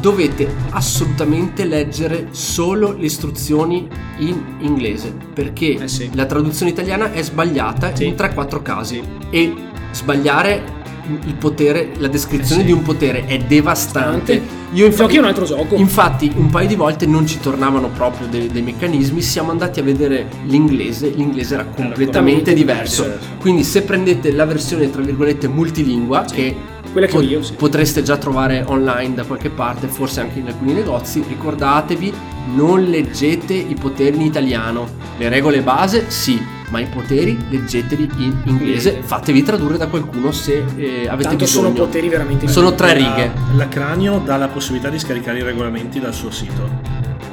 dovete 0.00 0.48
assolutamente 0.70 1.64
leggere 1.64 2.28
solo 2.30 2.92
le 2.92 3.04
istruzioni 3.06 3.88
in 4.18 4.40
inglese, 4.60 5.12
perché 5.32 5.74
Eh 5.82 5.88
sì. 5.88 6.10
la 6.14 6.24
traduzione 6.26 6.70
italiana 6.72 7.12
è 7.12 7.22
sbagliata 7.22 7.94
Sì. 7.94 8.06
in 8.06 8.14
3-4 8.14 8.62
casi 8.62 9.02
e 9.30 9.54
sbagliare 9.92 10.80
il 11.24 11.34
potere, 11.34 11.92
la 11.98 12.08
descrizione 12.08 12.62
Eh 12.62 12.64
sì. 12.64 12.72
di 12.72 12.72
un 12.72 12.82
potere 12.82 13.24
è 13.26 13.38
devastante. 13.38 14.60
Io 14.72 14.86
infa- 14.86 15.02
Giochi 15.04 15.18
un 15.18 15.24
altro 15.24 15.44
gioco. 15.44 15.74
Infatti, 15.76 16.30
un 16.34 16.48
paio 16.48 16.66
di 16.68 16.74
volte 16.76 17.06
non 17.06 17.26
ci 17.26 17.38
tornavano 17.40 17.88
proprio 17.88 18.26
dei, 18.28 18.46
dei 18.48 18.62
meccanismi. 18.62 19.20
Siamo 19.20 19.50
andati 19.50 19.80
a 19.80 19.82
vedere 19.82 20.28
l'inglese. 20.46 21.08
L'inglese 21.08 21.54
era 21.54 21.64
completamente 21.64 21.94
completamente 21.94 22.54
diverso. 22.54 23.02
diverso. 23.02 23.26
Quindi, 23.40 23.64
se 23.64 23.82
prendete 23.82 24.32
la 24.32 24.44
versione 24.46 24.90
tra 24.90 25.02
virgolette 25.02 25.48
multilingua, 25.48 26.24
che 26.24 26.54
Quella 26.92 27.06
che 27.06 27.12
pot- 27.12 27.24
io, 27.28 27.42
sì. 27.42 27.52
potreste 27.54 28.02
già 28.02 28.16
trovare 28.16 28.64
online 28.66 29.14
da 29.14 29.24
qualche 29.24 29.50
parte, 29.50 29.88
forse 29.88 30.20
anche 30.20 30.38
in 30.38 30.46
alcuni 30.46 30.72
negozi, 30.72 31.22
ricordatevi: 31.26 32.12
non 32.54 32.82
leggete 32.84 33.52
i 33.54 33.74
poteri 33.78 34.16
in 34.16 34.22
italiano. 34.22 34.88
Le 35.18 35.28
regole 35.28 35.60
base, 35.60 36.04
sì. 36.08 36.40
Ma 36.72 36.80
i 36.80 36.86
poteri 36.86 37.36
leggeteli 37.50 38.08
in 38.16 38.34
inglese, 38.44 39.00
fatevi 39.02 39.42
tradurre 39.42 39.76
da 39.76 39.88
qualcuno 39.88 40.32
se 40.32 40.64
eh, 40.76 41.06
avete 41.06 41.28
Tanto 41.28 41.44
bisogno. 41.44 41.66
sono 41.66 41.70
poteri 41.72 42.08
veramente 42.08 42.48
Sono 42.48 42.74
tre 42.74 42.86
La- 42.86 42.92
righe. 42.94 43.32
La 43.56 43.68
Cranio 43.68 44.22
dà 44.24 44.38
la 44.38 44.48
possibilità 44.48 44.88
di 44.88 44.98
scaricare 44.98 45.38
i 45.40 45.42
regolamenti 45.42 46.00
dal 46.00 46.14
suo 46.14 46.30
sito. 46.30 46.70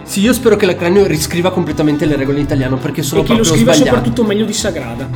Sì, 0.03 0.20
io 0.20 0.34
spero 0.34 0.57
che 0.57 0.66
la 0.66 0.76
Cranio 0.76 1.06
riscriva 1.07 1.52
completamente 1.52 2.06
le 2.06 2.18
regole 2.18 2.40
in 2.40 2.44
italiano 2.44 2.76
perché 2.76 3.02
sono 3.02 3.22
e 3.22 3.24
che 3.24 3.34
lo 3.36 3.45
scriva 3.45 3.72
sbagliate. 3.72 3.95
soprattutto 3.95 4.24
meglio 4.26 4.44
di 4.44 4.52
Sagrada. 4.52 5.07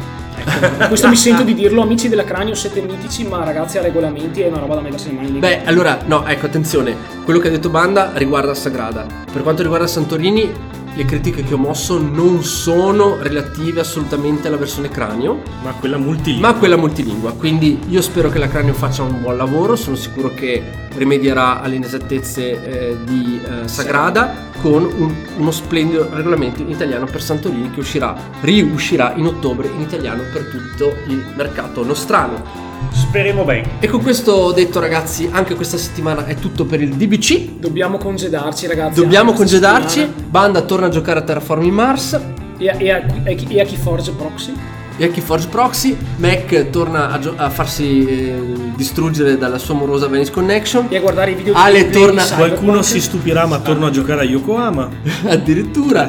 Ecco, 0.46 0.88
questo 0.88 1.10
mi 1.10 1.16
sento 1.18 1.44
di 1.44 1.54
dirlo, 1.54 1.82
amici 1.82 2.08
della 2.08 2.24
Cranio, 2.24 2.54
siete 2.56 2.82
mitici, 2.82 3.26
ma 3.28 3.44
ragazzi 3.44 3.78
a 3.78 3.82
regolamenti 3.82 4.40
è 4.40 4.48
una 4.48 4.60
roba 4.60 4.76
da 4.76 4.82
mettersi 4.82 5.12
mani 5.12 5.32
nei 5.32 5.40
Beh, 5.42 5.64
allora, 5.66 6.00
no, 6.06 6.26
ecco, 6.26 6.46
attenzione, 6.46 6.96
quello 7.26 7.40
che 7.40 7.50
ha 7.50 7.52
detto 7.52 7.70
Banda 7.70 8.12
riguarda 8.16 8.54
Sagrada. 8.54 9.06
Per 9.32 9.42
quanto 9.42 9.62
riguarda 9.64 9.86
Santorini, 9.88 10.50
le 10.96 11.06
critiche 11.06 11.44
che 11.44 11.54
ho 11.54 11.58
mosso 11.58 11.98
non 12.00 12.44
sono 12.44 13.18
relative 13.20 13.80
assolutamente 13.80 14.48
alla 14.48 14.58
versione 14.58 14.90
cranio, 14.90 15.42
Ma 15.64 15.72
quella 15.72 15.98
multilingua. 15.98 16.50
ma 16.50 16.56
a 16.56 16.58
quella 16.60 16.78
multilingua. 16.78 17.32
Quindi 17.34 17.80
io 17.90 18.02
spero 18.02 18.30
che 18.30 18.38
la 18.38 18.48
cranio 18.48 18.74
faccia 18.74 19.02
un 19.04 19.20
buon 19.22 19.38
lavoro, 19.38 19.76
sono 19.76 19.96
sicuro 19.96 20.34
che 20.34 20.62
rimedierà 20.96 21.62
alle 21.62 21.76
inesattezze 21.76 22.92
eh, 22.92 22.98
di 23.04 23.40
eh, 23.44 23.68
Sagrada 23.68 24.52
con 24.62 24.84
un- 24.84 25.16
uno 25.38 25.52
splendido 25.52 26.08
regolamento 26.14 26.62
in 26.62 26.70
italiano 26.70 27.06
per 27.06 27.22
Santolini 27.24 27.72
che 27.72 27.80
uscirà, 27.80 28.16
riuscirà 28.42 29.14
in 29.16 29.26
ottobre 29.26 29.68
in 29.74 29.82
italiano 29.82 30.22
per 30.32 30.44
tutto 30.46 30.96
il 31.08 31.24
mercato 31.36 31.84
nostrano. 31.84 32.63
Speriamo 32.92 33.44
bene. 33.44 33.70
E 33.80 33.88
con 33.88 34.02
questo 34.02 34.52
detto 34.52 34.80
ragazzi, 34.80 35.30
anche 35.32 35.56
questa 35.56 35.78
settimana 35.78 36.26
è 36.26 36.36
tutto 36.36 36.66
per 36.66 36.82
il 36.82 36.90
DBC. 36.96 37.60
Dobbiamo 37.60 37.98
congedarci, 37.98 38.68
ragazzi. 38.68 39.00
Dobbiamo 39.00 39.34
congedarci. 39.34 40.00
settimana. 40.00 40.28
Banda 40.30 40.62
torna 40.62 40.86
a 40.88 40.90
giocare 40.90 41.20
a 41.20 41.22
Terraforming 41.24 41.72
Mars. 41.72 42.20
E 42.58 42.70
a, 42.70 42.76
e 42.80 42.92
a- 42.92 43.04
e 43.24 43.32
a 43.32 43.36
chi- 43.36 43.48
e 43.56 43.62
a 43.62 43.66
chi 43.66 43.76
forge 43.78 44.12
proxy. 44.12 44.54
E 44.96 45.06
anche 45.06 45.22
Forge 45.22 45.48
Proxy. 45.48 45.98
Mac 46.18 46.70
torna 46.70 47.10
a, 47.10 47.18
gio- 47.18 47.34
a 47.36 47.50
farsi 47.50 48.06
eh, 48.06 48.36
distruggere 48.76 49.40
dalla 49.40 49.58
sua 49.58 49.74
morosa 49.74 50.06
Venice 50.08 50.30
Connection. 50.32 50.86
E 50.90 50.98
a 50.98 51.00
guardare 51.00 51.32
i 51.32 51.34
video 51.34 51.56
Ale 51.56 51.90
torna- 51.90 52.22
di 52.22 52.28
Cyberpunk. 52.28 52.38
Qualcuno 52.60 52.82
si 52.84 53.02
stupirà, 53.02 53.48
ma 53.48 53.58
torno 53.60 53.88
a 53.88 53.90
giocare 53.90 54.22
a 54.22 54.24
Yokohama. 54.24 54.88
Addirittura. 55.26 56.08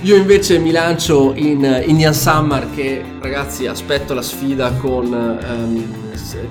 Io 0.00 0.16
invece 0.16 0.58
mi 0.58 0.72
lancio 0.72 1.32
in 1.36 1.64
eh, 1.64 1.84
Indian 1.86 2.12
Summer 2.12 2.66
che 2.74 3.02
ragazzi 3.20 3.66
aspetto 3.68 4.14
la 4.14 4.20
sfida 4.22 4.72
con, 4.72 5.38
s- 5.40 6.02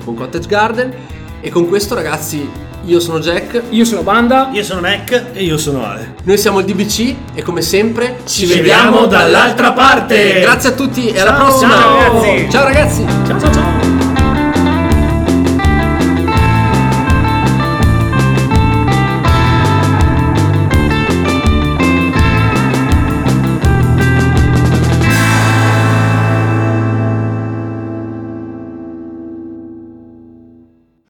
con 0.04 0.14
Cottage 0.14 0.48
Garden. 0.48 0.92
E 1.40 1.50
con 1.50 1.68
questo 1.68 1.94
ragazzi 1.94 2.48
io 2.86 3.00
sono 3.00 3.18
Jack. 3.18 3.62
Io 3.70 3.84
sono 3.84 4.02
Banda. 4.02 4.50
Io 4.52 4.62
sono 4.62 4.80
Mac. 4.80 5.24
E 5.32 5.42
io 5.42 5.56
sono 5.56 5.84
Ale. 5.84 6.14
Noi 6.24 6.38
siamo 6.38 6.60
il 6.60 6.64
DBC 6.66 7.14
e 7.34 7.42
come 7.42 7.62
sempre 7.62 8.20
ci, 8.24 8.46
vediamo 8.46 9.06
dall'altra 9.06 9.72
parte. 9.72 10.40
Grazie 10.40 10.70
a 10.70 10.72
tutti 10.72 11.08
e 11.08 11.20
alla 11.20 11.36
Ciao. 11.36 11.44
prossima. 11.46 11.74
Ciao, 11.74 11.96
ragazzi. 11.96 12.50
Ciao 12.50 12.64
ragazzi. 12.64 13.06
Ciao 13.26 13.40
ciao 13.40 13.52
ciao. 13.52 13.83